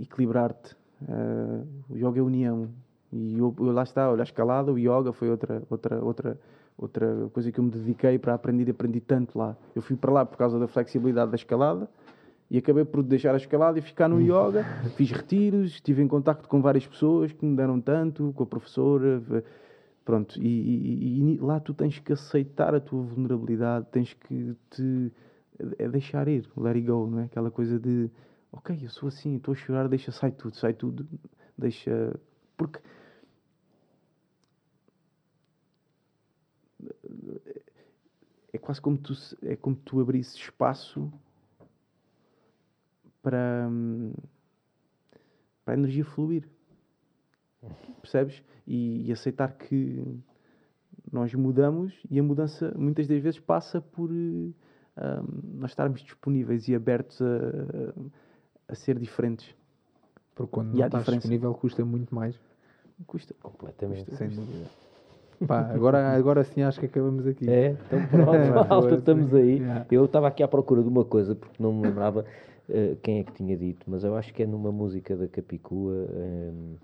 equilibrar-te. 0.00 0.76
Ah, 1.08 1.62
o 1.90 1.96
yoga 1.96 2.18
é 2.20 2.22
união. 2.22 2.68
E 3.12 3.38
eu, 3.38 3.54
eu- 3.58 3.72
lá 3.72 3.82
está, 3.82 4.10
olha, 4.10 4.22
a 4.22 4.24
escalada, 4.24 4.72
o 4.72 4.78
yoga 4.78 5.12
foi 5.12 5.30
outra, 5.30 5.62
outra, 5.68 6.02
outra, 6.02 6.40
outra 6.78 7.28
coisa 7.32 7.52
que 7.52 7.58
eu 7.60 7.64
me 7.64 7.70
dediquei 7.70 8.18
para 8.18 8.34
aprender 8.34 8.68
e 8.68 8.70
aprendi 8.70 9.00
tanto 9.00 9.38
lá. 9.38 9.56
Eu 9.74 9.82
fui 9.82 9.96
para 9.96 10.12
lá 10.12 10.24
por 10.24 10.36
causa 10.38 10.58
da 10.58 10.66
flexibilidade 10.66 11.30
da 11.30 11.36
escalada 11.36 11.88
e 12.52 12.58
acabei 12.58 12.84
por 12.84 13.02
deixar 13.02 13.32
a 13.32 13.38
escalada 13.38 13.78
e 13.78 13.82
ficar 13.82 14.10
no 14.10 14.20
yoga. 14.20 14.62
Fiz 14.94 15.10
retiros, 15.10 15.70
estive 15.70 16.02
em 16.02 16.06
contacto 16.06 16.46
com 16.46 16.60
várias 16.60 16.86
pessoas 16.86 17.32
que 17.32 17.46
me 17.46 17.56
deram 17.56 17.80
tanto, 17.80 18.30
com 18.36 18.42
a 18.42 18.46
professora. 18.46 19.22
Pronto, 20.04 20.38
e, 20.38 20.46
e- 20.46 21.34
e- 21.34 21.38
lá 21.38 21.58
tu 21.58 21.72
tens 21.72 21.98
que 21.98 22.12
aceitar 22.12 22.74
a 22.74 22.80
tua 22.80 23.00
vulnerabilidade, 23.02 23.86
tens 23.90 24.12
que 24.12 24.54
te 24.68 25.10
é 25.78 25.88
deixar 25.88 26.28
ir, 26.28 26.46
let 26.54 26.74
it 26.76 26.86
go, 26.86 27.06
não 27.06 27.20
é? 27.20 27.24
Aquela 27.24 27.50
coisa 27.50 27.78
de 27.80 28.10
ok, 28.52 28.78
eu 28.82 28.90
sou 28.90 29.08
assim, 29.08 29.36
estou 29.36 29.52
a 29.52 29.54
chorar, 29.54 29.88
deixa, 29.88 30.12
sai 30.12 30.30
tudo, 30.30 30.54
sai 30.54 30.74
tudo, 30.74 31.08
deixa. 31.56 32.14
Porque 32.54 32.80
é 38.52 38.58
quase 38.58 38.78
como 38.78 38.98
tu, 38.98 39.14
é 39.42 39.56
como 39.56 39.74
tu 39.74 40.00
abrisses 40.00 40.34
espaço 40.34 41.10
para, 43.22 43.68
para 45.64 45.74
a 45.74 45.76
energia 45.78 46.04
fluir. 46.04 46.44
Percebes? 48.00 48.42
E, 48.66 49.08
e 49.08 49.12
aceitar 49.12 49.52
que 49.52 50.02
nós 51.12 51.32
mudamos 51.34 51.92
e 52.10 52.18
a 52.18 52.22
mudança 52.22 52.72
muitas 52.76 53.06
das 53.06 53.20
vezes 53.20 53.40
passa 53.40 53.80
por 53.80 54.10
eh, 54.10 55.20
nós 55.54 55.70
estarmos 55.70 56.00
disponíveis 56.02 56.68
e 56.68 56.74
abertos 56.74 57.20
a, 57.20 57.92
a 58.68 58.74
ser 58.74 58.98
diferentes. 58.98 59.54
Porque 60.34 60.50
quando 60.50 60.74
E 60.74 60.76
não 60.78 60.82
há 60.84 60.86
estás 60.86 61.02
diferença. 61.04 61.20
disponível 61.28 61.54
custa 61.54 61.84
muito 61.84 62.14
mais. 62.14 62.38
Custa. 63.06 63.34
Completamente. 63.42 64.14
Sem 64.14 64.28
dúvida. 64.28 64.66
Pá, 65.46 65.60
agora, 65.72 66.12
agora 66.16 66.44
sim 66.44 66.62
acho 66.62 66.78
que 66.78 66.86
acabamos 66.86 67.26
aqui. 67.26 67.50
É, 67.50 67.70
então 67.72 68.06
pronto, 68.06 68.30
malta, 68.54 68.68
Força. 68.68 68.94
estamos 68.96 69.34
aí. 69.34 69.58
Yeah. 69.58 69.86
Eu 69.90 70.04
estava 70.04 70.28
aqui 70.28 70.42
à 70.42 70.46
procura 70.48 70.82
de 70.82 70.88
uma 70.88 71.04
coisa, 71.04 71.34
porque 71.34 71.60
não 71.60 71.72
me 71.72 71.82
lembrava 71.82 72.24
eh, 72.68 72.96
quem 73.02 73.18
é 73.20 73.24
que 73.24 73.32
tinha 73.32 73.56
dito, 73.56 73.84
mas 73.88 74.04
eu 74.04 74.14
acho 74.16 74.32
que 74.34 74.42
é 74.42 74.46
numa 74.46 74.72
música 74.72 75.16
da 75.16 75.26
Capicua 75.28 76.06
em, 76.16 76.76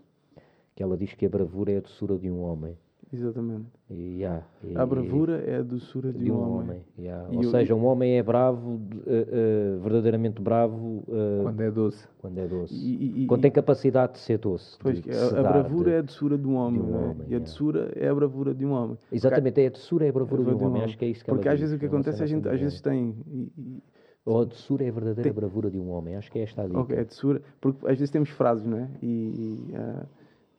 que 0.74 0.82
ela 0.82 0.96
diz 0.96 1.14
que 1.14 1.26
a 1.26 1.28
bravura 1.28 1.72
é 1.72 1.78
a 1.78 1.80
doçura 1.80 2.16
de 2.18 2.30
um 2.30 2.40
homem. 2.40 2.76
Exatamente. 3.10 3.64
E, 3.88 4.18
yeah, 4.18 4.46
e- 4.62 4.76
A 4.76 4.84
bravura 4.84 5.38
é 5.42 5.56
a 5.56 5.62
doçura 5.62 6.12
de, 6.12 6.24
de 6.24 6.30
um 6.30 6.40
homem. 6.58 6.82
yeah. 6.98 7.26
E 7.32 7.36
Ou 7.38 7.42
eu- 7.44 7.50
seja, 7.50 7.74
um 7.74 7.86
homem 7.86 8.18
é 8.18 8.22
bravo, 8.22 8.78
eh, 9.06 9.26
eh, 9.30 9.78
verdadeiramente 9.82 10.42
bravo, 10.42 11.04
eh, 11.08 11.40
Quando 11.42 11.60
é 11.62 11.70
doce. 11.70 12.06
quando 12.20 12.36
é 12.38 12.46
doce. 12.46 12.74
E- 12.74 12.96
e- 13.20 13.22
e- 13.22 13.26
quando 13.26 13.40
tem 13.40 13.50
capacidade 13.50 14.12
de 14.12 14.18
ser 14.18 14.36
doce. 14.36 14.76
Pois, 14.78 15.00
de- 15.00 15.08
de 15.10 15.16
a, 15.16 15.40
a 15.40 15.42
bravura 15.42 15.84
de- 15.90 15.96
é 15.96 15.98
a 16.00 16.02
doçura 16.02 16.36
de 16.36 16.46
um 16.46 16.54
homem, 16.56 16.82
um 16.82 16.94
é? 16.94 16.98
homem, 16.98 17.26
e 17.30 17.32
a 17.34 17.38
é. 17.38 17.40
doçura 17.40 17.90
é 17.96 18.08
a 18.10 18.14
bravura 18.14 18.54
de 18.54 18.66
um 18.66 18.72
homem. 18.72 18.98
Exatamente, 19.10 19.58
é 19.62 19.66
a 19.68 19.70
doçura 19.70 20.04
é 20.04 20.10
a 20.10 20.12
bravura 20.12 20.44
de 20.44 20.50
um 20.50 20.66
homem. 20.66 20.82
Acho 20.84 20.98
que 20.98 21.04
é 21.06 21.08
isso 21.08 21.24
que 21.24 21.30
Porque 21.30 21.48
ela 21.48 21.54
às 21.54 21.60
diz, 21.60 21.70
vezes 21.70 21.76
o 21.76 21.78
que 21.80 21.86
é 21.86 21.88
acontece, 21.88 22.22
a 22.22 22.26
cena 22.26 22.40
gente 22.42 22.46
às 22.54 22.60
vezes 22.60 22.80
tem. 22.82 23.14
e- 23.26 23.50
e- 23.56 23.82
Ou 24.28 24.42
a 24.42 24.44
doçura 24.44 24.84
é 24.84 24.88
a 24.88 24.92
verdadeira 24.92 25.22
Tem- 25.22 25.32
bravura 25.32 25.70
de 25.70 25.78
um 25.78 25.90
homem. 25.90 26.16
Acho 26.16 26.30
que 26.30 26.38
é 26.38 26.42
esta 26.42 26.62
a 26.62 26.66
dica. 26.66 26.78
ok, 26.78 26.96
é 26.96 27.04
doçura. 27.04 27.40
Porque 27.60 27.86
às 27.86 27.98
vezes 27.98 28.10
temos 28.10 28.28
frases, 28.30 28.66
não 28.66 28.78
é? 28.78 28.88
E, 29.02 29.06
e, 29.06 29.74
ah, 29.76 30.04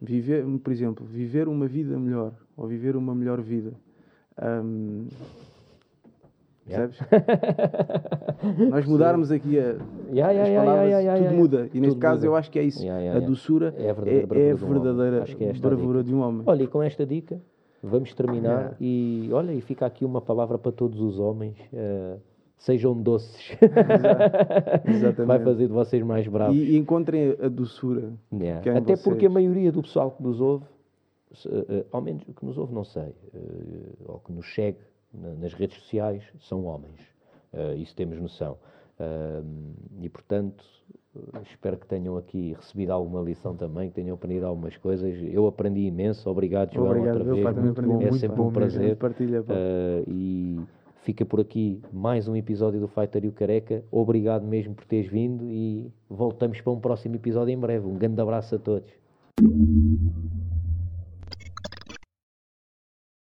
viver, 0.01 0.43
por 0.63 0.71
exemplo, 0.71 1.05
viver 1.05 1.47
uma 1.47 1.67
vida 1.67 1.97
melhor 1.99 2.31
ou 2.57 2.67
viver 2.67 2.95
uma 2.95 3.13
melhor 3.13 3.39
vida. 3.41 3.71
Ahm, 4.37 5.07
Yeah. 6.67 6.87
Percebes? 6.87 8.69
Nós 8.69 8.85
mudarmos 8.85 9.31
aqui 9.31 9.57
a, 9.57 9.75
Yeah, 10.11 10.31
yeah, 10.31 10.43
as 10.43 10.65
palavras, 10.65 11.23
tudo 11.23 11.35
muda. 11.35 11.69
E 11.73 11.79
neste 11.79 11.95
Tudo 11.95 11.99
caso 11.99 12.15
muda. 12.17 12.27
eu 12.27 12.35
acho 12.35 12.51
que 12.51 12.59
é 12.59 12.63
isso. 12.63 12.85
A 12.87 13.19
doçura 13.19 13.73
É 13.75 13.89
a 13.89 13.93
verdadeira 13.93 14.39
é, 14.39 14.47
é 14.49 14.51
a 14.51 14.55
bravura 14.55 14.79
de 14.79 14.87
um 14.87 14.95
verdadeira 14.95 15.25
é 15.39 15.53
bravura 15.59 16.03
de 16.03 16.13
um 16.13 16.19
homem. 16.21 16.43
Olha, 16.45 16.61
e 16.63 16.67
com 16.67 16.83
esta 16.83 17.05
dica, 17.07 17.41
vamos 17.81 18.13
terminar. 18.13 18.75
E 18.79 19.29
olha, 19.31 19.51
e 19.51 19.61
fica 19.61 19.85
aqui 19.87 20.05
uma 20.05 20.21
palavra 20.21 20.59
para 20.59 20.71
todos 20.71 21.01
os 21.01 21.17
homens: 21.19 21.57
eh, 21.73 22.17
sejam 22.59 22.93
doces. 23.01 23.57
Exatamente. 24.85 25.25
Vai 25.27 25.39
fazer 25.39 25.67
de 25.67 25.73
vocês 25.73 26.03
mais 26.03 26.27
bravos. 26.27 26.55
E, 26.55 26.71
e 26.73 26.77
encontrem 26.77 27.35
a 27.41 27.47
doçura. 27.47 28.13
Yeah. 28.31 28.71
é 28.71 28.77
Até 28.77 28.95
porque 28.97 29.25
a 29.25 29.29
vocês. 29.29 29.33
maioria 29.33 29.71
do 29.71 29.81
pessoal 29.81 30.11
que 30.11 30.21
nos 30.21 30.39
ouve, 30.39 30.65
se, 31.33 31.47
eh, 31.49 31.85
ao 31.91 32.01
menos 32.01 32.23
que 32.23 32.45
nos 32.45 32.57
ouve, 32.57 32.73
não 32.73 32.83
sei, 32.83 33.13
eh, 33.33 33.39
ou 34.05 34.19
que 34.19 34.31
nos 34.31 34.53
segue 34.53 34.77
na- 35.13 35.33
nas 35.35 35.53
redes 35.53 35.77
sociais, 35.81 36.23
são 36.41 36.65
homens. 36.65 36.99
Eh, 37.53 37.75
isso 37.77 37.95
temos 37.95 38.19
noção. 38.19 38.57
Ah, 39.01 39.41
e 40.01 40.09
portanto, 40.09 40.61
espero 41.49 41.77
que 41.77 41.87
tenham 41.87 42.17
aqui 42.17 42.53
recebido 42.53 42.91
alguma 42.91 43.21
lição 43.21 43.55
também, 43.55 43.87
que 43.89 43.95
tenham 43.95 44.13
aprendido 44.15 44.45
algumas 44.45 44.75
coisas. 44.75 45.15
Eu 45.31 45.47
aprendi 45.47 45.81
imenso. 45.87 46.29
Obrigado, 46.29 46.73
João, 46.73 46.87
Obrigado, 46.89 47.17
outra 47.19 47.31
vez. 47.33 47.43
pá, 47.45 47.53
também 47.53 47.71
Muito 47.71 47.81
bom. 47.81 48.01
é 48.01 48.11
sempre 48.11 48.35
pá. 48.35 48.43
um 48.43 48.51
prazer. 48.51 48.97
Partilha, 48.97 49.41
e 50.07 50.59
fica 51.03 51.25
por 51.25 51.39
aqui 51.39 51.81
mais 51.91 52.27
um 52.27 52.35
episódio 52.35 52.79
do 52.79 52.87
Fighter 52.87 53.25
e 53.25 53.27
o 53.27 53.31
Careca. 53.31 53.83
Obrigado 53.91 54.45
mesmo 54.45 54.73
por 54.75 54.85
teres 54.85 55.09
vindo 55.09 55.49
e 55.49 55.91
voltamos 56.09 56.61
para 56.61 56.73
um 56.73 56.79
próximo 56.79 57.15
episódio 57.15 57.51
em 57.51 57.57
breve. 57.57 57.85
Um 57.85 57.95
grande 57.95 58.21
abraço 58.21 58.55
a 58.55 58.59
todos. 58.59 58.91